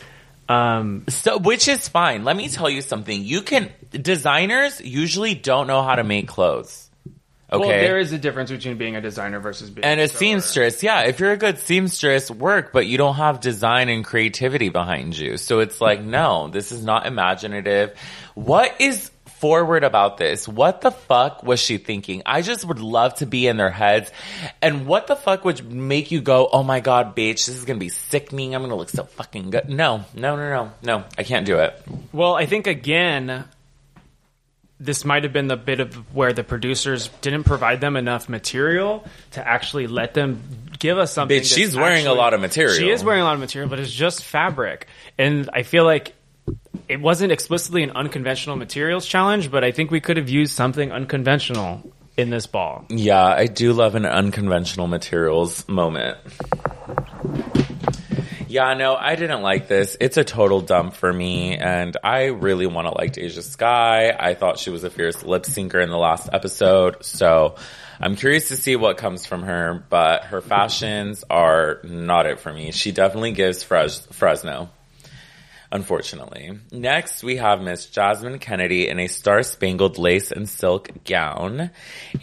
Um, 0.48 1.04
So, 1.08 1.38
which 1.38 1.68
is 1.68 1.88
fine. 1.88 2.24
Let 2.24 2.36
me 2.36 2.48
tell 2.48 2.68
you 2.68 2.82
something. 2.82 3.24
You 3.24 3.42
can, 3.42 3.70
designers 3.90 4.80
usually 4.80 5.34
don't 5.34 5.66
know 5.66 5.82
how 5.82 5.94
to 5.94 6.04
make 6.04 6.28
clothes. 6.28 6.90
Okay. 7.50 7.60
Well, 7.60 7.68
there 7.68 7.98
is 7.98 8.12
a 8.12 8.18
difference 8.18 8.50
between 8.50 8.78
being 8.78 8.96
a 8.96 9.02
designer 9.02 9.38
versus 9.38 9.68
being 9.68 9.84
and 9.84 10.00
a 10.00 10.08
sewer. 10.08 10.18
seamstress, 10.18 10.82
yeah, 10.82 11.02
if 11.02 11.20
you're 11.20 11.32
a 11.32 11.36
good 11.36 11.58
seamstress, 11.58 12.30
work, 12.30 12.72
but 12.72 12.86
you 12.86 12.96
don't 12.96 13.16
have 13.16 13.40
design 13.40 13.90
and 13.90 14.04
creativity 14.04 14.70
behind 14.70 15.16
you. 15.18 15.36
So 15.36 15.60
it's 15.60 15.78
like, 15.78 16.00
no, 16.00 16.48
this 16.48 16.72
is 16.72 16.82
not 16.82 17.04
imaginative. 17.06 17.94
What 18.34 18.80
is 18.80 19.10
forward 19.42 19.82
about 19.82 20.18
this? 20.18 20.46
What 20.46 20.82
the 20.82 20.92
fuck 20.92 21.42
was 21.42 21.58
she 21.58 21.76
thinking? 21.78 22.22
I 22.24 22.42
just 22.42 22.64
would 22.64 22.78
love 22.78 23.16
to 23.16 23.26
be 23.26 23.48
in 23.48 23.56
their 23.56 23.72
heads. 23.72 24.12
And 24.62 24.86
what 24.86 25.08
the 25.08 25.16
fuck 25.16 25.44
would 25.44 25.68
make 25.70 26.12
you 26.12 26.20
go, 26.20 26.48
oh 26.52 26.62
my 26.62 26.78
god, 26.78 27.16
bitch, 27.16 27.46
this 27.46 27.48
is 27.48 27.64
gonna 27.64 27.80
be 27.80 27.88
sickening. 27.88 28.54
I'm 28.54 28.62
gonna 28.62 28.76
look 28.76 28.88
so 28.88 29.02
fucking 29.02 29.50
good. 29.50 29.68
No, 29.68 30.04
no, 30.14 30.36
no, 30.36 30.48
no, 30.48 30.72
no. 30.84 31.04
I 31.18 31.24
can't 31.24 31.44
do 31.44 31.58
it. 31.58 31.74
Well, 32.12 32.36
I 32.36 32.46
think 32.46 32.68
again, 32.68 33.44
this 34.78 35.04
might 35.04 35.24
have 35.24 35.32
been 35.32 35.48
the 35.48 35.56
bit 35.56 35.80
of 35.80 36.14
where 36.14 36.32
the 36.32 36.44
producers 36.44 37.08
didn't 37.20 37.42
provide 37.42 37.80
them 37.80 37.96
enough 37.96 38.28
material 38.28 39.04
to 39.32 39.44
actually 39.44 39.88
let 39.88 40.14
them 40.14 40.40
give 40.78 40.98
us 40.98 41.12
something. 41.12 41.40
Bitch, 41.40 41.52
she's 41.52 41.76
wearing 41.76 42.06
a 42.06 42.14
lot 42.14 42.32
of 42.32 42.40
material. 42.40 42.76
She 42.76 42.90
is 42.90 43.02
wearing 43.02 43.22
a 43.22 43.24
lot 43.24 43.34
of 43.34 43.40
material, 43.40 43.68
but 43.68 43.80
it's 43.80 43.92
just 43.92 44.22
fabric, 44.22 44.86
and 45.18 45.50
I 45.52 45.64
feel 45.64 45.84
like. 45.84 46.14
It 46.88 47.00
wasn't 47.00 47.32
explicitly 47.32 47.82
an 47.82 47.92
unconventional 47.92 48.56
materials 48.56 49.06
challenge, 49.06 49.50
but 49.50 49.64
I 49.64 49.72
think 49.72 49.90
we 49.90 50.00
could 50.00 50.16
have 50.16 50.28
used 50.28 50.54
something 50.54 50.92
unconventional 50.92 51.82
in 52.16 52.30
this 52.30 52.46
ball. 52.46 52.84
Yeah, 52.90 53.24
I 53.24 53.46
do 53.46 53.72
love 53.72 53.94
an 53.94 54.04
unconventional 54.04 54.86
materials 54.86 55.66
moment. 55.68 56.18
Yeah, 58.48 58.74
no, 58.74 58.94
I 58.94 59.14
didn't 59.14 59.40
like 59.40 59.66
this. 59.66 59.96
It's 59.98 60.18
a 60.18 60.24
total 60.24 60.60
dump 60.60 60.92
for 60.92 61.10
me, 61.10 61.56
and 61.56 61.96
I 62.04 62.24
really 62.24 62.66
want 62.66 62.86
to 62.86 62.92
like 62.92 63.14
DeJa 63.14 63.42
Skye. 63.42 64.14
I 64.18 64.34
thought 64.34 64.58
she 64.58 64.68
was 64.68 64.84
a 64.84 64.90
fierce 64.90 65.22
lip 65.24 65.44
syncer 65.44 65.82
in 65.82 65.88
the 65.88 65.96
last 65.96 66.28
episode, 66.30 67.02
so 67.02 67.54
I'm 67.98 68.14
curious 68.14 68.48
to 68.48 68.56
see 68.56 68.76
what 68.76 68.98
comes 68.98 69.24
from 69.24 69.44
her, 69.44 69.82
but 69.88 70.24
her 70.24 70.42
fashions 70.42 71.24
are 71.30 71.80
not 71.84 72.26
it 72.26 72.40
for 72.40 72.52
me. 72.52 72.72
She 72.72 72.92
definitely 72.92 73.32
gives 73.32 73.62
Fres- 73.62 74.06
Fresno 74.12 74.68
unfortunately. 75.72 76.58
Next, 76.70 77.24
we 77.24 77.36
have 77.36 77.60
Miss 77.60 77.86
Jasmine 77.86 78.38
Kennedie 78.38 78.88
in 78.88 79.00
a 79.00 79.08
star 79.08 79.42
spangled 79.42 79.98
lace 79.98 80.30
and 80.30 80.48
silk 80.48 80.90
gown. 81.04 81.70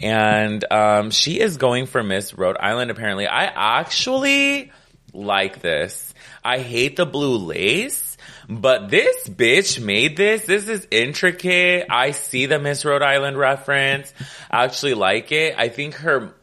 And 0.00 0.64
um, 0.72 1.10
she 1.10 1.40
is 1.40 1.56
going 1.56 1.86
for 1.86 2.02
Miss 2.02 2.32
Rhode 2.32 2.56
Island, 2.58 2.90
apparently. 2.90 3.26
I 3.26 3.80
actually 3.80 4.72
like 5.12 5.60
this. 5.60 6.14
I 6.44 6.60
hate 6.60 6.96
the 6.96 7.06
blue 7.06 7.36
lace. 7.36 8.16
But 8.48 8.88
this 8.88 9.28
bitch 9.28 9.84
made 9.84 10.16
this. 10.16 10.44
This 10.44 10.68
is 10.68 10.86
intricate. 10.90 11.86
I 11.90 12.12
see 12.12 12.46
the 12.46 12.58
Miss 12.58 12.84
Rhode 12.84 13.02
Island 13.02 13.36
reference. 13.36 14.12
I 14.50 14.64
actually 14.64 14.94
like 14.94 15.30
it. 15.32 15.54
I 15.56 15.68
think 15.68 15.94
her 15.96 16.34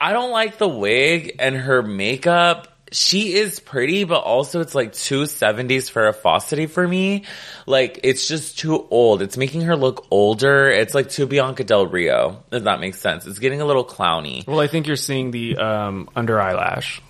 I 0.00 0.12
don't 0.12 0.30
like 0.30 0.58
the 0.58 0.68
wig 0.68 1.36
and 1.40 1.56
her 1.56 1.82
makeup. 1.82 2.77
She 2.90 3.34
is 3.34 3.60
pretty, 3.60 4.04
but 4.04 4.20
also 4.20 4.60
it's 4.60 4.74
like 4.74 4.92
two 4.92 5.26
seventies 5.26 5.88
for 5.88 6.08
a 6.08 6.14
Fawcetty 6.14 6.70
for 6.70 6.86
me. 6.86 7.24
Like 7.66 8.00
it's 8.02 8.26
just 8.26 8.58
too 8.58 8.86
old. 8.90 9.20
It's 9.22 9.36
making 9.36 9.62
her 9.62 9.76
look 9.76 10.06
older. 10.10 10.68
It's 10.68 10.94
like 10.94 11.10
too 11.10 11.26
Bianca 11.26 11.64
Del 11.64 11.86
Rio. 11.86 12.42
Does 12.50 12.62
that 12.64 12.80
make 12.80 12.94
sense? 12.94 13.26
It's 13.26 13.38
getting 13.38 13.60
a 13.60 13.66
little 13.66 13.84
clowny. 13.84 14.46
Well, 14.46 14.60
I 14.60 14.66
think 14.68 14.86
you're 14.86 14.96
seeing 14.96 15.30
the 15.30 15.56
um, 15.58 16.08
under 16.16 16.40
eyelash, 16.40 17.02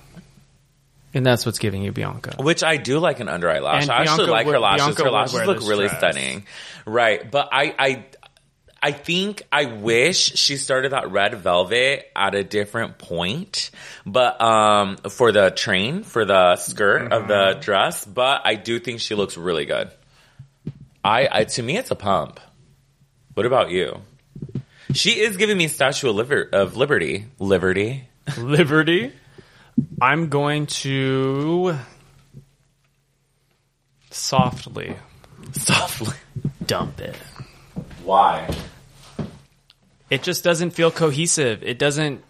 and 1.15 1.25
that's 1.25 1.47
what's 1.47 1.59
giving 1.59 1.83
you 1.83 1.93
Bianca. 1.93 2.43
Which 2.43 2.63
I 2.65 2.77
do 2.77 2.99
like 2.99 3.21
an 3.21 3.29
under 3.29 3.49
eyelash. 3.51 3.83
And 3.83 3.91
I 3.93 4.03
actually 4.03 4.27
Bianca 4.27 4.31
like 4.33 4.47
her 4.47 4.53
would- 4.53 4.61
lashes. 4.61 4.85
Bianca 4.87 5.05
her 5.05 5.11
lashes 5.11 5.47
look 5.47 5.61
really 5.61 5.87
dress. 5.89 5.99
stunning. 5.99 6.45
Right. 6.87 7.31
But 7.31 7.51
I, 7.53 7.75
I, 7.79 8.05
I 8.81 8.93
think 8.93 9.43
I 9.51 9.65
wish 9.65 10.19
she 10.37 10.57
started 10.57 10.93
that 10.93 11.11
red 11.11 11.35
velvet 11.35 12.07
at 12.15 12.35
a 12.35 12.45
different 12.45 12.99
point, 12.99 13.71
but, 14.07 14.41
um, 14.41 14.97
for 15.11 15.33
the 15.33 15.51
train, 15.51 16.05
for 16.05 16.25
the 16.25 16.57
skirt 16.57 17.13
of 17.13 17.27
the 17.29 17.59
dress, 17.61 18.05
but 18.05 18.43
I 18.45 18.55
do 18.55 18.79
think 18.79 19.01
she 19.01 19.15
looks 19.15 19.37
really 19.37 19.65
good. 19.65 19.91
I, 21.05 21.29
I, 21.31 21.45
to 21.45 21.63
me, 21.63 21.77
it's 21.77 21.91
a 21.91 21.97
pump. 21.97 22.39
What 23.35 23.47
about 23.47 23.71
you? 23.71 24.01
She 24.93 25.21
is 25.21 25.37
giving 25.37 25.59
me 25.59 25.69
Statue 25.69 26.11
of, 26.11 26.17
Liber- 26.17 26.49
of 26.53 26.77
Liberty. 26.77 27.27
Liberty. 27.39 28.09
Liberty. 28.39 29.13
I'm 30.01 30.29
going 30.29 30.67
to 30.67 31.77
softly 34.11 34.97
Softly. 35.53 36.17
dump 36.67 37.01
it. 37.01 37.17
Why? 38.09 38.49
It 40.09 40.23
just 40.23 40.43
doesn't 40.43 40.71
feel 40.71 40.91
cohesive. 40.91 41.63
It 41.63 41.79
doesn't. 41.79 42.25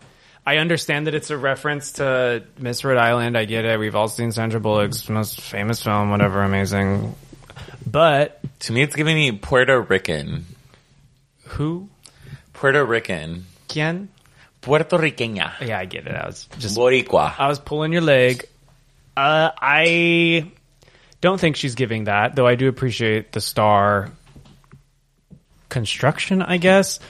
I 0.45 0.57
understand 0.57 1.07
that 1.07 1.15
it's 1.15 1.31
a 1.31 1.39
reference 1.39 1.93
to 1.93 2.43
Miss 2.59 2.83
Rhode 2.83 2.99
Island. 2.99 3.39
I 3.39 3.45
get 3.45 3.65
it. 3.65 3.79
We've 3.79 3.95
all 3.95 4.09
seen 4.09 4.33
Sandra 4.33 4.59
Bullock's 4.59 5.09
most 5.09 5.41
famous 5.41 5.81
film, 5.81 6.11
whatever, 6.11 6.43
amazing. 6.43 7.15
But 7.87 8.41
To 8.63 8.73
me, 8.73 8.83
it's 8.83 8.97
giving 8.97 9.15
me 9.15 9.31
Puerto 9.31 9.81
Rican. 9.81 10.47
who? 11.45 11.89
Puerto 12.55 12.85
Rican. 12.85 13.47
Quién? 13.69 14.09
Puerto 14.61 14.99
Riqueña. 14.99 15.53
Yeah, 15.65 15.79
I 15.79 15.85
get 15.85 16.09
it. 16.09 16.13
I 16.17 16.27
was 16.27 16.49
just 16.59 16.77
Boricua. 16.77 17.39
I 17.39 17.47
was 17.47 17.61
pulling 17.61 17.93
your 17.93 18.03
leg. 18.03 18.45
Uh, 19.17 19.53
I 19.57 20.51
don't 21.21 21.39
think 21.41 21.55
she's 21.55 21.77
giving 21.77 22.05
that, 22.05 22.35
though. 22.35 22.49
I 22.49 22.57
do 22.57 22.67
appreciate 22.67 23.31
the 23.31 23.41
star 23.41 24.11
construction. 25.69 26.43
I 26.43 26.57
guess. 26.57 27.01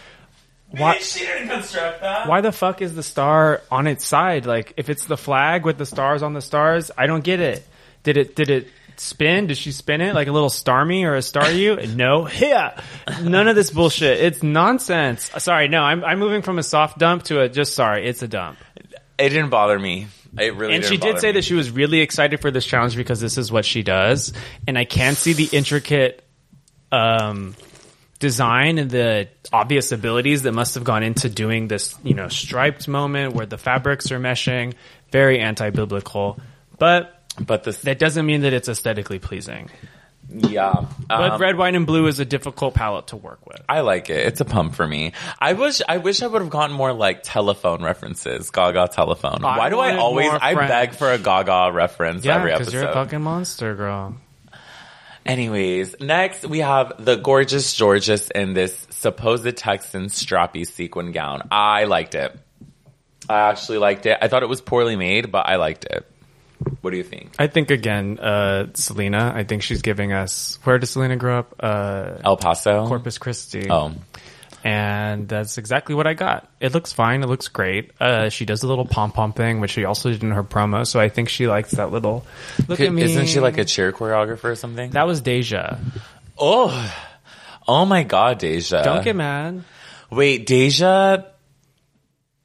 Why? 0.70 0.98
she 0.98 1.20
didn't 1.20 1.48
construct 1.48 2.02
that. 2.02 2.28
Why 2.28 2.42
the 2.42 2.52
fuck 2.52 2.82
is 2.82 2.94
the 2.94 3.02
star 3.02 3.62
on 3.70 3.86
its 3.86 4.06
side? 4.06 4.44
Like, 4.44 4.74
if 4.76 4.90
it's 4.90 5.06
the 5.06 5.16
flag 5.16 5.64
with 5.64 5.78
the 5.78 5.86
stars 5.86 6.22
on 6.22 6.34
the 6.34 6.42
stars, 6.42 6.90
I 6.96 7.06
don't 7.06 7.24
get 7.24 7.40
it. 7.40 7.66
Did 8.02 8.18
it? 8.18 8.36
Did 8.36 8.50
it 8.50 8.68
spin? 8.96 9.46
Did 9.46 9.56
she 9.56 9.72
spin 9.72 10.00
it 10.00 10.14
like 10.14 10.28
a 10.28 10.32
little 10.32 10.50
Starmie 10.50 11.04
or 11.04 11.14
a 11.14 11.20
Staryu? 11.20 11.94
no. 11.96 12.28
Yeah. 12.28 12.80
None 13.22 13.48
of 13.48 13.56
this 13.56 13.70
bullshit. 13.70 14.20
It's 14.20 14.42
nonsense. 14.42 15.30
Sorry. 15.38 15.68
No, 15.68 15.82
I'm 15.82 16.04
I'm 16.04 16.18
moving 16.18 16.42
from 16.42 16.58
a 16.58 16.62
soft 16.62 16.98
dump 16.98 17.24
to 17.24 17.40
a 17.40 17.48
just 17.48 17.74
sorry. 17.74 18.06
It's 18.06 18.22
a 18.22 18.28
dump. 18.28 18.58
It 19.18 19.30
didn't 19.30 19.50
bother 19.50 19.78
me. 19.78 20.08
It 20.38 20.54
really 20.54 20.74
And 20.74 20.84
she 20.84 20.98
did 20.98 21.18
say 21.18 21.28
me. 21.28 21.32
that 21.32 21.44
she 21.44 21.54
was 21.54 21.70
really 21.70 22.00
excited 22.00 22.40
for 22.40 22.50
this 22.50 22.66
challenge 22.66 22.96
because 22.96 23.20
this 23.20 23.38
is 23.38 23.50
what 23.50 23.64
she 23.64 23.82
does, 23.82 24.32
and 24.66 24.76
I 24.78 24.84
can't 24.84 25.16
see 25.16 25.32
the 25.32 25.48
intricate 25.56 26.22
um, 26.92 27.56
design 28.18 28.78
and 28.78 28.90
the 28.90 29.28
obvious 29.52 29.92
abilities 29.92 30.42
that 30.42 30.52
must 30.52 30.74
have 30.74 30.84
gone 30.84 31.02
into 31.02 31.28
doing 31.28 31.68
this, 31.68 31.94
you 32.02 32.14
know, 32.14 32.28
striped 32.28 32.88
moment 32.88 33.34
where 33.34 33.46
the 33.46 33.58
fabrics 33.58 34.10
are 34.10 34.18
meshing. 34.18 34.74
Very 35.10 35.40
anti-biblical, 35.40 36.38
but 36.78 37.14
But 37.40 37.62
this, 37.64 37.82
that 37.82 37.98
doesn't 37.98 38.26
mean 38.26 38.42
that 38.42 38.52
it's 38.52 38.68
aesthetically 38.68 39.18
pleasing. 39.20 39.70
Yeah. 40.30 40.84
But 41.08 41.32
Um, 41.32 41.40
red, 41.40 41.56
white, 41.56 41.74
and 41.74 41.86
blue 41.86 42.06
is 42.06 42.20
a 42.20 42.24
difficult 42.24 42.74
palette 42.74 43.06
to 43.08 43.16
work 43.16 43.46
with. 43.46 43.62
I 43.68 43.80
like 43.80 44.10
it. 44.10 44.26
It's 44.26 44.40
a 44.42 44.44
pump 44.44 44.74
for 44.74 44.86
me. 44.86 45.12
I 45.38 45.54
wish 45.54 45.80
I 45.88 45.96
wish 45.98 46.22
I 46.22 46.26
would 46.26 46.42
have 46.42 46.50
gotten 46.50 46.76
more 46.76 46.92
like 46.92 47.22
telephone 47.22 47.82
references. 47.82 48.50
Gaga 48.50 48.88
telephone. 48.88 49.42
I 49.42 49.56
Why 49.56 49.70
do 49.70 49.78
I 49.78 49.96
always 49.96 50.30
I 50.30 50.54
beg 50.54 50.92
for 50.92 51.10
a 51.10 51.18
Gaga 51.18 51.70
reference 51.72 52.24
Yeah, 52.24 52.36
every 52.36 52.52
because 52.52 52.74
you're 52.74 52.88
a 52.88 52.92
fucking 52.92 53.22
monster, 53.22 53.74
girl. 53.74 54.16
Anyways, 55.28 56.00
next 56.00 56.46
we 56.46 56.60
have 56.60 57.04
the 57.04 57.16
gorgeous 57.16 57.78
Jorgeous 57.78 58.30
in 58.30 58.54
this 58.54 58.86
supposed 58.90 59.56
Texan 59.58 60.06
strappy 60.06 60.66
sequin 60.66 61.12
gown. 61.12 61.48
I 61.50 61.84
liked 61.84 62.14
it. 62.14 62.34
I 63.28 63.50
actually 63.50 63.76
liked 63.76 64.06
it. 64.06 64.16
I 64.22 64.28
thought 64.28 64.42
it 64.42 64.48
was 64.48 64.62
poorly 64.62 64.96
made, 64.96 65.30
but 65.30 65.46
I 65.46 65.56
liked 65.56 65.84
it. 65.84 66.10
What 66.80 66.92
do 66.92 66.96
you 66.96 67.04
think? 67.04 67.34
I 67.38 67.46
think 67.46 67.70
again, 67.70 68.18
uh, 68.18 68.68
Selena. 68.72 69.32
I 69.34 69.44
think 69.44 69.62
she's 69.62 69.82
giving 69.82 70.12
us. 70.12 70.58
Where 70.64 70.78
does 70.78 70.90
Selena 70.90 71.16
grow 71.16 71.40
up? 71.40 71.54
Uh, 71.60 72.16
El 72.24 72.38
Paso. 72.38 72.86
Corpus 72.86 73.18
Christi. 73.18 73.68
Oh, 73.70 73.92
and 74.68 75.26
that's 75.26 75.56
exactly 75.56 75.94
what 75.94 76.06
I 76.06 76.12
got. 76.12 76.46
It 76.60 76.74
looks 76.74 76.92
fine. 76.92 77.22
It 77.22 77.26
looks 77.26 77.48
great. 77.48 77.90
Uh, 77.98 78.28
she 78.28 78.44
does 78.44 78.62
a 78.62 78.66
little 78.66 78.84
pom 78.84 79.12
pom 79.12 79.32
thing, 79.32 79.60
which 79.60 79.70
she 79.70 79.86
also 79.86 80.10
did 80.10 80.22
in 80.22 80.30
her 80.32 80.44
promo. 80.44 80.86
So 80.86 81.00
I 81.00 81.08
think 81.08 81.30
she 81.30 81.48
likes 81.48 81.70
that 81.70 81.90
little. 81.90 82.26
Look 82.68 82.78
at 82.78 82.92
me. 82.92 83.02
isn't 83.02 83.28
she 83.28 83.40
like 83.40 83.56
a 83.56 83.64
cheer 83.64 83.92
choreographer 83.92 84.44
or 84.44 84.56
something? 84.56 84.90
That 84.90 85.06
was 85.06 85.22
DeJa. 85.22 85.78
oh, 86.36 86.94
oh 87.66 87.86
my 87.86 88.02
God, 88.02 88.40
DeJa. 88.40 88.84
Don't 88.84 89.02
get 89.02 89.16
mad. 89.16 89.64
Wait, 90.10 90.46
DeJa. 90.46 91.24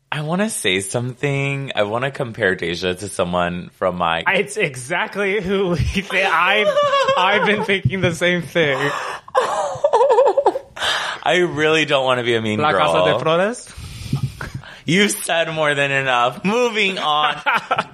I 0.10 0.22
want 0.22 0.44
to 0.44 0.50
say 0.50 0.80
something. 0.80 1.74
I 1.76 1.84
want 1.84 2.06
to 2.06 2.12
compare 2.12 2.56
DeJa 2.56 3.00
to 3.00 3.10
someone 3.10 3.68
from 3.74 3.98
my. 3.98 4.24
It's 4.28 4.56
exactly 4.56 5.42
who 5.42 5.72
we 5.72 5.78
think. 5.78 6.14
I've 6.14 6.74
I've 7.18 7.46
been 7.46 7.66
thinking 7.66 8.00
the 8.00 8.16
same 8.16 8.44
thing. 8.44 8.78
I 11.24 11.38
really 11.38 11.86
don't 11.86 12.04
want 12.04 12.20
to 12.20 12.24
be 12.24 12.36
a 12.36 12.42
mean 12.42 12.60
La 12.60 12.72
girl. 12.72 12.92
Casa 12.94 13.14
de 13.14 13.20
Flores. 13.20 13.74
You've 14.86 15.12
said 15.12 15.50
more 15.54 15.74
than 15.74 15.92
enough. 15.92 16.44
Moving 16.44 16.98
on. 16.98 17.36
Pu- 17.36 17.44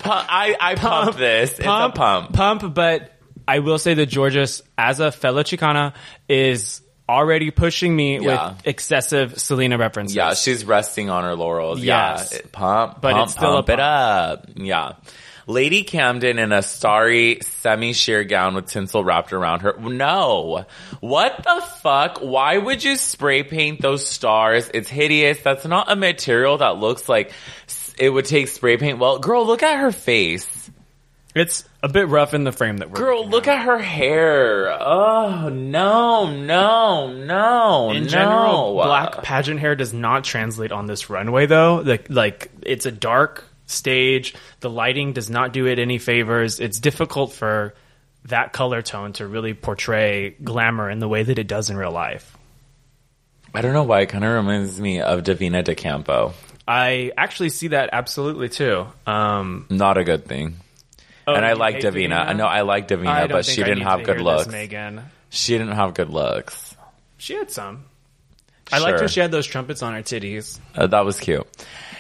I, 0.10 0.56
I 0.60 0.74
pump, 0.76 1.18
this. 1.18 1.52
It's 1.52 1.60
a 1.60 1.92
pump. 1.94 2.34
pump. 2.34 2.74
But 2.74 3.16
I 3.48 3.60
will 3.60 3.78
say 3.78 3.94
that 3.94 4.12
Jorgeous, 4.12 4.64
as 4.78 5.00
a 5.00 5.12
fellow 5.12 5.44
Chicana, 5.44 5.94
is 6.28 6.82
already 7.08 7.52
pushing 7.52 7.96
me 7.96 8.20
Yeah. 8.20 8.54
with 8.54 8.68
excessive 8.68 9.40
Selena 9.40 9.78
references. 9.78 10.16
Yeah, 10.16 10.34
she's 10.34 10.66
resting 10.66 11.12
on 11.12 11.24
her 11.26 11.36
laurels. 11.36 11.80
Yes. 11.80 12.32
Yeah, 12.34 12.42
pump, 12.52 13.02
But 13.02 13.14
pump, 13.14 13.24
it's 13.26 13.34
still 13.34 13.54
a 13.58 13.64
pump 13.64 13.70
it 13.70 13.80
up. 13.80 14.46
Yeah. 14.56 14.94
Lady 15.50 15.84
Camden 15.84 16.38
in 16.38 16.52
a 16.52 16.62
starry 16.62 17.40
semi-sheer 17.42 18.24
gown 18.24 18.54
with 18.54 18.68
tinsel 18.68 19.04
wrapped 19.04 19.34
around 19.34 19.62
her. 19.62 19.74
No. 19.80 20.68
What 21.00 21.38
the 21.44 21.64
fuck? 21.82 22.20
Why 22.20 22.56
would 22.56 22.84
you 22.84 22.96
spray 22.96 23.42
paint 23.42 23.82
those 23.82 24.06
stars? 24.06 24.70
It's 24.72 24.90
hideous. 24.90 25.40
That's 25.40 25.66
not 25.66 25.92
a 25.92 25.96
material 25.96 26.60
that 26.60 26.78
looks 26.78 27.10
like 27.10 27.32
it 27.98 28.12
would 28.12 28.26
take 28.26 28.50
spray 28.50 28.78
paint. 28.78 29.00
Well, 29.00 29.18
girl, 29.18 29.44
look 29.44 29.64
at 29.64 29.80
her 29.80 29.92
face. 29.92 30.70
It's 31.34 31.68
a 31.82 31.90
bit 31.90 32.08
rough 32.10 32.36
in 32.36 32.44
the 32.44 32.52
frame 32.52 32.78
that 32.78 32.92
we're 32.92 32.98
Girl, 32.98 33.20
looking 33.20 33.32
look 33.32 33.48
at 33.48 33.66
her 33.66 33.80
hair. 33.80 34.72
Oh, 34.72 35.50
no, 35.50 36.30
no, 36.32 37.12
no, 37.12 37.92
In 37.92 38.04
no. 38.04 38.10
general, 38.10 38.74
black 38.76 39.24
pageant 39.24 39.60
hair 39.60 39.76
does 39.76 39.94
not 39.94 40.24
translate 40.24 40.72
on 40.72 40.86
this 40.86 41.10
runway 41.10 41.48
though. 41.48 41.78
Like, 41.84 42.08
like 42.10 42.52
it's 42.62 42.86
a 42.86 42.92
dark 42.92 43.49
stage. 43.70 44.34
The 44.60 44.70
lighting 44.70 45.14
does 45.14 45.30
not 45.30 45.54
do 45.54 45.68
it 45.68 45.80
any 45.80 45.98
favors. 45.98 46.60
It's 46.60 46.80
difficult 46.80 47.34
for 47.34 47.74
that 48.26 48.52
color 48.54 48.82
tone 48.82 49.14
to 49.14 49.28
really 49.28 49.54
portray 49.54 50.32
glamour 50.44 50.90
in 50.90 51.00
the 51.00 51.08
way 51.08 51.24
that 51.24 51.40
it 51.40 51.48
does 51.48 51.70
in 51.70 51.78
real 51.78 51.92
life. 51.92 52.38
I 53.54 53.62
don't 53.62 53.74
know 53.74 53.84
why. 53.84 54.02
It 54.02 54.10
kind 54.10 54.24
of 54.24 54.32
reminds 54.32 54.80
me 54.80 55.02
of 55.02 55.24
Davina 55.24 55.64
De 55.64 55.74
Campo. 55.76 56.34
I 56.68 57.12
actually 57.18 57.50
see 57.50 57.70
that 57.70 57.90
absolutely 57.94 58.50
too. 58.50 58.86
Um, 59.08 59.66
Not 59.70 59.98
a 59.98 60.04
good 60.04 60.26
thing. 60.26 60.58
oh, 61.28 61.34
and 61.34 61.44
I 61.44 61.54
like 61.54 61.76
hate 61.76 61.86
Davina. 61.86 62.28
I 62.28 62.34
know 62.34 62.46
I 62.46 62.62
like 62.62 62.88
Davina, 62.88 63.08
I 63.08 63.28
but 63.28 63.46
she 63.46 63.64
I 63.64 63.66
didn't 63.66 63.84
have 63.86 64.04
good 64.04 64.22
looks. 64.22 64.46
This, 64.46 64.52
Megan. 64.52 65.02
She 65.30 65.58
didn't 65.58 65.74
have 65.76 65.94
good 65.96 66.10
looks. 66.10 66.76
She 67.18 67.34
had 67.34 67.50
some. 67.50 67.86
I 68.72 68.78
liked 68.78 68.90
Sure. 68.92 69.00
when 69.00 69.08
she 69.10 69.20
had 69.20 69.32
those 69.32 69.48
trumpets 69.48 69.82
on 69.82 69.94
her 69.94 70.04
titties. 70.04 70.60
Uh, 70.76 70.86
that 70.86 71.04
was 71.06 71.20
cute. 71.20 71.48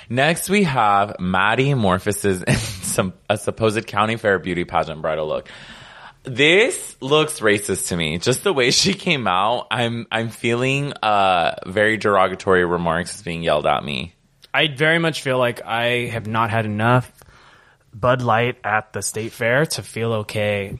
Next, 0.09 0.49
we 0.49 0.63
have 0.63 1.19
Maddy 1.19 1.73
Morphosis 1.73 2.43
in 2.43 2.55
some 2.83 3.13
a 3.29 3.37
supposed 3.37 3.85
county 3.85 4.15
fair 4.17 4.39
beauty 4.39 4.65
pageant 4.65 5.01
bridal 5.03 5.27
look. 5.27 5.49
This 6.23 6.97
looks 6.99 7.39
racist 7.39 7.89
to 7.89 7.95
me. 7.95 8.17
Just 8.17 8.43
the 8.43 8.51
way 8.51 8.71
she 8.81 8.93
came 8.93 9.27
out, 9.27 9.67
I'm 9.69 10.07
I'm 10.11 10.29
feeling 10.29 10.93
uh 10.93 11.55
very 11.67 11.97
derogatory 11.97 12.65
remarks 12.65 13.21
being 13.21 13.43
yelled 13.43 13.67
at 13.67 13.83
me. 13.83 14.15
I 14.51 14.67
very 14.67 14.97
much 14.97 15.21
feel 15.21 15.37
like 15.37 15.63
I 15.63 16.07
have 16.07 16.25
not 16.25 16.49
had 16.49 16.65
enough 16.65 17.11
Bud 17.93 18.23
Light 18.23 18.57
at 18.63 18.93
the 18.93 19.03
state 19.03 19.31
fair 19.31 19.67
to 19.67 19.83
feel 19.83 20.13
okay 20.13 20.79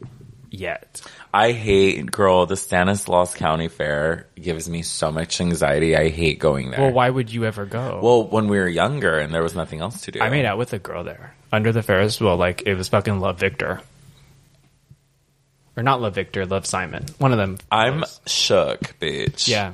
yet. 0.49 1.01
I 1.33 1.51
hate, 1.51 2.09
girl, 2.11 2.45
the 2.47 2.57
Stanislaus 2.57 3.35
County 3.35 3.67
Fair 3.67 4.27
gives 4.39 4.67
me 4.67 4.81
so 4.81 5.11
much 5.11 5.39
anxiety. 5.39 5.95
I 5.95 6.09
hate 6.09 6.39
going 6.39 6.71
there. 6.71 6.81
Well, 6.81 6.91
why 6.91 7.09
would 7.09 7.31
you 7.31 7.45
ever 7.45 7.65
go? 7.65 7.99
Well, 8.01 8.23
when 8.27 8.47
we 8.47 8.57
were 8.57 8.67
younger 8.67 9.19
and 9.19 9.33
there 9.33 9.43
was 9.43 9.55
nothing 9.55 9.79
else 9.79 10.01
to 10.01 10.11
do. 10.11 10.21
I 10.21 10.29
made 10.29 10.45
out 10.45 10.57
with 10.57 10.73
a 10.73 10.79
girl 10.79 11.03
there 11.03 11.35
under 11.51 11.71
the 11.71 11.83
Ferris 11.83 12.19
wheel. 12.19 12.35
Like 12.35 12.63
it 12.65 12.73
was 12.73 12.87
fucking 12.87 13.19
Love 13.19 13.39
Victor, 13.39 13.81
or 15.77 15.83
not 15.83 16.01
Love 16.01 16.15
Victor, 16.15 16.45
Love 16.47 16.65
Simon. 16.65 17.05
One 17.19 17.31
of 17.31 17.37
them. 17.37 17.57
I'm 17.71 18.01
was. 18.01 18.19
shook, 18.25 18.99
bitch. 18.99 19.47
yeah. 19.47 19.73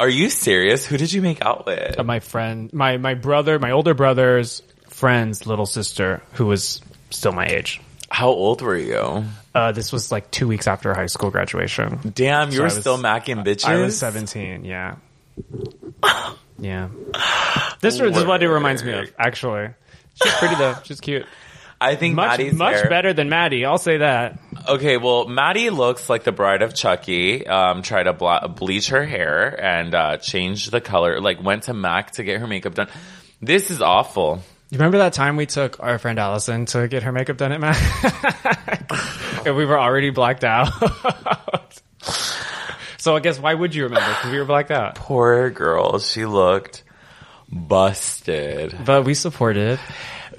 Are 0.00 0.08
you 0.08 0.28
serious? 0.30 0.84
Who 0.86 0.96
did 0.96 1.12
you 1.12 1.22
make 1.22 1.44
out 1.44 1.66
with? 1.66 1.98
Uh, 1.98 2.02
My 2.02 2.20
friend, 2.20 2.72
my 2.72 2.96
my 2.96 3.14
brother, 3.14 3.58
my 3.58 3.70
older 3.72 3.94
brother's 3.94 4.62
friend's 4.88 5.46
little 5.46 5.66
sister, 5.66 6.22
who 6.32 6.46
was 6.46 6.80
still 7.10 7.32
my 7.32 7.46
age. 7.46 7.80
How 8.10 8.28
old 8.28 8.60
were 8.62 8.76
you? 8.76 9.24
Uh, 9.54 9.70
this 9.72 9.92
was 9.92 10.10
like 10.10 10.30
two 10.30 10.48
weeks 10.48 10.66
after 10.66 10.92
high 10.94 11.06
school 11.06 11.30
graduation. 11.30 12.00
Damn, 12.14 12.48
you 12.48 12.56
So 12.56 12.58
were 12.62 12.64
I 12.64 12.72
was- 12.72 12.80
still 12.80 12.98
macking 12.98 13.44
bitches. 13.44 13.66
I 13.66 13.76
was 13.76 13.96
17, 13.98 14.64
yeah. 14.64 14.96
Yeah. 16.58 16.88
This 17.80 17.98
is 18.00 18.24
what 18.24 18.42
it 18.42 18.48
reminds 18.48 18.84
me 18.84 18.92
of, 18.92 19.12
actually. 19.18 19.68
She's 20.22 20.32
pretty 20.34 20.54
though. 20.54 20.76
She's 20.84 21.00
cute. 21.00 21.26
I 21.80 21.96
think 21.96 22.14
Much 22.14 22.38
Maddy's 22.38 22.54
much 22.54 22.76
hair- 22.76 22.88
better 22.88 23.12
than 23.12 23.28
Maddy, 23.28 23.64
I'll 23.66 23.76
say 23.78 23.98
that. 23.98 24.38
Okay, 24.68 24.96
well, 24.96 25.26
Maddy 25.26 25.70
looks 25.70 26.08
like 26.08 26.22
the 26.22 26.30
bride 26.32 26.62
of 26.62 26.72
Chucky. 26.74 27.46
Um, 27.46 27.82
tried 27.82 28.04
to 28.04 28.12
bla- 28.12 28.48
bleach 28.48 28.88
her 28.90 29.04
hair 29.04 29.48
and 29.62 29.94
uh, 29.94 30.16
changed 30.18 30.70
the 30.70 30.80
color. 30.80 31.20
Like 31.20 31.42
went 31.42 31.64
to 31.64 31.74
Mac 31.74 32.12
to 32.12 32.22
get 32.24 32.40
her 32.40 32.46
makeup 32.46 32.74
done. 32.76 32.88
This 33.42 33.70
is 33.72 33.82
awful. 33.82 34.40
You 34.74 34.78
remember 34.78 34.98
that 34.98 35.12
time 35.12 35.36
we 35.36 35.46
took 35.46 35.78
our 35.78 36.00
friend 36.00 36.18
Allison 36.18 36.66
to 36.66 36.88
get 36.88 37.04
her 37.04 37.12
makeup 37.12 37.36
done 37.36 37.52
at 37.52 37.60
Mac? 37.60 37.76
and 39.46 39.54
we 39.56 39.64
were 39.66 39.78
already 39.78 40.10
blacked 40.10 40.42
out. 40.42 40.72
so 42.98 43.14
I 43.14 43.20
guess 43.20 43.38
why 43.38 43.54
would 43.54 43.72
you 43.72 43.84
remember? 43.84 44.08
Because 44.08 44.32
we 44.32 44.38
were 44.40 44.44
blacked 44.44 44.72
out. 44.72 44.96
Poor 44.96 45.48
girl. 45.50 46.00
She 46.00 46.26
looked 46.26 46.82
busted. 47.48 48.76
But 48.84 49.04
we 49.04 49.14
supported. 49.14 49.78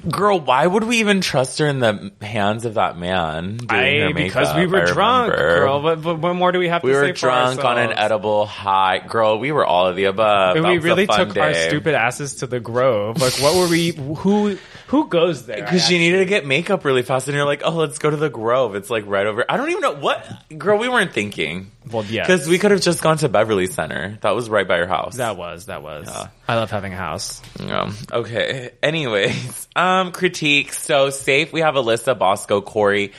Girl, 0.09 0.39
why 0.39 0.65
would 0.65 0.83
we 0.83 0.99
even 0.99 1.21
trust 1.21 1.59
her 1.59 1.67
in 1.67 1.79
the 1.79 2.11
hands 2.21 2.65
of 2.65 2.75
that 2.75 2.97
man? 2.97 3.59
I, 3.69 4.11
because 4.13 4.55
we 4.55 4.67
were 4.67 4.83
I 4.83 4.85
drunk, 4.85 5.33
remember. 5.33 5.59
girl. 5.59 5.81
But, 5.81 6.01
but 6.01 6.19
what 6.19 6.33
more 6.35 6.51
do 6.51 6.59
we 6.59 6.67
have 6.67 6.83
We 6.83 6.91
to 6.91 6.97
were 6.97 7.05
say 7.05 7.11
for 7.13 7.27
drunk 7.27 7.63
on 7.63 7.77
an 7.77 7.93
edible 7.97 8.45
high. 8.45 8.99
Girl, 8.99 9.39
we 9.39 9.51
were 9.51 9.65
all 9.65 9.87
of 9.87 9.95
the 9.95 10.05
above. 10.05 10.55
We 10.63 10.77
really 10.77 11.07
took 11.07 11.35
our 11.37 11.53
stupid 11.53 11.95
asses 11.95 12.35
to 12.35 12.47
the 12.47 12.59
Grove. 12.59 13.19
Like, 13.21 13.33
what 13.41 13.55
were 13.55 13.67
we? 13.67 13.91
Who 13.91 14.57
who 14.87 15.07
goes 15.07 15.45
there? 15.45 15.57
Because 15.57 15.89
you 15.89 15.97
needed 15.97 16.19
to 16.19 16.25
get 16.25 16.45
makeup 16.45 16.85
really 16.85 17.01
fast, 17.01 17.27
and 17.27 17.35
you're 17.35 17.45
like, 17.45 17.61
"Oh, 17.63 17.71
let's 17.71 17.97
go 17.97 18.09
to 18.09 18.17
the 18.17 18.29
Grove." 18.29 18.75
It's 18.75 18.89
like 18.89 19.05
right 19.07 19.25
over. 19.25 19.43
I 19.49 19.57
don't 19.57 19.69
even 19.69 19.81
know 19.81 19.95
what, 19.95 20.23
girl. 20.55 20.77
We 20.77 20.89
weren't 20.89 21.11
thinking. 21.11 21.71
Well, 21.91 22.05
yeah. 22.05 22.23
because 22.23 22.47
we 22.47 22.59
could 22.59 22.71
have 22.71 22.81
just 22.81 23.01
gone 23.01 23.17
to 23.17 23.29
Beverly 23.29 23.67
Center. 23.67 24.17
That 24.21 24.35
was 24.35 24.49
right 24.49 24.67
by 24.67 24.77
your 24.77 24.87
house. 24.87 25.17
That 25.17 25.37
was 25.37 25.67
that 25.67 25.81
was. 25.81 26.07
I 26.47 26.55
love 26.55 26.69
having 26.69 26.93
a 26.93 26.97
house. 26.97 27.41
Yeah. 27.59 27.91
Okay. 28.11 28.71
Anyways, 28.83 29.67
um, 29.75 30.11
critiques. 30.11 30.81
So 30.81 31.09
safe. 31.09 31.51
We 31.51 31.61
have 31.61 31.75
Alyssa, 31.75 32.17
Bosco, 32.17 32.61
Corey, 32.61 33.13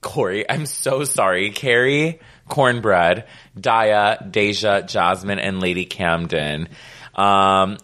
Corey. 0.00 0.48
I'm 0.48 0.64
so 0.64 1.04
sorry. 1.04 1.50
Kerri, 1.50 2.18
Kornbread, 2.48 3.24
Daya, 3.58 4.30
DeJa, 4.30 4.86
Jasmine, 4.88 5.38
and 5.38 5.60
Lady 5.60 5.84
Camden. 5.84 6.68
Um, 7.14 7.78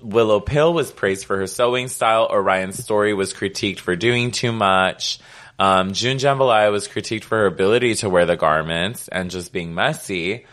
Willow 0.00 0.40
Pill 0.40 0.72
was 0.72 0.92
praised 0.92 1.24
for 1.24 1.38
her 1.38 1.46
sewing 1.46 1.88
style. 1.88 2.28
Orion 2.30 2.72
Story 2.72 3.14
was 3.14 3.34
critiqued 3.34 3.80
for 3.80 3.96
doing 3.96 4.30
too 4.30 4.52
much. 4.52 5.18
Um, 5.58 5.92
June 5.92 6.18
Jambalaya 6.18 6.70
was 6.70 6.86
critiqued 6.86 7.24
for 7.24 7.38
her 7.38 7.46
ability 7.46 7.96
to 7.96 8.08
wear 8.08 8.26
the 8.26 8.36
garments 8.36 9.08
and 9.08 9.30
just 9.30 9.52
being 9.52 9.74
messy. 9.74 10.46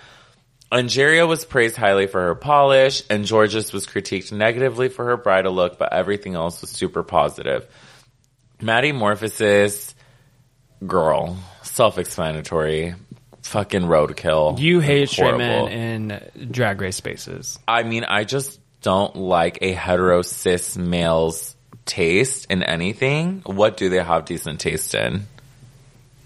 Angeria 0.71 1.27
was 1.27 1.45
praised 1.45 1.77
highly 1.77 2.07
for 2.07 2.21
her 2.21 2.35
polish, 2.35 3.03
and 3.09 3.23
Jorgeous 3.23 3.71
was 3.71 3.85
critiqued 3.85 4.31
negatively 4.31 4.89
for 4.89 5.05
her 5.05 5.17
bridal 5.17 5.53
look, 5.53 5.77
but 5.77 5.93
everything 5.93 6.33
else 6.33 6.61
was 6.61 6.71
super 6.71 7.03
positive. 7.03 7.67
Maddy 8.61 8.91
Morphosis, 8.91 9.93
girl, 10.85 11.37
self-explanatory. 11.61 12.95
fucking 13.43 13.83
roadkill. 13.83 14.59
You 14.59 14.79
hate 14.79 15.09
straight 15.09 15.37
men 15.37 15.67
in 15.67 16.49
drag 16.51 16.81
race 16.81 16.95
spaces. 16.95 17.59
I 17.67 17.83
mean, 17.83 18.03
I 18.03 18.23
just 18.23 18.59
don't 18.81 19.15
like 19.15 19.59
a 19.61 19.71
hetero 19.73 20.21
cis 20.21 20.77
male's 20.77 21.55
taste 21.85 22.47
in 22.49 22.63
anything. 22.63 23.41
What 23.45 23.77
do 23.77 23.89
they 23.89 24.01
have 24.03 24.25
decent 24.25 24.59
taste 24.59 24.93
in? 24.95 25.25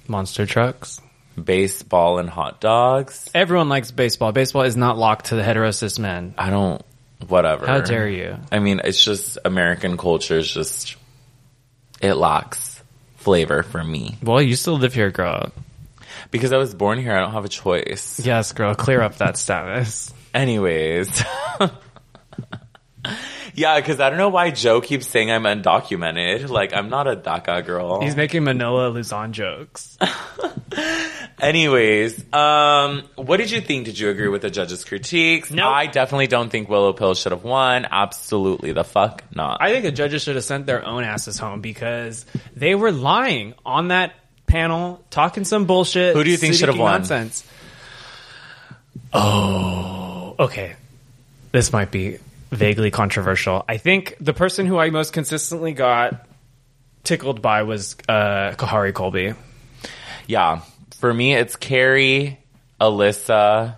Monster 0.07 0.45
trucks. 0.45 0.99
Baseball 1.41 2.19
and 2.19 2.29
hot 2.29 2.59
dogs. 2.59 3.29
Everyone 3.33 3.69
likes 3.69 3.91
baseball. 3.91 4.31
Baseball 4.31 4.63
is 4.63 4.75
not 4.75 4.97
locked 4.97 5.27
to 5.27 5.35
the 5.35 5.43
hetero 5.43 5.71
cis 5.71 5.97
men. 5.99 6.33
I 6.37 6.49
don't. 6.49 6.81
Whatever. 7.27 7.67
How 7.67 7.81
dare 7.81 8.07
you? 8.09 8.37
I 8.51 8.59
mean, 8.59 8.81
it's 8.83 9.03
just 9.03 9.37
American 9.45 9.97
culture 9.97 10.37
is 10.37 10.51
just 10.51 10.95
it 12.01 12.13
lacks 12.13 12.81
flavor 13.17 13.61
for 13.63 13.83
me 13.83 14.17
Well, 14.23 14.41
you 14.41 14.55
still 14.55 14.77
live 14.77 14.93
here, 14.93 15.11
girl. 15.11 15.51
because 16.31 16.53
I 16.53 16.57
was 16.57 16.73
born 16.73 16.97
here. 16.99 17.13
I 17.13 17.19
don't 17.19 17.33
have 17.33 17.43
a 17.45 17.49
choice. 17.49 18.19
Yes, 18.25 18.53
girl. 18.53 18.73
Clear 18.75 19.01
up 19.01 19.17
that 19.17 19.37
status. 19.37 20.13
Anyways. 20.33 21.23
yeah, 23.53 23.79
because 23.79 23.99
I 23.99 24.09
don't 24.09 24.17
know 24.17 24.29
why 24.29 24.51
Joe 24.51 24.81
keeps 24.81 25.07
saying 25.07 25.31
I'm 25.31 25.43
undocumented. 25.43 26.49
Like, 26.49 26.73
I'm 26.73 26.89
not 26.89 27.07
a 27.07 27.15
DACA 27.15 27.65
girl. 27.65 28.01
He's 28.01 28.15
making 28.15 28.43
Manila 28.43 28.89
Luzon 28.89 29.33
jokes. 29.33 29.97
Anyways, 31.39 32.33
um, 32.33 33.03
what 33.15 33.37
did 33.37 33.51
you 33.51 33.61
think? 33.61 33.85
Did 33.85 33.97
you 33.97 34.09
agree 34.09 34.27
with 34.27 34.41
the 34.41 34.49
judges' 34.49 34.83
critiques? 34.83 35.51
Nope. 35.51 35.73
I 35.73 35.87
definitely 35.87 36.27
don't 36.27 36.49
think 36.49 36.67
Willow 36.67 36.91
Pill 36.91 37.13
should 37.13 37.31
have 37.31 37.43
won. 37.43 37.87
Absolutely 37.89 38.73
the 38.73 38.83
fuck 38.83 39.23
not. 39.33 39.59
I 39.61 39.71
think 39.71 39.83
the 39.83 39.91
judges 39.91 40.23
should 40.23 40.35
have 40.35 40.43
sent 40.43 40.65
their 40.65 40.85
own 40.85 41.03
asses 41.03 41.37
home 41.37 41.61
because 41.61 42.25
they 42.55 42.75
were 42.75 42.91
lying 42.91 43.53
on 43.65 43.87
that 43.87 44.13
panel, 44.47 45.03
talking 45.09 45.45
some 45.45 45.65
bullshit. 45.65 46.15
Who 46.15 46.23
do 46.23 46.29
you 46.29 46.37
think 46.37 46.55
should 46.55 46.69
have 46.69 46.77
won? 46.77 46.91
Nonsense. 46.91 47.45
Oh, 49.13 50.35
okay. 50.37 50.75
This 51.51 51.71
might 51.71 51.89
be 51.89 52.19
vaguely 52.51 52.91
controversial. 52.91 53.63
I 53.67 53.77
think 53.77 54.15
the 54.19 54.33
person 54.33 54.65
who 54.65 54.77
I 54.77 54.89
most 54.89 55.13
consistently 55.13 55.73
got 55.73 56.27
tickled 57.03 57.41
by 57.41 57.63
was 57.63 57.95
uh, 58.07 58.53
Kerri 58.57 58.93
Colby. 58.93 59.33
yeah, 60.27 60.61
for 60.99 61.13
me, 61.13 61.33
it's 61.33 61.55
Kerri, 61.55 62.37
Alyssa 62.79 63.77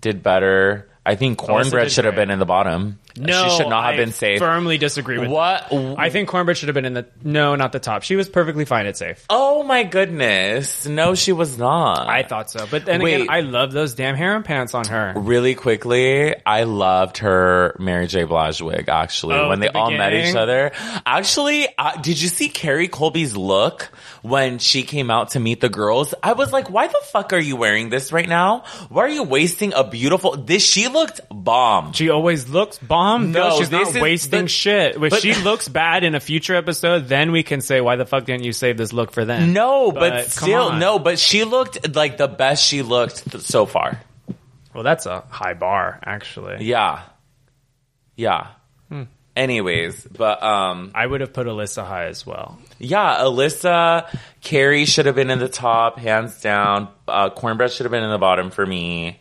did 0.00 0.22
better. 0.22 0.88
I 1.04 1.14
think 1.14 1.38
Kornbread 1.38 1.90
should 1.90 2.04
have 2.04 2.14
been 2.14 2.30
in 2.30 2.38
the 2.38 2.46
bottom. 2.46 2.98
No, 3.18 3.44
she 3.44 3.56
should 3.56 3.68
not 3.68 3.84
have 3.84 3.94
I 3.94 3.96
been 3.96 4.12
safe. 4.12 4.38
Firmly 4.38 4.78
disagree 4.78 5.18
with 5.18 5.28
you. 5.28 5.34
What? 5.34 5.72
I 5.72 6.10
think 6.10 6.28
Kornbread 6.28 6.56
should 6.56 6.68
have 6.68 6.74
been 6.74 6.84
in 6.84 6.94
the 6.94 7.06
no, 7.22 7.54
not 7.56 7.72
the 7.72 7.78
top. 7.80 8.02
She 8.02 8.16
was 8.16 8.28
perfectly 8.28 8.64
fine 8.64 8.86
at 8.86 8.96
safe. 8.96 9.24
Oh 9.30 9.62
my 9.62 9.82
goodness! 9.84 10.86
No, 10.86 11.14
she 11.14 11.32
was 11.32 11.58
not. 11.58 12.08
I 12.08 12.22
thought 12.22 12.50
so, 12.50 12.66
but 12.70 12.84
then 12.84 13.02
Wait. 13.02 13.14
again, 13.14 13.26
I 13.30 13.40
love 13.40 13.72
those 13.72 13.94
damn 13.94 14.14
harem 14.16 14.42
pants 14.42 14.74
on 14.74 14.86
her. 14.86 15.14
Really 15.16 15.54
quickly, 15.54 16.34
I 16.44 16.64
loved 16.64 17.18
her 17.18 17.76
Mary 17.78 18.06
J. 18.06 18.24
Blige 18.24 18.60
wig, 18.60 18.88
actually, 18.88 19.34
Oh, 19.36 19.48
when 19.48 19.60
they 19.60 19.68
the 19.68 19.76
all 19.78 19.90
met 19.90 20.12
each 20.14 20.34
other. 20.34 20.72
Actually, 21.06 21.68
uh, 21.76 22.00
did 22.00 22.20
you 22.20 22.28
see 22.28 22.48
Kerri 22.48 22.88
Colby's 22.88 23.36
look 23.36 23.90
when 24.22 24.58
she 24.58 24.82
came 24.82 25.10
out 25.10 25.30
to 25.30 25.40
meet 25.40 25.60
the 25.60 25.68
girls? 25.68 26.14
I 26.22 26.32
was 26.34 26.52
like, 26.52 26.70
why 26.70 26.86
the 26.86 27.00
fuck 27.12 27.32
are 27.32 27.38
you 27.38 27.56
wearing 27.56 27.88
this 27.90 28.12
right 28.12 28.28
now? 28.28 28.64
Why 28.88 29.02
are 29.04 29.08
you 29.08 29.22
wasting 29.22 29.72
a 29.74 29.84
beautiful, 29.84 30.36
this, 30.36 30.64
she 30.64 30.88
looked 30.88 31.20
bomb. 31.30 31.92
She 31.92 32.10
always 32.10 32.48
looks 32.48 32.78
bomb. 32.78 33.32
No, 33.32 33.50
No, 33.50 33.58
she's 33.58 33.70
not 33.70 33.88
is- 33.88 34.00
wasting 34.00 34.42
but- 34.42 34.50
shit. 34.50 34.94
If 34.96 35.10
but- 35.10 35.20
she 35.22 35.34
looks 35.42 35.68
bad 35.68 36.04
in 36.04 36.14
a 36.14 36.20
future 36.20 36.54
episode, 36.54 37.08
then 37.08 37.32
we 37.32 37.42
can 37.42 37.60
say, 37.60 37.80
why 37.80 37.96
the 37.96 38.06
fuck 38.06 38.24
didn't 38.24 38.44
you 38.44 38.52
save 38.52 38.76
this 38.76 38.92
look 38.92 39.12
for 39.12 39.24
then? 39.24 39.52
No, 39.52 39.92
but, 39.92 40.00
But 40.10 40.30
still, 40.30 40.72
no, 40.74 40.98
but 40.98 41.18
she 41.18 41.44
looked 41.44 41.94
like 41.94 42.16
the 42.16 42.28
best 42.28 42.64
she 42.64 42.82
looked 42.82 43.30
th- 43.30 43.44
so 43.44 43.66
far. 43.66 44.00
Well, 44.74 44.84
that's 44.84 45.06
a 45.06 45.22
high 45.30 45.54
bar, 45.54 45.98
actually. 46.04 46.64
Yeah. 46.64 47.02
Yeah. 48.16 48.48
Anyways, 49.38 50.04
but, 50.04 50.42
um, 50.42 50.90
I 50.96 51.06
would 51.06 51.20
have 51.20 51.32
put 51.32 51.46
Alyssa 51.46 51.86
high 51.86 52.06
as 52.06 52.26
well. 52.26 52.58
Yeah, 52.80 53.18
Alyssa, 53.20 54.08
Kerri 54.42 54.84
should 54.84 55.06
have 55.06 55.14
been 55.14 55.30
in 55.30 55.38
the 55.38 55.48
top, 55.48 55.96
hands 55.98 56.40
down. 56.40 56.88
Uh, 57.06 57.30
Kornbread 57.30 57.70
should 57.74 57.84
have 57.84 57.92
been 57.92 58.02
in 58.02 58.10
the 58.10 58.18
bottom 58.18 58.50
for 58.50 58.66
me. 58.66 59.20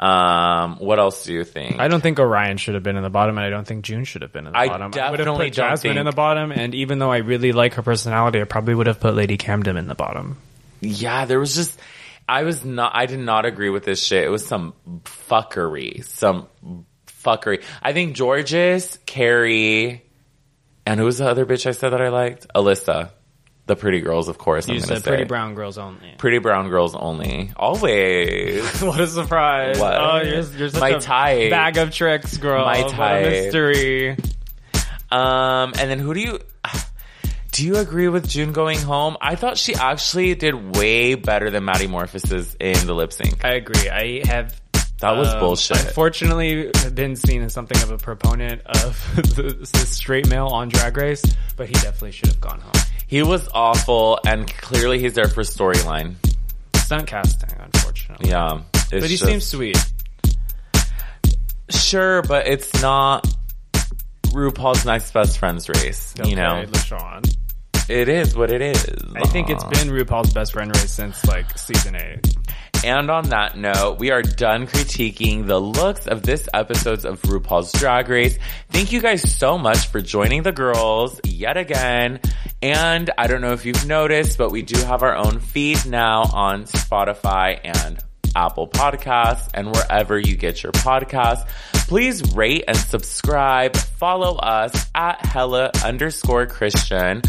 Um, 0.00 0.78
what 0.80 0.98
else 0.98 1.22
do 1.22 1.32
you 1.32 1.44
think? 1.44 1.78
I 1.78 1.86
don't 1.86 2.00
think 2.00 2.18
Orion 2.18 2.56
should 2.56 2.74
have 2.74 2.82
been 2.82 2.96
in 2.96 3.04
the 3.04 3.10
bottom, 3.10 3.38
and 3.38 3.46
I 3.46 3.50
don't 3.50 3.64
think 3.64 3.84
June 3.84 4.02
should 4.04 4.22
have 4.22 4.32
been 4.32 4.48
in 4.48 4.52
the 4.52 4.58
I 4.58 4.66
bottom. 4.66 4.92
I 5.00 5.10
would 5.10 5.20
have 5.20 5.36
put 5.36 5.52
Jasmine 5.52 5.98
in 5.98 6.04
the 6.04 6.10
bottom, 6.12 6.50
and 6.50 6.74
even 6.74 6.98
though 6.98 7.12
I 7.12 7.18
really 7.18 7.52
like 7.52 7.74
her 7.74 7.82
personality, 7.82 8.40
I 8.40 8.44
probably 8.44 8.74
would 8.74 8.88
have 8.88 8.98
put 8.98 9.14
Lady 9.14 9.36
Camden 9.36 9.76
in 9.76 9.86
the 9.86 9.94
bottom. 9.94 10.38
yeah, 10.80 11.26
there 11.26 11.38
was 11.38 11.54
just, 11.54 11.78
I 12.28 12.42
was 12.42 12.64
not, 12.64 12.90
I 12.96 13.06
did 13.06 13.20
not 13.20 13.46
agree 13.46 13.70
with 13.70 13.84
this 13.84 14.04
shit. 14.04 14.24
It 14.24 14.30
was 14.30 14.44
some 14.44 14.74
fuckery, 15.04 16.04
some 16.04 16.48
fuckery. 17.24 17.62
I 17.82 17.92
think 17.92 18.16
Jorgeous, 18.16 18.98
Kerri, 19.06 20.02
and 20.86 21.00
who 21.00 21.06
was 21.06 21.18
the 21.18 21.26
other 21.28 21.46
bitch 21.46 21.66
I 21.66 21.72
said 21.72 21.90
that 21.90 22.00
I 22.02 22.08
liked? 22.10 22.46
Alyssa. 22.54 23.10
The 23.66 23.76
pretty 23.76 24.00
girls, 24.00 24.28
of 24.28 24.36
course. 24.36 24.68
I'm 24.68 24.74
You 24.74 24.80
gonna 24.80 24.96
said 24.96 25.04
say. 25.04 25.10
pretty 25.10 25.24
brown 25.24 25.54
girls 25.54 25.78
only. 25.78 26.14
Pretty 26.18 26.36
brown 26.38 26.68
girls 26.68 26.94
only. 26.94 27.50
Always. 27.56 28.62
what 28.82 29.00
a 29.00 29.06
surprise! 29.06 29.78
What? 29.78 29.94
Oh, 29.98 30.20
you're, 30.20 30.42
you're 30.42 30.68
such 30.68 30.80
My 30.82 30.90
a 30.90 31.00
type. 31.00 31.48
bag 31.50 31.78
of 31.78 31.90
tricks, 31.90 32.36
girl. 32.36 32.62
My 32.66 32.82
What 32.82 32.92
a 32.92 32.94
type. 32.94 33.24
mystery. 33.26 34.10
Um, 35.10 35.72
and 35.78 35.90
then 35.90 35.98
who 35.98 36.12
do 36.12 36.20
you 36.20 36.38
do 37.52 37.64
you 37.64 37.76
agree 37.76 38.08
with 38.08 38.28
June 38.28 38.52
going 38.52 38.80
home? 38.80 39.16
I 39.20 39.36
thought 39.36 39.56
she 39.56 39.74
actually 39.74 40.34
did 40.34 40.76
way 40.76 41.14
better 41.14 41.48
than 41.50 41.64
Maddy 41.64 41.86
Morphosis 41.86 42.56
in 42.60 42.86
the 42.86 42.94
lip 42.94 43.12
sync. 43.14 43.44
I 43.44 43.54
agree. 43.54 43.88
I 43.88 44.26
have. 44.26 44.60
That 45.04 45.16
was 45.18 45.28
um, 45.28 45.40
bullshit. 45.40 45.80
Unfortunately, 45.84 46.70
been 46.94 47.14
seen 47.16 47.42
as 47.42 47.52
something 47.52 47.80
of 47.82 47.90
a 47.90 47.98
proponent 47.98 48.62
of 48.66 49.14
the, 49.36 49.52
the 49.60 49.78
straight 49.86 50.28
male 50.28 50.46
on 50.46 50.68
Drag 50.70 50.96
Race, 50.96 51.22
but 51.56 51.66
he 51.66 51.74
definitely 51.74 52.12
should 52.12 52.28
have 52.28 52.40
gone 52.40 52.60
home. 52.60 52.72
He 53.06 53.22
was 53.22 53.48
awful, 53.52 54.18
and 54.26 54.50
clearly 54.58 54.98
he's 54.98 55.14
there 55.14 55.28
for 55.28 55.42
storyline. 55.42 56.14
Stunt 56.76 57.06
casting, 57.06 57.50
unfortunately. 57.60 58.30
Yeah, 58.30 58.60
it's 58.74 58.90
But 58.90 59.02
he 59.02 59.16
just- 59.16 59.24
seems 59.24 59.46
sweet. 59.46 59.76
sure, 61.70 62.22
but 62.22 62.46
it's 62.46 62.80
not 62.82 63.26
RuPaul's 64.28 64.84
next 64.84 65.12
best 65.12 65.38
friends 65.38 65.68
race. 65.68 66.14
You 66.24 66.36
know, 66.36 66.56
Okay, 66.60 66.70
LaShawn. 66.70 67.36
it 67.88 68.08
is 68.08 68.36
what 68.36 68.50
it 68.50 68.62
is. 68.62 68.84
I 69.16 69.26
think 69.28 69.50
it's 69.50 69.64
been 69.64 69.88
RuPaul's 69.88 70.32
best 70.32 70.52
friend 70.52 70.74
race 70.74 70.90
since 70.90 71.24
like 71.26 71.56
season 71.58 71.96
eight. 71.96 72.20
And 72.84 73.10
on 73.10 73.30
that 73.30 73.56
note, 73.56 73.98
we 73.98 74.10
are 74.10 74.20
done 74.20 74.66
critiquing 74.66 75.46
the 75.46 75.58
looks 75.58 76.06
of 76.06 76.22
this 76.22 76.46
episodes 76.52 77.06
of 77.06 77.22
RuPaul's 77.22 77.72
Drag 77.72 78.10
Race. 78.10 78.38
Thank 78.68 78.92
you 78.92 79.00
guys 79.00 79.22
so 79.38 79.56
much 79.56 79.86
for 79.86 80.02
joining 80.02 80.42
the 80.42 80.52
girls 80.52 81.18
yet 81.24 81.56
again. 81.56 82.20
And 82.60 83.10
I 83.16 83.26
don't 83.26 83.40
know 83.40 83.54
if 83.54 83.64
you've 83.64 83.86
noticed, 83.86 84.36
but 84.36 84.52
we 84.52 84.60
do 84.60 84.78
have 84.80 85.02
our 85.02 85.16
own 85.16 85.40
feed 85.40 85.86
now 85.86 86.24
on 86.24 86.64
Spotify 86.64 87.58
and 87.64 87.98
Apple 88.36 88.68
Podcasts 88.68 89.48
and 89.54 89.72
wherever 89.72 90.18
you 90.18 90.36
get 90.36 90.62
your 90.62 90.72
podcasts. 90.72 91.48
Please 91.88 92.34
rate 92.34 92.64
and 92.68 92.76
subscribe. 92.76 93.76
Follow 93.76 94.36
us 94.36 94.90
at 94.94 95.24
hella 95.24 95.70
underscore 95.82 96.44
Christian 96.44 97.22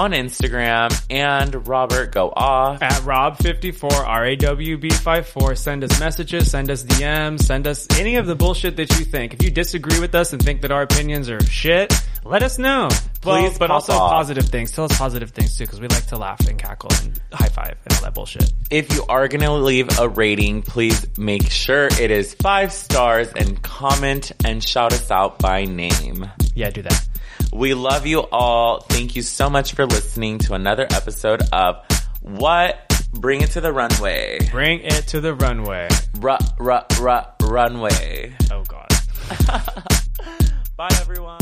on 0.00 0.12
Instagram 0.12 0.90
and 1.10 1.68
Robert 1.68 2.10
go 2.10 2.32
off. 2.34 2.80
At 2.80 3.02
Rob54, 3.02 3.92
R-A-W-B54, 3.92 5.58
send 5.58 5.84
us 5.84 6.00
messages, 6.00 6.50
send 6.50 6.70
us 6.70 6.84
DMs, 6.84 7.42
send 7.42 7.66
us 7.66 7.86
any 7.98 8.16
of 8.16 8.26
the 8.26 8.34
bullshit 8.34 8.76
that 8.76 8.98
you 8.98 9.04
think. 9.04 9.34
If 9.34 9.42
you 9.42 9.50
disagree 9.50 10.00
with 10.00 10.14
us 10.14 10.32
and 10.32 10.42
think 10.42 10.62
that 10.62 10.72
our 10.72 10.80
opinions 10.80 11.28
are 11.28 11.44
shit, 11.44 11.92
let 12.24 12.42
us 12.42 12.58
know. 12.58 12.88
Well, 13.24 13.42
Please 13.42 13.58
but 13.58 13.70
also 13.70 13.92
off. 13.92 14.12
positive 14.12 14.46
things. 14.46 14.70
Tell 14.70 14.86
us 14.86 14.96
positive 14.96 15.32
things 15.32 15.58
too, 15.58 15.64
because 15.64 15.80
we 15.82 15.88
like 15.88 16.06
to 16.06 16.16
laugh 16.16 16.40
and 16.48 16.58
cackle 16.58 16.88
and 17.02 17.20
high 17.30 17.48
five 17.48 17.76
and 17.84 17.94
all 17.96 18.02
that 18.04 18.14
bullshit. 18.14 18.50
If 18.70 18.94
you 18.94 19.04
are 19.06 19.28
to 19.28 19.52
leave 19.52 19.98
a 19.98 20.08
rating, 20.08 20.62
please 20.62 21.06
make 21.18 21.50
sure 21.50 21.88
it 22.00 22.10
is 22.10 22.32
five 22.32 22.72
stars 22.72 23.30
and 23.36 23.60
comment 23.60 24.32
and 24.46 24.64
shout 24.64 24.94
us 24.94 25.10
out 25.10 25.38
by 25.40 25.66
name. 25.66 26.30
Yeah, 26.54 26.70
do 26.70 26.80
that. 26.80 27.09
We 27.52 27.74
love 27.74 28.06
you 28.06 28.20
all. 28.20 28.80
Thank 28.80 29.16
you 29.16 29.22
so 29.22 29.50
much 29.50 29.74
for 29.74 29.84
listening 29.86 30.38
to 30.40 30.54
another 30.54 30.86
episode 30.90 31.42
of 31.52 31.84
What? 32.22 32.86
Bring 33.12 33.40
it 33.42 33.50
to 33.52 33.60
the 33.60 33.72
runway. 33.72 34.38
Bring 34.52 34.80
it 34.80 35.08
to 35.08 35.20
the 35.20 35.34
runway. 35.34 35.88
Ru- 36.20 36.36
ru- 36.58 36.78
ru- 37.00 37.48
runway. 37.48 38.32
Oh 38.52 38.62
god. 38.64 38.88
Bye 40.76 40.88
everyone. 41.00 41.38